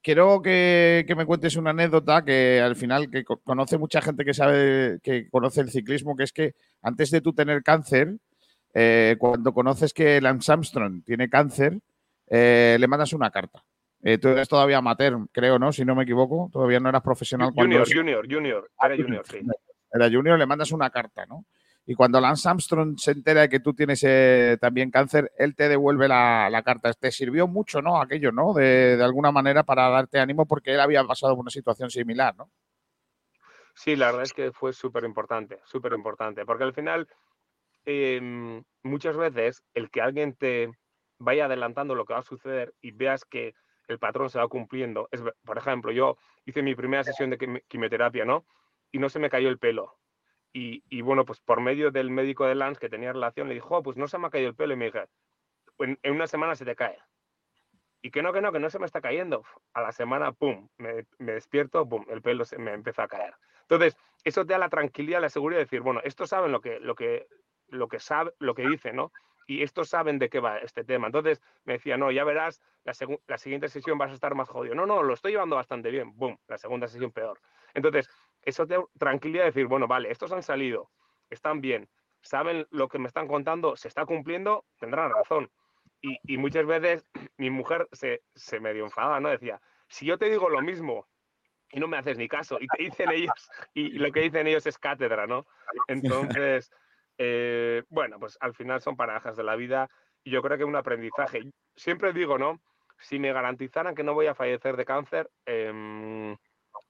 Quiero 0.00 0.42
que, 0.42 1.04
que 1.08 1.14
me 1.14 1.24
cuentes 1.24 1.56
una 1.56 1.70
anécdota 1.70 2.24
que 2.24 2.60
al 2.60 2.76
final 2.76 3.10
que 3.10 3.24
co- 3.24 3.38
conoce 3.38 3.78
mucha 3.78 4.02
gente 4.02 4.24
que 4.24 4.34
sabe 4.34 4.98
que 5.02 5.28
conoce 5.30 5.62
el 5.62 5.70
ciclismo, 5.70 6.14
que 6.14 6.24
es 6.24 6.32
que 6.32 6.52
antes 6.82 7.10
de 7.10 7.22
tú 7.22 7.32
tener 7.32 7.62
cáncer, 7.62 8.18
eh, 8.74 9.16
cuando 9.18 9.54
conoces 9.54 9.94
que 9.94 10.20
Lance 10.20 10.52
Armstrong 10.52 11.02
tiene 11.04 11.30
cáncer, 11.30 11.78
eh, 12.28 12.76
le 12.78 12.88
mandas 12.88 13.12
una 13.12 13.30
carta. 13.30 13.64
Eh, 14.02 14.18
tú 14.18 14.28
eres 14.28 14.48
todavía 14.48 14.78
amateur, 14.78 15.18
creo, 15.32 15.58
¿no? 15.58 15.72
Si 15.72 15.84
no 15.84 15.94
me 15.94 16.02
equivoco, 16.02 16.50
todavía 16.52 16.78
no 16.78 16.88
eras 16.90 17.02
profesional 17.02 17.52
cuando 17.54 17.78
Junior, 17.78 17.96
junior, 17.96 18.26
junior, 18.30 18.70
era 18.82 18.96
junior, 18.96 19.26
sí. 19.26 19.40
era 19.92 20.10
junior, 20.10 20.38
le 20.38 20.46
mandas 20.46 20.72
una 20.72 20.90
carta, 20.90 21.24
¿no? 21.26 21.46
Y 21.86 21.94
cuando 21.94 22.20
Lance 22.20 22.48
Armstrong 22.48 22.96
se 22.98 23.10
entera 23.10 23.42
de 23.42 23.48
que 23.48 23.60
tú 23.60 23.74
tienes 23.74 24.02
eh, 24.04 24.56
también 24.60 24.90
cáncer, 24.90 25.30
él 25.36 25.54
te 25.54 25.68
devuelve 25.68 26.08
la, 26.08 26.48
la 26.50 26.62
carta. 26.62 26.92
Te 26.94 27.12
sirvió 27.12 27.46
mucho, 27.46 27.82
¿no? 27.82 28.00
Aquello, 28.00 28.32
¿no? 28.32 28.54
De, 28.54 28.96
de 28.96 29.04
alguna 29.04 29.30
manera 29.30 29.64
para 29.64 29.90
darte 29.90 30.18
ánimo 30.18 30.46
porque 30.46 30.72
él 30.72 30.80
había 30.80 31.04
pasado 31.04 31.34
por 31.34 31.42
una 31.42 31.50
situación 31.50 31.90
similar, 31.90 32.34
¿no? 32.36 32.50
Sí, 33.74 33.96
la 33.96 34.06
verdad 34.06 34.22
es 34.22 34.32
que 34.32 34.52
fue 34.52 34.72
súper 34.72 35.04
importante, 35.04 35.60
súper 35.64 35.92
importante, 35.92 36.46
porque 36.46 36.64
al 36.64 36.72
final 36.72 37.08
em, 37.84 38.62
muchas 38.82 39.16
veces 39.16 39.62
el 39.74 39.90
que 39.90 40.00
alguien 40.00 40.34
te 40.34 40.70
vaya 41.24 41.46
adelantando 41.46 41.94
lo 41.94 42.04
que 42.04 42.14
va 42.14 42.20
a 42.20 42.22
suceder 42.22 42.74
y 42.80 42.92
veas 42.92 43.24
que 43.24 43.54
el 43.88 43.98
patrón 43.98 44.30
se 44.30 44.38
va 44.38 44.48
cumpliendo, 44.48 45.08
es, 45.12 45.22
por 45.44 45.58
ejemplo, 45.58 45.92
yo 45.92 46.16
hice 46.46 46.62
mi 46.62 46.74
primera 46.74 47.04
sesión 47.04 47.30
de 47.30 47.38
quimi- 47.38 47.62
quimioterapia, 47.68 48.24
¿no? 48.24 48.46
Y 48.92 48.98
no 48.98 49.08
se 49.08 49.18
me 49.18 49.28
cayó 49.30 49.48
el 49.48 49.58
pelo. 49.58 49.98
Y, 50.52 50.84
y 50.88 51.02
bueno, 51.02 51.24
pues 51.24 51.40
por 51.40 51.60
medio 51.60 51.90
del 51.90 52.10
médico 52.10 52.46
de 52.46 52.54
Lance 52.54 52.80
que 52.80 52.88
tenía 52.88 53.12
relación, 53.12 53.48
le 53.48 53.54
dijo, 53.54 53.76
"Oh, 53.76 53.82
pues 53.82 53.96
no 53.96 54.06
se 54.08 54.18
me 54.18 54.28
ha 54.28 54.30
caído 54.30 54.48
el 54.50 54.54
pelo. 54.54 54.74
Y 54.74 54.76
me 54.76 54.86
dije, 54.86 55.06
en, 55.78 55.98
en 56.02 56.14
una 56.14 56.26
semana 56.26 56.54
se 56.54 56.64
te 56.64 56.76
cae. 56.76 56.98
Y 58.02 58.10
que 58.10 58.22
no, 58.22 58.32
que 58.32 58.40
no, 58.42 58.52
que 58.52 58.58
no 58.58 58.68
se 58.68 58.78
me 58.78 58.86
está 58.86 59.00
cayendo. 59.00 59.44
A 59.72 59.80
la 59.80 59.92
semana, 59.92 60.32
pum, 60.32 60.68
me, 60.76 61.06
me 61.18 61.32
despierto, 61.32 61.88
pum, 61.88 62.04
el 62.10 62.20
pelo 62.20 62.44
se 62.44 62.58
me 62.58 62.72
empieza 62.72 63.04
a 63.04 63.08
caer. 63.08 63.34
Entonces, 63.62 63.96
eso 64.24 64.44
te 64.44 64.52
da 64.52 64.58
la 64.58 64.68
tranquilidad, 64.68 65.22
la 65.22 65.30
seguridad 65.30 65.60
de 65.60 65.64
decir, 65.64 65.80
bueno, 65.80 66.00
estos 66.04 66.28
saben 66.28 66.52
lo 66.52 66.60
que, 66.60 66.80
lo 66.80 66.94
que, 66.94 67.26
lo 67.68 67.88
que 67.88 67.98
sabe, 68.00 68.32
lo 68.38 68.54
que 68.54 68.68
dicen, 68.68 68.96
¿no? 68.96 69.10
Y 69.46 69.62
estos 69.62 69.88
saben 69.88 70.18
de 70.18 70.28
qué 70.28 70.40
va 70.40 70.58
este 70.58 70.84
tema. 70.84 71.06
Entonces 71.06 71.40
me 71.64 71.74
decía, 71.74 71.96
no, 71.96 72.10
ya 72.10 72.24
verás, 72.24 72.60
la, 72.84 72.92
la 73.26 73.38
siguiente 73.38 73.68
sesión 73.68 73.98
vas 73.98 74.10
a 74.10 74.14
estar 74.14 74.34
más 74.34 74.48
jodido. 74.48 74.74
No, 74.74 74.86
no, 74.86 75.02
lo 75.02 75.14
estoy 75.14 75.32
llevando 75.32 75.56
bastante 75.56 75.90
bien. 75.90 76.16
Boom, 76.16 76.38
la 76.48 76.58
segunda 76.58 76.88
sesión 76.88 77.12
peor. 77.12 77.40
Entonces, 77.74 78.08
eso 78.42 78.66
te 78.66 78.74
da 78.74 78.84
tranquilidad 78.98 79.42
de 79.42 79.50
decir, 79.50 79.66
bueno, 79.66 79.86
vale, 79.86 80.10
estos 80.10 80.32
han 80.32 80.42
salido, 80.42 80.90
están 81.30 81.60
bien, 81.60 81.88
saben 82.22 82.66
lo 82.70 82.88
que 82.88 82.98
me 82.98 83.08
están 83.08 83.28
contando, 83.28 83.76
se 83.76 83.88
está 83.88 84.06
cumpliendo, 84.06 84.64
tendrán 84.78 85.12
razón. 85.12 85.50
Y, 86.00 86.18
y 86.24 86.36
muchas 86.38 86.66
veces 86.66 87.06
mi 87.36 87.50
mujer 87.50 87.88
se, 87.92 88.22
se 88.34 88.60
medio 88.60 88.84
enfada, 88.84 89.20
¿no? 89.20 89.28
Decía, 89.30 89.60
si 89.88 90.06
yo 90.06 90.18
te 90.18 90.30
digo 90.30 90.48
lo 90.48 90.60
mismo 90.60 91.06
y 91.70 91.80
no 91.80 91.88
me 91.88 91.96
haces 91.96 92.18
ni 92.18 92.28
caso, 92.28 92.58
y 92.60 92.66
te 92.68 92.84
dicen 92.84 93.10
ellos, 93.10 93.50
y 93.74 93.90
lo 93.98 94.12
que 94.12 94.20
dicen 94.20 94.46
ellos 94.46 94.66
es 94.66 94.78
cátedra, 94.78 95.26
¿no? 95.26 95.46
Entonces, 95.88 96.70
eh, 97.18 97.82
bueno, 97.88 98.18
pues 98.18 98.36
al 98.40 98.54
final 98.54 98.80
son 98.80 98.96
parajas 98.96 99.36
de 99.36 99.44
la 99.44 99.56
vida 99.56 99.88
y 100.22 100.30
yo 100.30 100.42
creo 100.42 100.58
que 100.58 100.64
un 100.64 100.76
aprendizaje. 100.76 101.42
Siempre 101.76 102.12
digo, 102.12 102.38
¿no? 102.38 102.60
Si 102.98 103.18
me 103.18 103.32
garantizaran 103.32 103.94
que 103.94 104.04
no 104.04 104.14
voy 104.14 104.26
a 104.26 104.34
fallecer 104.34 104.76
de 104.76 104.84
cáncer, 104.84 105.30
em, 105.46 106.36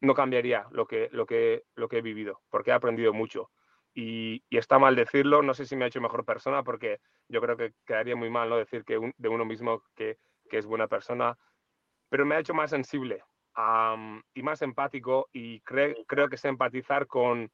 no 0.00 0.14
cambiaría 0.14 0.66
lo 0.70 0.86
que, 0.86 1.08
lo, 1.12 1.26
que, 1.26 1.64
lo 1.74 1.88
que 1.88 1.98
he 1.98 2.02
vivido, 2.02 2.42
porque 2.50 2.70
he 2.70 2.74
aprendido 2.74 3.12
mucho. 3.12 3.50
Y, 3.94 4.42
y 4.48 4.58
está 4.58 4.78
mal 4.78 4.96
decirlo, 4.96 5.42
no 5.42 5.54
sé 5.54 5.66
si 5.66 5.76
me 5.76 5.84
ha 5.84 5.88
hecho 5.88 6.00
mejor 6.00 6.24
persona, 6.24 6.62
porque 6.64 6.98
yo 7.28 7.40
creo 7.40 7.56
que 7.56 7.72
quedaría 7.86 8.16
muy 8.16 8.28
mal 8.30 8.48
no 8.48 8.56
decir 8.56 8.84
que 8.84 8.98
un- 8.98 9.14
de 9.16 9.28
uno 9.28 9.44
mismo 9.44 9.82
que, 9.94 10.18
que 10.50 10.58
es 10.58 10.66
buena 10.66 10.88
persona, 10.88 11.38
pero 12.08 12.26
me 12.26 12.34
ha 12.34 12.40
hecho 12.40 12.54
más 12.54 12.70
sensible 12.70 13.22
y 14.34 14.42
más 14.42 14.62
empático 14.62 15.28
y 15.32 15.60
cre- 15.62 16.04
creo 16.06 16.28
que 16.28 16.36
sé 16.36 16.48
empatizar 16.48 17.06
con, 17.06 17.50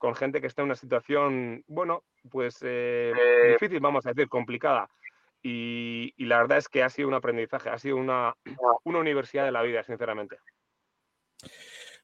con 0.00 0.14
gente 0.14 0.40
que 0.40 0.46
está 0.46 0.62
en 0.62 0.66
una 0.66 0.76
situación, 0.76 1.62
bueno, 1.68 2.04
pues 2.30 2.56
eh, 2.62 3.12
difícil, 3.52 3.80
vamos 3.80 4.06
a 4.06 4.08
decir, 4.14 4.30
complicada. 4.30 4.88
Y, 5.42 6.14
y 6.16 6.24
la 6.24 6.38
verdad 6.38 6.56
es 6.56 6.68
que 6.70 6.82
ha 6.82 6.88
sido 6.88 7.06
un 7.08 7.14
aprendizaje, 7.14 7.68
ha 7.68 7.78
sido 7.78 7.96
una, 7.98 8.34
una 8.84 8.98
universidad 8.98 9.44
de 9.44 9.52
la 9.52 9.60
vida, 9.60 9.82
sinceramente. 9.82 10.38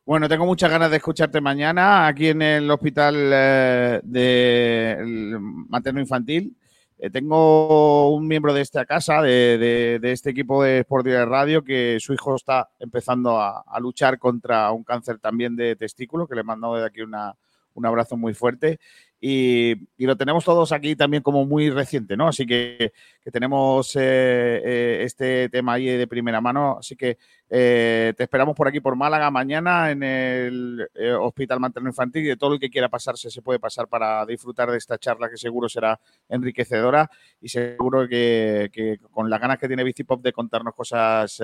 Bueno, 0.05 0.29
tengo 0.29 0.45
muchas 0.45 0.71
ganas 0.71 0.91
de 0.91 0.99
escucharte 0.99 1.41
mañana 1.41 2.07
aquí 2.07 2.29
en 2.29 2.43
el 2.43 2.71
hospital 2.71 3.15
eh, 3.33 4.01
de 4.05 5.37
materno 5.69 5.99
infantil. 6.01 6.55
Eh, 6.99 7.09
tengo 7.11 8.15
un 8.15 8.29
miembro 8.29 8.53
de 8.53 8.61
esta 8.61 8.85
casa, 8.85 9.23
de, 9.23 9.57
de- 9.59 9.99
de 10.01 10.13
este 10.13 10.31
equipo 10.31 10.63
de 10.63 10.81
Sport 10.81 11.07
Direct 11.07 11.29
Radio, 11.29 11.65
que 11.65 11.97
su 11.99 12.13
hijo 12.13 12.37
está 12.37 12.69
empezando 12.79 13.39
a, 13.41 13.63
a 13.67 13.81
luchar 13.81 14.19
contra 14.19 14.71
un 14.71 14.85
cáncer 14.85 15.19
también 15.19 15.57
de 15.57 15.77
testículo, 15.77 16.27
que 16.29 16.35
le 16.37 16.43
mando 16.43 16.75
desde 16.75 16.87
aquí 16.89 17.01
una, 17.03 17.35
un 17.77 17.87
abrazo 17.87 18.17
muy 18.17 18.35
fuerte. 18.35 18.81
Y, 19.21 19.75
lo 19.99 20.17
tenemos 20.17 20.45
todos 20.45 20.73
aquí 20.73 20.95
también 20.95 21.23
como 21.23 21.47
muy 21.47 21.71
reciente, 21.71 22.17
¿no? 22.17 22.29
Así 22.29 22.47
que, 22.47 22.93
que 23.23 23.31
tenemos 23.31 23.97
eh, 23.97 24.01
eh, 24.03 25.03
este 25.05 25.49
tema 25.49 25.75
ahí 25.75 25.87
de 25.87 26.07
primera 26.07 26.41
mano. 26.41 26.77
Así 26.79 26.97
que 26.97 27.19
eh, 27.49 28.13
te 28.17 28.23
esperamos 28.25 28.55
por 28.55 28.69
aquí, 28.69 28.81
por 28.81 28.95
Málaga, 28.95 29.31
mañana 29.31 29.91
en 29.91 30.03
el 30.03 30.89
Hospital 31.21 31.61
Materno 31.61 31.89
Infantil 31.89 32.25
y 32.25 32.29
de 32.29 32.37
todo 32.37 32.55
el 32.55 32.61
que 32.61 32.71
quiera 32.71 32.89
pasarse 32.89 33.31
se 33.31 33.43
puede 33.43 33.59
pasar 33.59 33.89
para 33.89 34.25
disfrutar 34.27 34.71
de 34.71 34.79
esta 34.79 34.99
charla 34.99 35.31
que 35.31 35.37
seguro 35.37 35.69
será 35.69 35.99
enriquecedora 36.29 37.11
y 37.41 37.49
seguro 37.49 38.07
que, 38.09 38.99
con 39.11 39.31
las 39.31 39.41
ganas 39.41 39.59
que 39.59 39.69
tiene 39.69 39.85
Bicipop 39.85 40.23
de 40.23 40.33
contarnos 40.33 40.75
cosas 40.75 41.43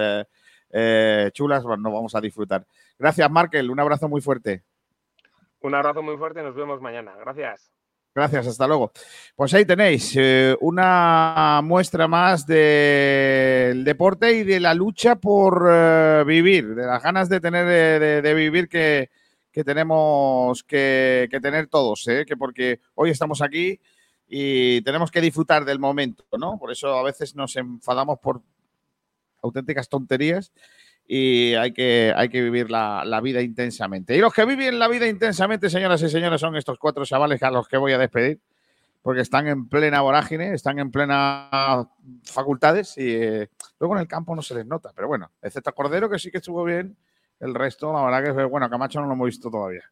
chulas, 1.33 1.65
nos 1.65 1.93
vamos 1.93 2.15
a 2.15 2.21
disfrutar. 2.21 2.67
Gracias, 2.99 3.31
Markel. 3.31 3.71
Un 3.71 3.81
abrazo 3.81 4.09
muy 4.09 4.21
fuerte. 4.21 4.63
Un 5.63 5.75
abrazo 5.75 6.03
muy 6.03 6.17
fuerte 6.17 6.43
nos 6.43 6.55
vemos 6.55 6.81
mañana. 6.81 7.15
Gracias. 7.19 7.73
Gracias, 8.15 8.47
hasta 8.47 8.67
luego. 8.67 8.93
Pues 9.35 9.55
ahí 9.55 9.65
tenéis 9.65 10.15
eh, 10.17 10.55
una 10.61 11.61
muestra 11.65 12.07
más 12.07 12.47
del 12.47 13.85
deporte 13.85 14.33
y 14.33 14.45
de 14.45 14.61
la 14.61 14.75
lucha 14.75 15.17
por 15.17 15.67
eh, 15.71 16.23
vivir, 16.27 16.75
de 16.75 16.85
las 16.85 17.03
ganas 17.03 17.31
de 17.31 17.41
tener 17.41 18.23
de 18.23 18.35
vivir 18.35 18.69
que, 18.69 19.09
que 19.53 19.63
tenemos 19.63 20.65
que, 20.65 21.29
que 21.31 21.41
tener 21.41 21.69
todos, 21.69 22.09
¿eh? 22.09 22.25
que 22.27 22.37
porque 22.37 22.81
hoy 22.95 23.11
estamos 23.11 23.43
aquí 23.43 23.79
y 24.27 24.81
tenemos 24.81 25.11
que 25.11 25.21
disfrutar 25.21 25.65
del 25.65 25.79
momento, 25.79 26.25
¿no? 26.39 26.59
Por 26.59 26.73
eso 26.73 26.95
a 26.95 27.03
veces 27.03 27.37
nos 27.37 27.55
enfadamos 27.57 28.19
por 28.19 28.41
auténticas 29.43 29.89
tonterías 29.89 30.53
y 31.07 31.55
hay 31.55 31.73
que, 31.73 32.13
hay 32.17 32.29
que 32.29 32.43
vivir 32.43 32.71
la, 32.71 33.05
la 33.05 33.21
vida 33.21 33.43
intensamente. 33.43 34.17
Y 34.17 34.21
los 34.21 34.33
que 34.33 34.45
viven 34.45 34.79
la 34.79 34.89
vida 34.89 35.07
intensamente, 35.07 35.69
señoras 35.69 36.03
y 36.03 36.09
señores, 36.09 36.41
son 36.41 36.57
estos 36.57 36.79
cuatro 36.79 37.05
chavales 37.05 37.43
a 37.43 37.51
los 37.51 37.69
que 37.69 37.77
voy 37.77 37.93
a 37.93 37.99
despedir, 37.99 38.41
porque 39.03 39.21
están 39.21 39.49
en 39.49 39.69
plena 39.69 40.01
vorágine, 40.01 40.55
están 40.55 40.79
en 40.79 40.91
plena 40.91 41.89
facultades 42.25 42.97
y 42.97 43.15
eh, 43.15 43.49
luego 43.81 43.97
en 43.97 44.03
el 44.03 44.09
campo 44.09 44.35
no 44.35 44.43
se 44.43 44.55
les 44.55 44.67
nota, 44.67 44.93
pero 44.95 45.09
bueno, 45.09 45.31
excepto 45.43 45.75
Cordero, 45.75 46.09
que 46.09 46.19
sí 46.19 46.31
que 46.31 46.39
estuvo 46.39 46.65
bien, 46.65 46.97
el 47.41 47.55
resto, 47.55 47.93
la 47.93 48.05
verdad 48.05 48.37
que, 48.37 48.45
bueno, 48.45 48.71
Camacho 48.71 49.01
no 49.01 49.09
lo 49.09 49.15
hemos 49.15 49.27
visto 49.27 49.51
todavía. 49.51 49.83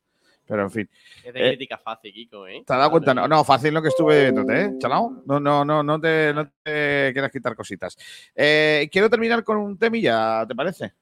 Pero 0.51 0.65
en 0.65 0.71
fin. 0.73 0.91
Es 1.25 1.33
de 1.33 1.47
Eh, 1.47 1.49
crítica 1.51 1.79
fácil, 1.79 2.13
Kiko, 2.13 2.49
¿eh? 2.49 2.65
¿Te 2.67 2.73
has 2.73 2.79
dado 2.81 2.91
cuenta? 2.91 3.15
No, 3.15 3.29
no, 3.29 3.45
fácil 3.45 3.73
lo 3.73 3.81
que 3.81 3.89
estuve 3.89 4.23
viéndote, 4.23 4.63
¿eh? 4.63 4.71
Chalao. 4.81 5.23
No, 5.25 5.39
no, 5.39 5.65
no, 5.65 5.81
no 5.85 6.01
te, 6.01 6.35
no 6.35 6.51
te 6.65 7.11
quieras 7.13 7.31
quitar 7.31 7.55
cositas. 7.55 7.97
Eh, 8.35 8.89
quiero 8.91 9.09
terminar 9.09 9.45
con 9.45 9.59
un 9.59 9.79
temilla, 9.79 10.45
¿te 10.49 10.57
parece? 10.57 10.95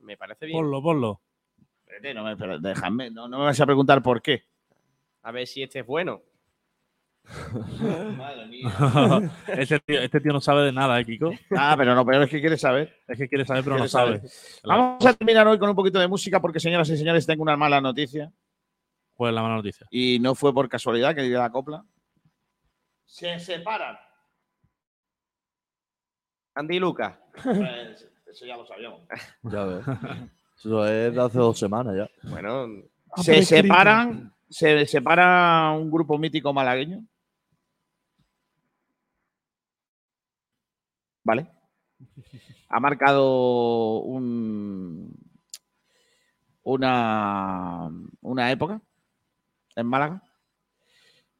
Me 0.00 0.16
parece 0.16 0.46
bien. 0.46 0.58
Ponlo, 0.58 0.82
ponlo. 0.82 1.20
Espérate, 1.78 2.14
no 2.14 2.24
me, 2.24 2.36
pero 2.36 2.58
déjame, 2.58 3.12
no, 3.12 3.28
no 3.28 3.38
me 3.38 3.44
vas 3.44 3.60
a 3.60 3.64
preguntar 3.66 4.02
por 4.02 4.20
qué. 4.20 4.42
A 5.22 5.30
ver 5.30 5.46
si 5.46 5.62
este 5.62 5.78
es 5.78 5.86
bueno. 5.86 6.22
Madre 8.18 8.46
mía. 8.46 9.30
este, 9.48 9.80
tío, 9.80 10.00
este 10.00 10.20
tío 10.20 10.32
no 10.32 10.40
sabe 10.40 10.62
de 10.62 10.72
nada, 10.72 11.00
¿eh, 11.00 11.04
Kiko? 11.04 11.30
Ah, 11.56 11.74
pero 11.78 11.94
no, 11.94 12.04
pero 12.04 12.24
es 12.24 12.30
que 12.30 12.40
quiere 12.40 12.58
saber. 12.58 13.02
Es 13.08 13.16
que 13.16 13.28
quiere 13.28 13.46
saber, 13.46 13.64
pero 13.64 13.78
no 13.78 13.88
sabe. 13.88 14.16
saber. 14.18 14.30
Vamos 14.64 15.06
a 15.06 15.14
terminar 15.14 15.46
hoy 15.48 15.58
con 15.58 15.70
un 15.70 15.74
poquito 15.76 15.98
de 15.98 16.08
música 16.08 16.40
porque, 16.40 16.60
señoras 16.60 16.88
y 16.90 16.96
señores, 16.98 17.26
tengo 17.26 17.42
una 17.42 17.56
mala 17.56 17.80
noticia. 17.80 18.30
¿Cuál 19.14 19.30
es 19.30 19.34
la 19.36 19.42
mala 19.42 19.56
noticia? 19.56 19.86
Y 19.90 20.18
no 20.18 20.34
fue 20.34 20.52
por 20.52 20.68
casualidad 20.68 21.14
que 21.14 21.22
diga 21.22 21.40
la 21.40 21.50
copla. 21.50 21.84
Se 23.04 23.38
separan. 23.38 23.96
Andy 26.54 26.76
y 26.76 26.80
Lucas. 26.80 27.16
Pues, 27.42 28.08
eso 28.26 28.46
ya 28.46 28.56
lo 28.56 28.66
sabíamos. 28.66 29.02
Ya 29.44 29.64
ves. 29.64 29.84
Eso 30.56 30.86
es 30.86 31.12
de 31.12 31.20
hace 31.20 31.38
dos 31.38 31.58
semanas 31.58 31.94
ya. 31.96 32.30
Bueno, 32.30 32.68
Se 33.16 33.42
separan, 33.42 34.32
se 34.48 34.86
separa 34.86 35.72
un 35.72 35.90
grupo 35.90 36.16
mítico 36.16 36.52
malagueño. 36.52 37.04
¿Vale? 41.24 41.48
Ha 42.68 42.80
marcado 42.80 43.98
un, 44.02 45.12
una, 46.62 47.90
una 48.22 48.52
época 48.52 48.80
en 49.76 49.86
Málaga 49.86 50.22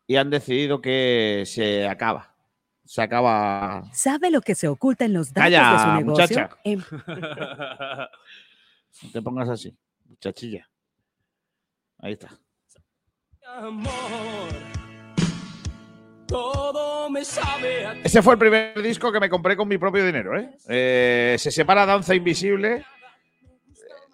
y 0.06 0.16
han 0.16 0.30
decidido 0.30 0.80
que 0.80 1.44
se 1.46 1.86
acaba. 1.88 2.34
Se 2.84 3.00
acaba. 3.00 3.82
¿Sabe 3.94 4.30
lo 4.30 4.42
que 4.42 4.54
se 4.54 4.68
oculta 4.68 5.06
en 5.06 5.14
los 5.14 5.32
datos 5.32 5.44
Calla, 5.44 5.72
de 5.72 5.78
su 5.78 5.86
negocio? 6.06 6.38
muchacha. 6.38 6.58
En- 6.64 6.84
No 9.02 9.10
te 9.12 9.22
pongas 9.22 9.48
así, 9.48 9.76
muchachilla. 10.04 10.68
Ahí 11.98 12.12
está. 12.12 12.28
Amor, 13.46 13.90
todo 16.26 17.10
me 17.10 17.24
sabe 17.24 17.86
a 17.86 17.92
Ese 18.02 18.22
fue 18.22 18.34
el 18.34 18.38
primer 18.38 18.80
disco 18.82 19.10
que 19.12 19.20
me 19.20 19.28
compré 19.28 19.56
con 19.56 19.66
mi 19.68 19.78
propio 19.78 20.04
dinero. 20.06 20.38
¿eh? 20.38 20.50
Eh, 20.68 21.36
se 21.38 21.50
separa 21.50 21.86
Danza 21.86 22.14
Invisible. 22.14 22.84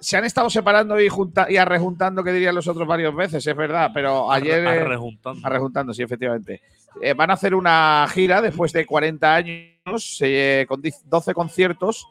Se 0.01 0.17
han 0.17 0.25
estado 0.25 0.49
separando 0.49 0.99
y, 1.01 1.09
junta- 1.09 1.47
y 1.51 1.57
arrejuntando, 1.59 2.25
que 2.25 2.33
dirían 2.33 2.55
los 2.55 2.67
otros 2.67 2.89
varias 2.89 3.15
veces, 3.15 3.47
es 3.47 3.55
verdad, 3.57 3.91
pero 3.93 4.33
ayer. 4.33 4.65
eh, 4.65 4.81
Arrejuntando. 4.81 5.47
arrejuntando, 5.47 5.93
sí, 5.95 6.03
efectivamente. 6.03 6.63
Eh, 7.03 7.13
van 7.15 7.31
a 7.31 7.35
hacer 7.35 7.55
una 7.55 8.07
gira 8.13 8.41
después 8.43 8.73
de 8.73 8.87
40 8.87 9.35
años, 9.35 10.19
eh, 10.23 10.65
con 10.69 10.81
10 10.81 11.03
12 11.09 11.35
conciertos, 11.35 12.07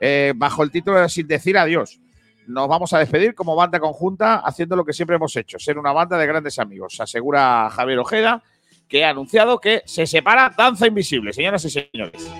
eh, 0.00 0.32
bajo 0.36 0.62
el 0.62 0.70
título 0.70 1.00
de 1.00 1.08
Sin 1.08 1.26
decir 1.26 1.58
adiós. 1.58 1.98
Nos 2.46 2.66
vamos 2.68 2.92
a 2.92 2.98
despedir 2.98 3.34
como 3.34 3.54
banda 3.54 3.78
conjunta, 3.78 4.36
haciendo 4.36 4.74
lo 4.76 4.84
que 4.84 4.92
siempre 4.92 5.16
hemos 5.16 5.34
hecho, 5.36 5.58
ser 5.58 5.78
una 5.78 5.92
banda 5.92 6.16
de 6.18 6.26
grandes 6.26 6.58
amigos, 6.58 6.98
asegura 7.00 7.68
Javier 7.70 7.98
Ojeda, 7.98 8.42
que 8.88 9.04
ha 9.04 9.10
anunciado 9.10 9.58
que 9.58 9.82
se 9.86 10.06
separa 10.06 10.52
Danza 10.56 10.86
Invisible, 10.86 11.32
señoras 11.32 11.64
y 11.64 11.70
señores. 11.70 12.30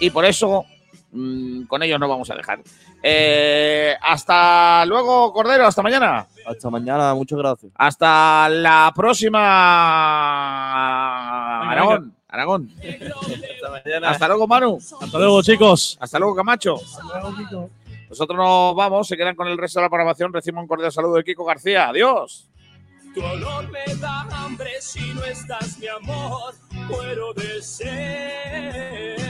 Y 0.00 0.10
por 0.10 0.24
eso 0.24 0.64
mm, 1.12 1.64
con 1.64 1.82
ellos 1.82 2.00
no 2.00 2.08
vamos 2.08 2.30
a 2.30 2.34
dejar. 2.34 2.60
Eh, 3.02 3.94
hasta 4.00 4.84
luego, 4.86 5.32
Cordero, 5.32 5.66
hasta 5.66 5.82
mañana. 5.82 6.26
Hasta 6.46 6.70
mañana, 6.70 7.14
muchas 7.14 7.38
gracias. 7.38 7.72
Hasta 7.74 8.48
la 8.48 8.92
próxima. 8.94 9.40
Aragón. 11.70 12.14
Aragón. 12.28 12.70
Hasta 14.04 14.28
luego, 14.28 14.46
Manu. 14.46 14.78
Hasta 14.78 15.18
luego, 15.18 15.42
chicos. 15.42 15.98
Hasta 16.00 16.18
luego, 16.18 16.34
Camacho. 16.34 16.76
Nosotros 18.08 18.36
nos 18.36 18.74
vamos, 18.74 19.08
se 19.08 19.16
quedan 19.16 19.34
con 19.34 19.48
el 19.48 19.56
resto 19.56 19.80
de 19.80 19.84
la 19.84 19.90
programación. 19.90 20.32
Recibo 20.32 20.60
un 20.60 20.66
cordial 20.66 20.92
saludo 20.92 21.16
de 21.16 21.24
Kiko 21.24 21.44
García. 21.44 21.88
Adiós. 21.88 22.48
Tu 23.14 23.22
olor 23.22 23.70
me 23.70 23.94
da 23.96 24.20
hambre 24.30 24.70
si 24.80 25.12
no 25.14 25.24
estás, 25.24 25.78
mi 25.78 25.86
amor. 25.86 26.54
Muero 26.88 27.34
de 27.34 27.62
sed. 27.62 29.22